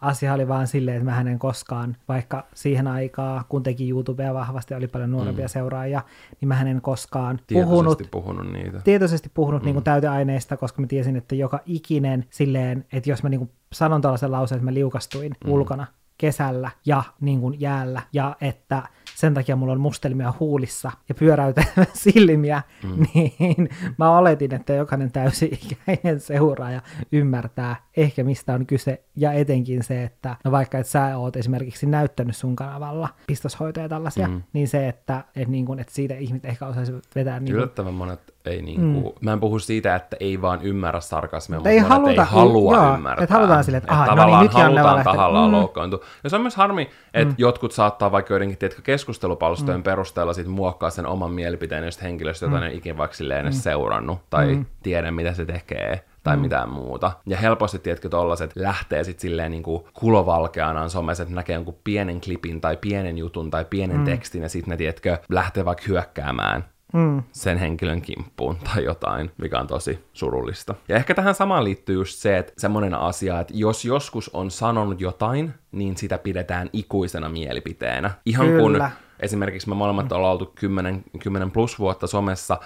asia 0.00 0.34
oli 0.34 0.48
vaan 0.48 0.66
silleen, 0.66 0.96
että 0.96 1.04
mä 1.04 1.16
hänen 1.16 1.38
koskaan, 1.38 1.96
vaikka 2.08 2.46
siihen 2.54 2.86
aikaan, 2.86 3.44
kun 3.48 3.62
teki 3.62 3.90
YouTubea 3.90 4.34
vahvasti, 4.34 4.74
oli 4.74 4.88
paljon 4.88 5.10
nuorempia 5.10 5.44
mm. 5.44 5.48
seuraajia, 5.48 6.02
niin 6.40 6.48
mä 6.48 6.54
hänen 6.54 6.80
koskaan 6.80 7.40
tietoisesti 7.46 7.70
puhunut, 7.70 8.08
puhunut 8.10 8.52
niitä. 8.52 8.80
Tietoisesti 8.80 9.30
puhunut 9.34 9.62
mm. 9.62 9.64
niin 9.64 9.74
kuin 9.74 9.84
täyteaineista, 9.84 10.56
koska 10.56 10.80
mä 10.80 10.86
tiesin, 10.86 11.16
että 11.16 11.34
joka 11.34 11.60
ikinen 11.66 12.24
silleen, 12.30 12.84
että 12.92 13.10
jos 13.10 13.22
mä 13.22 13.28
niin 13.28 13.38
kuin 13.38 13.50
sanon 13.72 14.00
tällaisen 14.00 14.32
lauseen, 14.32 14.56
että 14.56 14.64
mä 14.70 14.74
liukastuin 14.74 15.36
mm. 15.44 15.52
ulkona 15.52 15.86
kesällä 16.18 16.70
ja 16.86 17.02
niin 17.20 17.40
kuin 17.40 17.60
jäällä, 17.60 18.02
ja 18.12 18.36
että 18.40 18.82
sen 19.14 19.34
takia 19.34 19.56
mulla 19.56 19.72
on 19.72 19.80
mustelmia 19.80 20.32
huulissa 20.40 20.90
ja 21.08 21.14
pyöräytelevä 21.14 21.86
silmiä, 22.04 22.62
mm. 22.82 23.06
niin 23.14 23.68
mä 23.98 24.18
oletin, 24.18 24.54
että 24.54 24.72
jokainen 24.72 25.12
täysi-ikäinen 25.12 26.20
seuraaja 26.20 26.80
ymmärtää 27.12 27.76
ehkä 27.96 28.24
mistä 28.24 28.54
on 28.54 28.66
kyse, 28.66 29.02
ja 29.16 29.32
etenkin 29.32 29.82
se, 29.82 30.02
että 30.02 30.36
no 30.44 30.50
vaikka 30.50 30.78
et 30.78 30.86
sä 30.86 31.18
oot 31.18 31.36
esimerkiksi 31.36 31.86
näyttänyt 31.86 32.36
sun 32.36 32.56
kanavalla 32.56 33.08
pistoshoitoja 33.26 33.88
tällaisia, 33.88 34.28
mm. 34.28 34.42
niin 34.52 34.68
se, 34.68 34.88
että, 34.88 35.24
et 35.36 35.48
niin 35.48 35.66
kun, 35.66 35.80
että 35.80 35.94
siitä 35.94 36.14
ihmiset 36.14 36.44
ehkä 36.44 36.66
osaisivat 36.66 37.04
vetää... 37.14 37.40
Niin 37.40 37.54
Yllättävän 37.54 37.94
monet 37.94 38.34
ei 38.44 38.62
niinku, 38.62 39.08
mm. 39.10 39.24
mä 39.24 39.32
en 39.32 39.40
puhu 39.40 39.58
siitä, 39.58 39.96
että 39.96 40.16
ei 40.20 40.42
vaan 40.42 40.62
ymmärrä 40.62 41.00
sarkasmia, 41.00 41.58
mutta 41.58 41.70
ei 41.70 41.78
haluta, 41.78 42.10
ei 42.22 42.28
halua 42.28 42.74
joo, 42.74 42.94
ymmärtää. 42.94 43.24
Että 43.24 43.34
halutaan 43.34 43.64
sille, 43.64 43.78
että, 43.78 43.94
että 43.94 44.06
tavallaan 44.06 44.46
no 44.46 44.52
niin, 44.52 44.62
halutaan 44.62 45.04
tahallaan 45.04 45.50
mm. 45.50 45.56
loukkaantua. 45.56 46.00
Ja 46.24 46.30
se 46.30 46.36
on 46.36 46.42
myös 46.42 46.56
harmi, 46.56 46.90
että 47.14 47.32
mm. 47.32 47.34
jotkut 47.38 47.72
saattaa 47.72 48.12
vaikka 48.12 48.34
joidenkin 48.34 48.58
tiedätkö, 48.58 48.82
keskustelupalstojen 48.96 49.80
mm. 49.80 49.84
perusteella 49.84 50.32
sit 50.32 50.46
muokkaa 50.46 50.90
sen 50.90 51.06
oman 51.06 51.32
mielipiteen 51.32 51.84
just 51.84 52.02
henkilöstä, 52.02 52.46
jota 52.46 52.56
mm. 52.56 52.62
ne 52.62 52.72
ikinä 52.72 52.98
vaikka 52.98 53.16
mm. 53.42 53.52
seurannut 53.52 54.18
tai 54.30 54.54
mm. 54.54 54.66
tiedä, 54.82 55.10
mitä 55.10 55.32
se 55.32 55.44
tekee 55.44 56.04
tai 56.22 56.36
mm. 56.36 56.42
mitään 56.42 56.70
muuta. 56.70 57.12
Ja 57.26 57.36
helposti, 57.36 57.78
tiedätkö, 57.78 58.08
tollaset 58.08 58.56
lähtee 58.56 59.04
sitten 59.04 59.20
silleen 59.20 59.50
niin 59.50 59.62
kuin 59.62 59.84
kulovalkeanaan 59.92 60.90
somessa, 60.90 61.22
että 61.22 61.34
näkee 61.34 61.54
jonkun 61.54 61.78
pienen 61.84 62.20
klipin 62.20 62.60
tai 62.60 62.76
pienen 62.76 63.18
jutun 63.18 63.50
tai 63.50 63.64
pienen 63.64 63.96
mm. 63.96 64.04
tekstin 64.04 64.42
ja 64.42 64.48
sitten 64.48 64.70
ne, 64.70 64.76
tiedätkö, 64.76 65.18
lähtee 65.28 65.64
vaikka 65.64 65.84
hyökkäämään 65.88 66.64
mm. 66.96 67.22
sen 67.32 67.58
henkilön 67.58 68.02
kimppuun 68.02 68.56
tai 68.56 68.84
jotain, 68.84 69.30
mikä 69.38 69.60
on 69.60 69.66
tosi 69.66 70.04
surullista. 70.12 70.74
Ja 70.88 70.96
ehkä 70.96 71.14
tähän 71.14 71.34
samaan 71.34 71.64
liittyy 71.64 71.94
just 71.94 72.18
se, 72.18 72.38
että 72.38 72.52
semmoinen 72.58 72.94
asia, 72.94 73.40
että 73.40 73.52
jos 73.56 73.84
joskus 73.84 74.28
on 74.28 74.50
sanonut 74.50 75.00
jotain, 75.00 75.54
niin 75.72 75.96
sitä 75.96 76.18
pidetään 76.18 76.70
ikuisena 76.72 77.28
mielipiteenä. 77.28 78.10
Ihan 78.26 78.46
Kyllä. 78.46 78.62
kun 78.62 78.88
esimerkiksi 79.20 79.68
me 79.68 79.74
molemmat 79.74 80.12
ollaan 80.12 80.32
oltu 80.32 80.52
10, 80.54 81.04
10 81.18 81.50
plus 81.50 81.78
vuotta 81.78 82.06
somessa, 82.06 82.58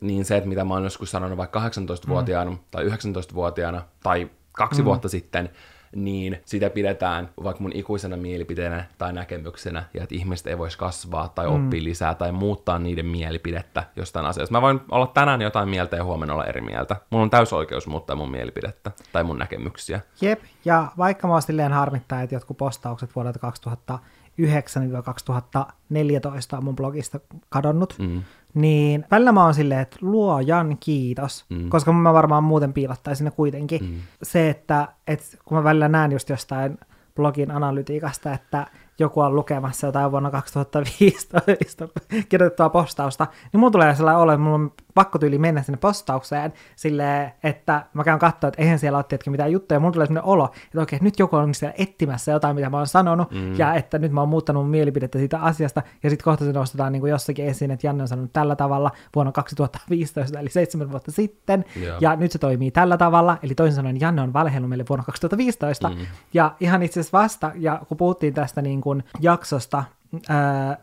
niin 0.00 0.24
se, 0.24 0.36
että 0.36 0.48
mitä 0.48 0.64
mä 0.64 0.74
oon 0.74 0.84
joskus 0.84 1.10
sanonut 1.10 1.38
vaikka 1.38 1.68
18-vuotiaana 1.68 2.50
mm. 2.50 2.58
tai 2.70 2.84
19-vuotiaana 2.84 3.82
tai 4.02 4.30
kaksi 4.52 4.82
mm. 4.82 4.84
vuotta 4.84 5.08
sitten, 5.08 5.50
niin 5.96 6.40
sitä 6.44 6.70
pidetään 6.70 7.28
vaikka 7.44 7.62
mun 7.62 7.72
ikuisena 7.74 8.16
mielipiteenä 8.16 8.84
tai 8.98 9.12
näkemyksenä, 9.12 9.84
ja 9.94 10.02
että 10.02 10.14
ihmiset 10.14 10.46
ei 10.46 10.58
voisi 10.58 10.78
kasvaa 10.78 11.28
tai 11.28 11.46
oppia 11.46 11.80
mm. 11.80 11.84
lisää 11.84 12.14
tai 12.14 12.32
muuttaa 12.32 12.78
niiden 12.78 13.06
mielipidettä 13.06 13.84
jostain 13.96 14.26
asiasta. 14.26 14.52
Mä 14.52 14.62
voin 14.62 14.80
olla 14.90 15.06
tänään 15.06 15.42
jotain 15.42 15.68
mieltä 15.68 15.96
ja 15.96 16.04
huomenna 16.04 16.34
olla 16.34 16.44
eri 16.44 16.60
mieltä. 16.60 16.96
Mulla 17.10 17.22
on 17.22 17.30
täysoikeus 17.30 17.86
muuttaa 17.86 18.16
mun 18.16 18.30
mielipidettä 18.30 18.90
tai 19.12 19.24
mun 19.24 19.38
näkemyksiä. 19.38 20.00
Jep, 20.20 20.40
ja 20.64 20.92
vaikka 20.98 21.28
mä 21.28 21.40
silleen 21.40 21.72
harmittaa, 21.72 22.22
että 22.22 22.34
jotkut 22.34 22.56
postaukset 22.56 23.10
vuodelta 23.14 23.38
2000 23.38 23.98
2009-2014 24.40 26.56
on 26.56 26.64
mun 26.64 26.76
blogista 26.76 27.20
kadonnut, 27.48 27.94
mm. 27.98 28.22
Niin 28.56 29.04
välillä 29.10 29.32
mä 29.32 29.44
oon 29.44 29.54
silleen, 29.54 29.80
että 29.80 29.96
luojan 30.00 30.76
kiitos, 30.80 31.44
mm. 31.48 31.68
koska 31.68 31.92
mä 31.92 32.12
varmaan 32.12 32.44
muuten 32.44 32.72
piilottaisin 32.72 33.24
ne 33.24 33.30
kuitenkin. 33.30 33.84
Mm. 33.84 33.96
Se, 34.22 34.50
että, 34.50 34.88
että 35.06 35.24
kun 35.44 35.58
mä 35.58 35.64
välillä 35.64 35.88
näen 35.88 36.12
just 36.12 36.28
jostain 36.28 36.78
blogin 37.14 37.50
analytiikasta, 37.50 38.32
että 38.32 38.66
joku 38.98 39.20
on 39.20 39.36
lukemassa 39.36 39.86
jotain 39.86 40.10
vuonna 40.10 40.30
2015 40.30 41.88
kirjoitettua 42.28 42.68
postausta, 42.68 43.26
niin 43.52 43.60
mulla 43.60 43.70
tulee 43.70 43.94
sellainen 43.94 44.22
olo, 44.22 44.32
että 44.32 44.42
mulla 44.42 44.54
on 44.54 44.72
pakko 44.94 45.18
tyyli 45.18 45.38
mennä 45.38 45.62
sinne 45.62 45.78
postaukseen 45.78 46.52
silleen, 46.76 47.32
että 47.42 47.82
mä 47.94 48.04
käyn 48.04 48.18
katsoa, 48.18 48.48
että 48.48 48.62
eihän 48.62 48.78
siellä 48.78 48.98
ole 48.98 49.04
tietenkin 49.04 49.30
mitään 49.30 49.52
juttuja, 49.52 49.80
mulla 49.80 49.92
tulee 49.92 50.06
sellainen 50.06 50.30
olo, 50.30 50.44
että 50.64 50.82
okei, 50.82 50.98
nyt 51.02 51.18
joku 51.18 51.36
on 51.36 51.54
siellä 51.54 51.74
etsimässä 51.78 52.32
jotain, 52.32 52.56
mitä 52.56 52.70
mä 52.70 52.76
oon 52.76 52.86
sanonut, 52.86 53.30
mm. 53.30 53.58
ja 53.58 53.74
että 53.74 53.98
nyt 53.98 54.12
mä 54.12 54.20
oon 54.20 54.28
muuttanut 54.28 54.62
mun 54.62 54.70
mielipidettä 54.70 55.18
siitä 55.18 55.38
asiasta, 55.38 55.82
ja 56.02 56.10
sitten 56.10 56.24
kohta 56.24 56.44
se 56.44 56.52
nostetaan 56.52 56.92
niin 56.92 57.00
kuin 57.00 57.10
jossakin 57.10 57.46
esiin, 57.46 57.70
että 57.70 57.86
Janne 57.86 58.02
on 58.02 58.08
sanonut 58.08 58.32
tällä 58.32 58.56
tavalla 58.56 58.90
vuonna 59.14 59.32
2015, 59.32 60.40
eli 60.40 60.50
seitsemän 60.50 60.90
vuotta 60.90 61.12
sitten, 61.12 61.64
yeah. 61.82 61.98
ja 62.00 62.16
nyt 62.16 62.32
se 62.32 62.38
toimii 62.38 62.70
tällä 62.70 62.96
tavalla, 62.96 63.38
eli 63.42 63.54
toisin 63.54 63.76
sanoen 63.76 64.00
Janne 64.00 64.22
on 64.22 64.32
valehdellut 64.32 64.68
meille 64.68 64.84
vuonna 64.88 65.04
2015, 65.04 65.88
mm. 65.88 65.96
ja 66.34 66.52
ihan 66.60 66.82
itse 66.82 67.00
asiassa 67.00 67.18
vasta, 67.18 67.50
ja 67.54 67.80
kun 67.88 67.96
puhuttiin 67.96 68.34
tästä 68.34 68.62
niin 68.62 68.80
kuin 68.86 69.04
jaksosta, 69.20 69.84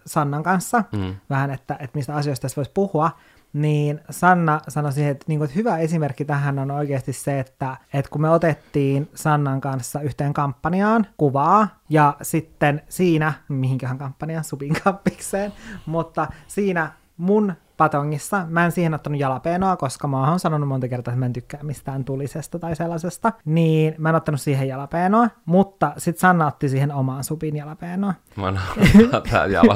Sannan 0.05 0.43
kanssa, 0.43 0.83
mm. 0.91 1.15
vähän, 1.29 1.51
että, 1.51 1.73
että 1.73 1.97
mistä 1.97 2.15
asioista 2.15 2.41
tässä 2.41 2.55
voisi 2.55 2.71
puhua, 2.73 3.11
niin 3.53 3.99
Sanna 4.09 4.61
sanoi 4.67 4.91
siihen, 4.91 5.11
että, 5.11 5.25
niin 5.27 5.39
kuin, 5.39 5.45
että 5.45 5.55
hyvä 5.55 5.77
esimerkki 5.77 6.25
tähän 6.25 6.59
on 6.59 6.71
oikeasti 6.71 7.13
se, 7.13 7.39
että, 7.39 7.77
että 7.93 8.11
kun 8.11 8.21
me 8.21 8.29
otettiin 8.29 9.09
Sannan 9.15 9.61
kanssa 9.61 10.01
yhteen 10.01 10.33
kampanjaan 10.33 11.07
kuvaa, 11.17 11.67
ja 11.89 12.17
sitten 12.21 12.81
siinä, 12.89 13.33
mihinkähän 13.49 13.97
kampanjaan, 13.97 14.43
Subin 14.43 14.75
kampikseen, 14.83 15.53
mutta 15.85 16.27
siinä 16.47 16.91
mun 17.17 17.53
patongissa. 17.83 18.45
Mä 18.49 18.65
en 18.65 18.71
siihen 18.71 18.93
ottanut 18.93 19.19
jalapeenoa, 19.19 19.75
koska 19.75 20.07
mä 20.07 20.29
oon 20.29 20.39
sanonut 20.39 20.69
monta 20.69 20.87
kertaa, 20.87 21.11
että 21.11 21.19
mä 21.19 21.25
en 21.25 21.33
tykkää 21.33 21.63
mistään 21.63 22.05
tulisesta 22.05 22.59
tai 22.59 22.75
sellaisesta. 22.75 23.31
Niin 23.45 23.95
mä 23.97 24.09
en 24.09 24.15
ottanut 24.15 24.41
siihen 24.41 24.67
jalapeenoa, 24.67 25.27
mutta 25.45 25.93
sit 25.97 26.17
Sanna 26.17 26.47
otti 26.47 26.69
siihen 26.69 26.91
omaan 26.91 27.23
subin 27.23 27.55
jalapeenoa. 27.55 28.13
Mä 28.35 28.53
tää 29.31 29.45
jalo, 29.45 29.75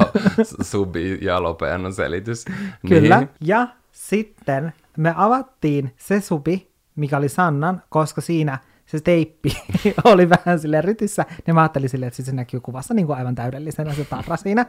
subi 0.61 1.19
jalopeenon 1.21 1.93
selitys. 1.93 2.45
Kyllä. 2.87 3.17
Niin. 3.17 3.29
Ja 3.41 3.67
sitten 3.91 4.73
me 4.97 5.13
avattiin 5.17 5.93
se 5.97 6.21
subi, 6.21 6.71
mikä 6.95 7.17
oli 7.17 7.29
Sannan, 7.29 7.81
koska 7.89 8.21
siinä 8.21 8.57
se 8.85 8.99
teippi 8.99 9.57
oli 10.03 10.29
vähän 10.29 10.59
sille 10.59 10.81
rytissä, 10.81 11.25
niin 11.45 11.55
mä 11.55 11.61
ajattelin 11.61 11.89
silleen, 11.89 12.07
että 12.07 12.23
se 12.23 12.31
näkyy 12.31 12.59
kuvassa 12.59 12.93
niin 12.93 13.07
kuin 13.07 13.17
aivan 13.17 13.35
täydellisenä 13.35 13.93
se 13.93 14.05
tarra 14.05 14.37
siinä. 14.37 14.65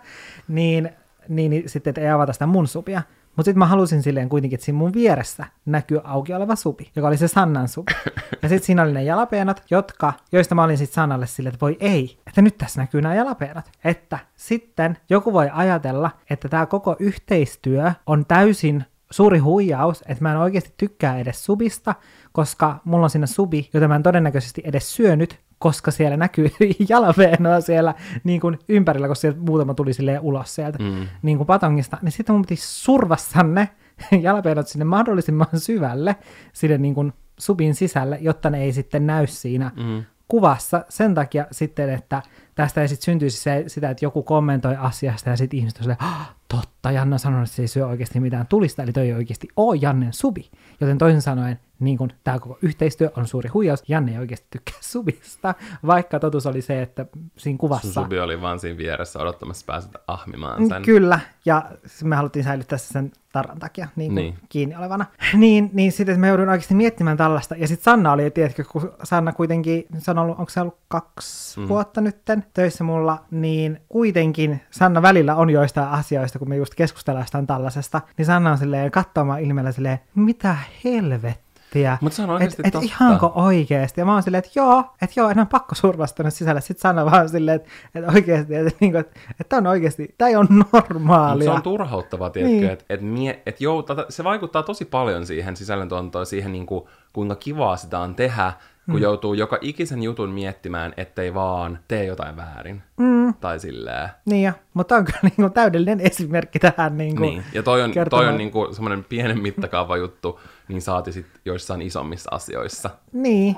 Niin 0.48 0.90
niin, 1.28 1.50
niin 1.50 1.68
sitten 1.68 1.94
ei 1.98 2.08
avata 2.08 2.32
sitä 2.32 2.46
mun 2.46 2.66
supia. 2.68 3.02
Mutta 3.38 3.48
sitten 3.48 3.58
mä 3.58 3.66
halusin 3.66 4.02
silleen 4.02 4.28
kuitenkin, 4.28 4.56
että 4.56 4.64
siinä 4.64 4.78
mun 4.78 4.92
vieressä 4.92 5.46
näkyy 5.66 6.00
auki 6.04 6.34
oleva 6.34 6.56
supi, 6.56 6.90
joka 6.96 7.08
oli 7.08 7.16
se 7.16 7.28
Sannan 7.28 7.68
supi. 7.68 7.92
Ja 8.42 8.48
sitten 8.48 8.66
siinä 8.66 8.82
oli 8.82 8.92
ne 8.92 9.04
jalapeenat, 9.04 9.62
jotka, 9.70 10.12
joista 10.32 10.54
mä 10.54 10.64
olin 10.64 10.78
sitten 10.78 10.94
Sannalle 10.94 11.26
silleen, 11.26 11.54
että 11.54 11.64
voi 11.64 11.76
ei, 11.80 12.18
että 12.26 12.42
nyt 12.42 12.58
tässä 12.58 12.80
näkyy 12.80 13.02
nämä 13.02 13.14
jalapeenat. 13.14 13.70
Että 13.84 14.18
sitten 14.36 14.98
joku 15.10 15.32
voi 15.32 15.50
ajatella, 15.52 16.10
että 16.30 16.48
tämä 16.48 16.66
koko 16.66 16.96
yhteistyö 16.98 17.92
on 18.06 18.26
täysin 18.26 18.84
suuri 19.10 19.38
huijaus, 19.38 20.04
että 20.08 20.24
mä 20.24 20.32
en 20.32 20.38
oikeasti 20.38 20.74
tykkää 20.76 21.18
edes 21.18 21.44
subista, 21.44 21.94
koska 22.32 22.80
mulla 22.84 23.04
on 23.04 23.10
siinä 23.10 23.26
subi, 23.26 23.70
jota 23.74 23.88
mä 23.88 23.96
en 23.96 24.02
todennäköisesti 24.02 24.62
edes 24.64 24.96
syönyt, 24.96 25.40
koska 25.58 25.90
siellä 25.90 26.16
näkyy 26.16 26.50
jalaveenoa 26.88 27.60
siellä 27.60 27.94
niin 28.24 28.40
kuin 28.40 28.58
ympärillä, 28.68 29.08
koska 29.08 29.20
sieltä 29.20 29.40
muutama 29.40 29.74
tuli 29.74 29.92
silleen 29.92 30.20
ulos 30.20 30.54
sieltä 30.54 30.78
mm. 30.78 31.06
niin 31.22 31.36
kuin 31.36 31.46
patongista, 31.46 31.98
niin 32.02 32.12
sitten 32.12 32.34
mun 32.34 32.42
piti 32.42 32.56
survassa 32.56 33.42
ne 33.42 33.68
jalapeenot 34.22 34.68
sinne 34.68 34.84
mahdollisimman 34.84 35.46
syvälle 35.56 36.16
sinne 36.52 36.78
niin 36.78 36.94
kuin 36.94 37.12
subin 37.38 37.74
sisälle, 37.74 38.18
jotta 38.20 38.50
ne 38.50 38.62
ei 38.62 38.72
sitten 38.72 39.06
näy 39.06 39.26
siinä 39.26 39.70
mm. 39.76 40.04
kuvassa. 40.28 40.84
Sen 40.88 41.14
takia 41.14 41.46
sitten, 41.50 41.90
että 41.90 42.22
tästä 42.54 42.82
ei 42.82 42.88
sitten 42.88 43.04
syntyisi 43.04 43.40
se, 43.40 43.64
sitä, 43.66 43.90
että 43.90 44.04
joku 44.04 44.22
kommentoi 44.22 44.76
asiasta 44.76 45.30
ja 45.30 45.36
sitten 45.36 45.58
ihmiset 45.58 45.78
on 45.78 45.82
silleen, 45.82 46.02
ah, 46.02 46.36
totta, 46.48 46.90
Janne 46.90 47.14
on 47.14 47.18
sanonut, 47.18 47.46
että 47.46 47.56
se 47.56 47.62
ei 47.62 47.68
syö 47.68 47.86
oikeasti 47.86 48.20
mitään 48.20 48.46
tulista, 48.46 48.82
eli 48.82 48.92
toi 48.92 49.06
ei 49.06 49.14
oikeasti 49.14 49.48
ole 49.56 49.78
Jannen 49.80 50.12
subi. 50.12 50.50
Joten 50.80 50.98
toisin 50.98 51.22
sanoen, 51.22 51.60
niin 51.80 51.98
kuin 51.98 52.12
tämä 52.24 52.38
koko 52.38 52.58
yhteistyö 52.62 53.10
on 53.16 53.26
suuri 53.26 53.48
huijaus. 53.48 53.82
Janne 53.88 54.12
ei 54.12 54.18
oikeasti 54.18 54.46
tykkää 54.50 54.78
Subista, 54.92 55.54
vaikka 55.86 56.20
totuus 56.20 56.46
oli 56.46 56.62
se, 56.62 56.82
että 56.82 57.06
siinä 57.36 57.58
kuvassa... 57.58 58.02
Subi 58.02 58.20
oli 58.20 58.40
vaan 58.40 58.60
siinä 58.60 58.78
vieressä 58.78 59.18
odottamassa 59.18 59.66
päästä 59.66 59.98
ahmimaan 60.06 60.68
sen. 60.68 60.82
Kyllä, 60.82 61.20
ja 61.44 61.70
me 62.04 62.16
haluttiin 62.16 62.44
säilyttää 62.44 62.78
sen 62.78 63.12
tarran 63.32 63.58
takia 63.58 63.88
niin 63.96 64.14
niin. 64.14 64.38
kiinni 64.48 64.76
olevana. 64.76 65.06
Niin, 65.34 65.70
niin 65.72 65.92
sitten 65.92 66.20
me 66.20 66.28
joudun 66.28 66.48
oikeasti 66.48 66.74
miettimään 66.74 67.16
tällaista. 67.16 67.54
Ja 67.56 67.68
sitten 67.68 67.84
Sanna 67.84 68.12
oli, 68.12 68.30
tiedätkö, 68.30 68.64
kun 68.72 68.92
Sanna 69.02 69.32
kuitenkin, 69.32 69.86
se 69.98 70.10
on 70.10 70.18
ollut, 70.18 70.38
onko 70.38 70.50
se 70.50 70.60
ollut 70.60 70.78
kaksi 70.88 71.60
mm. 71.60 71.68
vuotta 71.68 72.00
nytten 72.00 72.44
töissä 72.54 72.84
mulla, 72.84 73.24
niin 73.30 73.80
kuitenkin 73.88 74.60
Sanna 74.70 75.02
välillä 75.02 75.34
on 75.34 75.50
joistain 75.50 75.88
asioista, 75.88 76.38
kun 76.38 76.48
me 76.48 76.56
just 76.56 76.74
keskustellaan 76.74 77.46
tällaisesta, 77.46 78.00
niin 78.16 78.26
Sanna 78.26 78.50
on 78.50 78.58
silleen 78.58 78.90
katsomaan 78.90 79.40
ilmeellä 79.40 79.72
silleen, 79.72 79.98
mitä 80.14 80.56
helvettiä 80.84 81.47
miettiä. 81.74 81.98
Mutta 82.00 82.16
se 82.16 82.22
on 82.22 82.30
oikeasti 82.30 82.62
et, 82.64 82.74
et 82.74 82.82
ihanko 82.82 83.32
oikeasti? 83.34 84.00
Ja 84.00 84.04
mä 84.04 84.12
oon 84.12 84.22
silleen, 84.22 84.38
että 84.38 84.50
joo, 84.54 84.84
että 85.02 85.20
joo, 85.20 85.30
en 85.30 85.38
ole 85.38 85.46
pakko 85.50 85.74
survasta 85.74 86.16
tänne 86.16 86.30
sisälle. 86.30 86.60
Sitten 86.60 86.80
sano 86.80 87.06
vaan 87.06 87.28
silleen, 87.28 87.56
että, 87.56 87.68
että 87.94 88.12
oikeasti, 88.12 88.54
että, 88.54 88.72
että, 88.80 88.98
että, 88.98 89.20
että 89.40 89.56
on 89.56 89.66
oikeasti, 89.66 90.14
tämä 90.18 90.28
ei 90.28 90.36
ole 90.36 90.46
normaalia. 90.72 91.34
Mut 91.34 91.42
se 91.44 91.50
on 91.50 91.62
turhauttavaa, 91.62 92.30
tiedätkö, 92.30 92.56
niin. 92.56 92.70
että, 92.70 93.04
mie, 93.04 93.42
että 93.46 93.64
joo, 93.64 93.82
tata, 93.82 94.06
se 94.08 94.24
vaikuttaa 94.24 94.62
tosi 94.62 94.84
paljon 94.84 95.26
siihen 95.26 95.56
sisällöntuontoon, 95.56 96.26
siihen 96.26 96.52
niin 96.52 96.66
kuin, 96.66 96.84
kuinka 97.12 97.34
kivaa 97.34 97.76
sitä 97.76 97.98
on 97.98 98.14
tehdä, 98.14 98.52
kun 98.90 98.96
mm. 98.96 99.02
joutuu 99.02 99.34
joka 99.34 99.58
ikisen 99.60 100.02
jutun 100.02 100.30
miettimään, 100.30 100.94
ettei 100.96 101.34
vaan 101.34 101.78
tee 101.88 102.04
jotain 102.04 102.36
väärin. 102.36 102.82
Mm. 102.96 103.34
Tai 103.34 103.60
silleen. 103.60 104.08
Niin 104.24 104.42
ja, 104.42 104.52
mutta 104.74 104.96
on 104.96 105.04
kyllä 105.04 105.18
niin 105.36 105.52
täydellinen 105.52 106.00
esimerkki 106.00 106.58
tähän. 106.58 106.98
Niin, 106.98 107.16
kuin 107.16 107.30
niin. 107.30 107.44
ja 107.52 107.62
toi 107.62 107.82
on, 107.82 107.92
toi 108.10 108.28
on 108.28 108.38
niin 108.38 108.50
kuin 108.50 108.74
semmoinen 108.74 109.04
pienen 109.04 109.42
mittakaava 109.42 109.96
juttu, 109.96 110.40
niin 110.68 110.82
saati 110.82 111.12
sit 111.12 111.26
joissain 111.44 111.82
isommissa 111.82 112.30
asioissa. 112.32 112.90
Niin. 113.12 113.56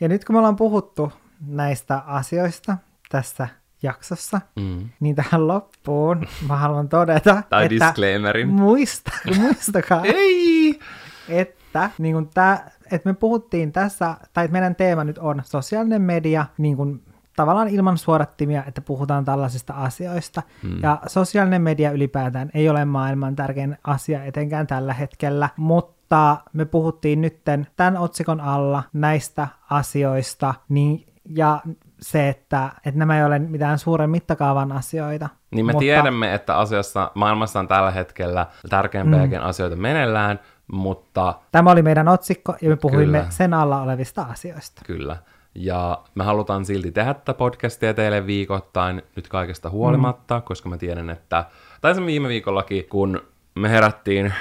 Ja 0.00 0.08
nyt 0.08 0.24
kun 0.24 0.34
me 0.34 0.38
ollaan 0.38 0.56
puhuttu 0.56 1.12
näistä 1.46 1.98
asioista, 2.06 2.76
tässä 3.08 3.48
jaksossa, 3.82 4.40
Mm. 4.56 4.88
niin 5.00 5.14
tähän 5.16 5.48
loppuun 5.48 6.26
mä 6.48 6.56
haluan 6.56 6.88
todeta, 6.88 7.42
Tai 7.50 7.64
että 7.64 7.86
disclaimerin. 7.86 8.48
muista, 8.48 9.10
muistakaa, 9.36 10.00
Ei! 10.04 10.80
Että, 11.28 11.90
niin 11.98 12.14
kuin 12.14 12.30
tää, 12.34 12.70
että 12.92 13.08
me 13.08 13.14
puhuttiin 13.14 13.72
tässä, 13.72 14.16
tai 14.32 14.44
että 14.44 14.52
meidän 14.52 14.74
teema 14.74 15.04
nyt 15.04 15.18
on 15.18 15.42
sosiaalinen 15.44 16.02
media, 16.02 16.46
niin 16.58 16.76
kuin 16.76 17.02
tavallaan 17.36 17.68
ilman 17.68 17.98
suorattimia, 17.98 18.64
että 18.66 18.80
puhutaan 18.80 19.24
tällaisista 19.24 19.74
asioista. 19.74 20.42
Hmm. 20.62 20.82
Ja 20.82 20.98
sosiaalinen 21.06 21.62
media 21.62 21.90
ylipäätään 21.90 22.50
ei 22.54 22.68
ole 22.68 22.84
maailman 22.84 23.36
tärkein 23.36 23.78
asia 23.84 24.24
etenkään 24.24 24.66
tällä 24.66 24.94
hetkellä, 24.94 25.48
mutta 25.56 26.36
me 26.52 26.64
puhuttiin 26.64 27.20
nytten 27.20 27.66
tämän 27.76 27.96
otsikon 27.96 28.40
alla 28.40 28.82
näistä 28.92 29.48
asioista, 29.70 30.54
niin, 30.68 31.06
ja 31.28 31.60
se, 32.00 32.28
että, 32.28 32.70
että 32.86 32.98
nämä 32.98 33.18
ei 33.18 33.24
ole 33.24 33.38
mitään 33.38 33.78
suuren 33.78 34.10
mittakaavan 34.10 34.72
asioita. 34.72 35.28
Niin 35.50 35.66
me 35.66 35.72
mutta, 35.72 35.80
tiedämme, 35.80 36.34
että 36.34 36.56
asiassa 36.56 37.10
maailmassa 37.14 37.60
on 37.60 37.68
tällä 37.68 37.90
hetkellä 37.90 38.46
tärkeämpiäkin 38.70 39.38
mm. 39.40 39.46
asioita 39.46 39.76
meneillään, 39.76 40.40
mutta 40.72 41.34
Tämä 41.52 41.70
oli 41.70 41.82
meidän 41.82 42.08
otsikko, 42.08 42.54
ja 42.60 42.68
me 42.68 42.76
puhuimme 42.76 43.18
Kyllä. 43.18 43.30
sen 43.30 43.54
alla 43.54 43.82
olevista 43.82 44.22
asioista. 44.22 44.82
kyllä. 44.86 45.16
Ja 45.54 45.98
me 46.14 46.24
halutaan 46.24 46.64
silti 46.64 46.92
tehdä 46.92 47.14
tätä 47.14 47.34
podcastia 47.34 47.94
teille 47.94 48.26
viikoittain 48.26 49.02
nyt 49.16 49.28
kaikesta 49.28 49.70
huolimatta, 49.70 50.38
mm. 50.38 50.42
koska 50.42 50.68
mä 50.68 50.76
tiedän, 50.76 51.10
että 51.10 51.44
taisin 51.80 52.06
viime 52.06 52.28
viikollakin, 52.28 52.84
kun 52.84 53.20
me 53.54 53.70
herättiin 53.70 54.34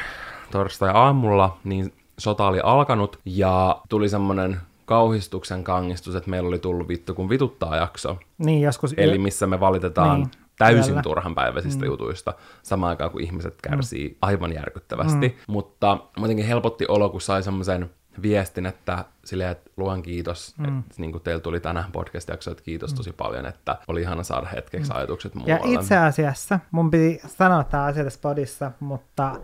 torstai-aamulla, 0.51 1.57
niin 1.63 1.93
sota 2.17 2.47
oli 2.47 2.59
alkanut 2.63 3.19
ja 3.25 3.81
tuli 3.89 4.09
semmonen 4.09 4.57
kauhistuksen 4.85 5.63
kangistus, 5.63 6.15
että 6.15 6.29
meillä 6.29 6.47
oli 6.47 6.59
tullut 6.59 6.87
vittu 6.87 7.13
kun 7.13 7.29
vituttaa 7.29 7.75
jakso. 7.75 8.17
Niin, 8.37 8.61
joskus... 8.61 8.93
Eli 8.97 9.17
missä 9.17 9.47
me 9.47 9.59
valitetaan 9.59 10.19
niin, 10.19 10.31
täysin 10.57 10.91
yöllä. 10.91 11.01
turhanpäiväisistä 11.01 11.85
mm. 11.85 11.91
jutuista, 11.91 12.33
samaan 12.63 12.89
aikaan 12.89 13.11
kun 13.11 13.21
ihmiset 13.21 13.55
kärsii 13.61 14.09
mm. 14.09 14.15
aivan 14.21 14.53
järkyttävästi. 14.53 15.27
Mm. 15.27 15.53
Mutta 15.53 15.97
muutenkin 16.17 16.45
helpotti 16.45 16.85
olo, 16.87 17.09
kun 17.09 17.21
sai 17.21 17.43
semmoisen 17.43 17.89
viestin, 18.21 18.65
että 18.65 19.05
silleen, 19.25 19.51
että 19.51 19.69
luon 19.77 20.01
kiitos, 20.01 20.55
mm. 20.57 20.79
että 20.79 20.93
niin 20.97 21.11
kuin 21.11 21.23
teillä 21.23 21.41
tuli 21.41 21.59
tänään 21.59 21.91
podcast-jakso, 21.91 22.51
että 22.51 22.63
kiitos 22.63 22.93
tosi 22.93 23.11
paljon, 23.11 23.45
että 23.45 23.77
oli 23.87 24.01
ihana 24.01 24.23
saada 24.23 24.47
hetkeksi 24.47 24.91
mm. 24.91 24.97
ajatukset 24.97 25.35
Ja 25.35 25.39
muualle. 25.39 25.79
itse 25.79 25.97
asiassa, 25.97 26.59
mun 26.71 26.91
piti 26.91 27.21
sanoa 27.27 27.63
tämä 27.63 27.83
asia 27.83 28.03
tässä 28.03 28.19
podissa, 28.21 28.71
mutta 28.79 29.35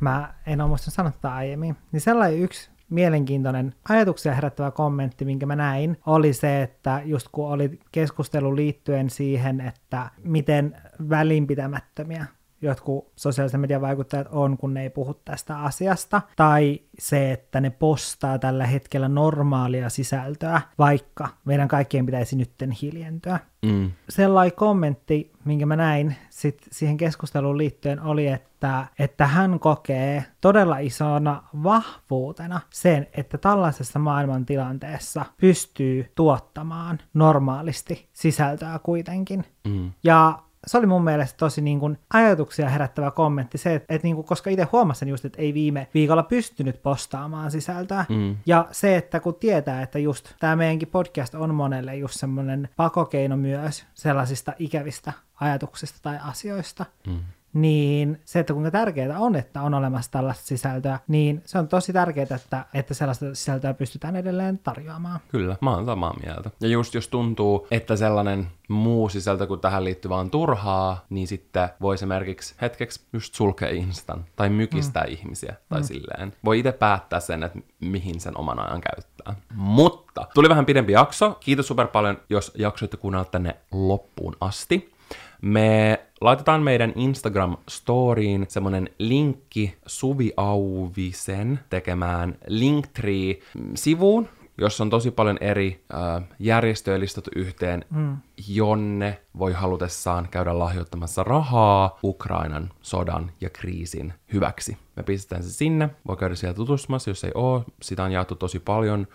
mä 0.00 0.34
en 0.46 0.60
ole 0.60 0.68
muistanut 0.68 0.94
sanoa 0.94 1.10
tätä 1.10 1.34
aiemmin. 1.34 1.76
Niin 1.92 2.00
sellainen 2.00 2.40
yksi 2.40 2.70
mielenkiintoinen 2.90 3.74
ajatuksia 3.88 4.34
herättävä 4.34 4.70
kommentti, 4.70 5.24
minkä 5.24 5.46
mä 5.46 5.56
näin, 5.56 5.98
oli 6.06 6.32
se, 6.32 6.62
että 6.62 7.02
just 7.04 7.28
kun 7.32 7.48
oli 7.48 7.80
keskustelu 7.92 8.56
liittyen 8.56 9.10
siihen, 9.10 9.60
että 9.60 10.10
miten 10.24 10.76
välinpitämättömiä 11.08 12.26
jotkut 12.62 13.12
sosiaalisen 13.16 13.60
median 13.60 13.80
vaikuttajat 13.80 14.28
on, 14.30 14.58
kun 14.58 14.74
ne 14.74 14.82
ei 14.82 14.90
puhu 14.90 15.14
tästä 15.14 15.58
asiasta, 15.58 16.22
tai 16.36 16.80
se, 16.98 17.32
että 17.32 17.60
ne 17.60 17.70
postaa 17.70 18.38
tällä 18.38 18.66
hetkellä 18.66 19.08
normaalia 19.08 19.88
sisältöä, 19.88 20.60
vaikka 20.78 21.28
meidän 21.44 21.68
kaikkien 21.68 22.06
pitäisi 22.06 22.36
nytten 22.36 22.70
hiljentyä 22.70 23.38
Mm. 23.66 23.90
sellainen 24.08 24.56
kommentti, 24.56 25.32
minkä 25.44 25.66
mä 25.66 25.76
näin 25.76 26.16
sit 26.30 26.62
siihen 26.72 26.96
keskusteluun 26.96 27.58
liittyen, 27.58 28.00
oli, 28.00 28.26
että, 28.26 28.86
että 28.98 29.26
hän 29.26 29.60
kokee 29.60 30.24
todella 30.40 30.78
isona 30.78 31.42
vahvuutena 31.62 32.60
sen, 32.70 33.06
että 33.12 33.38
tällaisessa 33.38 33.98
maailmantilanteessa 33.98 35.24
pystyy 35.36 36.12
tuottamaan 36.14 36.98
normaalisti 37.14 38.08
sisältöä 38.12 38.80
kuitenkin. 38.82 39.44
Mm. 39.68 39.92
Ja 40.04 40.38
se 40.66 40.78
oli 40.78 40.86
mun 40.86 41.04
mielestä 41.04 41.36
tosi 41.36 41.60
niin 41.60 41.80
kuin 41.80 41.98
ajatuksia 42.12 42.68
herättävä 42.68 43.10
kommentti, 43.10 43.58
se, 43.58 43.74
että, 43.74 43.94
että 43.94 44.06
niin 44.06 44.14
kuin, 44.16 44.26
koska 44.26 44.50
itse 44.50 44.68
huomasin 44.72 45.08
just, 45.08 45.24
että 45.24 45.42
ei 45.42 45.54
viime 45.54 45.88
viikolla 45.94 46.22
pystynyt 46.22 46.82
postaamaan 46.82 47.50
sisältöä. 47.50 48.04
Mm. 48.08 48.36
Ja 48.46 48.68
se, 48.72 48.96
että 48.96 49.20
kun 49.20 49.34
tietää, 49.34 49.82
että 49.82 49.98
just 49.98 50.34
tämä 50.40 50.56
meidänkin 50.56 50.88
podcast 50.88 51.34
on 51.34 51.54
monelle 51.54 51.96
just 51.96 52.20
semmoinen 52.20 52.68
pakokeino 52.76 53.36
myös 53.36 53.86
sellaisista 53.94 54.52
ikävistä 54.58 55.12
ajatuksista 55.40 55.98
tai 56.02 56.18
asioista, 56.22 56.86
Mm. 57.06 57.18
Niin 57.56 58.20
se, 58.24 58.38
että 58.38 58.52
kuinka 58.52 58.70
tärkeää 58.70 59.18
on, 59.18 59.36
että 59.36 59.62
on 59.62 59.74
olemassa 59.74 60.10
tällaista 60.10 60.46
sisältöä, 60.46 60.98
niin 61.08 61.42
se 61.44 61.58
on 61.58 61.68
tosi 61.68 61.92
tärkeää, 61.92 62.26
että, 62.36 62.64
että 62.74 62.94
sellaista 62.94 63.34
sisältöä 63.34 63.74
pystytään 63.74 64.16
edelleen 64.16 64.58
tarjoamaan. 64.58 65.20
Kyllä, 65.28 65.56
mä 65.60 65.74
oon 65.74 65.86
samaa 65.86 66.14
mieltä. 66.24 66.50
Ja 66.60 66.68
just 66.68 66.94
jos 66.94 67.08
tuntuu, 67.08 67.66
että 67.70 67.96
sellainen 67.96 68.46
muu 68.68 69.08
sisältö, 69.08 69.46
kun 69.46 69.60
tähän 69.60 69.84
liittyy 69.84 70.08
vaan 70.08 70.30
turhaa, 70.30 71.04
niin 71.10 71.26
sitten 71.26 71.68
voi 71.80 71.94
esimerkiksi 71.94 72.54
hetkeksi 72.60 73.00
just 73.12 73.34
sulkea 73.34 73.68
Instan 73.68 74.24
tai 74.36 74.48
mykistää 74.48 75.04
mm. 75.04 75.12
ihmisiä 75.12 75.54
tai 75.68 75.80
mm. 75.80 75.86
silleen. 75.86 76.32
Voi 76.44 76.58
itse 76.58 76.72
päättää 76.72 77.20
sen, 77.20 77.42
että 77.42 77.58
mihin 77.80 78.20
sen 78.20 78.38
oman 78.38 78.58
ajan 78.58 78.80
käyttää. 78.80 79.34
Mutta 79.54 80.26
tuli 80.34 80.48
vähän 80.48 80.66
pidempi 80.66 80.92
jakso. 80.92 81.36
Kiitos 81.40 81.66
super 81.66 81.86
paljon, 81.86 82.18
jos 82.30 82.52
jaksoitte 82.58 82.96
kuunnella 82.96 83.24
tänne 83.24 83.56
loppuun 83.72 84.36
asti. 84.40 84.95
Me 85.42 86.00
laitetaan 86.20 86.62
meidän 86.62 86.92
Instagram-storiin 86.96 88.46
semmonen 88.48 88.90
linkki 88.98 89.76
Suvi 89.86 90.32
Auvisen 90.36 91.60
tekemään 91.70 92.38
Linktree-sivuun, 92.46 94.28
jossa 94.58 94.84
on 94.84 94.90
tosi 94.90 95.10
paljon 95.10 95.38
eri 95.40 95.84
äh, 95.94 96.22
järjestöjä 96.38 97.00
listattu 97.00 97.30
yhteen, 97.36 97.84
mm. 97.90 98.16
jonne 98.48 99.20
voi 99.38 99.52
halutessaan 99.52 100.28
käydä 100.30 100.58
lahjoittamassa 100.58 101.24
rahaa 101.24 101.98
Ukrainan 102.04 102.70
sodan 102.82 103.32
ja 103.40 103.50
kriisin 103.50 104.12
hyväksi. 104.32 104.76
Me 104.96 105.02
pistetään 105.02 105.42
se 105.42 105.50
sinne, 105.50 105.90
voi 106.08 106.16
käydä 106.16 106.34
siellä 106.34 106.54
tutustumassa, 106.54 107.10
jos 107.10 107.24
ei 107.24 107.30
oo. 107.34 107.64
Sitä 107.82 108.04
on 108.04 108.12
jaettu 108.12 108.34
tosi 108.34 108.58
paljon 108.60 109.06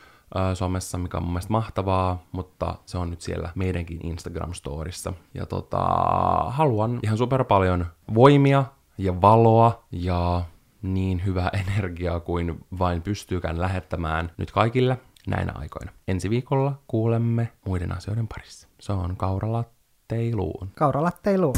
somessa, 0.53 0.97
mikä 0.97 1.17
on 1.17 1.23
mun 1.23 1.33
mielestä 1.33 1.51
mahtavaa, 1.51 2.23
mutta 2.31 2.75
se 2.85 2.97
on 2.97 3.09
nyt 3.09 3.21
siellä 3.21 3.49
meidänkin 3.55 3.99
Instagram-storissa. 4.03 5.13
Ja 5.33 5.45
tota, 5.45 5.79
haluan 6.47 6.99
ihan 7.03 7.17
super 7.17 7.43
paljon 7.43 7.85
voimia 8.13 8.65
ja 8.97 9.21
valoa 9.21 9.83
ja 9.91 10.41
niin 10.81 11.25
hyvää 11.25 11.49
energiaa 11.67 12.19
kuin 12.19 12.65
vain 12.79 13.01
pystyykään 13.01 13.61
lähettämään 13.61 14.31
nyt 14.37 14.51
kaikille 14.51 14.97
näinä 15.27 15.51
aikoina. 15.55 15.91
Ensi 16.07 16.29
viikolla 16.29 16.79
kuulemme 16.87 17.51
muiden 17.65 17.97
asioiden 17.97 18.27
parissa. 18.27 18.67
Se 18.79 18.93
on 18.93 19.17
kauralatteiluun. 19.17 20.71
Kauralatteiluun. 20.75 21.55